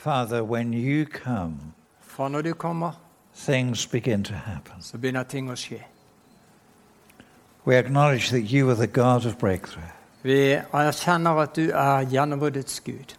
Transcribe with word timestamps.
Father, 0.00 0.42
when 0.42 0.72
you 0.72 1.04
come, 1.04 1.74
For 2.00 2.28
når 2.28 2.42
du 2.42 2.54
kommer, 2.54 2.92
things 3.36 3.86
begin 3.86 4.24
to 4.24 4.34
happen. 4.34 4.80
så 4.80 4.98
begynner 4.98 5.22
ting 5.22 5.50
å 5.50 5.54
skje. 5.54 5.82
We 7.66 7.76
acknowledge 7.76 8.30
that 8.30 8.50
you 8.52 8.70
are 8.70 8.74
the 8.74 8.86
God 8.86 9.26
of 9.26 9.38
breakthrough. 9.38 9.90
Vi 10.22 10.52
erkjenner 10.72 11.42
at 11.42 11.56
du 11.56 11.70
er 11.70 12.04
gjennombruddets 12.04 12.80
Gud. 12.80 13.14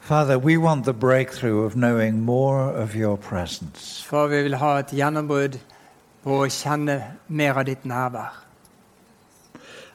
Father, 0.00 0.38
we 0.38 0.56
want 0.56 0.84
the 0.84 0.92
breakthrough 0.92 1.64
of 1.64 1.74
knowing 1.74 2.20
more 2.20 2.70
of 2.82 2.94
your 2.94 3.16
presence. 3.16 4.02
For 4.02 4.28
vi 4.28 4.42
vil 4.42 4.56
ha 4.56 4.78
et 4.78 4.92
gjennombrudd 4.92 5.58
på 6.24 6.42
å 6.44 6.48
kjenne 6.52 7.02
mer 7.28 7.56
av 7.58 7.64
ditt 7.64 7.84
nærvær. 7.84 8.42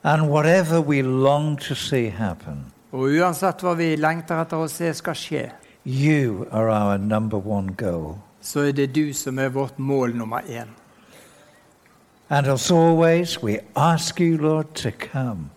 And 0.03 0.29
whatever 0.29 0.81
we 0.81 1.01
long 1.03 1.57
to 1.57 1.75
see 1.75 2.09
happen, 2.09 2.70
Og 2.91 3.07
uansett 3.15 3.61
hva 3.63 3.73
vi 3.79 3.95
lengter 3.95 4.41
etter 4.41 4.59
å 4.59 4.67
se 4.67 4.93
skal 4.93 5.15
skje, 5.15 5.45
you 5.85 6.47
are 6.51 6.69
our 6.69 6.97
number 6.97 7.37
one 7.37 7.73
goal. 7.77 8.17
så 8.41 8.59
er 8.59 8.71
det 8.71 8.95
du 8.95 9.13
som 9.13 9.39
er 9.39 9.49
vårt 9.49 9.79
mål 9.79 10.15
nummer 10.15 10.39
én. 10.39 10.67
And 12.29 12.47
as 12.47 12.71
always, 12.71 13.43
we 13.43 13.59
ask 13.75 14.19
you, 14.19 14.37
Lord, 14.37 14.65
to 14.75 14.91
come. 14.91 15.49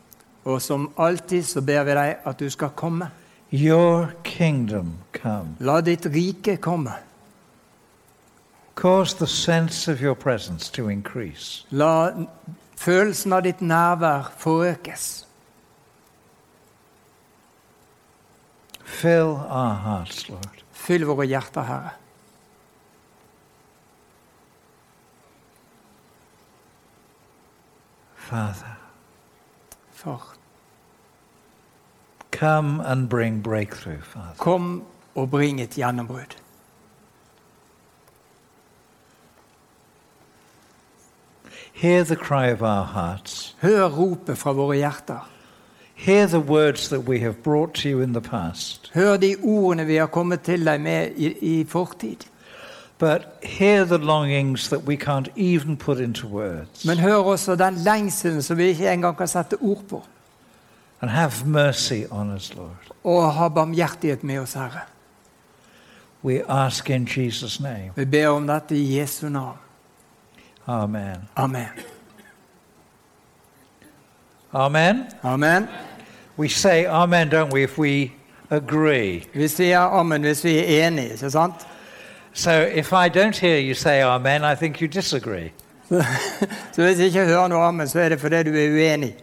Og 0.44 0.62
som 0.62 0.90
alltid 0.98 1.42
så 1.42 1.60
ber 1.60 1.84
vi 1.84 1.90
deg 1.90 2.16
at 2.24 2.40
du 2.40 2.50
skal 2.50 2.68
komme. 2.68 3.10
Your 3.52 4.12
kingdom 4.24 4.94
come. 5.12 5.56
La 5.60 5.80
ditt 5.80 6.06
rike 6.06 6.56
komme. 6.56 6.92
Cause 8.74 9.14
the 9.14 9.26
sense 9.26 9.92
of 9.92 10.02
your 10.02 10.14
presence 10.14 10.72
to 10.72 10.88
increase. 10.88 11.66
La 11.70 12.10
følelsen 12.76 13.32
av 13.32 13.42
ditt 13.42 13.60
nærvær 13.60 14.32
forøkes. 14.38 15.23
Fill 18.94 19.36
our 19.48 19.74
hearts, 19.74 20.28
Lord. 20.30 20.62
Fyll 20.72 21.04
våre 21.08 21.26
hjerter, 21.26 21.66
Herre. 21.66 21.90
Father, 28.16 28.76
For 29.92 30.20
come 32.30 32.80
and 32.80 33.08
bring 33.08 33.40
breakthrough, 33.40 34.00
Father. 34.00 34.34
kom 34.38 34.84
og 35.14 35.30
bring 35.30 35.60
et 35.60 35.70
gjennombrudd. 35.78 36.36
Hear 41.72 42.04
the 42.04 42.16
cry 42.16 42.48
of 42.52 42.62
our 42.62 42.84
hearts. 42.84 43.56
Hør 43.60 43.88
ropet 43.88 44.38
fra 44.38 44.52
våre 44.52 44.76
hjerter. 44.76 45.28
Hear 45.94 46.26
the 46.26 46.40
words 46.40 46.88
that 46.88 47.08
we 47.08 47.20
have 47.20 47.34
brought 47.42 47.74
to 47.74 47.88
you 47.88 48.02
in 48.02 48.12
the 48.12 48.20
past. 48.20 48.90
Hør 48.94 49.16
de 49.16 49.36
ordene 49.42 49.86
vi 49.86 49.96
har 49.96 50.06
kommet 50.06 50.40
til 50.40 50.66
deg 50.66 50.80
med 50.80 51.10
i, 51.16 51.60
i 51.60 51.64
fortid. 51.64 52.16
But 52.98 53.26
hear 53.42 53.84
the 53.84 53.98
longings 53.98 54.68
that 54.68 54.86
we 54.86 54.96
can't 54.96 55.28
even 55.36 55.76
put 55.76 55.98
into 55.98 56.26
words. 56.26 56.84
Men 56.84 56.98
hør 56.98 57.14
også 57.14 57.56
den 57.56 57.74
lengselen 57.74 58.42
som 58.42 58.58
vi 58.58 58.64
ikke 58.64 58.92
engang 58.92 59.16
kan 59.16 59.28
sette 59.28 59.56
ord 59.60 59.82
på. 59.88 60.02
And 61.00 61.10
have 61.10 61.32
mercy 61.46 62.02
on 62.10 62.32
us, 62.32 62.54
Lord. 62.54 62.76
Og 63.04 63.34
ha 63.34 63.48
barmhjertighet 63.48 64.24
med 64.24 64.38
oss, 64.38 64.52
Herre. 64.52 64.80
We 66.24 66.42
ask 66.48 66.90
in 66.90 67.06
Jesus' 67.06 67.62
name. 67.62 67.90
Vi 67.96 68.04
ber 68.04 68.28
om 68.28 68.46
dette 68.46 68.76
i 68.76 68.98
Jesu 68.98 69.28
navn. 69.28 69.58
Amen. 70.66 71.28
Amen. 71.36 71.93
Amen. 74.54 75.08
Amen. 75.24 75.68
We 76.36 76.48
say 76.48 76.86
amen, 76.86 77.28
don't 77.28 77.52
we, 77.52 77.64
if 77.64 77.78
we 77.78 78.12
agree. 78.50 79.24
Vi 79.34 79.48
sier 79.48 79.78
amen 79.78 80.22
hvis 80.22 80.44
vi 80.44 80.58
er 80.58 80.86
enige, 80.86 81.12
ikke 81.12 81.30
sant? 81.30 81.54
So 82.32 82.50
if 82.50 82.92
I 82.92 83.08
don't 83.08 83.36
hear 83.36 83.58
you 83.58 83.74
say 83.74 84.02
amen, 84.02 84.44
I 84.44 84.54
think 84.54 84.80
you 84.80 84.88
disagree. 84.88 85.52
Så 86.72 86.82
hvis 86.82 86.98
jeg 86.98 87.06
ikke 87.06 87.24
hører 87.24 87.48
noe 87.48 87.64
amen, 87.64 87.88
så 87.88 88.00
er 88.00 88.08
det 88.08 88.20
fordi 88.20 88.42
du 88.42 88.50
er 88.50 88.70
uenig. 88.70 89.14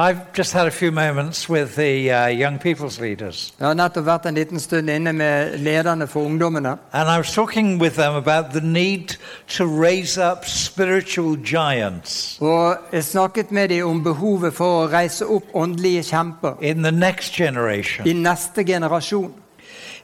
I've 0.00 0.32
just 0.36 0.52
had 0.52 0.66
a 0.68 0.70
few 0.70 0.92
moments 0.92 1.48
with 1.48 1.74
the 1.74 2.12
uh, 2.12 2.26
young 2.28 2.58
people's 2.60 3.00
leaders, 3.00 3.52
Jeg 3.58 3.66
har 3.66 3.74
nettopp 3.74 4.04
vært 4.06 4.26
en 4.30 4.34
liten 4.36 4.60
stund 4.62 4.90
inne 4.90 5.10
med 5.12 5.56
lederne 5.58 6.06
for 6.06 6.20
ungdommene. 6.22 6.76
and 6.92 7.08
I 7.10 7.16
was 7.18 7.32
talking 7.34 7.80
with 7.80 7.96
them 7.96 8.14
about 8.14 8.52
the 8.52 8.60
need 8.60 9.16
to 9.56 9.66
raise 9.66 10.16
up 10.18 10.44
spiritual 10.44 11.36
giants 11.36 12.38
Og 12.40 12.76
jeg 12.92 13.04
snakket 13.04 13.50
med 13.50 13.68
dem 13.68 13.86
om 13.88 14.02
behovet 14.04 14.54
for 14.54 14.84
å 14.84 14.92
reise 14.92 15.26
opp 15.26 15.44
åndelige 15.54 16.02
kjemper 16.02 16.54
in 16.62 16.82
the 16.82 16.92
next 16.92 17.34
i 17.40 17.42
generation. 17.44 18.06
neste 18.22 18.64
generasjon. 18.64 19.32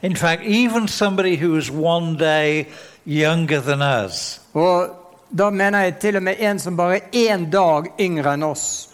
In 0.01 0.15
fact, 0.15 0.41
even 0.43 0.87
somebody 0.87 1.35
who 1.37 1.55
is 1.57 1.71
one 1.71 2.17
day 2.17 2.65
younger 3.05 3.61
than 3.61 3.81
us. 4.05 4.41
Og 4.53 4.89
da 5.37 5.49
mener 5.49 5.79
jeg 5.79 5.95
til 6.01 6.15
og 6.15 6.23
med 6.23 6.35
en 6.39 6.59
som 6.59 6.77
bare 6.77 6.95
er 6.95 7.01
én 7.13 7.49
dag 7.51 7.85
yngre 7.99 8.33
enn 8.33 8.43
oss. 8.43 8.89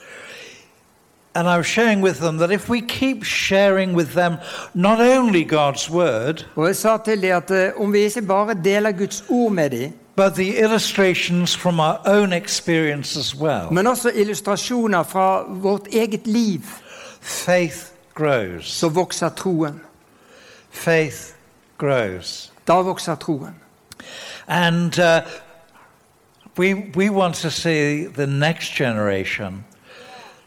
And 1.34 1.48
I 1.48 1.58
was 1.58 1.66
sharing 1.66 2.02
with 2.02 2.20
them 2.20 2.38
that 2.38 2.52
if 2.52 2.70
we 2.70 2.82
keep 2.82 3.24
sharing 3.24 3.94
with 3.94 4.14
them 4.14 4.38
not 4.74 5.00
only 5.00 5.44
God's 5.44 5.90
word, 5.90 6.46
Og 6.56 6.68
jeg 6.68 6.76
sa 6.76 6.98
til 6.98 7.22
dem 7.22 7.36
at 7.36 7.52
eh, 7.52 7.72
om 7.78 7.94
vi 7.94 8.00
ikke 8.00 8.22
bare 8.22 8.54
deler 8.64 8.92
Guds 8.92 9.24
ord 9.30 9.52
med 9.52 9.70
dem, 9.70 9.94
but 10.16 10.34
the 10.36 10.58
illustrations 10.60 11.56
from 11.56 11.80
our 11.80 12.00
own 12.06 12.34
experience 12.34 13.20
as 13.20 13.36
well, 13.36 13.72
men 13.72 13.88
også 13.88 14.12
illustrasjoner 14.16 15.04
fra 15.04 15.44
vårt 15.50 15.88
eget 15.94 16.28
liv, 16.28 16.62
faith 17.22 17.78
grows. 18.14 18.66
så 18.66 18.90
vokser 18.90 19.30
troen. 19.30 19.82
Faith 20.72 21.34
grows. 21.78 22.52
Da 22.68 22.74
vokser 22.82 23.16
troen. 23.16 23.56
And 24.48 25.00
uh, 25.00 25.22
we, 26.58 26.74
we 26.96 27.10
want 27.10 27.36
to 27.36 27.50
see 27.50 28.06
the 28.06 28.28
next 28.28 28.76
generation 28.76 29.64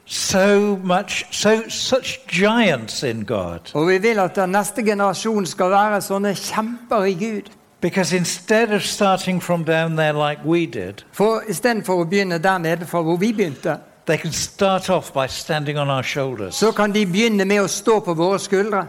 so 0.06 0.76
much, 0.82 1.24
so 1.30 1.62
such 1.68 2.20
giants 2.28 3.02
in 3.02 3.24
God. 3.24 3.70
Og 3.74 3.88
vi 3.88 3.98
vil 3.98 4.18
at 4.18 4.36
den 4.36 4.52
neste 4.52 4.82
generasjon 4.82 5.46
skal 5.46 5.70
være 5.70 6.00
sånne 6.04 6.34
kjemper 6.34 7.04
i 7.04 7.14
Gud. 7.14 7.50
Because 7.80 8.16
instead 8.16 8.70
of 8.72 8.82
starting 8.82 9.42
from 9.42 9.64
down 9.64 9.96
there 9.96 10.12
like 10.12 10.40
we 10.44 10.66
did, 10.66 11.04
For 11.12 11.42
istedenfor 11.48 12.00
å 12.00 12.04
begynne 12.08 12.38
der 12.38 12.58
nede 12.58 12.86
fra 12.86 13.02
hvor 13.02 13.16
vi 13.20 13.32
begynte, 13.32 13.78
they 14.06 14.16
can 14.16 14.32
start 14.32 14.90
off 14.90 15.12
by 15.12 15.26
standing 15.28 15.78
on 15.78 15.90
our 15.90 16.02
shoulders. 16.02 16.54
så 16.54 16.72
kan 16.72 16.92
de 16.92 17.06
begynne 17.06 17.44
med 17.44 17.60
å 17.60 17.66
stå 17.68 18.00
på 18.00 18.14
våre 18.14 18.38
skuldre. 18.38 18.86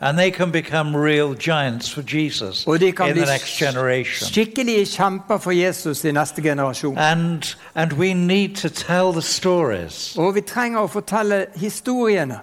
And 0.00 0.18
they 0.18 0.30
can 0.30 0.50
become 0.52 0.96
real 0.96 1.34
giants 1.34 1.88
for 1.88 2.02
Jesus 2.02 2.66
in 2.66 2.78
the 2.80 3.24
next 3.26 3.56
generation. 3.56 4.28
skikkelige 4.28 4.86
kjemper 4.96 5.38
for 5.38 5.52
Jesus 5.52 6.04
i 6.04 6.12
neste 6.12 6.42
generasjon. 6.42 6.98
And, 6.98 7.56
and 7.74 7.92
we 7.92 8.14
need 8.14 8.56
to 8.56 8.68
tell 8.68 9.12
the 9.12 9.22
stories. 9.22 10.16
Og 10.18 10.34
vi 10.34 10.40
trenger 10.40 10.80
å 10.80 10.86
fortelle 10.86 11.46
historiene. 11.56 12.40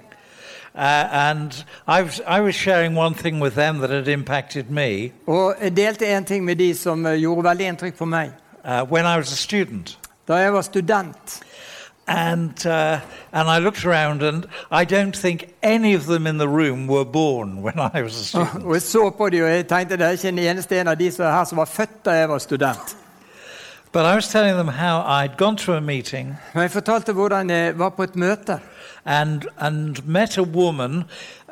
Uh, 0.76 0.80
and 1.12 1.64
I've, 1.88 2.20
I 2.26 2.40
was 2.42 2.56
sharing 2.56 2.96
one 2.96 3.14
thing 3.14 3.40
with 3.40 3.54
them 3.56 3.78
that 3.80 3.90
had 3.92 4.08
impacted 4.08 4.72
me 4.72 5.12
Og 5.28 5.56
delte 5.78 6.08
en 6.08 6.26
ting 6.26 6.44
med 6.46 6.56
de 6.56 6.74
som 6.74 7.06
eh, 7.06 7.14
gjorde 7.22 7.44
veldig 7.44 7.68
inntrykk 7.68 7.96
på 7.98 8.06
meg. 8.06 8.32
uh, 8.66 8.86
when 8.86 9.06
I 9.06 9.18
was 9.18 9.32
a 9.32 9.36
student. 9.36 9.98
Da 10.28 10.34
jeg 10.34 10.54
var 10.54 10.62
student, 10.62 11.40
And, 12.08 12.66
uh, 12.66 13.00
and 13.32 13.50
I 13.50 13.60
looked 13.60 13.86
around, 13.86 14.24
and 14.24 14.46
I 14.70 14.84
don't 14.84 15.16
think 15.16 15.54
any 15.64 15.94
of 15.94 16.06
them 16.06 16.28
in 16.28 16.38
the 16.38 16.48
room 16.50 16.88
were 16.88 17.06
born 17.06 17.62
when 17.62 17.80
I 17.80 18.02
was 18.02 18.20
a 18.20 18.24
student. 18.24 18.66
og 18.66 18.74
jeg 18.74 18.82
så 18.82 19.10
på 19.10 19.30
dem, 19.30 19.44
og 19.44 19.50
jeg 19.50 19.68
tenkte 19.68 19.98
det 19.98 20.06
er 20.06 20.12
ikke 20.12 20.28
en 20.28 20.40
eneste 20.40 20.80
en 20.82 20.88
av 20.88 20.98
de 21.00 21.12
som 21.12 21.26
er 21.26 21.32
her 21.32 21.44
som 21.46 21.58
var 21.58 21.66
født 21.66 22.06
da 22.06 22.12
jeg 22.12 22.30
var 22.30 22.38
student. 22.38 22.98
But 23.94 24.06
I 24.06 24.16
was 24.16 24.28
telling 24.28 24.56
them 24.58 24.68
how 24.68 25.02
I'd 25.02 25.38
gone 25.38 25.56
to 25.58 25.74
a 25.74 25.80
meeting 25.82 26.36
Men 26.54 26.62
jeg 26.62 26.72
fortalte 26.72 27.14
hvordan 27.14 27.50
jeg 27.50 27.80
var 27.80 27.90
på 27.90 28.04
et 28.04 28.16
møte. 28.16 28.60
and, 29.06 29.48
and 29.58 30.06
met 30.08 30.38
a 30.38 30.44
woman, 30.44 31.06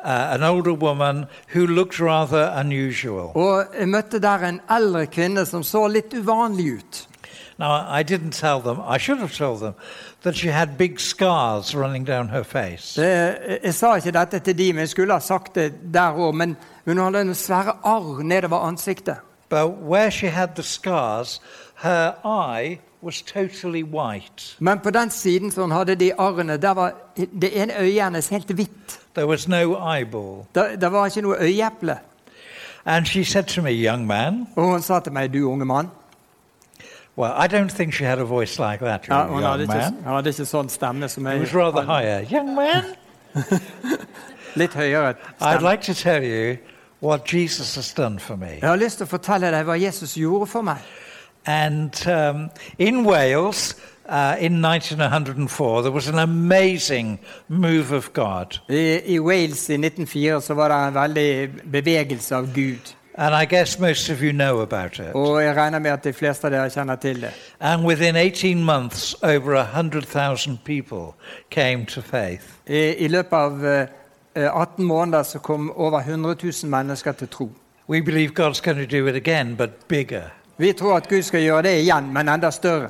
uh, 0.03 0.27
an 0.33 0.43
older 0.43 0.73
woman, 0.73 1.27
who 1.47 1.67
looked 1.67 1.99
rather 1.99 2.51
unusual. 2.55 3.31
Og 3.35 3.65
jeg 3.79 3.87
møtte 3.87 4.19
der 4.19 4.43
en 4.47 4.61
eldre 4.69 5.05
kvinne 5.05 5.45
som 5.45 5.63
så 5.63 5.87
litt 5.87 6.13
uvanlig 6.13 6.77
ut. 6.77 7.07
Now, 7.59 7.85
I 7.99 8.03
didn't 8.03 8.31
tell 8.31 8.59
them, 8.59 8.79
I 8.81 8.97
should 8.97 9.19
have 9.19 9.33
told 9.33 9.59
them, 9.59 9.73
that 10.23 10.35
she 10.35 10.51
had 10.51 10.77
big 10.77 10.99
scars 10.99 11.75
running 11.75 12.07
down 12.07 12.29
her 12.29 12.43
face. 12.43 13.01
Det, 13.01 13.37
jeg 13.63 13.73
sa 13.73 13.95
ikke 13.95 14.11
dette 14.11 14.39
til 14.39 14.57
de, 14.57 14.73
men 14.73 14.79
jeg 14.79 14.89
skulle 14.89 15.13
ha 15.13 15.19
sagt 15.19 15.55
det 15.55 15.73
der 15.93 16.13
òg. 16.13 16.35
Men 16.35 16.57
hun 16.85 16.97
hadde 16.97 17.21
en 17.21 17.35
svære 17.35 17.73
arr 17.83 18.23
nedover 18.23 18.57
ansiktet. 18.67 19.15
But 19.49 19.67
where 19.89 20.11
she 20.11 20.29
had 20.29 20.47
the 20.55 20.63
scars, 20.63 21.41
her 21.83 22.13
eye 22.25 22.79
was 23.03 23.21
totally 23.21 23.83
white. 23.83 24.55
Men 24.59 24.79
på 24.79 24.89
den 24.89 25.09
siden 25.09 25.51
som 25.51 25.63
hun 25.63 25.71
hadde 25.71 25.95
de 25.95 26.13
arrene, 26.19 26.57
der 26.57 26.71
var 26.71 26.93
det 27.41 27.61
ene 27.61 27.79
øyet 27.79 28.03
hennes 28.03 28.27
helt 28.27 28.51
hvitt. 28.51 28.99
There 29.15 29.27
was 29.27 29.47
no 29.47 29.93
eyeball. 29.95 30.45
Det, 30.55 30.81
det 30.81 30.91
var 30.91 31.05
ikke 31.05 31.21
noe 31.21 31.35
øyeeple. 31.39 31.97
And 32.85 33.05
she 33.05 33.25
said 33.25 33.43
to 33.43 33.61
me, 33.61 33.71
Young 33.71 34.07
man, 34.07 34.47
Og 34.55 34.63
hun 34.63 34.81
sa 34.81 34.99
til 34.99 35.11
meg, 35.11 35.33
'Du 35.33 35.51
unge 35.51 35.65
mann'. 35.65 36.00
Well, 37.15 37.33
I 37.35 37.47
don't 37.47 37.71
think 37.71 37.93
she 37.93 38.03
had 38.05 38.19
a 38.19 38.25
voice 38.25 38.59
like 38.59 38.79
that, 38.79 39.07
Ja, 39.07 39.27
hun 39.27 39.43
hadde 39.43 39.63
ikke, 39.63 39.91
hun 40.03 40.15
hadde 40.15 40.29
ikke 40.31 40.45
sånn 40.47 40.69
stemme 40.69 41.09
som 41.09 41.27
It 41.27 41.33
jeg 41.33 41.41
was 41.41 41.53
rather 41.53 41.83
higher. 41.83 42.21
Young 42.29 42.55
man? 42.55 42.95
litt 44.59 44.73
høyere 44.75 45.15
I'd 45.39 45.61
like 45.61 45.81
to 45.83 45.93
tell 45.93 46.23
you 46.23 46.57
what 46.99 47.25
Jesus 47.25 47.75
has 47.75 47.93
done 47.93 48.19
for 48.19 48.37
me. 48.37 48.59
Jeg 48.61 48.69
har 48.69 48.77
lyst 48.77 48.99
til 49.01 49.07
å 49.07 49.09
fortelle 49.09 49.49
deg 49.51 49.65
hva 49.65 49.77
Jesus 49.79 50.13
gjorde 50.19 50.47
for 50.51 50.61
meg. 50.61 50.83
And 51.49 51.95
um, 52.05 52.49
in 52.77 53.03
Wales, 53.03 53.73
uh, 54.05 54.35
in 54.39 54.61
1904, 54.61 55.81
there 55.81 55.91
was 55.91 56.07
an 56.07 56.19
amazing 56.19 57.17
move 57.47 57.91
of 57.91 58.13
God. 58.13 58.59
I, 58.69 59.01
I 59.15 59.19
Wales 59.19 59.67
i 59.69 59.79
1904 59.79 60.41
så 60.45 60.53
var 60.53 60.69
det 60.69 60.77
en 60.77 60.93
veldig 60.99 61.71
bevegelse 61.73 62.35
av 62.35 62.53
Gud. 62.53 62.93
And 63.21 63.35
I 63.35 63.45
guess 63.45 63.79
most 63.79 64.09
of 64.09 64.23
you 64.23 64.31
know 64.31 64.61
about 64.61 64.99
it. 64.99 65.13
Og 65.13 65.43
jeg 65.43 65.55
regner 65.55 65.79
med 65.79 65.91
at 65.91 66.03
de 66.03 66.13
fleste 66.13 66.47
av 66.47 66.51
dere 66.55 66.69
kjenner 66.73 66.95
til 66.95 67.21
det. 67.21 67.29
And 67.59 67.85
within 67.85 68.15
18 68.15 68.63
months, 68.63 69.15
over 69.21 69.61
100,000 69.61 70.57
people 70.65 71.13
came 71.51 71.85
to 71.85 72.01
faith. 72.01 72.43
I, 72.67 72.95
i 72.97 73.07
løpet 73.07 73.37
av 73.37 73.65
eh, 73.65 73.87
18 74.49 74.85
måneder 74.85 75.23
så 75.23 75.39
kom 75.39 75.69
over 75.75 75.99
100 75.99 76.35
000 76.63 76.71
mennesker 76.71 77.11
til 77.11 77.27
tro. 77.27 77.49
We 77.89 78.01
believe 78.01 78.33
God's 78.33 78.61
going 78.63 78.89
to 78.89 78.97
do 78.97 79.07
it 79.07 79.15
again, 79.15 79.55
but 79.55 79.69
bigger. 79.87 80.23
Vi 80.57 80.73
tror 80.73 80.95
at 80.97 81.09
Gud 81.09 81.21
skal 81.21 81.41
gjøre 81.41 81.61
det 81.61 81.77
igjen, 81.81 82.13
men 82.13 82.29
enda 82.29 82.51
større. 82.51 82.89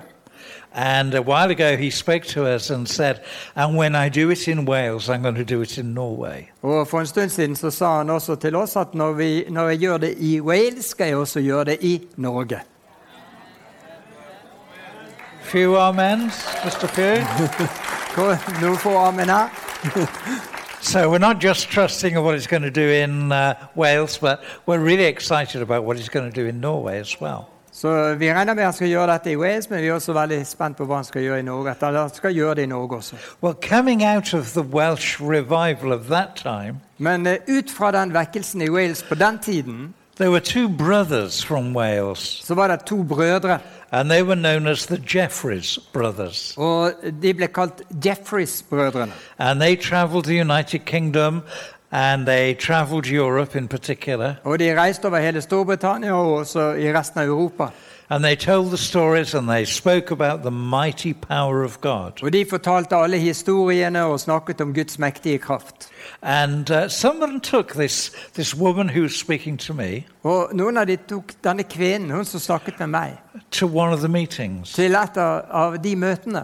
And 0.73 1.13
a 1.13 1.21
while 1.21 1.51
ago, 1.51 1.75
he 1.75 1.89
spoke 1.89 2.23
to 2.27 2.45
us 2.45 2.69
and 2.69 2.87
said, 2.87 3.19
And 3.55 3.75
when 3.77 3.93
I 3.93 4.07
do 4.09 4.29
it 4.31 4.47
in 4.47 4.65
Wales, 4.65 5.09
I'm 5.09 5.21
going 5.21 5.35
to 5.35 5.43
do 5.55 5.61
it 5.61 5.77
in 5.77 5.93
Norway. 5.93 6.49
Og 6.61 6.87
For 6.87 6.99
en 6.99 7.07
stund 7.07 7.29
siden 7.29 7.55
så 7.55 7.69
sa 7.71 7.97
han 7.97 8.09
også 8.09 8.35
til 8.35 8.55
oss 8.55 8.75
at 8.75 8.93
når, 8.93 9.11
vi, 9.13 9.43
når 9.49 9.69
jeg 9.69 9.77
gjør 9.79 9.97
det 9.97 10.15
i 10.17 10.39
Wales, 10.41 10.85
skal 10.85 11.07
jeg 11.07 11.15
også 11.15 11.41
gjøre 11.41 11.63
det 11.65 11.77
i 11.81 12.01
Norge. 12.17 12.59
Few 15.41 15.75
amens, 15.77 16.33
just 16.65 16.83
a 16.83 16.87
few. 16.87 17.15
Hvor- 18.15 18.61
Noen 18.61 18.77
få 18.77 18.97
amen 18.97 19.29
her. 19.29 19.49
so 20.81 21.09
we're 21.09 21.17
not 21.17 21.43
just 21.43 21.69
trusting 21.69 22.15
in 22.15 22.23
what 22.23 22.33
he's 22.35 22.47
going 22.47 22.63
to 22.63 22.71
do 22.71 22.89
in 23.03 23.31
uh, 23.31 23.53
Wales, 23.75 24.17
but 24.17 24.39
we're 24.65 24.79
really 24.79 25.05
excited 25.05 25.61
about 25.61 25.83
what 25.83 25.97
he's 25.97 26.09
going 26.09 26.31
to 26.31 26.41
do 26.43 26.47
in 26.47 26.61
Norway 26.61 26.99
as 26.99 27.19
well. 27.21 27.49
Så 27.81 28.15
Vi 28.19 28.27
regner 28.33 28.53
med 28.53 28.63
han 28.63 28.73
skal 28.73 28.87
gjøre 28.91 29.07
dette 29.15 29.31
i 29.31 29.35
Wales, 29.41 29.69
men 29.69 29.81
vi 29.81 29.87
er 29.89 29.95
også 29.95 30.13
veldig 30.13 30.43
spent 30.45 30.77
på 30.77 30.85
hva 30.85 30.99
han 30.99 31.07
skal 31.07 31.23
gjøre 31.25 31.39
i 31.41 31.45
Norge. 31.47 31.71
At 31.71 31.81
han 31.95 32.09
skal 32.13 32.35
gjøre 32.35 32.55
det 32.59 32.63
i 32.67 32.69
Norge 32.69 32.97
også. 32.99 33.15
Well, 33.41 33.55
coming 33.69 34.03
out 34.05 34.33
of 34.37 34.51
the 34.53 34.61
Welsh 34.61 35.17
revival 35.21 35.91
of 35.91 36.05
that 36.11 36.35
time, 36.35 36.79
Men 36.97 37.25
eh, 37.27 37.37
ut 37.49 37.71
fra 37.71 37.89
den 37.91 38.13
vekkelsen 38.13 38.61
i 38.61 38.69
Wales 38.69 39.01
på 39.03 39.15
den 39.15 39.39
tiden, 39.39 39.93
there 40.17 40.29
were 40.29 40.39
two 40.41 40.69
brothers 40.69 41.45
from 41.45 41.75
Wales, 41.75 42.19
så 42.45 42.53
var 42.53 42.67
det 42.67 42.85
to 42.85 43.03
brødre. 43.03 43.59
and 43.91 44.09
they 44.11 44.21
were 44.21 44.35
known 44.35 44.67
as 44.67 44.85
the 44.85 44.97
Jeffreys 45.15 45.79
brothers. 45.93 46.53
Og 46.57 46.91
de 47.21 47.33
ble 47.33 47.47
kalt 47.47 47.81
Jeffreys-brødrene. 48.05 49.11
And 49.39 49.59
they 49.61 49.75
traveled 49.75 50.23
the 50.25 50.39
United 50.41 50.85
Kingdom 50.85 51.41
and 51.91 52.25
they 52.25 52.53
traveled 52.53 53.05
Europe 53.05 53.57
in 53.57 53.67
particular. 53.67 54.33
Og 54.43 54.59
de 54.59 54.81
reiste 54.81 55.05
over 55.05 55.19
hele 55.19 55.41
Storbritannia 55.41 56.13
og 56.13 56.33
også 56.33 56.59
i 56.59 56.93
resten 56.93 57.19
av 57.19 57.25
Europa. 57.25 57.67
And 58.09 58.23
they 58.23 58.35
told 58.35 58.67
the 58.67 58.77
stories 58.77 59.33
and 59.33 59.47
they 59.47 59.65
spoke 59.65 60.11
about 60.11 60.41
the 60.41 60.51
mighty 60.51 61.13
power 61.13 61.63
of 61.63 61.81
God. 61.81 62.23
Og 62.23 62.33
de 62.33 62.45
fortalte 62.49 62.95
alle 62.95 63.17
historiene 63.17 64.03
og 64.03 64.19
snakket 64.19 64.61
om 64.61 64.73
Guds 64.73 64.99
mektige 64.99 65.37
kraft. 65.37 65.89
And 66.21 66.71
uh, 66.71 66.87
someone 66.89 67.39
took 67.39 67.73
this, 67.73 68.11
this 68.33 68.57
woman 68.57 68.89
who 68.89 69.01
was 69.01 69.19
speaking 69.19 69.59
to 69.59 69.73
me 69.73 70.05
Og 70.23 70.49
noen 70.53 70.77
av 70.77 70.85
de 70.85 70.95
tok 70.95 71.31
denne 71.43 71.63
kvinnen, 71.63 72.11
hun 72.11 72.25
som 72.25 72.39
snakket 72.39 72.79
med 72.79 72.87
meg, 72.87 73.17
to 73.51 73.65
one 73.65 73.93
of 73.93 73.99
the 73.99 74.07
meetings. 74.07 74.73
til 74.73 74.95
et 74.95 75.17
av, 75.17 75.41
av 75.49 75.77
de 75.83 75.95
møtene. 75.95 76.43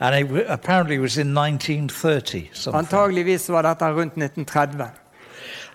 And 0.00 0.14
it 0.14 0.46
apparently 0.48 0.98
was 0.98 1.18
in 1.18 1.34
1930 1.34 2.50
something. 2.52 2.78
Antageligvis 2.78 3.48
var 3.48 3.62
dette 3.62 3.82
rundt 3.82 4.16
1930. 4.16 5.00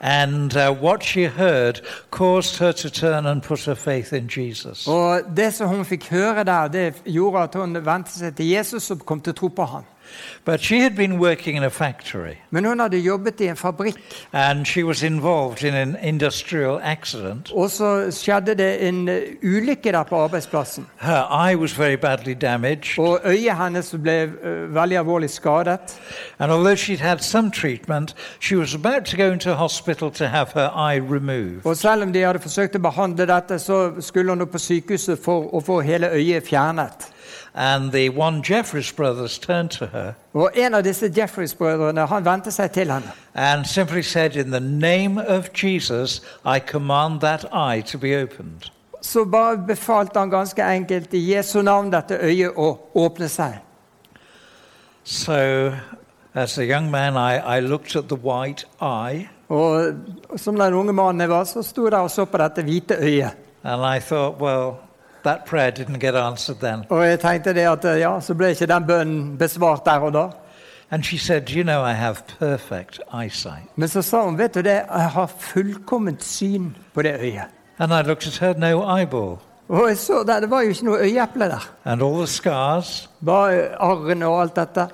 And 0.01 0.55
uh, 0.55 0.73
what 0.73 1.03
she 1.03 1.25
heard 1.25 1.81
caused 2.11 2.57
her 2.57 2.71
to 2.71 2.89
turn 2.89 3.25
and 3.25 3.41
put 3.41 3.65
her 3.65 3.75
faith 3.75 4.13
in 4.13 4.27
Jesus. 4.27 4.87
Og 4.87 5.21
det 5.37 5.53
som 5.53 5.67
hun 5.67 5.85
fikk 5.85 6.09
høre 6.09 6.43
der, 6.43 6.67
det 6.67 6.93
gjorde 7.05 7.43
at 7.43 7.55
hun 7.55 7.75
vendte 7.85 8.11
seg 8.11 8.35
til 8.35 8.49
Jesus 8.49 8.91
og 8.91 9.05
kom 9.05 9.21
til 9.21 9.33
å 9.33 9.39
tro 9.39 9.47
på 9.47 9.65
ham. 9.65 9.85
But 10.45 10.61
she 10.61 10.79
had 10.81 10.95
been 10.95 11.19
working 11.19 11.57
in 11.57 11.63
a 11.63 11.69
factory 11.69 12.35
Men 12.51 12.65
hun 12.65 12.79
hadde 12.79 12.97
jobbet 12.99 13.41
i 13.41 13.47
en 13.47 13.55
fabrikk, 13.55 13.95
and 14.33 14.65
she 14.65 14.83
was 14.85 15.03
involved 15.03 15.63
in 15.63 15.73
an 15.73 15.97
industrial 16.03 16.79
accident. 16.83 17.51
og 17.53 17.69
så 17.71 18.11
skjedde 18.11 18.55
det 18.55 18.87
en 18.87 19.07
eh, 19.09 19.21
ulykke 19.43 19.91
der 19.91 20.03
på 20.03 20.15
arbeidsplassen. 20.23 20.85
Her 21.01 21.47
eye 21.47 21.57
was 21.57 21.79
very 21.79 21.95
badly 21.95 22.33
damaged, 22.41 22.99
Og 22.99 23.19
øyet 23.25 23.57
hennes 23.57 23.95
ble 24.03 24.21
eh, 24.23 24.73
veldig 24.75 24.97
alvorlig 24.97 25.29
skadet. 25.29 25.79
and 26.39 26.51
although 26.51 26.75
she'd 26.75 26.99
had 27.01 27.17
some 27.19 27.51
treatment, 27.51 28.15
she 28.39 28.57
was 28.57 28.75
about 28.75 29.05
to 29.05 29.17
go 29.17 29.31
into 29.31 29.53
hospital 29.53 30.11
to 30.11 30.25
have 30.27 30.47
her 30.53 30.69
eye 30.89 30.99
removed. 30.99 31.65
Og 31.65 31.77
selv 31.77 32.03
om 32.03 32.13
de 32.13 32.21
hadde 32.21 32.39
forsøkt 32.39 32.75
å 32.75 32.79
behandle 32.79 33.25
dette, 33.25 33.59
så 33.59 33.91
skulle 33.99 34.29
hun 34.35 34.47
på 34.47 34.57
sykehuset 34.57 35.19
for 35.23 35.49
å 35.55 35.59
få 35.65 35.79
hele 35.81 36.09
øyet 36.11 36.47
fjernet. 36.47 37.07
And 37.57 37.91
the 37.91 38.09
one 38.09 38.41
Jeffreys 38.43 38.91
brothers 38.91 39.39
turned 39.39 39.69
to 39.69 39.85
her 39.85 40.13
Og 40.33 40.51
en 40.55 40.73
av 40.73 40.83
disse 40.83 41.11
Jeffreys-brødrene 41.17 42.05
han 42.07 42.25
vendte 42.25 42.51
seg 42.51 42.71
til 42.71 42.91
henne. 42.91 43.11
and 43.35 43.65
simply 43.65 44.01
said, 44.01 44.35
In 44.35 44.51
the 44.51 44.59
name 44.59 45.17
of 45.27 45.49
Jesus, 45.63 46.21
I 46.45 46.59
command 46.59 47.21
that 47.21 47.45
eye 47.53 47.81
to 47.81 47.97
be 47.97 48.23
opened. 48.23 48.71
Så 49.01 49.25
bare 49.25 49.57
befalte 49.67 50.19
han 50.19 50.29
ganske 50.29 50.61
enkelt 50.75 51.13
i 51.13 51.35
Jesu 51.35 51.61
navn 51.61 51.91
dette 51.93 52.17
øyet 52.21 52.51
å 52.57 52.77
åpne 52.95 53.27
seg. 53.29 53.53
So, 55.03 55.71
as 56.33 56.57
a 56.57 56.63
young 56.65 56.91
man, 56.91 57.15
I, 57.15 57.57
I 57.57 57.59
looked 57.61 57.95
at 57.95 58.07
the 58.09 58.15
white 58.17 58.65
eye 58.81 59.29
Og 59.49 59.93
som 60.37 60.55
den 60.57 60.73
unge 60.73 60.93
mannen 60.93 61.21
jeg 61.21 61.29
var, 61.29 61.43
så 61.43 61.61
sto 61.63 61.83
jeg 61.85 61.91
der 61.91 61.97
og 61.99 62.11
så 62.11 62.25
på 62.25 62.37
dette 62.37 62.63
hvite 62.63 62.95
øyet. 62.99 63.31
and 63.63 63.81
I 63.85 63.99
thought, 63.99 64.39
well, 64.41 64.73
that 65.25 65.45
prayer 65.45 65.71
didn't 65.71 65.99
get 65.99 66.15
answered 66.15 66.59
then. 66.61 66.85
Og 66.89 67.05
jeg 67.07 67.19
tenkte 67.19 67.53
det 67.53 67.67
at 67.67 67.85
ja, 67.99 68.19
så 68.21 68.33
ble 68.33 68.53
ikke 68.55 68.65
den 68.69 68.87
bønnen 68.87 69.37
besvart 69.37 69.85
der 69.85 69.99
og 69.99 70.13
da. 70.13 70.25
And 70.91 71.03
she 71.03 71.17
said, 71.17 71.49
You 71.49 71.63
know, 71.63 71.83
I 71.83 71.93
have 71.93 72.15
perfect 72.39 72.99
eyesight. 73.13 73.69
Men 73.75 73.89
så 73.89 74.01
sa 74.01 74.23
hun, 74.23 74.37
vet 74.37 74.53
du 74.53 74.61
det, 74.61 74.81
jeg 74.85 75.09
har 75.11 75.31
fullkomment 75.39 76.23
syn 76.23 76.75
på 76.93 77.01
det 77.01 77.17
øyet. 77.19 77.49
And 77.79 77.91
I 77.93 78.01
looked 78.07 78.27
at 78.27 78.37
her, 78.37 78.53
no 78.57 78.97
eyeball. 78.97 79.37
Og 79.69 79.87
jeg 79.87 79.97
så 79.97 80.23
der, 80.27 80.39
det 80.39 80.49
var 80.49 80.61
jo 80.61 80.69
ikke 80.69 80.85
noe 80.85 80.99
øyeeple 80.99 81.45
der. 81.45 81.69
And 81.85 82.03
all 82.03 82.17
the 82.17 82.27
scars. 82.27 83.09
Bare 83.25 83.75
arrene 83.81 84.27
og 84.27 84.41
alt 84.41 84.55
dette. 84.55 84.87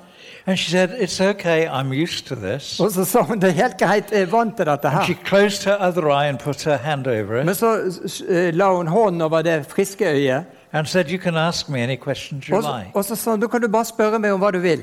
And 0.47 0.57
she 0.59 0.71
said, 0.71 0.89
It's 0.99 1.21
okay, 1.21 1.67
I'm 1.67 1.93
used 2.03 2.25
to 2.27 2.35
this. 2.35 2.79
Og 2.79 2.91
så 2.91 3.05
sa 3.05 3.21
hun 3.21 3.39
det 3.41 3.49
er 3.49 3.53
helt 3.53 3.77
greit, 3.77 4.11
jeg 4.11 4.21
er 4.21 4.25
vant 4.25 4.55
til 4.57 4.65
dette 4.65 4.87
And 4.87 5.05
she 5.05 5.13
closed 5.25 5.63
her 5.65 5.77
other 5.79 6.09
eye 6.09 6.27
and 6.29 6.39
put 6.39 6.63
her 6.63 6.77
hand 6.77 7.07
over 7.07 7.39
it 7.39 7.45
Men 7.45 7.55
så 7.55 7.75
eh, 8.29 8.53
la 8.53 8.73
hun 8.73 8.87
hånden 8.87 9.21
over 9.21 9.41
det 9.41 9.65
friske 9.69 10.05
øyet. 10.05 10.43
and 10.73 10.87
said, 10.87 11.05
You 11.11 11.19
can 11.19 11.35
ask 11.37 11.69
me 11.69 11.83
any 11.83 11.95
questions 11.97 12.45
you 12.47 12.57
Og 12.57 12.63
så, 12.63 12.77
like. 12.79 12.89
og 12.95 13.05
så 13.05 13.15
sa 13.15 13.31
hun 13.31 13.39
da 13.39 13.47
kan 13.47 13.61
du 13.61 13.67
bare 13.67 13.85
spørre 13.85 14.19
meg 14.19 14.31
om 14.33 14.39
hva 14.39 14.51
du 14.51 14.59
vil. 14.59 14.81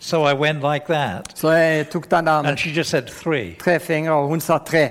So 0.00 0.28
I 0.28 0.34
went 0.34 0.60
like 0.72 0.84
that. 0.88 1.24
Så 1.34 1.50
jeg 1.50 1.88
tok 1.90 2.10
den 2.10 2.26
der 2.26 2.42
med 2.42 2.50
And 2.50 2.58
she 2.58 2.70
just 2.70 2.90
said, 2.90 3.02
Three. 3.22 3.54
tre 3.64 3.80
fingre, 3.80 4.12
og 4.12 4.28
hun 4.28 4.40
sa 4.40 4.58
tre. 4.58 4.88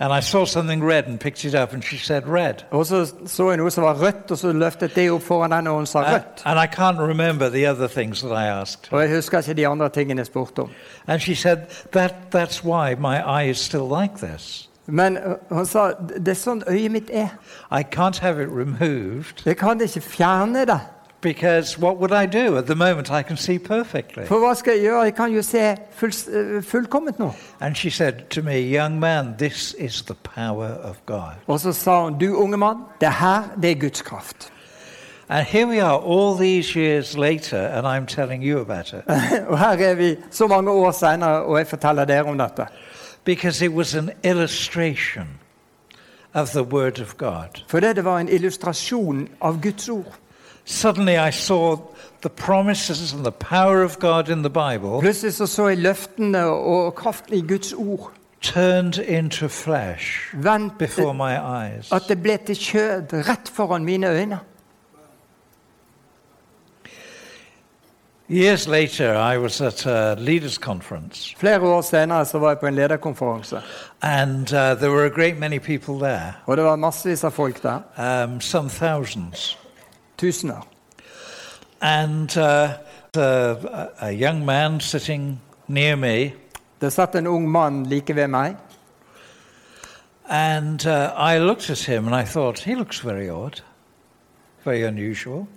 And 0.00 0.12
I 0.12 0.20
saw 0.20 0.44
something 0.44 0.82
red 0.82 1.06
and 1.06 1.20
picked 1.20 1.44
it 1.44 1.54
up, 1.54 1.72
and 1.72 1.84
she 1.84 1.96
said, 1.96 2.26
Red. 2.26 2.54
Og 2.70 2.86
så 2.86 3.14
så 3.26 3.48
jeg 3.50 3.56
noe 3.56 3.70
som 3.70 3.84
var 3.84 3.94
rødt, 3.94 4.30
og 4.30 4.38
så 4.38 4.52
løftet 4.52 4.94
det 4.94 5.10
opp 5.10 5.22
foran 5.22 5.52
henne, 5.52 5.70
og 5.70 5.76
hun 5.76 5.86
sa 5.86 5.98
rødt. 6.02 6.42
and 6.44 6.58
I 6.58 6.66
can't 6.66 7.00
remember 7.00 7.48
the 7.48 7.70
other 7.70 7.86
things 7.88 8.20
that 8.20 8.32
I 8.32 8.46
asked. 8.60 8.92
Og 8.92 9.02
jeg 9.02 9.14
husker 9.14 9.38
ikke 9.38 9.54
de 9.54 9.66
andre 9.68 9.88
tingene 9.88 10.18
jeg 10.18 10.26
spurte 10.26 10.58
om. 10.58 10.70
And 11.06 11.20
she 11.20 11.34
said, 11.34 11.58
that, 11.92 12.14
That's 12.34 12.64
why 12.64 12.94
my 12.94 13.16
eye 13.16 13.50
is 13.50 13.58
still 13.58 13.88
like 14.00 14.14
this. 14.26 14.68
Men 14.86 15.18
hun 15.50 15.66
sa 15.66 15.92
det 16.16 16.28
er 16.28 16.36
sånn 16.38 16.62
øyet 16.68 16.90
mitt 16.92 17.10
er. 17.12 17.28
I 17.72 17.82
can't 17.96 18.20
have 18.20 18.42
it 18.42 18.48
removed 18.50 19.46
Jeg 19.46 19.56
kan 19.56 19.80
ikke 19.80 20.00
fjerne 20.00 20.66
det. 20.66 20.80
Because 21.24 21.78
what 21.78 21.96
would 21.96 22.12
I 22.12 22.26
do? 22.26 22.58
At 22.58 22.66
the 22.66 22.74
moment, 22.74 23.10
I 23.10 23.22
can 23.22 23.36
see 23.36 23.58
perfectly. 23.58 24.26
For 24.26 24.38
hva 24.38 24.54
skal 24.54 24.72
jeg 24.72 24.82
gjøre? 24.82 25.02
Jeg 25.02 25.14
kan 25.14 25.32
jo 25.32 25.42
se 25.42 25.76
full, 25.90 26.12
øh, 26.28 26.62
fullkomment 26.62 27.18
nå. 27.18 27.32
And 27.60 27.76
she 27.76 27.90
said 27.90 28.12
to 28.30 28.42
me, 28.42 28.60
Young 28.60 29.00
man, 29.00 29.34
this 29.38 29.74
is 29.78 30.02
the 30.02 30.14
power 30.14 30.68
of 30.68 30.96
God. 31.06 31.32
Og 31.46 31.60
så 31.60 31.72
sa 31.72 32.04
hun, 32.04 32.18
du 32.18 32.34
unge 32.34 32.56
mann, 32.56 32.76
det 33.00 33.12
her, 33.12 33.42
det 33.62 33.70
er 33.70 33.74
Guds 33.74 34.02
kraft. 34.02 34.52
And 35.28 35.46
here 35.46 35.66
we 35.66 35.82
are 35.82 35.98
all 35.98 36.38
these 36.38 36.78
years 36.78 37.16
later, 37.16 37.58
and 37.58 37.86
I'm 37.86 38.06
telling 38.06 38.44
you 38.44 38.60
about 38.60 38.92
it. 38.92 39.02
og 39.48 39.58
her 39.58 39.88
er 39.88 39.94
vi 39.94 40.16
så 40.30 40.46
mange 40.46 40.70
år 40.70 40.90
senere, 40.90 41.42
og 41.42 41.58
jeg 41.58 41.66
forteller 41.66 42.04
dere 42.04 42.24
om 42.24 42.38
dette. 42.38 42.66
Because 43.24 43.64
it 43.64 43.72
was 43.72 43.94
an 43.94 44.10
illustration 44.24 45.28
of 46.34 46.48
the 46.48 46.62
Word 46.62 47.00
of 47.00 47.16
God. 47.16 47.62
For 47.68 47.80
det, 47.80 47.96
det 47.96 48.04
var 48.04 48.18
en 48.18 48.28
illustrasjon 48.28 49.28
av 49.40 49.62
Guds 49.62 49.88
ord. 49.88 50.18
Suddenly 50.64 51.16
I 51.28 51.30
saw 51.30 51.76
the 52.22 52.28
promises 52.28 53.12
and 53.12 53.24
the 53.24 53.30
power 53.32 53.82
of 53.84 53.98
God 53.98 54.28
in 54.28 54.42
the 54.42 54.50
Bible 54.50 55.00
Plutselig 55.00 55.34
så, 55.34 55.46
så 55.46 55.68
jeg 55.68 55.78
løftene 55.78 56.44
og 56.46 56.94
kraften 56.94 57.34
i 57.34 57.40
Guds 57.48 57.72
ord. 57.72 58.10
turned 58.40 58.98
into 58.98 59.48
flesh 59.48 60.34
Vent 60.34 60.78
before 60.78 61.14
my 61.14 61.34
eyes. 61.64 61.92
at 61.92 62.02
det 62.08 62.22
ble 62.22 62.36
til 62.46 62.56
kjød 62.56 63.12
rett 63.28 63.48
foran 63.48 63.84
mine 63.84 64.08
øyne. 64.08 64.38
Years 68.30 68.66
later, 68.68 69.14
I 69.18 69.36
was 69.38 69.60
at 69.60 69.86
a 69.86 70.14
leaders' 70.14 70.56
conference, 70.58 71.34
Flere 71.38 71.60
år 71.60 71.80
senere 71.80 72.24
så 72.24 72.38
var 72.38 72.48
jeg 72.48 72.58
på 72.58 72.66
en 72.66 72.74
lederkonferanse, 72.74 73.60
and 74.02 74.52
uh, 74.52 74.58
there 74.78 74.90
were 74.90 75.04
a 75.04 75.08
great 75.14 75.38
many 75.38 75.58
people 75.58 75.94
there, 76.08 76.32
og 76.46 76.56
det 76.56 76.64
var 76.64 76.76
massevis 76.76 77.24
av 77.24 77.30
folk 77.30 77.62
der. 77.62 77.80
um, 78.24 78.40
some 78.40 78.68
thousands. 78.70 79.58
Tusener. 80.16 80.64
And 81.80 82.36
uh, 82.36 82.78
a, 83.16 83.88
a 84.00 84.10
young 84.12 84.44
man 84.46 84.80
sitting 84.80 85.40
near 85.68 85.96
me, 85.96 86.34
Det 86.80 86.92
satt 86.92 87.14
en 87.14 87.26
ung 87.26 87.48
mann 87.48 87.84
like 87.88 88.14
ved 88.14 88.28
meg, 88.28 88.56
and 90.28 90.86
uh, 90.86 91.14
I 91.16 91.38
looked 91.38 91.70
at 91.70 91.78
him 91.78 92.06
and 92.06 92.14
I 92.14 92.24
thought, 92.24 92.58
he 92.58 92.74
looks 92.74 93.00
very 93.00 93.30
odd, 93.30 93.60
very 94.64 94.82
unusual. 94.82 95.48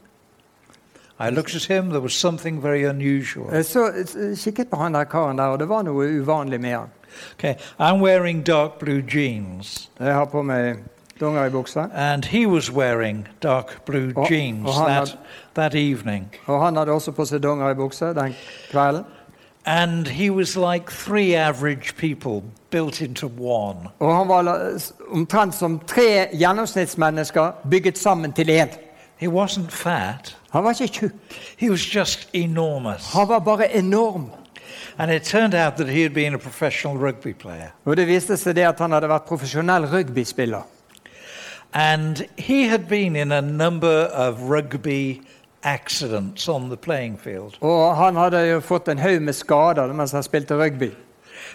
I 1.19 1.29
looked 1.29 1.55
at 1.55 1.63
him, 1.63 1.89
there 1.89 1.99
was 1.99 2.13
something 2.13 2.61
very 2.61 2.83
unusual. 2.83 3.49
Jeg 3.51 3.65
så 3.65 3.87
eh, 3.87 4.37
kikket 4.37 4.69
på 4.69 4.77
han 4.77 4.93
der 4.93 5.03
karen 5.03 5.37
der, 5.37 5.43
og 5.43 5.59
det 5.59 5.69
var 5.69 5.81
noe 5.83 6.05
uvanlig 6.21 6.61
med 6.61 6.71
han. 6.71 6.89
Okay, 7.33 7.55
I'm 7.79 7.99
wearing 7.99 8.43
dark 8.43 8.79
blue 8.79 9.01
jeans, 9.01 9.89
Jeg 9.99 10.13
har 10.13 10.25
på 10.25 10.41
meg 10.41 10.77
dongeribukse, 11.19 11.89
and 11.93 12.25
he 12.25 12.45
was 12.45 12.71
wearing 12.71 13.27
dark 13.43 13.85
blue 13.85 14.11
Oh, 14.15 14.25
jeans 14.29 14.67
oh, 14.69 14.71
han 14.71 14.87
that, 15.05 15.17
that 15.55 15.75
evening. 15.75 16.29
og 16.45 16.65
han 16.65 16.75
hadde 16.77 16.91
også 16.91 17.11
på 17.11 17.25
seg 17.25 17.43
dongeribukse 17.43 18.05
den 18.13 18.35
kvelden. 18.71 19.03
And 19.65 20.07
he 20.07 20.29
was 20.31 20.55
like 20.55 20.89
three 20.89 21.35
average 21.35 21.95
people 21.97 22.41
built 22.69 23.01
into 23.01 23.27
one. 23.39 23.89
Og 23.99 24.15
han 24.17 24.27
var 24.27 24.71
omtrent 25.11 25.55
som 25.55 25.79
tre 25.79 26.27
gjennomsnittsmennesker 26.33 27.51
bygget 27.71 27.97
sammen 27.97 28.33
til 28.33 28.49
én. 28.49 28.67
He 29.17 29.27
wasn't 29.27 29.69
fat, 29.69 30.37
Han 30.51 30.63
var 30.63 30.69
ikke 30.81 30.87
tjukk, 30.93 31.11
he 31.57 31.69
was 31.69 31.95
just 31.95 32.29
enormous. 32.33 33.13
han 33.13 33.27
var 33.27 33.39
bare 33.39 33.75
enorm. 33.77 34.29
And 34.97 35.11
it 35.11 35.23
turned 35.23 35.53
out 35.53 35.73
that 35.77 35.87
he 35.89 36.01
had 36.03 36.13
been 36.13 36.33
a 36.33 36.37
professional 36.37 36.97
rugby 36.97 37.33
player. 37.33 37.67
Og 37.85 37.97
det 37.97 38.07
viste 38.07 38.37
seg 38.37 38.55
det 38.55 38.63
at 38.67 38.79
han 38.79 38.91
hadde 38.91 39.09
vært 39.09 39.25
profesjonell 39.27 39.85
rugbyspiller. 39.85 40.61
And 41.73 42.25
he 42.37 42.67
had 42.67 42.87
been 42.87 43.15
in 43.15 43.31
a 43.31 43.41
number 43.41 44.05
of 44.13 44.49
rugby 44.49 45.21
accidents 45.63 46.47
on 46.47 46.69
the 46.69 46.77
playing 46.77 47.19
field. 47.19 47.57
Og 47.61 47.97
han 47.97 48.15
hadde 48.15 48.47
jo 48.47 48.59
fått 48.59 48.87
en 48.87 48.99
haug 48.99 49.21
med 49.21 49.33
skader 49.33 49.93
mens 49.93 50.11
han 50.11 50.23
spilte 50.23 50.55
rugby. 50.55 50.91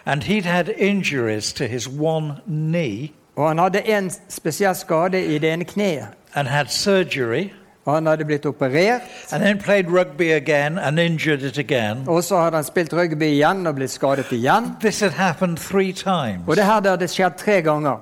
And 0.07 0.23
he'd 0.23 0.45
had 0.45 0.69
injuries 0.79 1.53
to 1.53 1.65
his 1.65 1.89
one 1.89 2.35
knee 2.47 3.13
Og 3.37 3.49
han 3.49 3.59
hadde 3.59 3.89
en 3.89 4.11
spesiell 4.29 4.75
skade 4.75 5.25
i 5.35 5.39
det 5.39 5.53
ene 5.53 6.09
and 6.35 6.49
had 6.49 6.67
surgery, 6.71 7.51
Og 7.85 7.95
han 7.95 8.07
hadde 8.07 8.25
blitt 8.25 8.47
operert, 8.47 9.01
and 9.33 9.43
then 9.43 9.59
played 9.59 9.91
rugby 9.91 10.33
again 10.33 10.79
and 10.79 10.99
injured 11.01 11.43
it 11.43 11.59
again. 11.59 12.05
og 12.09 12.25
så 12.25 12.37
hadde 12.41 12.57
han 12.57 12.65
spilt 12.65 12.93
rugby 12.93 13.23
igjen 13.23 13.67
og 13.67 13.75
blitt 13.75 13.91
skadet 13.91 14.33
igjen. 14.33 14.77
This 14.81 15.01
had 15.01 15.11
happened 15.11 15.57
three 15.59 15.93
times. 15.93 16.43
Og 16.47 16.57
det 16.57 16.65
her 16.65 16.81
det 16.81 16.91
hadde 16.91 17.09
skjedd 17.09 17.39
tre 17.39 17.63
ganger. 17.63 17.97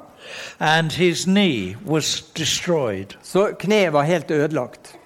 And 0.60 0.92
his 0.92 1.24
knee 1.24 1.76
was 1.86 2.22
destroyed. 2.38 3.16
Så 3.22 3.50
kneet 3.58 3.92
var 3.92 4.02
helt 4.02 4.30
ødelagt. 4.30 4.96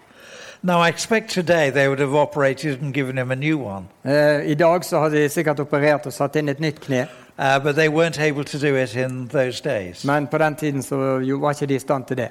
Now, 0.62 0.82
I 0.84 0.88
expect 0.88 1.28
today 1.30 1.70
they 1.70 1.88
would 1.88 2.00
have 2.00 2.14
operated 2.16 2.82
and 2.82 2.94
given 2.94 3.18
him 3.18 3.30
a 3.30 3.34
new 3.34 3.58
one, 3.66 3.84
Eh, 4.04 4.50
I 4.50 4.54
dag 4.54 4.84
så 4.84 5.00
hadde 5.00 5.22
de 5.22 5.28
sikkert 5.28 5.60
operert 5.60 6.06
og 6.06 6.12
satt 6.12 6.36
inn 6.36 6.48
et 6.48 6.60
nytt 6.60 6.80
kne, 6.80 7.06
uh, 7.38 7.58
but 7.62 7.74
they 7.74 7.88
weren't 7.88 8.20
able 8.20 8.44
to 8.44 8.58
do 8.58 8.74
it 8.76 8.94
in 8.96 9.28
those 9.28 9.60
days. 9.62 10.04
men 10.04 10.26
på 10.26 10.38
den 10.38 10.54
tiden 10.56 10.82
så 10.82 10.96
jo 11.18 11.36
var 11.38 11.50
ikke 11.50 11.66
de 11.66 11.74
i 11.74 11.78
stand 11.78 12.04
til 12.04 12.16
det. 12.16 12.28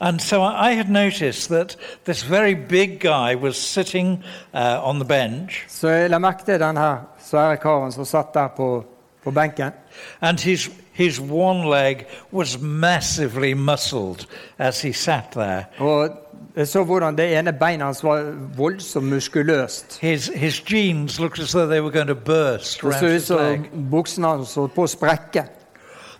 And 0.00 0.20
so 0.20 0.42
I 0.42 0.72
I 0.72 0.74
had 0.74 0.88
noticed 0.88 1.48
that 1.56 1.76
this 2.04 2.30
very 2.30 2.54
big 2.68 3.00
guy 3.00 3.34
was 3.36 3.56
sitting 3.56 4.24
uh, 4.54 4.88
on 4.88 4.96
the 5.00 5.08
bench, 5.08 5.64
Så 5.68 5.88
jeg 5.88 6.10
la 6.10 6.18
merke 6.18 6.44
til 6.44 6.60
den 6.60 6.76
her 6.76 6.96
svære 7.24 7.56
karen 7.56 7.92
som 7.92 8.04
satt 8.04 8.34
der 8.34 8.48
på, 8.56 8.84
på 9.24 9.30
benken. 9.30 9.70
and 10.20 10.40
his, 10.40 10.70
his 10.92 11.20
one 11.20 11.70
leg 11.70 12.06
was 12.32 12.58
massively 12.60 13.54
muscled 13.54 14.26
as 14.58 14.82
he 14.82 14.92
sat 14.92 15.24
there. 15.32 15.64
Og 15.78 16.10
jeg 16.56 16.68
så 16.68 16.84
hvordan 16.84 17.16
det 17.18 17.38
ene 17.38 17.52
beinet 17.52 17.84
hans 17.86 18.04
var 18.04 18.32
voldsomt 18.56 19.06
muskuløst. 19.06 19.98
His, 20.00 20.30
his 20.34 20.62
jeans 20.72 21.20
looked 21.20 21.42
as 21.42 21.50
though 21.50 21.70
they 21.70 21.80
were 21.80 21.90
going 21.92 22.08
to 22.08 22.14
burst 22.14 22.82
Det 22.82 22.94
så 22.94 23.06
ut 23.06 23.12
his 23.12 23.30
leg. 23.30 23.68
som 23.72 23.90
buksene 23.90 24.26
hans 24.26 24.54
holdt 24.54 24.74
på 24.74 24.82
å 24.82 24.86
sprekke. 24.86 25.44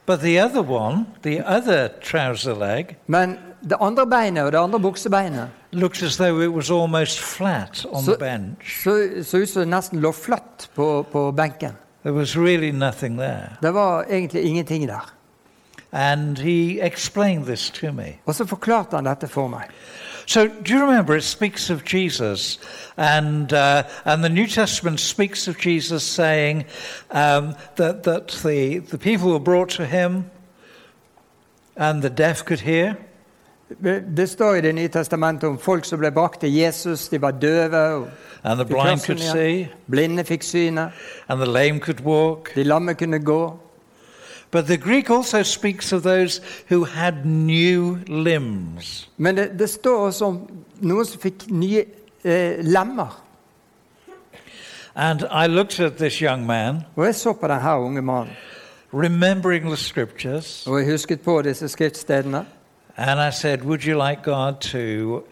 But 0.07 0.21
the 0.21 0.43
other 0.45 0.63
one, 0.63 1.07
the 1.23 1.41
other 1.47 1.89
trouser 2.03 2.55
leg, 2.55 2.97
Men 3.07 3.39
det 3.63 3.77
andre 3.81 4.07
beinet 4.07 4.45
og 4.45 4.53
det 4.53 4.59
andre 4.59 4.81
buksebeinet 4.81 5.49
looked 5.73 6.03
as 6.03 6.17
though 6.17 6.43
it 6.43 6.53
was 6.53 6.71
almost 6.71 7.21
flat 7.21 7.87
on 7.93 8.03
så, 8.05 8.13
the 8.13 8.19
bench. 8.19 8.83
så, 8.85 9.09
så 9.25 9.39
ut 9.39 9.49
som 9.49 9.61
det 9.63 9.69
nesten 9.69 10.01
lå 10.01 10.13
flatt 10.13 10.69
på, 10.75 11.07
på 11.13 11.31
benken. 11.33 11.73
There 12.05 12.13
was 12.13 12.37
really 12.37 12.71
nothing 12.71 13.19
there. 13.19 13.57
Det 13.63 13.75
var 13.75 14.05
egentlig 14.11 14.43
ingenting 14.43 14.89
der. 14.89 15.13
And 15.93 16.39
he 16.39 16.81
explained 16.81 17.45
this 17.45 17.71
to 17.71 17.93
me. 17.93 18.19
Og 18.27 18.35
så 18.35 18.45
forklarte 18.45 18.97
han 18.97 19.07
dette 19.07 19.29
for 19.29 19.49
meg. 19.49 19.65
So, 20.27 20.47
do 20.47 20.75
you 20.75 20.81
remember 20.81 21.15
it 21.15 21.25
speaks 21.25 21.71
of 21.71 21.85
Jesus, 21.85 22.59
and 22.97 23.53
uh, 23.53 23.83
and 24.05 24.23
the 24.23 24.29
New 24.29 24.47
Testament 24.47 25.01
speaks 25.01 25.49
of 25.49 25.59
Jesus 25.59 26.03
saying 26.03 26.65
um, 27.11 27.55
that 27.77 28.03
that 28.05 28.29
the 28.29 28.79
the 28.79 28.99
people 28.99 29.31
were 29.31 29.45
brought 29.45 29.69
to 29.71 29.85
him, 29.85 30.25
and 31.77 32.03
the 32.03 32.11
deaf 32.11 32.45
could 32.45 32.61
hear, 32.61 32.97
Det 34.17 34.29
står 34.29 34.55
i 34.55 34.61
Det 34.61 34.75
nye 34.75 34.89
testamentet 34.89 35.49
om 35.49 35.59
folk 35.59 35.85
som 35.85 35.99
ble 35.99 36.11
brakt 36.13 36.41
til 36.41 36.53
Jesus. 36.55 37.09
De 37.09 37.21
var 37.21 37.31
døve, 37.31 38.07
blinde 39.87 40.25
fikk 40.25 40.43
synet, 40.43 40.91
de 42.55 42.65
lamme 42.65 42.95
kunne 42.95 43.19
gå. 43.19 43.59
But 44.51 44.67
the 44.67 44.77
Greek 44.77 45.11
also 45.11 45.43
speaks 45.43 45.93
of 45.93 46.03
those 46.03 46.41
who 46.71 46.85
had 46.85 47.27
new 47.27 47.99
limbs. 48.07 49.11
Men 49.17 49.37
det, 49.37 49.59
det 49.59 49.71
står 49.71 50.07
også 50.07 50.25
om 50.25 50.37
noen 50.81 51.07
som 51.07 51.21
fikk 51.21 51.49
nye 51.51 51.85
eh, 52.25 52.61
lemmer. 52.63 53.21
And 54.95 55.25
I 55.31 55.47
looked 55.47 55.81
at 55.81 55.97
this 55.97 56.15
young 56.15 56.47
man, 56.47 56.85
Og 56.97 57.07
jeg 57.07 57.15
så 57.15 57.33
på 57.33 57.49
denne 57.49 57.79
unge 57.79 58.03
mannen, 58.03 58.33
remembering 58.93 59.67
the 59.67 59.77
scriptures, 59.77 60.67
og 60.67 60.79
jeg 60.79 60.91
husket 60.93 61.21
på 61.21 61.43
disse 61.43 61.69
skriftstedene. 61.69 62.45
And 62.97 63.21
I 63.21 63.31
said, 63.31 63.65
Would 63.65 63.85
you 63.85 63.97
like 63.97 64.23
God 64.23 64.61
to, 64.61 65.25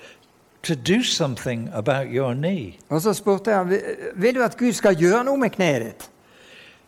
to 0.63 0.75
do 0.75 1.03
something 1.03 1.71
about 1.73 2.07
your 2.09 2.35
knee? 2.35 2.79
Og 2.89 3.03
så 3.03 3.13
spurte 3.13 3.51
jeg 3.51 3.81
vil, 4.15 4.35
du 4.35 4.43
at 4.43 4.57
Gud 4.57 4.73
skal 4.73 4.97
gjøre 4.97 5.25
noe 5.25 5.39
med 5.39 5.51
kneet 5.51 5.83
ditt. 5.83 6.11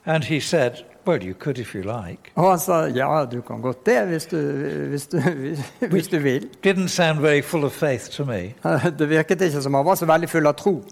And 0.07 0.25
he 0.25 0.41
said, 0.41 0.73
Well, 1.07 1.23
you 1.23 1.35
could 1.35 1.59
if 1.59 1.75
you 1.75 1.83
like. 1.83 2.33
Og 2.35 2.51
han 2.51 2.59
sa 2.59 2.73
ja, 2.87 3.25
du 3.33 3.41
kan 3.41 3.61
godt 3.61 3.87
det 3.87 4.07
hvis 4.07 4.27
du, 4.27 4.37
hvis 4.89 5.07
du, 5.07 5.21
hvis 5.93 6.09
du 6.09 6.19
vil. 6.19 6.49
Didn't 6.67 6.89
sound 6.89 7.21
very 7.21 7.43
full 7.43 7.65
of 7.65 7.73
faith 7.73 8.11
to 8.11 8.25
me. 8.25 8.55
Det 8.99 9.09
virket 9.09 9.41
ikke 9.41 9.63
som 9.63 9.75
han 9.75 9.85
var 9.85 9.95
så 9.95 10.07
veldig 10.07 10.29
full 10.29 10.47
av 10.47 10.55
tro. 10.55 10.83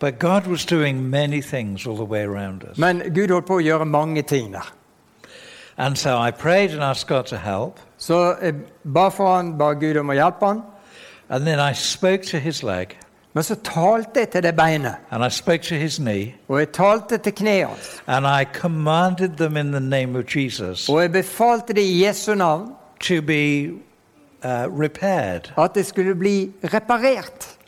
But 0.00 0.18
God 0.18 0.46
was 0.46 0.66
doing 0.66 1.10
many 1.10 1.42
things 1.42 1.86
all 1.86 1.96
the 1.96 2.04
way 2.04 2.22
around 2.22 2.62
us. 2.70 2.78
Men 2.78 3.02
Gud 3.14 3.30
holdt 3.30 3.46
på 3.46 3.58
å 3.58 3.62
gjøre 3.62 3.84
mange 3.84 4.22
ting 4.22 4.52
der. 4.52 4.74
And 5.76 5.96
so 5.96 6.18
I 6.18 6.30
prayed 6.30 6.70
and 6.70 6.82
asked 6.82 7.08
God 7.08 7.24
to 7.24 7.36
help. 7.36 7.78
Så 7.98 8.36
jeg 8.42 8.54
ba 8.94 9.08
for 9.08 9.36
han, 9.36 9.58
ba 9.58 9.72
Gud 9.74 9.96
om 9.96 10.08
å 10.10 10.14
hjelpe 10.14 10.46
han. 10.46 10.62
And 11.30 11.46
then 11.46 11.58
I 11.60 11.72
spoke 11.74 12.22
to 12.30 12.38
his 12.38 12.62
leg, 12.62 12.96
Men 13.34 13.44
så 13.44 13.54
talte 13.54 14.20
jeg 14.20 14.30
til 14.30 14.42
det 14.42 14.56
beinet, 14.56 14.94
and 15.10 15.24
I 15.24 15.28
spoke 15.28 15.62
to 15.62 15.74
his 15.74 15.96
knee, 15.98 16.34
og 16.48 16.58
jeg 16.58 16.68
talte 16.72 17.18
til 17.18 17.32
kneet 17.32 17.66
hans. 17.68 18.02
and 18.06 18.26
I 18.26 18.44
commanded 18.44 19.36
them 19.36 19.56
in 19.56 19.70
the 19.72 19.80
name 19.80 20.18
of 20.18 20.24
Jesus 20.36 20.88
Og 20.88 21.02
jeg 21.02 21.12
befalte 21.12 21.72
det 21.72 21.82
i 21.82 22.04
Jesu 22.06 22.34
navn 22.34 22.72
to 23.00 23.20
be 23.22 23.68
uh, 24.44 24.66
repaired. 24.80 25.52
at 25.58 25.74
det 25.74 25.86
skulle 25.86 26.14
bli 26.14 26.50
reparert. 26.64 27.58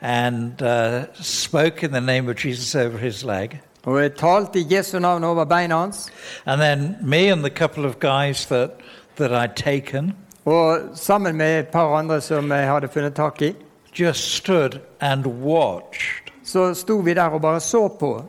And 0.00 0.62
uh, 0.62 1.02
spoke 1.14 1.82
in 1.86 1.90
the 1.92 2.00
name 2.00 2.28
of 2.30 2.36
Jesus 2.44 2.74
over 2.74 2.98
his 2.98 3.24
leg. 3.24 3.60
Og 3.84 4.02
jeg 4.02 4.14
talte 4.14 4.58
i 4.60 4.66
Jesu 4.76 4.98
navn 4.98 5.24
over 5.24 5.44
beina 5.44 5.76
hans. 5.76 6.08
And 6.46 6.60
then 6.60 6.96
me 7.02 7.32
and 7.32 7.40
the 7.44 7.50
couple 7.50 7.84
of 7.86 7.98
guys 8.00 8.46
that, 8.46 8.70
that 9.16 9.30
I'd 9.32 9.54
taken 9.64 10.12
Og 10.44 10.78
sammen 10.94 11.36
med 11.36 11.58
et 11.58 11.68
par 11.68 11.96
andre 11.98 12.20
som 12.20 12.50
jeg 12.52 12.66
hadde 12.68 12.88
funnet 12.88 13.14
tak 13.14 13.42
i, 13.42 13.54
just 14.00 14.34
stood 14.36 14.78
and 15.00 15.26
watched. 15.26 16.32
så 16.44 16.74
sto 16.74 16.96
vi 16.96 17.14
der 17.14 17.22
og 17.22 17.40
bare 17.42 17.60
så 17.60 17.88
på. 17.88 18.24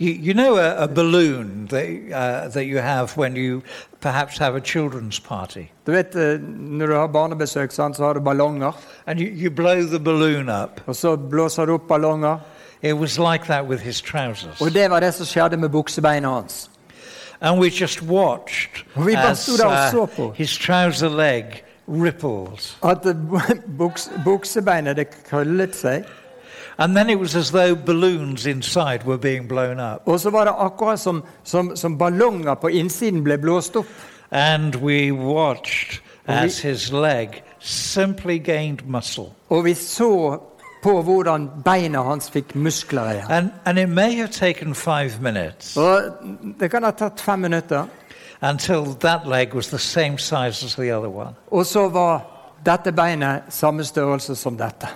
You, 0.00 0.08
you 0.26 0.32
know 0.34 0.56
a, 0.58 0.82
a 0.84 0.86
balloon 0.86 1.66
that, 1.70 1.86
uh, 1.88 2.52
that 2.52 2.64
you 2.66 2.78
have 2.78 3.08
when 3.16 3.36
you 3.36 3.62
perhaps 4.00 4.38
have 4.38 4.54
a 4.56 4.60
children's 4.60 5.18
party, 5.28 5.64
Du 5.86 5.92
vet, 5.92 6.14
eh, 6.16 6.40
Når 6.58 6.86
du 6.86 6.94
har 6.94 7.06
barnebesøk, 7.06 7.70
sant, 7.72 7.96
så 7.96 8.04
har 8.04 8.12
du 8.12 8.20
ballonger. 8.20 8.72
and 9.06 9.20
you, 9.20 9.28
you 9.32 9.50
blow 9.50 9.82
the 9.82 9.98
balloon 10.00 10.48
up. 10.48 10.80
Og 10.86 10.96
så 10.96 11.16
blåser 11.16 11.64
du 11.64 11.72
opp 11.74 11.88
ballonger. 11.88 12.38
It 12.82 12.92
was 12.92 13.18
like 13.18 13.44
that 13.46 13.64
with 13.68 13.82
his 13.82 14.00
trousers. 14.02 14.60
Og 14.60 14.74
det 14.74 14.90
var 14.90 15.00
det 15.00 15.14
som 15.14 15.26
skjedde 15.26 15.56
med 15.56 15.68
buksebeina 15.68 16.28
hans. 16.28 16.70
And 17.40 17.60
we 17.60 17.68
just 17.68 18.02
watched 18.02 18.84
Og 18.94 19.06
vi 19.06 19.14
bare 19.14 19.30
as 19.30 19.38
stod 19.38 19.58
der 19.58 19.66
og 19.66 19.90
så 19.90 20.06
på. 20.06 20.24
uh, 20.24 20.32
his 20.36 20.58
trouser 20.58 21.08
leg 21.08 21.44
rippled. 21.88 22.76
At 22.84 23.16
buks, 23.78 24.10
buksebeinet 24.24 25.06
krøllet 25.30 25.76
seg. 25.76 26.04
And 26.78 26.96
then 26.96 27.10
it 27.10 27.18
was 27.18 27.36
as 27.36 27.50
though 27.50 27.74
balloons 27.86 28.46
inside 28.46 28.98
were 29.06 29.18
being 29.18 29.48
blown 29.48 29.80
up. 29.80 30.02
Og 30.06 30.20
så 30.20 30.30
var 30.30 30.44
det 30.44 30.54
akkurat 30.58 31.00
som, 31.00 31.24
som, 31.44 31.76
som 31.76 31.98
ballonger 31.98 32.54
på 32.54 32.68
innsiden 32.68 33.24
ble 33.24 33.38
blåst 33.38 33.76
opp. 33.76 33.86
And 34.30 34.74
we 34.74 35.12
watched 35.12 36.00
as 36.26 36.58
his 36.60 36.92
leg 36.92 37.42
simply 37.60 38.38
gained 38.38 38.78
muscle. 38.86 39.24
Og 39.48 39.64
vi 39.64 39.74
så 39.74 40.38
på 40.86 41.02
hvordan 41.02 41.48
beina 41.64 42.02
hans 42.06 42.28
fikk 42.30 42.54
muskler 42.54 43.10
igjen. 43.10 43.30
And, 43.30 43.50
and 43.64 43.78
it 43.78 43.88
may 43.88 44.14
have 44.16 44.30
taken 44.30 44.74
five 44.74 45.18
minutes 45.20 45.76
Og 45.76 46.02
det 46.60 46.70
kan 46.70 46.84
ha 46.86 46.90
tatt 46.94 47.20
fem 47.20 47.38
minutter, 47.42 47.88
until 48.42 48.94
that 49.00 49.26
leg 49.26 49.54
was 49.54 49.68
the 49.68 49.78
same 49.78 50.18
size 50.18 50.64
as 50.64 50.74
the 50.78 50.92
other 50.96 51.10
one. 51.10 51.34
og 51.50 51.66
så 51.66 51.88
var 51.88 52.20
dette 52.66 52.92
beinet 52.92 53.42
samme 53.48 53.84
størrelse 53.84 54.34
som 54.36 54.56
dette. 54.58 54.86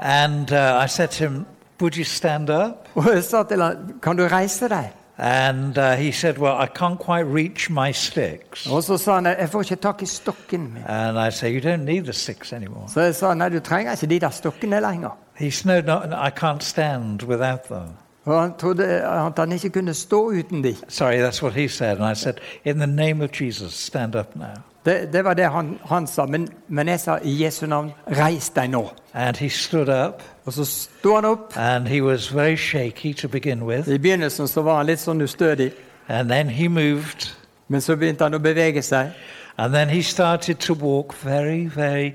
And 0.00 0.52
uh, 0.52 0.84
I 0.84 0.88
said 0.88 1.08
to 1.08 1.24
him, 1.24 1.46
Would 1.80 1.96
you 1.96 2.04
stand 2.04 2.50
up? 2.50 2.88
Og 2.94 3.14
jeg 3.14 3.24
sa 3.24 3.42
til 3.42 3.62
ham, 3.62 3.94
kan 4.02 4.16
du 4.16 4.26
reise 4.28 4.68
deg? 4.68 4.90
And 5.24 5.78
uh, 5.78 5.94
he 5.94 6.10
said, 6.10 6.38
Well, 6.38 6.56
I 6.56 6.66
can't 6.66 6.98
quite 6.98 7.26
reach 7.26 7.70
my 7.70 7.92
sticks. 7.92 8.66
Og 8.66 8.82
så 8.82 8.96
sa 8.98 9.14
han, 9.14 9.26
jeg 9.26 9.48
får 9.48 9.60
ikke 9.60 9.76
tak 9.76 10.02
i 10.02 10.06
stokken 10.06 10.60
min. 10.74 10.82
And 10.86 11.18
I 11.18 11.30
said, 11.30 11.52
You 11.52 11.60
don't 11.60 11.84
need 11.84 12.04
the 12.04 12.12
sticks 12.12 12.52
anymore. 12.52 12.88
Så 12.88 13.00
jeg 13.00 13.14
sa, 13.14 13.34
nei, 13.34 13.48
du 13.48 13.60
trenger 13.60 13.92
ikke 13.92 14.06
de 14.06 14.18
der 14.20 14.30
stokkene 14.30 14.80
lenger. 14.80 15.16
He 15.34 15.50
said, 15.50 15.86
No, 15.86 16.00
no, 16.06 16.16
I 16.16 16.30
can't 16.30 16.62
stand 16.62 17.22
without 17.22 17.62
them. 17.62 17.88
Og 18.24 18.42
han 18.42 18.52
trodde 18.58 18.84
at 18.86 19.32
han 19.38 19.52
ikke 19.52 19.70
kunne 19.70 19.94
stå 19.94 20.30
uten 20.30 20.64
de. 20.64 20.76
Sorry, 20.88 21.16
that's 21.16 21.42
what 21.42 21.52
he 21.54 21.68
said. 21.68 22.00
And 22.00 22.12
I 22.12 22.14
said, 22.14 22.34
In 22.64 22.78
the 22.78 22.86
name 22.86 23.24
of 23.24 23.30
Jesus, 23.40 23.74
stand 23.74 24.14
up 24.14 24.36
now. 24.36 24.46
Det, 24.84 25.12
det 25.12 25.24
var 25.24 25.34
det 25.34 25.50
han, 25.50 25.78
han 25.84 26.06
sa. 26.06 26.26
Men, 26.26 26.48
men 26.68 26.88
jeg 26.88 27.00
sa 27.00 27.18
i 27.22 27.44
Jesu 27.44 27.66
navn, 27.66 27.92
reis 28.06 28.50
deg 28.50 28.70
nå. 28.70 28.90
And 29.14 29.36
he 29.36 29.48
stood 29.48 29.88
up, 29.88 30.22
Og 30.44 30.52
så 30.52 30.64
sto 30.64 31.14
han 31.14 31.24
opp. 31.24 31.56
and 31.56 31.88
he 31.88 32.00
was 32.02 32.28
very 32.34 32.56
shaky 32.56 33.12
to 33.14 33.28
begin 33.28 33.62
with. 33.64 33.88
I 33.88 33.98
begynnelsen 33.98 34.48
så 34.48 34.62
var 34.62 34.76
han 34.76 34.86
litt 34.86 35.00
sånn 35.00 35.22
ustødig, 35.22 35.72
And 36.08 36.28
then 36.30 36.48
he 36.48 36.68
moved, 36.68 37.30
men 37.68 37.80
så 37.80 37.96
begynte 37.96 38.24
han 38.24 38.34
å 38.34 38.38
bevege 38.38 38.82
seg. 38.82 39.10
and 39.58 39.74
then 39.74 39.88
he 39.88 40.02
started 40.02 40.56
to 40.58 40.74
walk 40.74 41.14
very, 41.24 41.66
very 41.66 42.14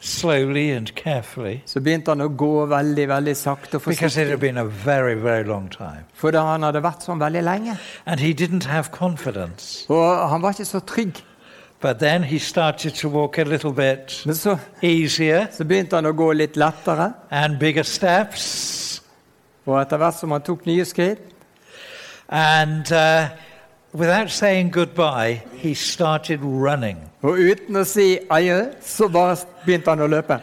slowly 0.00 0.70
and 0.70 0.94
carefully 0.94 1.62
Så 1.66 1.80
begynte 1.80 2.10
han 2.10 2.20
å 2.20 2.28
gå 2.28 2.66
veldig 2.66 3.08
veldig 3.08 3.36
sakte 3.36 3.76
og 3.76 3.82
because 3.86 4.20
it 4.20 4.26
had 4.28 4.38
forsiktig. 4.38 4.40
been 4.40 4.58
a 4.58 4.64
very, 4.64 5.14
very 5.14 5.44
long 5.44 5.68
time. 5.70 6.04
For 6.14 6.30
han 6.36 6.62
hadde 6.62 6.82
vært 6.82 7.02
sånn 7.06 7.18
veldig 7.20 7.42
lenge. 7.42 7.78
And 8.06 8.20
he 8.20 8.32
didn't 8.34 8.64
have 8.64 8.90
confidence. 8.92 9.86
Og 9.88 10.28
han 10.30 10.42
var 10.42 10.50
ikke 10.52 10.64
så 10.64 10.80
trygg. 10.80 11.22
But 11.80 11.98
then 11.98 12.22
he 12.22 12.38
started 12.38 12.94
to 12.94 13.08
walk 13.08 13.38
a 13.38 13.44
little 13.44 13.72
bit 13.72 14.22
Men 14.26 14.34
så, 14.34 14.56
easier 14.82 15.46
så 15.52 15.64
begynte 15.64 15.96
han 15.96 16.06
å 16.06 16.12
gå 16.16 16.32
litt 16.32 16.56
lettere. 16.56 17.12
and 17.30 17.58
bigger 17.58 17.82
steps. 17.82 19.02
Og 19.66 19.80
etter 19.80 19.96
hvert 19.98 20.14
som 20.18 20.30
han 20.30 20.40
tok 20.42 20.66
nye 20.66 20.84
skritt, 20.84 21.18
And 22.28 22.90
uh, 22.92 23.28
without 23.92 24.30
saying 24.30 24.70
goodbye, 24.72 25.42
he 25.58 25.74
started 25.74 26.40
running. 26.42 26.96
og 27.22 27.38
uten 27.38 27.76
å 27.76 27.84
si 27.84 28.18
adjø, 28.30 28.66
så 28.82 29.08
bare 29.08 29.36
begynte 29.66 29.90
han 29.90 30.00
å 30.00 30.06
løpe. 30.06 30.40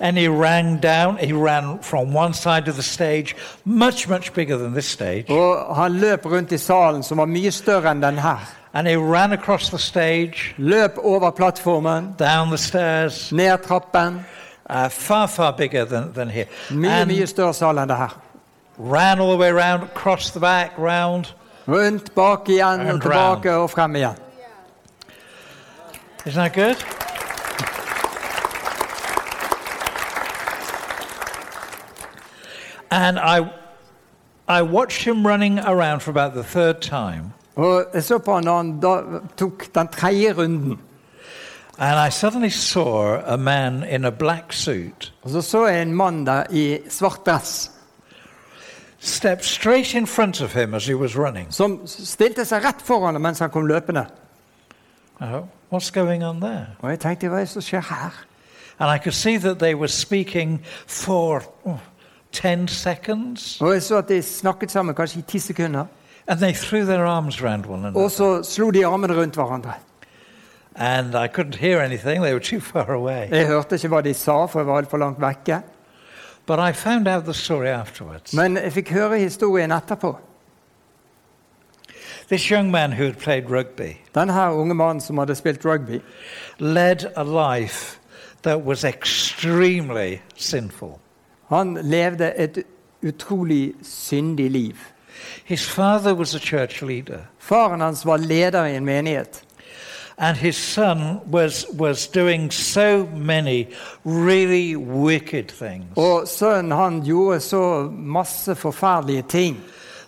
And 0.00 0.16
he 0.18 0.28
ran 0.28 0.78
down, 0.80 1.16
he 1.16 1.32
ran 1.32 1.78
from 1.82 2.14
one 2.14 2.32
side 2.32 2.68
of 2.68 2.76
the 2.76 2.82
stage, 2.82 3.34
much, 3.64 4.08
much 4.08 4.32
bigger 4.32 4.56
than 4.56 4.72
this 4.72 4.86
stage. 4.86 5.30
Og 5.30 5.76
han 5.76 5.92
løp 5.92 6.24
rundt 6.26 6.52
i 6.52 6.58
salen, 6.58 7.02
som 7.02 7.18
var 7.18 7.26
mye 7.26 7.50
større 7.50 7.90
enn 7.90 8.02
den 8.02 8.18
her. 8.18 8.38
And 8.74 8.86
he 8.88 8.96
ran 8.96 9.32
across 9.32 9.68
the 9.70 9.78
stage, 9.78 10.54
Løp 10.58 10.98
over 10.98 11.30
plattformen, 11.30 12.14
down 12.18 12.48
the 12.48 12.58
stairs, 12.58 13.32
ned 13.32 13.58
trappen. 13.66 14.24
uh, 14.70 14.88
far, 14.88 15.26
far 15.26 15.52
bigger 15.52 15.84
than, 15.84 16.12
than 16.12 16.28
here. 16.30 16.46
Mye, 16.70 16.88
And 16.90 17.10
mye 17.10 17.26
større 17.26 17.54
sal 17.54 17.78
enn 17.78 17.88
det 17.88 17.96
her. 17.96 18.14
ran 18.78 19.18
all 19.20 19.30
the 19.32 19.36
way 19.38 19.48
around, 19.48 19.82
across 19.82 20.30
the 20.30 20.40
back, 20.40 20.72
round. 20.78 21.24
Rundt, 21.66 22.14
bak 22.14 22.48
igjen, 22.48 22.80
og 22.80 22.86
And 22.88 23.00
tilbake 23.02 23.52
og 23.54 23.70
frem 23.70 23.96
igjen. 23.96 24.14
Isn't 26.26 26.34
that 26.40 26.52
good? 26.54 26.76
And 32.90 33.18
I, 33.18 33.50
I 34.48 34.62
watched 34.62 35.02
him 35.02 35.26
running 35.26 35.58
around 35.58 36.00
for 36.00 36.10
about 36.10 36.32
the 36.32 36.42
third 36.42 36.80
time. 36.80 37.32
Og 37.56 37.84
så 38.00 38.18
på 38.18 38.34
han 38.34 38.80
da 38.80 39.00
tok 39.36 39.74
den 39.74 39.88
tredje 39.88 40.32
runden. 40.32 40.78
And 41.78 42.08
I 42.08 42.10
suddenly 42.10 42.50
saw 42.50 43.20
a 43.26 43.36
man 43.36 43.84
in 43.84 44.04
a 44.04 44.10
black 44.10 44.52
suit 44.52 45.12
Og 45.22 45.30
så 45.30 45.42
så 45.42 45.66
jeg 45.66 45.82
en 45.82 45.94
mann 45.94 46.26
der 46.26 46.42
i 46.50 46.78
svart 46.88 47.26
dress 47.26 47.70
step 48.98 49.42
straight 49.42 49.94
in 49.94 50.06
front 50.06 50.40
of 50.40 50.52
him 50.52 50.74
as 50.74 50.86
he 50.86 50.96
was 50.96 51.16
running. 51.16 51.46
som 51.50 51.80
stilte 51.86 52.44
seg 52.44 52.64
rett 52.64 52.82
foran 52.82 53.14
ham 53.14 53.22
mens 53.22 53.38
han 53.38 53.50
kom 53.50 53.66
løpende. 53.66 54.06
I 55.20 55.24
thought, 55.24 55.48
what's 55.70 55.90
going 55.90 56.24
on 56.24 56.40
there? 56.40 56.66
Og 56.80 56.90
jeg 56.90 57.00
tenkte, 57.00 57.28
hva 57.28 57.36
er 57.36 57.46
det 57.46 57.48
som 57.48 57.62
skjer 57.62 57.80
her? 57.80 58.24
And 58.78 58.90
I 58.90 58.98
could 58.98 59.14
see 59.14 59.38
that 59.38 59.58
they 59.58 59.74
were 59.74 59.88
speaking 59.88 60.60
for 60.86 61.42
oh, 61.64 61.78
10 62.32 62.68
seconds. 62.68 63.60
Og 63.60 63.72
jeg 63.72 63.82
så 63.82 63.96
at 63.96 64.08
de 64.08 64.22
snakket 64.22 64.70
sammen 64.70 64.94
kanskje 64.94 65.18
i 65.18 65.22
ti 65.22 65.38
sekunder. 65.38 65.86
And 66.28 66.40
they 66.40 66.52
threw 66.52 66.84
their 66.84 67.04
arms 67.04 67.42
around 67.42 67.66
one 67.66 67.86
another. 67.86 68.00
Og 68.00 68.10
så 68.10 68.42
slo 68.42 68.70
de 68.70 68.86
armene 68.86 69.14
rundt 69.20 69.34
hverandre. 69.34 69.72
And 70.74 71.14
I 71.14 71.26
couldn't 71.26 71.54
hear 71.54 71.80
anything, 71.80 72.22
they 72.22 72.32
were 72.32 72.40
too 72.40 72.60
far 72.60 72.92
away. 72.92 73.28
Jeg 73.30 73.46
hørte 73.46 73.74
ikke 73.74 73.88
hva 73.88 74.00
de 74.00 74.14
sa, 74.14 74.46
for 74.46 74.60
jeg 74.60 74.66
var 74.66 74.76
altfor 74.76 74.98
langt 74.98 75.20
vekke. 75.20 75.62
But 76.46 76.58
I 76.58 76.72
found 76.72 77.08
out 77.08 77.24
the 77.24 77.34
story 77.34 77.66
afterwards. 77.66 78.34
Men 78.34 78.56
jeg 78.56 78.72
fikk 78.72 78.92
høre 78.92 79.18
historien 79.18 79.72
etterpå. 79.72 80.18
This 82.28 82.50
young 82.50 82.70
man 82.70 82.92
who 82.92 83.04
had 83.04 83.16
played 83.18 83.50
rugby 83.50 83.96
Denne 84.14 84.52
unge 84.52 84.74
mannen 84.74 85.00
som 85.00 85.18
hadde 85.18 85.34
spilt 85.34 85.64
rugby, 85.64 86.00
led 86.58 87.06
a 87.16 87.24
life 87.24 87.98
that 88.42 88.64
was 88.64 88.84
extremely 88.84 90.20
sinful. 90.36 91.00
Han 91.48 91.78
levde 91.82 92.32
et 92.36 92.58
utrolig 93.02 93.72
syndig 93.82 94.50
liv. 94.50 94.74
His 95.44 95.68
father 95.70 96.14
was 96.14 96.34
a 96.34 96.38
church 96.38 96.82
leader, 96.82 97.18
Faren 97.38 97.80
hans 97.80 98.06
var 98.06 98.16
leder 98.16 98.64
i 98.64 98.76
en 98.76 98.84
menighet. 98.84 99.44
and 100.20 100.36
his 100.36 100.56
son 100.56 101.20
was, 101.32 101.66
was 101.78 102.06
doing 102.08 102.52
so 102.52 103.06
many 103.16 103.66
really 104.04 104.76
wicked 104.76 105.44
things 105.48 105.86
Og 105.96 106.28
sønnen 106.28 106.72
han 106.72 107.02
gjorde 107.04 107.40
så 107.40 107.90
masse 107.92 108.54
forferdelige 108.54 109.22
ting. 109.28 109.56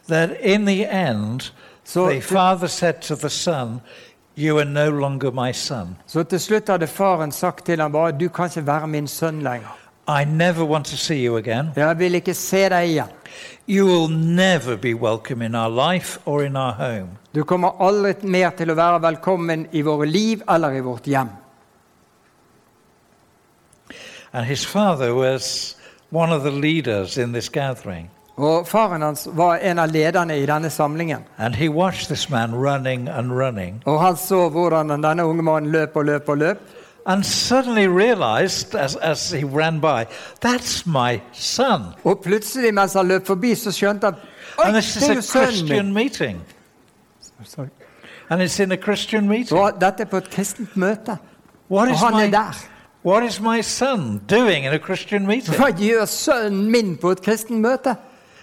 that 0.09 0.31
in 0.41 0.67
the 0.67 1.09
end, 1.09 1.53
So 1.85 2.07
the 2.07 2.15
the- 2.21 2.23
father 2.23 2.67
said 2.67 2.95
to 2.95 3.15
the 3.15 3.29
son, 3.29 3.81
You 4.39 4.59
are 4.59 4.65
no 4.65 4.91
longer 4.91 5.31
my 5.31 5.53
son. 5.53 5.97
Så 6.07 6.23
til 6.23 6.41
slutt 6.41 6.69
hadde 6.69 6.87
faren 6.87 7.33
sagt 7.33 7.67
til 7.67 7.81
ham 7.81 7.93
bare 7.93 8.13
'Du 8.13 8.29
kan 8.29 8.45
ikke 8.47 8.67
være 8.67 8.87
min 8.87 9.07
sønn 9.09 9.43
lenger'. 9.47 9.77
I 10.11 10.25
never 10.25 10.65
want 10.65 10.87
to 10.87 10.97
see 10.97 11.25
you 11.27 11.37
again. 11.37 11.71
'Jeg 11.77 11.99
vil 11.99 12.15
ikke 12.15 12.35
se 12.35 12.69
deg 12.69 12.89
igjen'. 12.89 13.15
You 13.69 13.87
will 13.87 14.09
never 14.11 14.77
be 14.77 14.95
welcome 14.95 15.47
in 15.47 15.55
our 15.55 15.93
life 15.93 16.19
or 16.27 16.43
in 16.43 16.57
our 16.57 16.73
home. 16.73 17.09
Du 17.35 17.45
kommer 17.45 17.71
aldri 17.81 18.15
mer 18.23 18.51
til 18.51 18.71
å 18.71 18.75
være 18.75 19.03
velkommen 19.03 19.67
i 19.73 19.83
våre 19.83 20.07
liv 20.07 20.43
eller 20.49 20.71
i 20.71 20.81
vårt 20.81 21.07
hjem. 21.07 21.29
And 24.33 24.47
his 24.47 24.67
father 24.67 25.15
was 25.15 25.77
one 26.11 26.33
of 26.33 26.43
the 26.43 26.51
leaders 26.51 27.19
in 27.19 27.33
this 27.33 27.49
gathering. 27.49 28.11
Og 28.37 28.67
Faren 28.67 29.03
hans 29.03 29.29
var 29.33 29.57
en 29.57 29.79
av 29.79 29.91
lederne 29.93 30.37
i 30.39 30.47
denne 30.47 30.71
samlingen. 30.71 31.25
And 31.39 31.55
he 31.55 31.69
watched 31.69 32.09
this 32.09 32.31
man 32.31 32.55
running 32.55 33.09
and 33.09 33.33
running, 33.33 33.83
Og 33.85 34.01
Han 34.01 34.17
så 34.17 34.49
hvordan 34.49 34.89
denne 34.89 35.25
unge 35.25 35.43
mannen 35.43 35.73
løp 35.73 35.97
og 35.97 36.05
løp 36.05 36.29
og 36.29 36.39
løp. 36.39 36.59
And 37.07 37.25
suddenly 37.25 37.87
realized 37.89 38.75
as, 38.75 38.97
as 38.97 39.31
he 39.31 39.45
ran 39.45 39.81
by, 39.81 40.05
that's 40.45 40.87
my 40.87 41.21
son. 41.33 41.83
Og 42.05 42.21
plutselig 42.25 42.75
mens 42.75 42.93
han 42.93 43.09
løp 43.09 43.27
forbi, 43.27 43.55
så 43.55 43.71
skjønte 43.73 44.05
han 44.07 44.15
Oi, 44.59 44.65
And 44.67 44.75
this 44.75 44.95
det 44.95 45.03
is 45.03 45.09
er 45.09 45.13
a 45.13 45.15
jo 45.15 45.21
sønnen 45.23 45.47
Christian 45.57 45.85
min! 45.87 45.95
meeting. 45.95 46.41
Sorry. 47.45 47.69
And 48.31 48.43
it's 48.43 48.61
in 48.63 48.73
a 48.73 48.77
Christian 48.77 49.29
meeting. 49.29 49.59
Og 49.59 49.73
dette 49.81 50.03
er 50.03 50.07
på 50.07 50.17
et 50.17 50.31
kristent 50.31 50.77
møte. 50.77 51.17
What 51.71 51.89
Og 51.89 51.95
is, 51.95 52.01
han 52.01 52.15
er 52.15 52.27
my, 52.27 52.33
der. 52.33 52.57
what 53.05 53.25
is 53.25 53.41
my 53.41 53.61
son 53.63 54.21
doing 54.31 54.65
in 54.67 54.73
a 54.73 54.79
Christian 54.79 55.27
meeting? 55.27 55.57
Hva 55.57 55.71
gjør 55.71 56.05
sønnen 56.05 56.71
min 56.71 56.97
på 56.97 57.11
et 57.11 57.23
kristent 57.23 57.61
møte? 57.61 57.97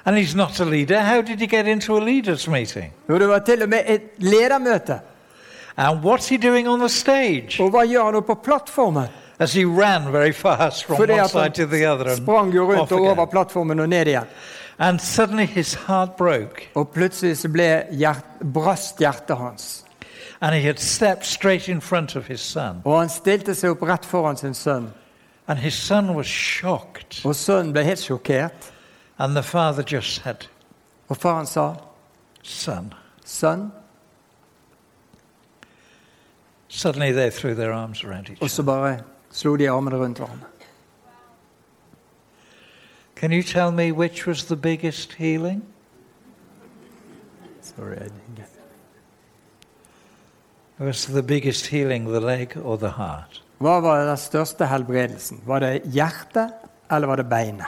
And 0.06 0.18
he's 0.18 0.36
not 0.38 0.60
a 0.60 0.64
leader. 0.64 1.00
How 1.02 1.22
did 1.22 1.38
he 1.40 1.48
get 1.48 1.68
into 1.68 1.98
a 1.98 2.00
leader's 2.02 2.50
meeting? 2.52 2.94
Jo, 3.10 3.20
det 3.20 3.28
var 3.28 3.40
til 3.40 3.62
og 3.64 3.70
med 3.70 3.80
et 3.88 4.02
ledermøte. 4.18 5.00
And 5.78 6.04
what's 6.04 6.28
he 6.28 6.38
doing 6.38 6.68
on 6.68 6.80
the 6.80 6.90
stage? 6.90 7.60
Og 7.60 7.70
hva 7.72 7.84
gjør 7.86 8.12
han 8.12 8.24
på 8.24 8.36
plattformen? 8.36 9.08
As 9.40 9.54
he 9.54 9.66
ran 9.66 10.12
very 10.12 10.32
fast 10.34 10.86
from 10.86 10.98
one 11.00 11.28
side 11.30 11.54
to 11.56 11.66
the 11.68 11.86
other 11.86 12.08
and 12.10 12.18
sprang 12.18 12.50
off 12.60 12.70
rundt 12.70 12.92
og 12.92 13.00
over 13.02 13.12
again. 13.12 13.28
plattformen 13.32 13.80
og 13.80 13.90
ned 13.90 14.06
igjen. 14.08 14.26
And 14.80 15.00
suddenly 15.00 15.46
his 15.46 15.74
heart 15.74 16.16
broke, 16.18 16.70
Og 16.76 16.90
plutselig 16.90 17.38
så 17.38 17.50
ble 17.50 17.84
hjert, 17.92 18.26
brast 18.54 18.98
hjertet 19.00 19.38
hans. 19.38 19.84
and 20.42 20.56
he 20.56 20.62
had 20.62 20.80
stepped 20.80 21.26
straight 21.26 21.70
in 21.70 21.82
front 21.82 22.16
of 22.16 22.28
his 22.28 22.42
son. 22.42 22.82
Og 22.86 23.00
han 23.00 23.10
stilte 23.10 23.56
seg 23.56 23.72
opp 23.72 23.82
rett 23.82 24.06
foran 24.06 24.38
sin 24.38 24.54
sønn. 24.54 24.90
And 25.48 25.60
his 25.60 25.74
son 25.74 26.16
was 26.16 26.28
shocked. 26.28 27.22
Og 27.26 27.36
sønnen 27.36 27.74
ble 27.74 27.84
helt 27.84 28.00
sjokkert. 28.00 28.72
And 29.20 29.36
the 29.36 29.44
father 29.44 29.84
just 29.84 30.22
said, 30.24 30.48
Og 31.10 31.18
faren 31.18 31.46
sa, 31.46 31.74
Son. 32.44 32.94
'Sønn', 33.26 33.72
Suddenly 36.70 37.12
they 37.14 37.30
threw 37.30 37.56
their 37.56 37.72
arms 37.72 38.04
around 38.04 38.30
each 38.30 38.42
og 38.42 38.50
så 38.50 38.62
other. 38.62 38.74
bare 38.74 39.00
slo 39.32 39.56
de 39.56 39.70
armene 39.70 39.96
rundt 39.98 40.18
hverandre. 40.20 40.48
Can 43.16 43.32
you 43.32 43.44
tell 43.44 43.72
me 43.72 43.92
which 43.92 44.28
was 44.28 44.46
the 44.46 44.56
biggest 44.56 45.14
healing? 45.14 45.64
Sorry, 47.62 47.96
I 47.96 48.04
didn't 48.04 48.36
get 48.36 48.46
it. 50.80 50.86
Was 50.86 51.06
the 51.06 51.24
biggest 51.24 51.68
healing 51.68 52.06
the 52.12 52.20
leg 52.20 52.58
or 52.64 52.78
the 52.78 52.90
heart? 52.90 53.44
Hva 53.60 53.80
var 53.82 54.06
den 54.06 54.18
største 54.18 54.66
helbredelsen? 54.70 55.42
Var 55.46 55.60
det 55.60 55.82
hjertet, 55.86 56.52
eller 56.92 57.08
var 57.08 57.16
det 57.16 57.30
beinet? 57.30 57.68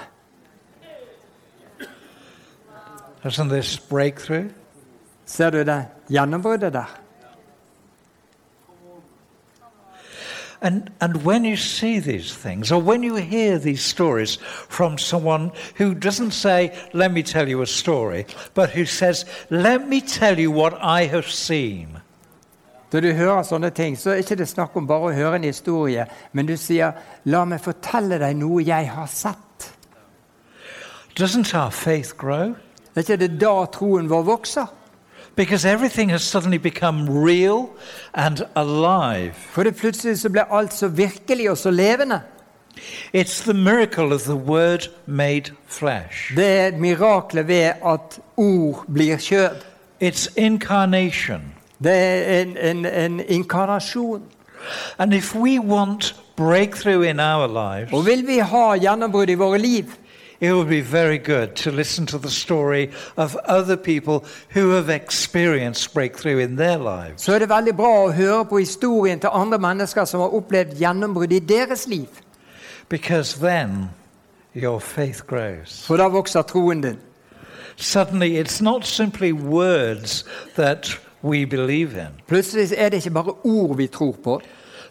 Isn't 3.25 3.49
this 3.49 3.79
breakthrough? 3.79 4.51
Ser 5.25 5.49
du 5.49 5.63
det 5.63 5.85
gjennombruddet 6.09 6.73
der? 6.73 6.99
And, 10.61 10.91
and 10.99 11.23
when 11.23 11.45
you 11.45 11.55
see 11.55 11.99
these 11.99 12.33
things, 12.33 12.71
or 12.71 12.81
when 12.81 13.01
you 13.01 13.15
hear 13.15 13.57
these 13.57 13.81
stories 13.81 14.35
from 14.67 14.97
someone 14.97 15.51
who 15.75 15.95
doesn't 15.95 16.31
say, 16.31 16.77
Let 16.93 17.13
me 17.13 17.23
tell 17.23 17.47
you 17.47 17.61
a 17.61 17.67
story, 17.67 18.25
but 18.53 18.69
who 18.71 18.85
says, 18.85 19.25
Let 19.49 19.87
me 19.87 20.01
tell 20.01 20.37
you 20.37 20.51
what 20.51 20.73
I 20.81 21.03
have 21.05 21.29
seen. 21.29 21.99
Når 22.91 22.99
du 22.99 23.11
hører 23.13 23.43
sånne 23.45 23.69
ting, 23.69 23.97
så 23.97 24.09
er 24.09 24.23
ikke 24.23 24.35
det 24.35 24.47
snakk 24.49 24.75
om 24.77 24.87
bare 24.89 25.11
å 25.11 25.13
høre 25.13 25.37
en 25.37 25.45
historie, 25.45 26.07
men 26.33 26.47
du 26.49 26.55
sier 26.57 26.91
'la 27.25 27.43
meg 27.45 27.61
fortelle 27.61 28.17
deg 28.17 28.35
noe 28.35 28.63
jeg 28.65 28.89
har 28.89 29.05
sett'. 29.05 29.69
Doesn't 31.19 31.53
our 31.53 31.69
faith 31.69 32.17
grow? 32.17 32.55
Er 32.95 33.01
ikke 33.01 33.17
det 33.17 33.39
da 33.41 33.65
troen 33.65 34.09
vår 34.09 34.23
vokser? 34.23 34.67
Because 35.39 35.63
everything 35.63 36.09
has 36.09 36.21
suddenly 36.21 36.57
become 36.57 37.09
real 37.09 37.69
and 38.13 38.41
alive. 38.55 39.33
For 39.35 39.63
det 39.63 39.75
plutselig 39.75 40.19
så 40.19 40.29
ble 40.29 40.43
alt 40.51 40.73
så 40.73 40.87
virkelig 40.87 41.49
og 41.49 41.57
så 41.57 41.71
levende. 41.71 42.21
It's 43.13 43.43
the 43.43 43.53
miracle 43.53 44.13
of 44.13 44.21
the 44.21 44.35
Word 44.35 44.89
made 45.05 45.51
flesh. 45.67 46.35
Det 46.35 46.45
er 46.45 46.77
miraklet 46.77 47.47
ved 47.47 47.71
at 47.85 48.19
ord 48.37 48.85
blir 48.93 49.17
kjød. 49.17 49.55
It's 50.03 50.33
incarnation. 50.37 51.41
Det 51.83 51.93
er 51.93 52.41
en, 52.41 52.57
en, 52.57 52.85
en 52.85 53.21
inkarnasjon. 53.27 54.21
And 54.97 55.13
if 55.13 55.35
we 55.35 55.59
want 55.59 56.15
breakthrough 56.35 57.09
in 57.09 57.19
our 57.19 57.47
lives, 57.47 57.93
Og 57.93 58.05
vil 58.05 58.27
vi 58.27 58.37
ha 58.37 58.73
gjennombrudd 58.75 59.29
i 59.29 59.33
våre 59.33 59.57
liv, 59.57 59.85
it 60.39 60.53
would 60.53 60.69
be 60.69 60.81
very 60.81 61.17
good 61.17 61.55
to 61.55 61.71
listen 61.71 62.05
to 62.05 62.17
the 62.17 62.29
story 62.29 62.91
of 63.17 63.35
other 63.45 63.75
people 63.77 64.23
who 64.49 64.69
have 64.69 64.89
experienced 64.89 65.93
breakthrough 65.93 66.39
in 66.39 66.55
their 66.55 66.77
lives. 66.77 67.23
så 67.23 67.33
er 67.33 67.39
det 67.39 67.49
veldig 67.49 67.75
bra 67.75 68.05
å 68.05 68.11
høre 68.11 68.45
på 68.45 68.57
historien 68.57 69.19
til 69.19 69.29
andre 69.33 69.59
mennesker 69.59 70.05
som 70.05 70.21
har 70.21 70.35
opplevd 70.35 70.77
gjennombrudd 70.79 71.31
i 71.31 71.39
deres 71.39 71.87
liv. 71.87 72.07
Because 72.89 73.39
then 73.39 73.89
your 74.55 74.79
faith 74.79 75.27
grows. 75.27 75.85
For 75.87 75.97
da 75.97 76.07
vokser 76.07 76.41
troen 76.41 76.81
din. 76.81 76.99
Suddenly, 77.75 78.37
it's 78.37 78.61
not 78.61 78.85
simply 78.85 79.31
words 79.31 80.25
that 80.55 80.99
we 81.21 81.45
believe 81.45 81.95
in, 81.95 82.15
Plutselig 82.27 82.73
er 82.77 82.89
det 82.89 82.97
ikke 82.97 83.13
bare 83.13 83.33
ord 83.43 83.77
vi 83.77 83.87
tror 83.87 84.15
på, 84.23 84.41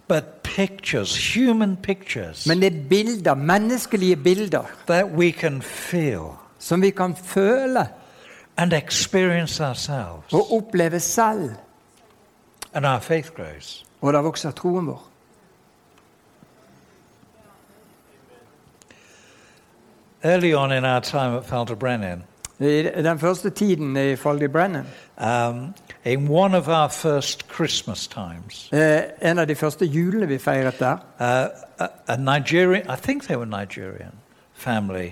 but 0.09 0.38
pictures, 0.57 1.35
human 1.35 1.77
pictures 1.77 2.47
men 2.47 2.61
det 2.63 2.67
er 2.67 2.89
bilder, 2.89 3.35
menneskelige 3.35 4.17
bilder, 4.17 4.65
that 4.87 5.07
we 5.07 5.31
can 5.31 5.63
feel 5.63 6.39
som 6.59 6.83
vi 6.83 6.91
kan 6.91 7.17
føle 7.17 7.89
and 8.57 8.73
experience 8.73 9.65
ourselves. 9.65 10.33
og 10.33 10.53
oppleve 10.53 11.01
selv. 11.01 11.51
And 12.75 12.87
our 12.87 12.99
faith 12.99 13.31
grows. 13.31 13.87
Og 14.01 14.13
da 14.13 14.19
vokser 14.19 14.51
troen 14.51 14.87
vår. 14.87 15.05
Early 20.25 20.55
on 20.55 20.73
in 20.73 20.85
our 20.85 21.01
time 21.01 21.37
at 21.37 21.47
Falderbrennen, 21.47 22.25
I 22.61 22.83
den 22.83 23.19
første 23.19 23.51
tiden 23.51 23.97
i 23.97 24.17
Foldy 24.17 24.49
Brennan, 24.49 24.87
um, 25.17 25.75
in 26.05 26.29
one 26.29 26.55
of 26.55 26.69
our 26.69 26.89
first 26.89 27.49
Christmas 27.49 28.07
times, 28.07 28.69
eh, 28.73 29.03
en 29.21 29.39
av 29.39 29.47
de 29.47 29.55
første 29.55 29.87
julene 29.87 30.29
vi 30.29 30.39
feiret 30.39 30.79
der, 30.79 30.97
uh, 31.21 31.49
a, 31.79 31.89
a 32.09 32.17
Nigerian, 32.17 32.91
I 32.91 32.97
think 32.97 33.27
they 33.27 33.37
were 33.37 33.47
Nigerian 33.47 34.13
family, 34.55 35.11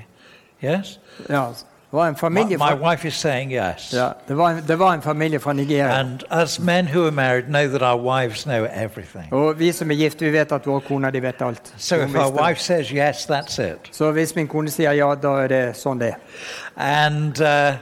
yes? 0.62 0.98
ja, 1.28 1.48
det 1.90 1.98
var 1.98 2.06
en 2.08 2.12
My, 2.12 2.18
familie 2.18 2.56
my 2.56 2.58
fra, 2.58 2.90
wife 2.90 3.08
is 3.08 3.14
saying 3.14 3.52
yes. 3.52 3.92
ja, 3.92 4.08
det 4.28 4.36
var 4.36 4.50
en, 4.50 4.64
det 4.68 4.78
var 4.78 4.94
en 4.94 5.02
familie 5.02 5.38
fra 5.40 5.52
Nigeria. 5.52 6.00
And 6.00 6.24
as 6.30 6.58
men 6.60 6.86
who 6.86 7.04
are 7.06 7.10
married 7.10 7.44
know 7.44 7.68
that 7.68 7.82
our 7.82 7.96
wives 7.96 8.44
know 8.44 8.66
everything. 8.72 9.32
Og 9.32 9.58
vi 9.58 9.72
som 9.72 9.90
er 9.90 9.94
gift, 9.94 10.20
vi 10.20 10.32
vet 10.32 10.52
at 10.52 10.66
våre 10.66 10.80
koner 10.80 11.10
de 11.10 11.22
vet 11.22 11.42
alt. 11.42 11.74
So 11.78 11.96
Hun 11.96 12.08
if 12.08 12.14
our 12.16 12.22
visste 12.22 12.36
det. 12.36 12.42
wife 12.48 12.60
says 12.60 12.88
yes, 12.88 13.26
that's 13.30 13.62
it. 13.62 13.78
Så 13.92 14.10
hvis 14.12 14.34
min 14.36 14.48
kone 14.48 14.70
sier 14.70 14.92
ja, 14.92 15.14
da 15.14 15.28
er 15.28 15.46
det 15.48 15.76
sånn 15.76 16.00
det 16.00 16.08
er. 16.08 16.16
And 16.76 17.40
uh, 17.40 17.76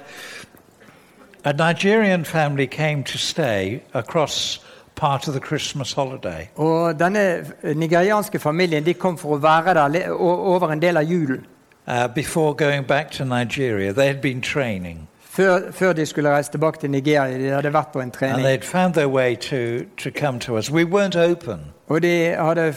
a 1.44 1.52
Nigerian 1.52 2.24
family 2.24 2.66
came 2.66 3.02
to 3.04 3.18
stay 3.18 3.80
across 3.92 4.60
part 4.94 5.28
of 5.28 5.34
the 5.34 5.40
Christmas 5.40 5.92
holiday. 5.92 6.48
Og 6.56 6.98
denne 6.98 7.44
nigerianske 7.74 8.38
familien 8.38 8.84
de 8.84 8.94
kom 8.94 9.18
for 9.18 9.36
å 9.36 9.40
være 9.42 9.74
der 9.74 10.10
over 10.12 10.72
en 10.72 10.82
del 10.82 10.96
av 10.96 11.02
julen. 11.04 11.46
Uh, 11.86 12.06
before 12.14 12.54
going 12.54 12.86
back 12.86 13.10
to 13.10 13.24
Nigeria, 13.24 13.92
they 13.92 14.06
had 14.06 14.20
been 14.20 14.40
training 14.40 15.08
Før, 15.20 15.72
før 15.72 15.92
de 15.92 16.06
skulle 16.06 16.30
reise 16.30 16.50
tilbake 16.50 16.80
til 16.80 16.90
Nigeria. 16.90 17.38
De 17.38 17.50
hadde 17.50 17.72
vært 17.72 17.92
på 17.92 17.98
en 17.98 18.02
and 18.02 18.12
trening. 18.12 18.46
they'd 18.46 18.64
found 18.64 18.94
their 18.94 19.08
way 19.08 19.36
to, 19.36 19.84
to 19.96 20.10
come 20.20 20.38
to 20.40 20.56
us. 20.58 20.70
We 20.70 20.84
weren't 20.84 21.16
open, 21.32 21.60
Og 21.88 22.02
de 22.02 22.34
hadde 22.38 22.74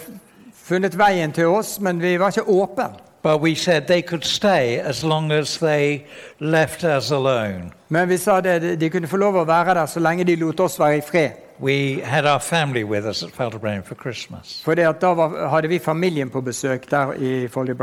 funnet 0.53 0.97
veien 0.97 1.31
til 1.31 1.47
oss, 1.47 1.79
men 1.79 2.01
vi 2.01 2.19
var 2.19 2.27
ikke 2.27 2.49
åpne. 2.49 2.83
But 3.23 3.41
we 3.41 3.55
said 3.55 3.87
they 3.87 4.01
could 4.01 4.23
stay 4.23 4.79
as 4.79 5.03
long 5.03 5.31
as 5.31 5.57
they 5.57 6.05
left 6.39 6.83
us 6.83 7.11
alone. 7.11 7.71
Men 7.89 8.09
vi 8.09 8.17
sa 8.17 8.41
det, 8.41 8.79
de 8.79 8.89
kunne 8.89 9.07
få 9.07 9.17
lov 9.17 9.35
å 9.35 9.43
være 9.43 9.73
der 9.73 9.85
så 9.85 9.99
lenge 9.99 10.23
de 10.23 10.35
lot 10.35 10.59
oss 10.59 10.79
være 10.79 10.97
i 10.97 11.01
fred. 11.01 11.31
We 11.59 12.01
had 12.03 12.25
our 12.25 12.39
family 12.39 12.83
with 12.83 13.07
us 13.07 13.23
at 13.23 13.31
Felderbrain 13.31 13.83
for 13.83 13.95
Christmas. 13.95 14.61
For 14.65 14.75
da 14.75 14.91
var, 15.13 15.49
hadde 15.49 15.67
vi 15.69 15.79
familien 15.79 16.29
på 16.29 16.41
besøk 16.41 16.91
der 16.91 17.13
i 17.13 17.47
Folly 17.47 17.73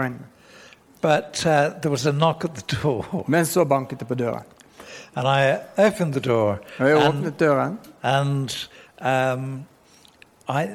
But 1.02 1.44
uh, 1.46 1.80
there 1.80 1.90
was 1.90 2.06
a 2.06 2.12
knock 2.12 2.44
at 2.44 2.54
the 2.54 2.76
door, 2.82 3.24
Men 3.28 3.46
så 3.46 3.64
banket 3.64 4.00
det 4.00 4.08
på 4.08 4.14
døren. 4.14 4.44
and 5.16 5.28
I 5.28 5.58
opened 5.76 6.12
the 6.12 6.20
door, 6.20 6.58
Og 6.78 6.88
jeg 6.88 6.96
åpnet 7.08 7.40
døren, 7.40 7.78
and 8.02 8.68
um, 9.00 9.64
I, 10.48 10.66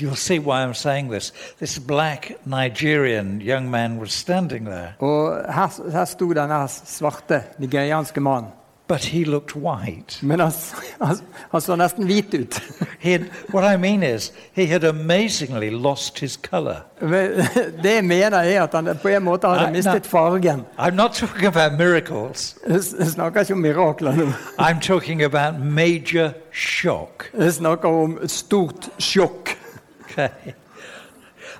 you'll 0.00 0.16
see 0.16 0.38
why 0.38 0.62
I'm 0.62 0.74
saying 0.74 1.10
this. 1.10 1.32
This 1.58 1.78
black 1.78 2.32
Nigerian 2.46 3.40
young 3.40 3.70
man 3.70 3.98
was 3.98 4.12
standing 4.12 4.64
there, 4.64 4.94
og 4.98 5.52
her, 5.52 5.90
her 5.92 6.04
sto 6.04 6.32
denne 6.32 6.68
svarte 6.68 7.42
nigerianske 7.58 8.20
mannen. 8.20 8.52
but 8.88 9.04
he 9.04 9.24
looked 9.24 9.56
white. 9.56 10.22
Men 10.22 10.40
han, 10.40 10.52
han, 11.00 11.16
han 11.50 11.60
så 11.60 11.76
nesten 11.76 12.06
hvit 12.06 12.34
ut. 12.34 12.60
He 12.98 13.12
had, 13.12 13.30
what 13.52 13.64
I 13.64 13.76
mean 13.76 14.02
is, 14.02 14.32
he 14.52 14.66
had 14.66 14.84
amazingly 14.84 15.70
lost 15.70 16.18
his 16.18 16.36
color. 16.36 16.82
Det 17.82 17.94
jeg 17.94 18.04
mener, 18.04 18.38
er 18.38 18.62
at 18.62 18.74
han 18.74 18.98
på 19.02 19.08
en 19.08 19.22
måte 19.22 19.48
hadde 19.48 19.72
mistet 19.72 20.06
fargen. 20.06 20.64
I'm 20.78 20.94
not 20.94 21.12
talking 21.12 21.46
about 21.46 21.78
miracles. 21.78 22.56
Jeg 22.68 22.82
snakker 23.06 23.40
ikke 23.40 23.52
om 23.52 23.58
mirakler 23.58 24.16
nå. 24.16 24.26
I'm 24.58 24.80
talking 24.80 25.22
about 25.22 25.60
major 25.60 26.30
shock. 26.52 27.30
Jeg 27.38 27.52
snakker 27.52 27.88
om 27.88 28.18
stort 28.26 28.88
sjokk. 28.98 29.58
Okay. 30.18 30.52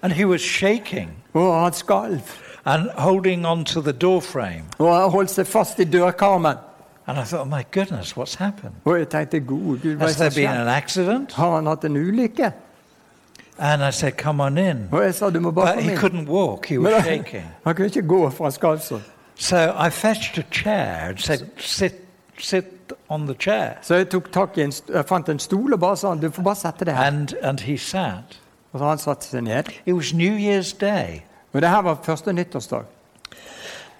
And 0.02 0.12
he 0.12 0.24
was 0.26 0.40
shaking 0.40 1.10
Og 1.34 1.62
han 1.62 1.72
skalv. 1.72 2.20
and 2.64 2.90
holding 2.96 3.46
on 3.46 3.64
to 3.64 3.80
the 3.80 3.92
door 3.92 4.20
frame. 4.20 4.64
Og 4.78 5.00
han 5.00 5.10
holdt 5.10 5.30
seg 5.30 5.46
fast 5.46 5.78
i 5.78 5.84
dørkarmen. 5.84 6.56
And 7.06 7.18
I 7.18 7.22
thought, 7.24 7.46
oh 7.46 7.50
my 7.58 7.62
goodness, 7.70 8.12
what's 8.16 8.34
happened? 8.38 8.72
Og 8.84 8.98
jeg 8.98 9.08
tenkte, 9.08 9.40
gode 9.40 9.78
Gud, 9.82 9.94
hva 9.96 10.04
Has 10.06 10.16
there 10.16 10.30
been 10.34 10.50
an 10.60 10.68
accident? 10.68 11.32
Har 11.32 11.54
han 11.54 11.66
hatt 11.66 11.84
en 11.84 11.96
ulykke? 11.96 12.52
And 13.58 13.82
I 13.84 13.90
said, 13.92 14.12
come 14.18 14.42
on 14.42 14.58
in. 14.58 14.88
Og 14.92 15.02
jeg 15.04 15.14
sa, 15.14 15.30
du 15.30 15.40
må 15.40 15.50
bare 15.50 15.66
But 15.66 15.74
komme 15.74 15.82
he 15.82 15.92
inn. 15.92 15.98
couldn't 15.98 16.28
walk, 16.28 16.66
he 16.66 16.78
was 16.78 16.92
han, 16.94 17.02
shaking. 17.04 17.44
han 17.64 17.74
kunne 17.74 17.86
ikke 17.86 18.02
gå 18.08 18.30
fra 18.30 18.50
skalv 18.50 18.80
sånn. 18.80 19.02
So 19.38 19.56
I 19.86 19.90
fetched 19.90 20.38
a 20.38 20.44
chair 20.50 21.08
and 21.10 21.18
said, 21.18 21.46
sit, 21.58 21.94
sit 22.38 22.92
on 23.08 23.26
the 23.26 23.34
chair. 23.38 23.78
Så 23.82 23.94
jeg 23.94 24.08
tok 24.10 24.32
tak 24.32 24.58
i 24.58 24.62
en, 24.62 24.72
st- 24.72 24.92
jeg 24.94 25.04
fant 25.08 25.28
en 25.28 25.38
stol 25.38 25.72
og 25.72 25.80
bare 25.80 25.96
sa, 25.96 26.14
du 26.14 26.30
får 26.30 26.42
bare 26.42 26.56
sette 26.56 26.84
deg 26.84 26.94
her. 26.96 27.04
And, 27.06 27.34
and 27.42 27.60
he 27.60 27.76
sat. 27.78 28.38
Og 28.72 28.78
så 28.78 28.84
han 28.84 28.98
satte 28.98 29.26
seg 29.26 29.42
ned. 29.42 29.64
It 29.86 29.94
was 29.94 30.12
New 30.14 30.36
Year's 30.38 30.72
Day. 30.80 31.22
Og 31.52 31.62
det 31.62 31.68
her 31.70 31.82
var 31.82 31.98
første 32.02 32.32
nyttårsdag. 32.32 32.82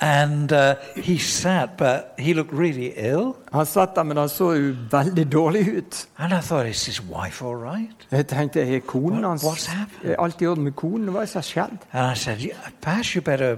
And 0.00 0.52
uh, 0.52 0.74
he 0.96 1.18
sat, 1.18 1.70
but 1.79 2.05
he 2.18 2.35
looked 2.35 2.52
really 2.59 2.92
ill. 2.96 3.35
Han 3.52 3.66
satt 3.66 3.94
der, 3.96 4.02
men 4.02 4.16
han 4.16 4.29
så 4.29 4.50
jo 4.52 4.74
veldig 4.90 5.33
dårlig 5.33 5.76
ut. 5.79 6.09
And 6.18 6.33
I 6.33 6.40
thought, 6.40 6.66
is 6.68 6.87
his 6.87 7.00
wife 7.02 7.44
all 7.44 7.57
right? 7.57 8.07
Jeg 8.12 8.26
tenkte, 8.26 8.61
er 8.76 8.81
konen 8.81 9.18
What- 9.24 9.29
hans 9.29 9.44
what's 9.44 9.70
happened? 9.70 10.12
Er 10.12 10.22
alt 10.22 10.42
i 10.42 10.46
orden 10.46 10.64
med 10.64 10.72
konen? 10.72 11.09
Hva 11.09 11.16
er 11.16 11.20
det 11.20 11.29
som 11.29 11.38
har 11.38 11.42
skjedd? 11.42 11.79
And 11.92 12.12
I 12.12 12.18
said, 12.18 12.37
"Yeah, 12.38 12.57
perhaps 12.83 13.09
you 13.09 13.22
better 13.22 13.57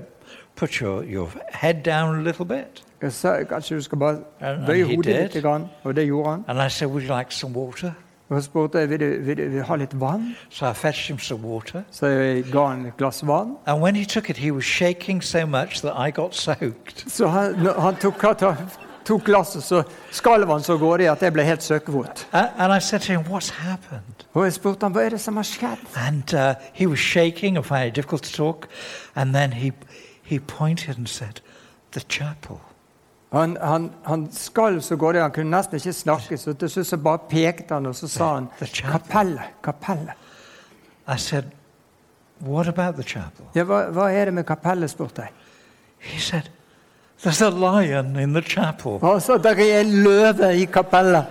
put 0.56 0.74
your, 0.74 1.02
your 1.02 1.28
head 1.52 1.74
down 1.84 2.18
a 2.18 2.22
little 2.22 2.44
bit. 2.44 2.84
Jeg 3.02 3.12
sa 3.12 3.42
kanskje 3.44 3.76
du 3.76 3.82
skal 3.82 3.98
bare 3.98 4.18
And- 4.40 4.66
bøye 4.66 4.84
hodet 4.84 5.04
did. 5.04 5.42
litt, 5.42 5.44
og 5.84 5.96
det 5.96 6.06
gjorde 6.06 6.30
han. 6.30 6.44
And 6.48 6.62
I 6.62 6.68
said, 6.70 6.88
would 6.88 7.02
you 7.08 7.16
like 7.18 7.34
some 7.34 7.54
water? 7.56 7.92
Og 8.28 8.42
så 8.42 8.46
spurte 8.46 8.78
jeg 8.78 8.90
vil 8.90 9.00
du, 9.00 9.06
vil 9.06 9.36
du, 9.36 9.42
vil 9.42 9.58
du 9.58 9.64
ha 9.64 9.76
litt 9.76 10.00
vann, 10.00 10.36
So 10.50 10.66
I 10.66 10.72
fetched 10.74 11.08
him 11.08 11.18
some 11.18 11.48
water. 11.48 11.82
så 11.90 12.06
jeg 12.06 12.44
ga 12.52 12.66
han 12.66 12.86
et 12.86 12.96
glass 12.96 13.26
vann. 13.26 13.56
And 13.66 13.82
when 13.82 13.96
he 13.96 14.04
took 14.04 14.30
it, 14.30 14.36
he 14.36 14.52
was 14.52 14.64
shaking 14.64 15.22
so 15.22 15.46
much 15.46 15.80
that 15.80 15.94
I 16.08 16.10
got 16.10 16.34
soaked. 16.34 17.04
Så 17.10 17.26
han, 17.26 17.54
han 17.78 17.96
tok, 17.96 18.24
tok 19.04 19.24
glasset, 19.24 19.62
så 19.62 19.82
skalv 20.10 20.50
han 20.50 20.62
så 20.62 20.76
grådig 20.78 21.08
at 21.08 21.22
jeg 21.22 21.32
ble 21.32 21.44
helt 21.44 21.62
søkkvåt. 21.62 22.26
And 22.32 22.72
I 22.76 22.80
said 22.80 23.00
to 23.00 23.12
him, 23.12 23.20
what's 23.20 23.50
happened? 23.50 24.26
Og 24.34 24.44
jeg 24.44 24.52
spurte 24.52 24.84
han, 24.84 24.92
hva 24.92 25.02
er 25.06 25.08
det 25.08 25.20
som 25.20 25.36
har 25.36 25.42
skjedd? 25.48 25.86
And 25.96 26.34
uh, 26.34 26.54
he 26.72 26.86
was 26.86 26.98
shaking 26.98 27.56
and 27.56 27.64
finding 27.64 27.88
it 27.88 27.96
difficult 27.96 28.22
to 28.22 28.32
talk. 28.32 28.68
And 29.16 29.34
then 29.34 29.52
he, 29.52 29.72
he 30.22 30.38
pointed 30.38 30.98
and 30.98 31.06
said, 31.08 31.40
the 31.92 32.00
chapel. 32.08 32.60
Han, 33.32 33.56
han, 33.60 33.90
han 34.04 34.28
skalv 34.32 34.80
så 34.80 34.96
godt 34.96 35.16
han 35.20 35.32
kunne 35.34 35.52
nesten 35.52 35.76
ikke 35.76 35.92
snakke, 35.92 36.38
så 36.40 36.54
til 36.56 36.70
slutt 36.72 36.86
så 36.88 36.96
bare 36.96 37.20
pekte 37.28 37.74
han, 37.76 37.86
og 37.86 37.96
så 37.96 38.08
sa 38.08 38.28
han 38.38 38.46
kapellet, 38.92 39.50
kapellet. 39.64 40.16
I 41.08 41.16
said, 41.18 41.44
what 42.40 42.68
about 42.68 42.94
the 42.94 43.02
chapel? 43.02 43.44
Ja, 43.54 43.64
hva, 43.68 43.88
hva 43.92 44.08
er 44.12 44.30
det 44.30 44.34
med 44.34 44.46
kapellet, 44.48 44.90
spurte 44.90 45.26
jeg. 45.26 45.32
He 45.98 46.20
said, 46.20 46.48
there's 47.22 47.42
a 47.42 47.50
lion 47.50 48.16
in 48.16 48.32
the 48.32 48.42
chapel. 48.42 48.98
Han 49.02 49.20
sa, 49.20 49.36
det 49.36 49.58
er 49.60 49.80
en 49.80 49.92
løve 50.04 50.54
i 50.56 50.64
kapellet. 50.64 51.24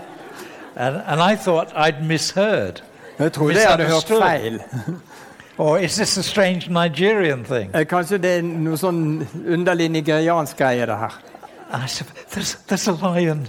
And, 0.75 1.01
and 1.07 1.21
I 1.21 1.35
thought 1.35 1.73
I'd 1.73 2.05
misheard. 2.05 2.83
Jeg 3.19 3.33
trodde 3.33 3.57
jeg 3.57 3.69
hadde 3.69 3.85
hørt 3.85 4.07
feil. 4.21 4.61
Or 5.59 5.79
is 5.79 5.95
this 5.95 6.17
a 6.17 6.21
strange 6.23 6.69
Nigerian 6.69 7.43
thing? 7.43 7.71
Eh, 7.73 7.87
Kanskje 7.89 8.17
det 8.21 8.33
er 8.37 8.43
noe 8.45 8.77
sånn 8.77 8.99
underlig 9.49 9.87
nigeriansk 9.89 10.59
greie, 10.59 10.85
det 10.85 10.97
her. 11.01 11.15
There's, 11.71 12.55
there's 12.67 12.87
a 12.87 12.91
lion, 12.91 13.47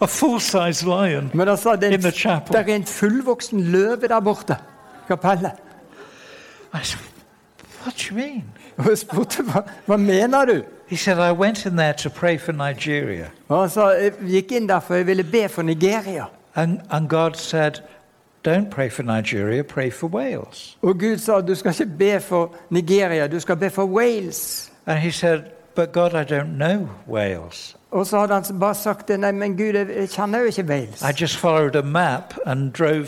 a 0.00 0.06
full-size 0.06 0.86
lion. 0.86 1.30
Men 1.34 1.56
sa 1.56 1.76
det 1.76 1.92
In 1.92 2.00
the 2.00 2.10
chapel. 2.10 2.56
det 2.56 2.68
er 2.70 2.74
en 2.74 2.84
fullvoksen 2.84 3.60
løve 3.60 4.08
der 4.08 4.20
borte. 4.20 4.56
Kapellet. 5.08 5.52
I 6.74 6.82
said, 6.82 7.00
what 7.84 7.94
do 7.96 8.14
you 8.14 8.16
mean? 8.16 8.44
Og 8.78 8.88
jeg 8.88 8.98
spurte 8.98 9.42
hva, 9.42 9.62
hva 9.86 9.96
mener 9.96 10.44
du? 10.44 10.62
He 10.86 10.96
said, 10.96 11.18
I 11.18 11.32
went 11.32 11.66
in 11.66 11.76
there 11.76 11.92
to 11.92 12.10
pray 12.10 12.38
for 12.38 12.52
Nigeria. 12.52 13.30
Og 13.48 13.60
han 13.60 13.70
sa 13.70 13.88
jeg 13.88 14.12
gikk 14.28 14.52
inn 14.52 14.68
der 14.68 14.80
for 14.80 14.94
jeg 14.94 15.06
ville 15.06 15.24
be 15.24 15.48
for 15.48 15.62
Nigeria. 15.62 16.26
And, 16.54 16.80
and 16.90 17.08
God 17.08 17.36
said, 17.36 17.82
don't 18.44 18.70
pray 18.70 18.88
for 18.88 19.02
Nigeria, 19.02 19.62
pray 19.62 19.90
for 19.90 20.06
Wales. 20.06 20.78
Og 20.82 20.98
Gud 20.98 21.18
sa 21.18 21.40
du 21.40 21.54
skal 21.54 21.70
ikke 21.70 21.98
be 21.98 22.20
for 22.20 22.54
Nigeria, 22.70 23.26
du 23.26 23.40
skal 23.40 23.56
be 23.56 23.70
for 23.70 23.84
Wales. 23.84 24.72
And 24.86 24.98
he 24.98 25.10
said, 25.10 25.40
but 25.78 25.92
God, 25.92 26.12
I 26.14 26.24
don't 26.24 26.56
know 26.58 26.88
Wales. 27.06 27.76
Og 27.90 28.06
så 28.06 28.18
hadde 28.18 28.34
han 28.34 28.58
bare 28.60 28.74
sagt 28.74 29.08
det, 29.08 29.20
nei, 29.20 29.30
men 29.32 29.54
Gud, 29.56 29.76
jeg 29.78 30.08
kjenner 30.10 30.38
jo 30.42 30.44
ikke 30.50 30.64
Wales. 30.68 31.02
I 31.02 31.12
just 31.20 31.36
followed 31.38 31.76
a 31.76 31.82
map 31.82 32.34
and 32.46 32.72
drove 32.72 33.06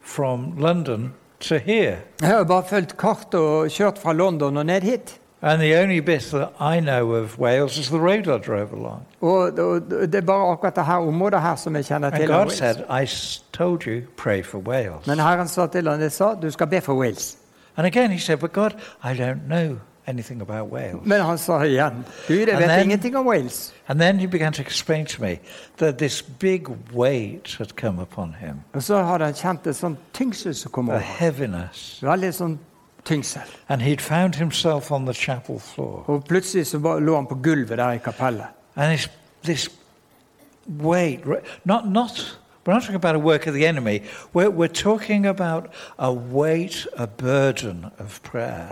from 0.00 0.54
London 0.58 1.12
to 1.40 1.54
here. 1.58 1.96
Jeg 2.20 2.28
har 2.28 2.44
bare 2.44 2.64
fulgt 2.68 2.96
kartet 2.96 3.40
og 3.40 3.68
kjørt 3.70 3.98
fra 4.02 4.12
London 4.12 4.56
og 4.56 4.66
ned 4.66 4.80
hit. 4.82 5.20
And 5.42 5.60
the 5.60 5.82
only 5.82 6.00
bit 6.00 6.22
that 6.32 6.48
I 6.60 6.80
know 6.80 7.12
of 7.14 7.38
Wales 7.38 7.78
is 7.78 7.88
the 7.88 7.98
road 8.00 8.26
I 8.26 8.38
drove 8.46 8.72
along. 8.72 9.06
Og, 9.20 9.52
og 9.58 9.80
det 9.90 10.14
er 10.14 10.20
bare 10.26 10.52
akkurat 10.52 10.76
dette 10.76 10.90
området 10.92 11.40
her 11.42 11.56
som 11.56 11.76
jeg 11.76 11.84
kjenner 11.84 12.08
And 12.08 12.16
til. 12.16 12.22
av 12.30 12.38
God 12.38 12.46
Wales. 12.46 12.58
said, 12.58 12.76
I 13.02 13.04
s- 13.04 13.44
told 13.52 13.86
you, 13.86 14.00
pray 14.16 14.42
for 14.44 14.58
Wales. 14.58 15.06
Men 15.06 15.18
Herren 15.18 15.48
sa 15.48 15.66
til 15.66 15.88
han, 15.88 16.00
jeg 16.00 16.12
sa, 16.12 16.34
du 16.34 16.50
skal 16.50 16.66
be 16.66 16.80
for 16.80 16.94
Wales. 16.94 17.36
And 17.76 17.86
again 17.86 18.10
he 18.10 18.18
said, 18.18 18.38
but 18.40 18.52
God, 18.52 18.70
I 19.04 19.12
don't 19.14 19.46
know 19.48 19.76
anything 20.06 20.40
about 20.42 20.70
Wales. 20.72 21.04
Men 21.06 21.20
han 21.20 21.38
sa 21.38 21.58
igjen, 21.62 22.04
Gud, 22.28 22.36
jeg 22.36 22.48
And 22.48 22.58
vet 22.58 22.68
then- 22.68 22.82
ingenting 22.86 23.16
om 23.16 23.26
Wales. 23.26 23.74
And 23.88 24.00
then 24.00 24.18
he 24.18 24.26
began 24.26 24.52
to 24.52 24.62
explain 24.62 25.06
to 25.06 25.22
me 25.22 25.38
that 25.78 25.98
this 25.98 26.22
big 26.22 26.68
weight 26.92 27.56
had 27.58 27.76
come 27.76 28.02
upon 28.02 28.34
him, 28.40 28.60
Og 28.74 28.82
så 28.82 29.02
hadde 29.02 29.24
han 29.24 29.34
kjent 29.34 29.66
et 29.66 29.76
sånn 29.76 29.96
tyngsel 30.12 30.54
som 30.54 30.70
kom 30.72 30.88
a 30.88 30.92
over. 30.92 31.00
heaviness. 31.02 32.00
Veldig 32.02 32.34
sånn 32.34 32.58
tyngsel. 33.04 33.42
And 33.68 33.82
he'd 33.82 34.00
found 34.00 34.34
himself 34.34 34.90
on 34.92 35.04
the 35.06 35.14
chapel 35.14 35.58
floor. 35.58 36.04
Og 36.10 36.24
plutselig 36.24 36.66
så 36.66 36.78
lå 36.78 37.14
han 37.14 37.26
på 37.26 37.34
gulvet 37.42 37.78
der 37.78 37.90
i 37.90 37.98
kapellet. 37.98 38.46
And 38.76 38.96
this, 38.98 39.08
this 39.44 39.68
weight, 40.82 41.20
not, 41.64 41.86
not, 41.88 42.38
we're 42.66 42.74
not 42.74 42.82
talking 42.82 42.96
about 42.96 43.14
a 43.14 43.18
work 43.18 43.46
of 43.46 43.54
the 43.54 43.66
enemy. 43.66 44.02
We're, 44.32 44.50
we're 44.50 44.68
talking 44.68 45.26
about 45.26 45.72
a 45.98 46.12
weight, 46.12 46.86
a 46.96 47.06
burden 47.06 47.90
of 47.98 48.22
prayer. 48.22 48.68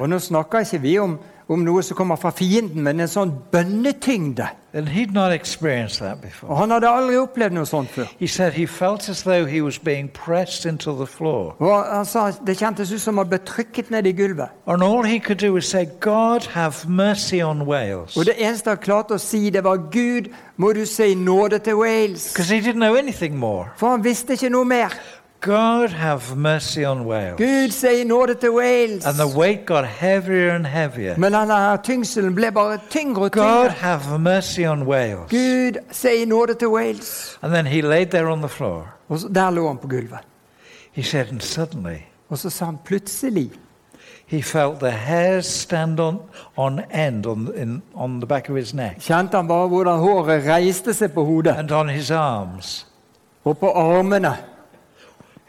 Vi 0.79 0.99
om, 0.99 1.21
om 1.49 1.65
noe 1.65 1.83
som 1.83 1.97
kommer 1.97 2.17
fra 2.17 2.31
fienden, 2.33 2.83
men 2.83 3.01
en 3.01 3.11
sånn 3.11 3.33
bønnetyngde. 3.53 4.47
Og 4.75 6.57
han 6.59 6.73
hadde 6.75 6.89
aldri 6.91 7.19
opplevd 7.21 7.55
noe 7.55 7.69
sånt 7.69 7.93
før. 7.95 8.09
He 8.19 8.27
he 8.51 8.67
felt 8.67 9.09
as 9.09 9.23
he 9.23 9.63
was 9.63 9.79
being 9.79 10.11
into 10.67 10.97
the 10.97 11.07
floor. 11.07 11.55
Og 11.61 11.85
han 11.97 12.05
sa 12.05 12.33
det 12.47 12.57
kjentes 12.59 12.93
ut 12.93 13.01
som 13.01 13.19
han 13.19 13.29
ble 13.29 13.39
trykket 13.39 13.91
ned 13.91 14.07
i 14.07 14.13
gulvet. 14.13 14.49
Say. 15.61 15.87
Og 18.21 18.27
det 18.27 18.35
eneste 18.39 18.71
han 18.71 18.79
klarte 18.79 19.15
å 19.15 19.19
si, 19.19 19.51
det 19.51 19.65
var 19.65 19.77
Gud, 19.93 20.33
må 20.57 20.73
du 20.73 20.85
si 20.87 21.15
nåde 21.15 21.59
til 21.59 21.77
Wales. 21.77 22.35
For 23.77 23.89
han 23.89 24.05
visste 24.05 24.33
ikke 24.33 24.51
noe 24.51 24.65
mer. 24.65 24.91
God, 25.45 25.89
have 25.89 26.37
mercy 26.37 26.85
on 26.85 27.05
Wales. 27.05 27.37
Gud, 27.39 27.71
sier 27.71 28.05
nåde 28.05 28.35
til 28.35 28.51
Wales. 28.51 29.07
And 29.07 29.17
the 29.17 29.39
weight 29.39 29.67
got 29.67 29.85
heavier 29.87 30.55
and 30.55 30.67
heavier. 30.67 31.17
Men 31.19 31.33
denne 31.33 31.77
tyngselen 31.85 32.35
ble 32.35 32.53
bare 32.53 32.79
tyngre 32.91 33.25
og 33.25 33.33
God, 33.33 33.43
tyngre. 33.43 33.71
have 33.71 34.19
mercy 34.19 34.61
on 34.61 34.83
Wales. 34.83 35.29
Gud, 35.31 35.81
sier 35.93 36.27
nåde 36.27 36.55
til 36.55 36.69
Wales. 36.69 37.39
And 37.43 37.53
then 37.53 37.67
he 37.67 37.83
laid 37.83 38.07
there 38.07 38.29
on 38.33 38.39
the 38.39 38.49
floor. 38.49 38.95
Og 39.09 39.19
så, 39.19 39.29
der 39.29 39.51
lå 39.51 39.67
han 39.69 39.77
på 39.77 39.89
gulvet. 39.89 40.19
He 40.93 41.03
said, 41.03 41.29
and 41.29 41.41
suddenly 41.41 41.97
Og 42.29 42.39
så 42.39 42.51
sa 42.51 42.65
han 42.65 42.79
plutselig 42.85 43.51
he 44.27 44.43
felt 44.43 44.81
the 44.81 44.91
hairs 44.91 45.47
stand 45.47 46.01
on, 46.01 46.19
on 46.57 46.81
end 46.95 47.27
on, 47.27 47.53
in, 47.57 47.83
on 47.95 48.21
the 48.21 48.27
back 48.27 48.49
of 48.51 48.57
his 48.57 48.75
neck 48.75 48.97
Kjente 49.01 49.37
han 49.37 49.49
bare 49.49 49.69
hvordan 49.69 49.99
håret 49.99 50.47
reiste 50.47 50.95
seg 50.95 51.13
på 51.13 51.25
hodet 51.25 51.55
and 51.59 51.71
on 51.71 51.89
his 51.89 52.11
arms. 52.11 52.87
og 53.45 53.59
på 53.59 53.71
armene. 53.71 54.37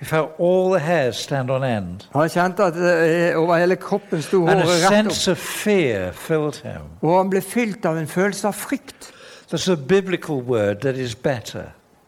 He 0.06 0.10
felt 0.10 0.30
all 0.40 0.70
the 0.72 0.80
hairs 0.80 1.16
stand 1.18 1.50
on 1.50 1.64
end. 1.64 2.04
Han 2.14 2.30
kjente 2.30 2.64
at 2.64 2.76
eh, 2.78 3.38
over 3.40 3.58
hele 3.58 3.76
kroppen 3.76 4.22
sto 4.22 4.44
And 4.48 4.50
a 4.60 4.64
håret 4.64 4.68
rett 4.68 4.86
opp. 4.86 4.94
sense 4.94 5.32
of 5.32 5.38
fear 5.38 6.12
filled 6.12 6.62
him. 6.64 6.82
Og 7.02 7.18
han 7.18 7.30
ble 7.30 7.42
fylt 7.42 7.86
av 7.86 7.98
en 7.98 8.08
følelse 8.08 8.48
av 8.48 8.54
frykt. 8.54 9.12
There's 9.54 9.72
a 9.72 9.76
biblical 9.76 10.36
word 10.42 10.76
that 10.86 10.96
is 10.96 11.16
better. 11.16 11.64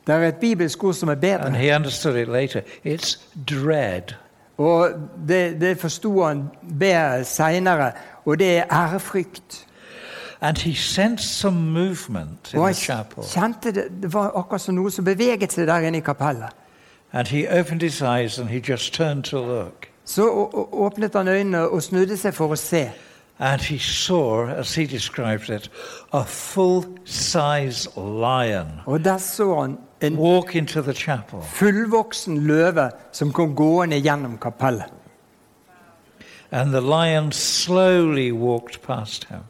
Det 0.07 0.15
er 0.15 0.27
et 0.27 0.35
bibelsk 0.35 0.83
ord 0.83 0.93
som 0.93 1.09
er 1.09 1.13
And 1.13 1.21
bedre. 1.21 1.51
he 1.57 1.75
understood 1.75 2.15
it 2.15 2.27
later. 2.27 2.61
It's 2.85 3.17
dread. 3.49 4.13
Og 4.57 4.89
det, 5.27 5.61
det 5.61 5.77
forsto 5.79 6.23
han 6.23 6.43
bedre 6.79 7.23
seinere, 7.23 7.91
og 8.25 8.39
det 8.39 8.57
er 8.57 8.63
ærefrykt. 8.71 9.65
And 10.41 10.57
he 10.57 10.75
sensed 10.75 11.29
some 11.29 11.57
movement 11.57 12.53
in 12.53 12.59
Og 12.59 12.63
the 12.63 12.65
han 12.65 12.73
chapel. 12.73 13.23
kjente 13.23 13.71
det, 13.71 13.83
det 14.01 14.13
var 14.13 14.31
akkurat 14.37 14.61
som 14.61 14.75
noe 14.75 14.91
som 14.91 15.05
beveget 15.05 15.53
seg 15.53 15.67
der 15.67 15.77
inne 15.89 15.97
i 15.97 16.01
kapellet. 16.05 16.53
And 17.11 17.27
he 17.27 17.47
opened 17.47 17.81
his 17.81 18.01
eyes 18.01 18.39
and 18.39 18.49
he 18.49 18.59
just 18.59 18.93
turned 18.93 19.23
to 19.23 19.39
look. 19.39 19.87
Så 20.05 20.49
åpnet 20.71 21.13
han 21.13 21.27
øynene 21.27 21.69
og 21.69 21.83
snudde 21.83 22.17
seg 22.17 22.33
for 22.33 22.47
å 22.47 22.55
se. 22.55 22.91
And 23.39 23.61
he 23.61 23.77
saw, 23.79 24.47
as 24.47 24.75
he 24.75 24.85
described 24.87 25.49
it, 25.49 25.69
a 26.13 26.23
full 26.23 26.85
size 27.05 27.87
lion 27.95 28.81
Og 28.85 29.05
der 29.05 29.17
så 29.17 29.59
han 29.59 29.77
en 30.01 30.17
walk 30.17 30.55
into 30.55 30.81
the 30.81 30.93
chapel. 30.93 31.41
fullvoksen 31.41 32.37
løve 32.37 32.89
som 33.11 33.31
kom 33.33 33.55
gående 33.55 33.99
gjennom 34.01 34.37
kapellet. 34.37 34.93
And 36.51 36.71
the 36.71 36.81
lion 36.81 37.31
slowly 37.31 38.31
walked 38.31 38.81
past 38.81 39.25
him. 39.25 39.43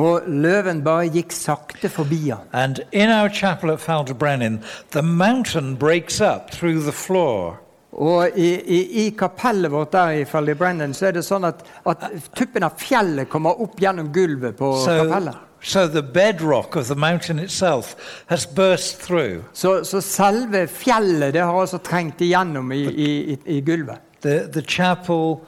Og 0.00 0.26
løven 0.26 0.82
bare 0.86 1.08
gikk 1.12 1.34
sakte 1.36 1.90
forbi 1.92 2.20
han. 2.30 2.46
And 2.52 2.80
in 2.92 3.10
our 3.10 3.28
chapel 3.28 3.72
at 3.74 3.80
Falderbrennen, 3.80 4.60
the 4.90 5.02
mountain 5.02 5.74
breaks 5.76 6.20
up 6.20 6.50
through 6.50 6.80
the 6.84 6.92
floor. 6.92 7.58
Og 7.92 8.38
i, 8.38 8.54
i, 8.54 9.06
i 9.06 9.10
kapellet 9.18 9.72
vårt 9.72 9.92
der 9.92 10.10
i 10.20 10.24
Fallibrennen 10.24 10.94
så 10.94 11.08
er 11.08 11.16
det 11.18 11.24
sånn 11.26 11.44
at, 11.48 11.64
at 11.90 12.04
tuppen 12.38 12.62
av 12.62 12.76
fjellet 12.78 13.28
kommer 13.28 13.58
opp 13.60 13.80
gjennom 13.82 14.12
gulvet 14.14 14.56
på 14.60 14.68
So, 14.84 14.94
kapellet. 15.02 15.40
so 15.60 15.88
the 15.88 16.02
bedrock 16.02 16.76
of 16.76 16.86
the 16.88 16.94
mountain 16.94 17.38
itself 17.42 17.96
has 18.30 18.46
burst 18.46 19.02
through. 19.02 19.42
Så, 19.52 19.84
så 19.84 20.00
selve 20.00 20.66
fjellet 20.70 21.34
det 21.34 21.42
har 21.42 21.60
altså 21.60 21.82
trengt 21.82 22.22
igjennom 22.22 22.70
i, 22.72 22.84
i, 22.86 23.38
i 23.44 23.60
gulvet. 23.60 23.98
The, 24.22 24.46
the 24.46 24.62
chapel 24.62 25.40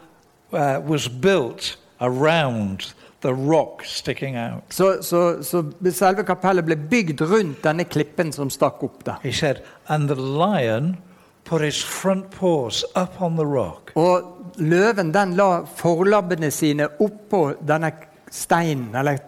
uh, 0.52 0.80
was 0.82 1.06
built 1.08 1.76
around 2.00 2.92
the 3.22 3.32
rock 3.34 3.82
sticking 3.84 4.36
out. 4.36 4.62
Så, 4.70 4.98
så, 5.02 5.42
så 5.42 5.62
selve 5.90 6.24
kapellet 6.24 6.64
ble 6.64 6.76
bygd 6.76 7.20
rundt 7.20 7.62
denne 7.64 7.84
klippen 7.84 8.32
som 8.32 8.50
stakk 8.50 8.82
opp 8.82 9.04
der. 9.06 9.14
He 9.22 9.32
said, 9.32 9.56
and 9.88 10.08
the 10.08 10.16
lion 10.16 10.96
put 11.44 11.60
his 11.60 11.84
front 11.84 12.30
paws 12.30 12.84
up 12.96 13.20
on 13.22 13.36
the 13.36 13.46
rock. 13.46 13.92
Og 13.96 14.22
løven 14.58 15.14
den 15.14 15.34
la 15.34 15.60
forlabbene 15.76 16.50
sine 16.50 16.88
oppå 17.00 17.52
denne 17.68 17.92
steinen, 18.30 18.94
eller 18.94 19.18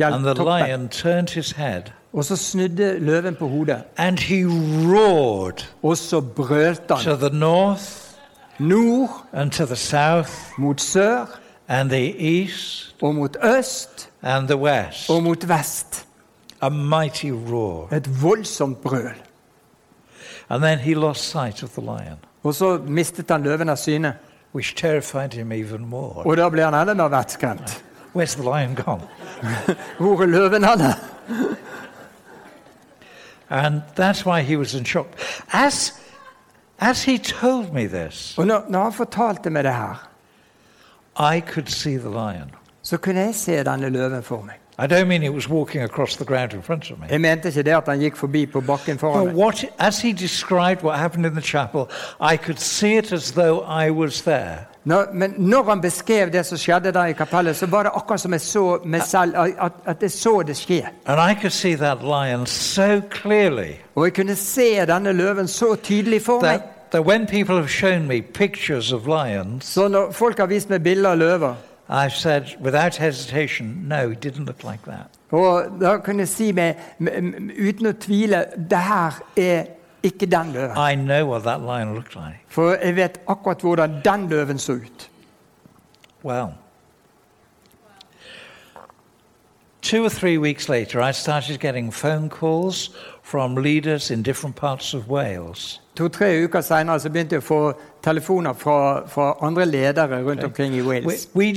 And 0.00 0.24
the 0.24 0.34
fjelltoppen. 0.34 0.44
lion 0.68 0.88
turned 0.88 1.30
his 1.30 1.52
head 1.52 1.82
Og 2.12 2.24
så 2.24 2.36
snudde 2.36 2.98
løven 2.98 3.34
på 3.34 3.48
hodet. 3.48 3.82
and 3.96 4.18
he 4.18 4.44
roared 4.92 5.66
Og 5.82 5.96
så 5.96 6.20
brølte 6.20 6.94
han 6.94 7.04
to 7.04 7.28
the 7.28 7.38
north 7.38 7.82
nord 8.58 9.10
and 9.32 9.50
to 9.50 9.64
the 9.66 9.76
south 9.76 10.30
mot 10.58 10.80
sør 10.80 11.26
and 11.68 11.90
the 11.90 12.14
east 12.18 12.94
og 13.02 13.14
mot 13.14 13.36
øst 13.58 14.08
and 14.22 14.48
the 14.48 14.56
west. 14.56 15.10
og 15.10 15.22
mot 15.22 15.48
vest. 15.48 16.06
A 16.60 16.68
mighty 16.68 17.26
roar. 17.30 17.92
Et 17.92 18.22
voldsomt 18.22 18.82
brøl. 18.82 19.14
And 20.50 20.62
then 20.62 20.78
he 20.78 20.94
lost 20.94 21.20
sight 21.30 21.62
of 21.62 21.68
the 21.70 21.80
lion, 21.82 22.18
Og 22.42 22.54
så 22.54 22.78
mistet 22.86 23.30
han 23.30 23.42
løven 23.42 23.68
av 23.68 23.76
syne. 23.76 24.14
which 24.54 24.74
terrified 24.76 25.32
him 25.34 25.52
even 25.52 25.86
more. 25.86 26.26
Og 26.26 26.36
da 26.36 26.48
ble 26.48 26.62
han 26.64 26.74
enda 26.74 26.94
mer 26.94 27.08
vettskremt. 27.08 27.82
Where's 28.16 28.34
the 28.34 28.42
lion 28.42 28.74
gone? 28.74 29.02
Hvor 29.98 30.22
er 30.22 30.26
løven 30.26 30.64
henne? 30.64 30.94
And 33.50 33.82
that's 33.96 34.26
why 34.26 34.42
he 34.42 34.56
was 34.56 34.74
in 34.74 34.84
shock. 34.84 35.06
As, 35.52 35.92
as 36.78 37.04
he 37.04 37.18
told 37.18 37.72
me 37.72 37.86
this, 37.88 38.38
Og 38.38 38.46
når, 38.46 38.64
når 38.68 38.82
han 38.82 38.92
fortalte 38.92 39.50
meg 39.50 39.64
det 39.64 39.72
her, 39.74 40.08
I 41.18 41.40
could 41.40 41.68
see 41.68 41.96
the 41.98 42.08
lion. 42.10 42.50
så 42.82 42.96
kunne 42.96 43.20
jeg 43.20 43.34
se 43.34 43.64
denne 43.64 43.88
løven 43.88 44.22
for 44.22 44.42
meg. 44.42 44.54
I 44.80 44.86
don't 44.86 45.06
mean 45.08 45.22
he 45.22 45.30
was 45.30 45.48
walking 45.50 45.82
across 45.82 46.16
the 46.16 46.24
ground 46.24 46.52
in 46.54 46.62
front 46.62 46.90
of 46.90 46.98
me. 46.98 47.06
Jeg 47.10 47.20
mente 47.20 47.48
ikke 47.48 47.62
det 47.62 47.72
at 47.76 47.82
han 47.88 47.98
gikk 47.98 48.16
forbi 48.16 48.46
på 48.46 48.60
bakken 48.60 48.98
foran 48.98 49.24
But 49.24 49.34
meg. 49.34 49.36
what, 49.44 49.64
as 49.78 50.00
he 50.02 50.12
described 50.12 50.82
what 50.84 50.98
happened 50.98 51.26
in 51.26 51.32
the 51.32 51.42
chapel, 51.42 51.88
I 52.32 52.36
could 52.36 52.58
see 52.60 52.96
it 52.98 53.12
as 53.12 53.32
though 53.32 53.64
I 53.86 53.90
was 53.90 54.22
there. 54.22 54.58
Når, 54.84 55.06
men 55.12 55.34
når 55.38 55.62
han 55.68 55.80
beskrev 55.80 56.30
det 56.32 56.46
som 56.46 56.58
skjedde 56.58 56.92
der 56.92 57.04
i 57.04 57.12
kapellet, 57.12 57.56
så 57.56 57.66
var 57.66 57.82
det 57.82 57.92
akkurat 57.94 58.20
som 58.20 58.32
jeg 58.32 58.40
så 58.40 58.78
meg 58.84 59.02
selv, 59.02 59.34
at, 59.36 59.72
at 59.86 60.02
jeg 60.02 60.10
så 60.10 60.42
det 60.46 60.56
skje. 60.56 60.86
And 61.06 61.30
I 61.30 61.34
could 61.40 61.50
see 61.52 61.76
that 61.76 61.98
lion 62.02 62.46
so 62.46 63.00
clearly 63.22 63.72
Og 63.94 64.04
jeg 64.04 64.14
kunne 64.14 64.36
se 64.36 64.86
denne 64.86 65.12
løven 65.12 65.48
så 65.48 65.74
tydelig 65.82 66.22
for 66.22 66.40
meg. 66.40 66.48
that, 66.60 66.62
that 66.90 67.04
when 67.04 67.26
people 67.26 67.56
have 67.56 67.70
shown 67.70 68.06
me 68.08 68.20
pictures 68.20 68.92
of 68.92 69.06
lions, 69.06 69.64
Så 69.64 69.88
når 69.88 70.10
folk 70.12 70.38
har 70.38 70.46
vist 70.46 70.70
meg 70.70 70.82
bilder 70.82 71.10
av 71.10 71.18
løver, 71.18 71.54
I've 71.90 72.12
said 72.12 72.42
without 72.60 72.96
hesitation, 72.96 73.66
no, 73.88 74.10
it 74.10 74.20
didn't 74.26 74.44
look 74.46 74.62
like 74.64 74.82
that. 74.86 75.06
og 75.30 75.64
da 75.80 75.96
kunne 75.98 76.18
jeg 76.20 76.28
si 76.28 76.52
meg 76.52 76.76
m- 76.98 77.08
m- 77.08 77.50
uten 77.68 77.86
å 77.86 77.92
tvile 77.92 78.44
det 78.70 78.78
her 78.78 79.22
er 79.36 79.64
ikke 80.02 80.26
den 80.26 80.52
løven. 80.52 80.76
I 80.92 80.94
know 80.94 81.26
what 81.26 81.42
that 81.42 81.60
lion 81.60 81.94
looked 81.94 82.14
like. 82.16 82.38
For 82.48 82.76
jeg 82.82 82.96
vet 82.96 83.20
akkurat 83.28 83.60
hvordan 83.60 84.00
den 84.04 84.28
løven 84.28 84.58
så 84.58 84.72
ut. 84.72 85.08
Well, 86.24 86.52
two 89.82 90.04
or 90.04 90.08
three 90.10 90.38
weeks 90.38 90.68
later, 90.68 91.00
I 91.00 91.12
started 91.12 91.60
getting 91.60 91.90
phone 91.92 92.28
calls 92.28 92.90
from 93.22 93.54
leaders 93.54 94.10
in 94.10 94.22
different 94.22 94.56
parts 94.56 94.94
of 94.94 95.08
Wales. 95.08 95.80
To-tre 95.98 96.44
uker 96.44 96.60
senere 96.62 97.00
så 97.00 97.10
begynte 97.10 97.34
jeg 97.34 97.42
å 97.42 97.46
få 97.46 97.60
telefoner 98.06 98.54
fra, 98.54 99.02
fra 99.10 99.32
andre 99.42 99.64
ledere 99.66 100.20
rundt 100.22 100.44
omkring 100.44 100.76
i 100.78 100.82
Wales. 100.82 101.28
we 101.34 101.52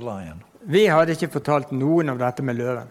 lion. 0.00 0.42
Vi 0.62 0.86
hadde 0.86 1.12
ikke 1.12 1.28
fortalt 1.28 1.72
noen 1.72 2.08
om 2.08 2.18
dette 2.18 2.42
med 2.42 2.54
løven. 2.56 2.88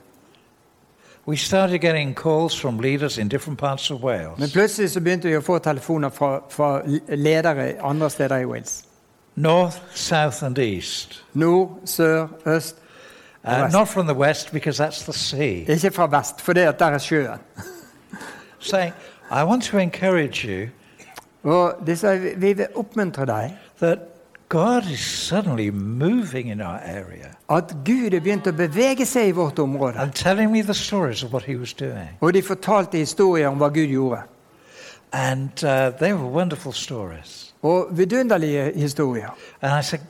We 1.27 1.35
started 1.37 1.81
getting 1.81 2.13
calls 2.13 2.61
from 2.61 2.79
leaders 2.79 3.17
in 3.17 3.27
different 3.27 3.59
parts 3.59 3.91
of 3.91 4.03
Men 4.03 4.03
Wales. 4.03 4.53
plutselig 4.53 4.89
så 4.89 5.01
begynte 5.01 5.27
vi 5.27 5.37
å 5.37 5.41
få 5.41 5.57
telefoner 5.57 6.09
fra, 6.13 6.39
fra 6.49 6.81
ledere 7.09 7.73
andre 7.81 8.09
steder 8.09 8.37
i 8.37 8.45
Wales. 8.45 8.83
North, 9.35 9.81
south, 9.93 10.43
and 10.43 10.59
east. 10.59 11.23
Nord, 11.33 11.69
sør, 11.85 12.27
øst. 12.45 12.75
Uh, 13.43 13.69
not 13.71 13.87
from 13.87 14.07
the 14.07 14.13
west, 14.13 14.51
because 14.51 14.83
that's 14.83 15.03
the 15.05 15.13
sea. 15.13 15.65
Ikke 15.67 15.91
fra 15.91 16.07
vest, 16.07 16.41
for 16.41 16.53
det 16.53 16.61
at 16.61 16.79
der 16.79 16.85
er 16.85 16.97
sjøen. 16.97 17.39
Saying, 18.59 18.93
I 19.31 19.43
want 19.43 19.63
to 19.63 19.77
encourage 19.77 20.47
you 20.47 20.67
Og 21.43 21.73
det 21.87 22.03
vi 22.03 22.33
vi 22.37 22.53
vil 22.53 22.67
oppmuntre 22.75 23.25
deg 23.25 23.57
that 23.79 23.99
God 24.49 24.81
is 24.91 24.99
suddenly 24.99 25.69
moving 25.69 26.51
in 26.51 26.61
our 26.61 26.79
area 26.85 27.33
at 27.49 27.75
Gud 27.85 28.13
er 28.13 28.19
begynt 28.19 28.47
å 28.47 28.51
bevege 28.51 29.05
seg 29.05 29.27
i 29.27 29.31
vårt 29.31 29.59
område. 29.59 29.99
and 29.99 30.13
telling 30.13 30.51
me 30.51 30.61
the 30.61 30.73
stories 30.73 31.23
of 31.23 31.33
what 31.33 31.43
He 31.43 31.55
was 31.59 31.73
doing. 31.73 32.09
Og 32.21 32.33
de 32.33 32.41
fortalte 32.41 32.97
historier 32.97 33.47
om 33.47 33.57
hva 33.57 33.67
Gud 33.69 33.87
gjorde. 33.89 34.21
And 35.11 35.63
uh, 35.63 35.97
they 35.99 36.13
were 36.13 36.29
wonderful 36.29 36.73
stories. 36.73 37.53
Og 37.61 37.87
vidunderlige 37.91 38.71
historier. 38.75 39.29
And 39.61 39.79
I 39.79 39.83
said, 39.83 40.01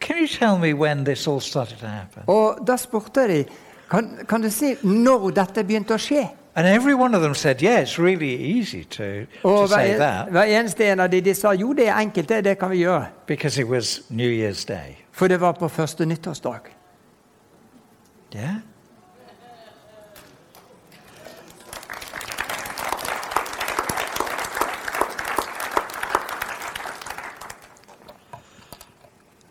Can 0.00 0.16
you 0.16 0.26
tell 0.28 0.58
me 0.58 0.74
when 0.74 1.04
this 1.04 1.28
all 1.28 1.40
started 1.40 1.78
to 1.78 1.86
happen? 1.86 2.22
Og 2.26 2.58
da 2.66 2.76
spurte 2.76 3.28
de 3.28 3.44
kan, 3.90 4.18
kan 4.28 4.42
du 4.42 4.50
si 4.50 4.74
når 4.82 5.30
dette 5.30 5.64
begynte 5.64 5.94
å 5.94 5.98
skje. 5.98 6.28
And 6.56 6.66
every 6.66 6.94
one 6.94 7.14
of 7.14 7.22
them 7.22 7.34
said, 7.34 7.62
Yeah, 7.62 7.80
it's 7.80 7.98
really 7.98 8.34
easy 8.34 8.84
to, 8.84 9.26
to 9.42 9.68
say 9.68 9.96
that 9.96 10.28
hver 10.28 10.44
eneste 10.44 10.84
en 10.92 11.00
av 11.00 11.08
de, 11.12 11.20
de 11.20 11.34
sa 11.34 11.52
jo 11.52 11.72
det 11.72 11.88
er 11.88 11.94
enkelt, 11.94 12.28
det, 12.28 12.44
det 12.44 12.58
kan 12.58 12.70
vi 12.70 12.76
gjøre. 12.76 13.06
because 13.26 13.60
it 13.60 13.66
was 13.68 14.02
New 14.08 14.30
Year's 14.30 14.64
Day. 14.64 14.96
For 15.12 15.28
det 15.28 15.40
var 15.40 15.52
på 15.52 15.68
første 15.68 16.06
nyttårsdag. 16.06 16.60
Yeah? 18.34 18.54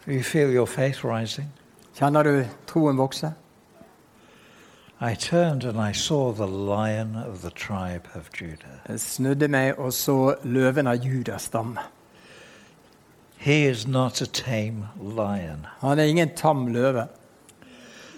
You 0.08 0.24
feel 0.24 0.50
your 0.50 0.66
faith 0.66 1.06
rising? 1.06 1.48
Kjenner 1.96 2.24
du 2.24 2.46
troen 2.68 2.98
vokse? 2.98 3.34
I 5.02 5.16
turned 5.16 5.64
and 5.64 5.80
I 5.80 5.94
saw 5.94 6.34
the 6.34 6.48
lion 6.48 7.16
of 7.16 7.42
the 7.42 7.52
tribe 7.52 8.08
of 8.16 8.30
Judah. 8.34 8.82
Jeg 8.90 9.00
snudde 9.00 9.48
meg 9.48 9.80
og 9.80 9.94
så 9.94 10.36
løven 10.44 10.88
av 10.88 10.96
Judas 10.96 11.42
stamme. 11.42 11.80
He 13.38 13.66
is 13.66 13.88
not 13.88 14.22
a 14.22 14.26
tame 14.26 14.90
lion. 15.02 15.66
Han 15.80 16.00
er 16.00 16.04
ingen 16.04 16.30
tam 16.36 16.68
løve. 16.68 17.08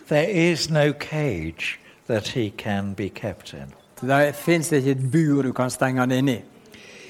There 0.08 0.30
is 0.30 0.70
no 0.70 0.92
cage 0.92 1.80
that 2.08 2.28
he 2.28 2.50
can 2.50 2.96
be 2.96 3.10
kept 3.10 3.54
in. 3.54 3.74
Det 4.02 4.36
fins 4.36 4.72
ikke 4.72 4.92
et 4.92 5.12
bur 5.12 5.42
du 5.42 5.52
kan 5.54 5.70
stenge 5.70 6.00
han 6.00 6.12
inne 6.12 6.34
i. 6.34 6.42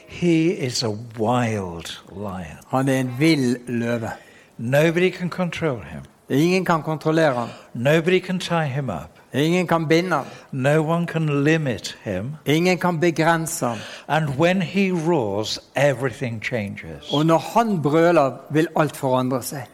He 0.07 0.51
is 0.51 0.83
a 0.83 0.89
wild 1.19 2.01
lion. 2.11 2.59
Han 2.67 2.89
er 2.89 2.99
en 2.99 3.15
vill 3.19 3.57
løve. 3.67 4.11
Nobody 4.57 5.11
can 5.11 5.29
control 5.29 5.79
him. 5.79 6.03
Ingen 6.31 6.65
kan 6.65 6.81
kontrollere 6.83 7.33
ham. 7.33 7.49
Nobody 7.73 8.19
can 8.19 8.39
tie 8.39 8.65
him 8.67 8.89
up. 8.89 9.19
Ingen 9.33 9.67
kan 9.67 9.87
binde 9.87 10.09
ham. 10.15 10.25
No 10.51 10.81
one 10.81 11.05
can 11.07 11.43
limit 11.43 11.97
him. 12.03 12.35
Ingen 12.45 12.77
kan 12.77 12.99
begrense 12.99 13.65
ham. 13.65 13.77
And 14.07 14.29
when 14.39 14.61
he 14.61 14.91
roars, 14.91 15.59
everything 15.75 16.41
changes. 16.43 17.11
Og 17.13 17.25
når 17.25 17.37
han 17.37 17.81
brøler, 17.81 18.31
vil 18.51 18.67
alt 18.75 18.97
forandre 18.97 19.43
seg. 19.43 19.67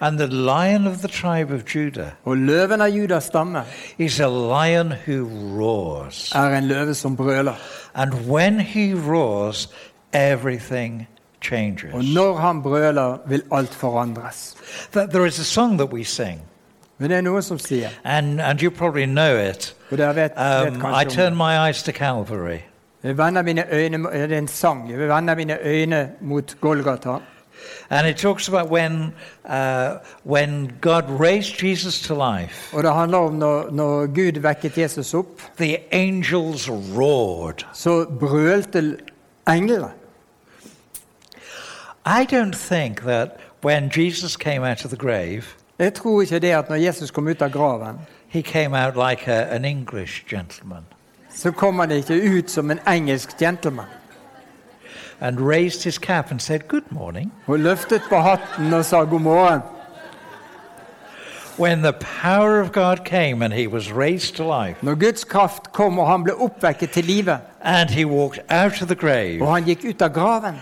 And 0.00 0.18
the 0.18 0.26
lion 0.26 0.86
of 0.86 0.98
the 0.98 1.08
tribe 1.08 1.50
of 1.54 1.64
Judah 1.74 2.10
Og 2.24 2.36
løven 2.36 2.80
av 2.80 2.88
Judas 2.90 3.24
stamme 3.24 3.64
is 3.98 4.20
a 4.20 4.28
lion 4.28 4.92
who 5.06 5.26
roars. 5.58 6.32
er 6.34 6.58
en 6.58 6.64
løve 6.64 6.94
som 6.94 7.16
brøler. 7.16 7.54
And 7.94 8.14
when 8.30 8.60
he 8.60 8.94
roars, 8.94 9.68
everything 10.12 11.08
changes. 11.44 11.94
Og 11.94 12.04
når 12.04 12.36
han 12.36 12.62
brøler, 12.62 13.18
vil 13.26 13.42
alt 13.52 13.74
forandres. 13.74 14.54
That 14.92 15.10
there 15.10 15.26
is 15.26 15.38
a 15.40 15.44
song 15.44 15.78
that 15.78 15.92
we 15.92 16.04
sing, 16.04 16.40
Men 16.98 17.10
det 17.10 17.16
er 17.16 17.20
noen 17.26 17.42
som 17.42 17.58
sier, 17.58 17.88
and, 18.04 18.40
and 18.40 18.62
you 18.62 18.70
probably 18.70 19.04
know 19.04 19.36
it. 19.50 19.74
og 19.90 19.98
dere 19.98 20.14
vet, 20.16 20.32
vet 20.36 20.74
Um, 20.74 20.84
I 21.00 21.04
turn 21.04 21.36
my 21.36 21.56
eyes 21.66 21.82
to 21.82 21.92
Calvary. 21.92 22.58
Jeg 23.04 23.18
vender 23.18 23.42
mine 23.42 23.64
øyne, 23.72 23.98
det 24.12 24.32
er 24.32 24.38
en 24.38 24.48
sang. 24.48 24.90
Jeg 24.90 24.98
vender 24.98 25.34
mine 25.34 25.58
øyne 25.62 26.10
mot 26.20 26.56
Golgata. 26.60 27.16
And 27.90 28.06
it 28.08 28.16
talks 28.16 28.48
about 28.48 28.70
when, 28.70 29.14
uh, 29.44 29.96
when 30.24 30.70
God 30.80 31.02
raised 31.20 31.62
Jesus 31.62 32.00
to 32.00 32.14
life, 32.14 32.76
Og 32.76 32.82
det 32.82 32.94
handler 32.94 33.18
om 33.18 33.32
når, 33.34 33.68
når 33.72 34.06
Gud 34.06 34.40
vekket 34.40 34.78
Jesus 34.78 35.14
opp, 35.14 35.40
the 35.58 35.76
angels 35.94 36.70
roared. 36.70 37.66
så 37.72 38.06
brølte 38.20 38.96
englene. 39.48 39.88
I 42.06 42.24
don't 42.24 42.54
think 42.54 43.00
that 43.02 43.28
when 43.62 43.90
Jesus 43.96 44.36
came 44.36 44.62
out 44.70 44.84
of 44.84 44.90
the 44.90 44.96
grave, 44.96 45.42
Jeg 45.78 45.94
tror 45.94 46.20
ikke 46.20 46.38
det 46.38 46.50
at 46.50 46.68
når 46.68 46.76
Jesus 46.76 47.10
kom 47.10 47.28
ut 47.28 47.42
av 47.42 47.50
graven, 47.50 47.98
he 48.28 48.42
came 48.42 48.84
out 48.84 48.94
like 49.10 49.30
a, 49.30 49.54
an 49.54 49.64
English 49.64 50.24
gentleman 50.30 50.84
så 51.34 51.50
kom 51.50 51.78
han 51.78 51.90
ikke 51.90 52.38
ut 52.38 52.50
som 52.50 52.70
en 52.70 52.78
engelsk 52.88 53.38
gentleman. 53.38 53.86
and 55.20 55.40
raised 55.40 55.84
his 55.84 55.98
cap 55.98 56.30
and 56.30 56.40
said, 56.40 56.68
Good 56.68 56.82
morning. 56.90 57.32
Og 57.46 57.58
løftet 57.58 58.02
på 58.08 58.16
hatten 58.16 58.72
og 58.72 58.84
sa 58.84 59.04
god 59.04 59.20
morgen. 59.20 59.60
When 61.56 61.82
the 61.82 61.92
power 62.22 62.60
of 62.60 62.72
God 62.72 63.04
came 63.04 63.40
and 63.44 63.54
he 63.54 63.66
was 63.68 63.92
raised 63.92 64.36
to 64.36 64.44
life, 64.44 64.76
Når 64.82 64.94
Guds 64.94 65.24
kraft 65.24 65.72
kom 65.72 65.98
og 65.98 66.08
han 66.08 66.24
ble 66.24 66.32
oppvekket 66.34 66.90
til 66.90 67.04
live, 67.04 67.38
and 67.62 67.90
he 67.90 68.04
walked 68.04 68.40
out 68.50 68.82
of 68.82 68.88
the 68.88 68.94
grave, 68.96 69.42
og 69.42 69.54
han 69.54 69.64
gikk 69.64 69.84
ut 69.88 70.02
av 70.02 70.08
graven, 70.12 70.54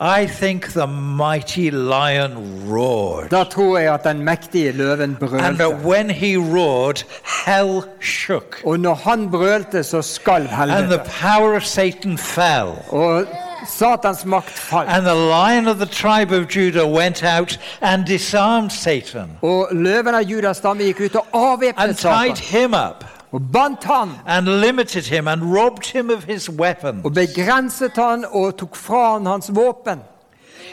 I 0.00 0.26
think 0.26 0.72
the 0.72 0.86
mighty 0.86 1.70
lion 1.70 2.34
roared. 2.68 3.30
da 3.30 3.44
tror 3.44 3.78
jeg 3.78 3.94
at 3.94 4.04
den 4.04 4.24
mektige 4.24 4.72
løven 4.72 5.00
And 5.00 5.16
brølte. 5.16 5.56
that 5.58 5.84
when 5.84 6.10
he 6.10 6.36
roared, 6.36 7.04
hell 7.46 7.82
shook. 8.00 8.60
Og 8.64 8.80
når 8.80 8.94
han 8.94 9.30
brølte, 9.30 9.82
så 9.84 10.02
skalv 10.02 10.48
And 10.52 10.68
the 10.70 10.76
helvete. 10.76 11.10
power 11.22 11.56
of 11.56 11.62
Satan 11.62 12.18
fell. 12.18 12.74
Og 12.88 13.24
Satans 13.66 14.24
makt. 14.24 14.72
And 14.72 15.06
the 15.06 15.14
lion 15.14 15.68
of 15.68 15.78
the 15.78 15.86
tribe 15.86 16.32
of 16.32 16.48
Judah 16.48 16.86
went 16.86 17.22
out 17.22 17.58
and 17.80 18.06
disarmed 18.06 18.72
Satan 18.72 19.38
Og 19.42 19.68
løven 19.72 20.14
av 20.14 20.22
Judas 20.22 20.56
stamme 20.56 20.84
gikk 20.84 21.00
ut 21.00 21.16
og 21.16 21.26
avvæpnet 21.32 21.88
and 21.88 21.96
tied 21.96 22.38
him 22.38 22.74
up 22.74 23.04
bandt 23.40 23.84
han 23.84 24.10
and 24.26 24.60
limited 24.60 25.06
him 25.06 25.28
and 25.28 25.42
robbed 25.54 25.86
him 25.86 26.10
of 26.10 26.24
his 26.24 26.50
weapon. 26.50 27.00
og 27.04 27.14
begrenset 27.14 27.92
han 27.94 28.24
og 28.30 28.56
tok 28.56 28.76
fra 28.76 29.12
han 29.12 29.26
hans 29.26 29.50
våpen. 29.54 30.00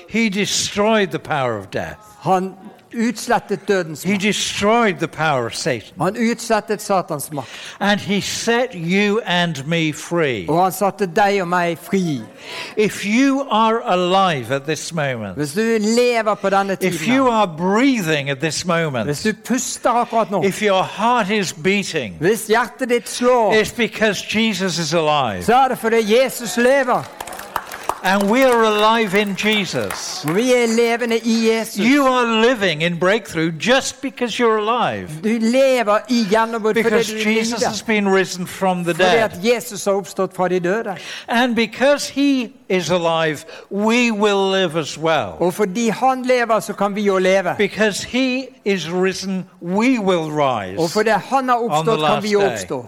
He 0.09 0.29
destroyed 0.29 1.07
the 1.07 1.19
power 1.19 1.57
of 1.57 1.67
death. 1.67 1.99
Han 2.19 2.53
utslettet 2.97 3.67
dødens 3.67 4.03
He 4.03 4.11
makt. 4.11 4.21
destroyed 4.23 4.95
the 4.99 5.07
power 5.07 5.45
of 5.45 5.55
Satan. 5.55 5.93
Han 6.01 6.15
utslettet 6.31 6.81
Satans 6.81 7.31
makt. 7.31 7.47
And 7.79 7.99
he 7.99 8.21
set 8.21 8.69
you 8.73 9.19
and 9.25 9.55
me 9.67 9.93
free. 9.93 10.45
Og 10.49 10.63
han 10.63 10.71
satte 10.71 11.05
deg 11.15 11.41
og 11.41 11.47
meg 11.47 11.77
fri. 11.77 12.21
If 12.77 13.05
you 13.05 13.45
are 13.51 13.79
alive 13.85 14.55
at 14.55 14.61
this 14.63 14.93
moment, 14.93 15.35
Hvis 15.35 15.51
du 15.53 15.61
lever 15.81 16.35
på 16.35 16.49
denne 16.49 16.73
if 16.73 16.79
tiden, 16.79 17.15
you 17.15 17.23
her, 17.25 17.31
are 17.31 17.47
breathing 17.57 18.29
at 18.29 18.37
this 18.39 18.55
hvis 18.55 18.65
moment, 18.65 19.23
du 19.23 19.33
puster 19.45 19.89
akkurat 19.89 20.31
nå, 20.31 20.43
if 20.43 20.61
your 20.61 20.83
heart 20.83 21.29
is 21.29 21.53
beating, 21.53 22.15
hvis 22.19 22.47
hjertet 22.47 22.89
ditt 22.89 23.09
slår, 23.09 23.53
it's 23.61 23.75
because 23.77 24.37
Jesus 24.39 24.77
is 24.79 24.93
alive. 24.93 25.43
så 25.43 25.55
er 25.55 25.67
det 25.67 25.77
fordi 25.77 26.21
Jesus 26.21 26.57
lever. 26.57 27.03
And 28.03 28.29
we 28.29 28.43
are 28.43 28.63
alive 28.63 29.21
in 29.21 29.35
Jesus. 29.35 30.25
Vi 30.35 30.53
er 30.53 30.67
levende 30.67 31.17
i 31.17 31.49
Jesus. 31.49 31.75
You 31.75 32.07
are 32.07 32.47
living 32.47 32.81
in 32.81 32.99
breakthrough 32.99 33.51
just 33.59 34.01
because 34.01 34.39
you're 34.39 34.57
alive. 34.57 35.09
Du 35.23 35.37
lever 35.41 35.99
i 36.09 36.25
gjennombrudd 36.29 36.75
fordi 36.75 36.83
Because 36.83 37.13
er 37.13 37.33
Jesus 37.33 37.63
has 37.63 37.83
been 37.83 38.09
risen 38.09 38.47
from 38.47 38.83
the 38.83 38.93
dead. 38.93 39.23
at 39.23 39.39
Jesus 39.43 39.85
har 39.85 39.91
oppstått 39.91 40.35
fra 40.35 40.47
de 40.47 40.59
døde. 40.59 40.97
And 41.27 41.55
because 41.55 42.13
he 42.13 42.53
is 42.69 42.91
alive, 42.91 43.37
we 43.71 44.11
will 44.11 44.61
live 44.61 44.79
as 44.79 44.97
well. 44.97 45.31
Og 45.39 45.53
fordi 45.53 45.87
han 45.87 46.23
lever, 46.25 46.59
så 46.59 46.73
kan 46.73 46.95
vi 46.95 47.01
jo 47.01 47.17
leve. 47.17 47.55
Because 47.57 48.07
he 48.07 48.47
is 48.65 48.89
risen, 48.91 49.45
we 49.61 49.99
will 49.99 50.31
rise. 50.31 50.93
fordi 50.93 51.09
han 51.09 51.49
har 51.49 51.55
oppstått, 51.55 51.99
kan 52.13 52.23
vi 52.23 52.35
oppstå. 52.35 52.85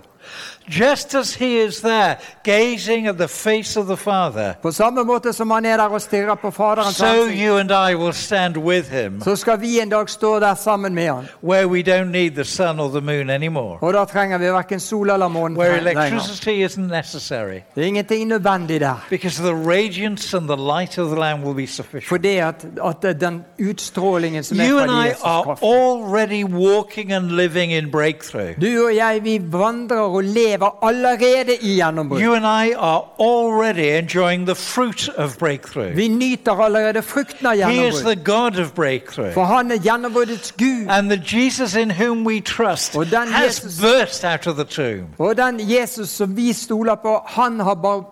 Just 0.70 1.16
as 1.16 1.36
he 1.36 1.64
is 1.64 1.82
there, 1.82 2.16
gazing 2.44 3.08
at 3.08 3.18
the 3.18 3.28
face 3.28 3.80
of 3.80 3.86
the 3.88 3.98
Father, 3.98 4.54
På 4.62 4.72
samme 4.72 5.04
måte 5.04 5.34
som 5.34 5.50
han 5.52 5.66
er 5.66 5.78
der 5.78 5.84
og 5.84 6.02
stirrer 6.02 6.36
på 6.36 6.52
Faderens 6.52 6.96
so 6.96 7.06
ansikt, 7.06 7.42
you 7.46 7.58
and 7.58 7.72
I 7.72 7.96
will 7.96 8.14
stand 8.14 8.58
with 8.58 8.92
him, 8.92 9.22
så 9.22 9.36
skal 9.36 9.62
vi 9.62 9.80
en 9.82 9.90
dag 9.90 10.10
stå 10.10 10.40
der 10.40 10.56
sammen 10.56 10.96
med 10.96 11.08
han. 11.08 11.28
where 11.44 11.68
we 11.68 11.82
don't 11.84 12.12
need 12.12 12.32
the 12.32 12.44
sun 12.44 12.80
or 12.80 12.88
the 12.90 13.02
moon 13.02 13.30
anymore, 13.30 13.78
Og 13.82 13.94
da 13.94 14.06
trenger 14.06 14.38
vi 14.38 14.46
hverken 14.46 14.80
sol 14.80 15.10
eller 15.10 15.28
måne 15.28 15.60
where 15.60 15.82
lenger. 15.82 16.02
electricity 16.04 16.66
isn't 16.66 16.96
necessary. 16.96 17.60
Det 17.76 17.84
er 17.84 17.88
ingenting 17.88 18.28
nødvendig 18.28 18.80
der. 18.80 19.06
Because 19.10 19.42
the 19.44 19.56
radiance 19.56 20.38
and 20.38 20.48
the 20.48 20.58
light 20.58 20.98
of 20.98 21.08
the 21.10 21.20
Lamb 21.20 21.44
will 21.44 21.56
be 21.56 21.68
sufficient. 21.68 22.08
Fordi 22.08 22.36
at, 22.38 22.66
at 23.06 23.22
den 23.22 23.44
utstrålingen 23.60 24.44
som 24.44 24.60
er 24.60 24.70
You 24.70 24.78
fra 24.80 24.84
and 24.84 25.06
I 25.06 25.08
Jesus 25.10 25.22
are 25.24 25.44
kraft. 25.44 25.64
already 25.64 26.44
walking 26.44 27.12
and 27.12 27.26
living 27.32 27.72
in 27.74 27.92
breakthrough. 27.92 28.50
Du 28.62 28.86
og 28.86 28.96
jeg, 28.96 29.20
vi 29.24 29.42
vandrer 29.44 30.00
og 30.00 30.24
lever 30.24 30.51
allerede 30.82 31.56
i 31.62 31.76
gjennombrudd. 31.76 32.22
You 32.22 32.34
and 32.36 32.46
I 32.46 32.74
are 32.78 33.04
already 33.20 33.90
enjoying 33.98 34.46
the 34.46 34.56
fruit 34.56 35.10
of 35.18 35.38
breakthrough. 35.38 35.96
Vi 35.96 36.08
nyter 36.08 36.52
allerede 36.66 37.02
frukten 37.02 37.46
av 37.48 37.54
He 37.56 37.88
is 37.88 37.96
gjennombrudd. 37.96 38.16
the 38.16 38.24
God 38.32 38.60
of 38.60 38.74
breakthrough. 38.74 39.34
For 39.34 39.44
han 39.44 39.72
er 39.72 39.78
gjennombruddets 39.78 40.52
Gud. 40.58 40.88
And 40.90 41.10
the 41.12 41.22
Jesus 41.38 41.76
in 41.76 41.90
whom 41.92 42.26
we 42.28 42.40
trust 42.42 42.96
Og 42.96 43.06
den 43.12 43.28
has 43.28 43.46
Jesus- 43.64 43.82
burst 43.82 44.24
out 44.26 44.48
of 44.48 44.56
the 44.56 44.66
tomb. 44.66 45.08
Og 45.20 45.38
den 45.38 45.60
Jesus 45.60 46.10
som 46.10 46.36
vi 46.38 46.54
stoler 46.54 46.96
på, 46.96 47.22
han 47.28 47.60
har 47.60 47.74
bare 47.76 48.04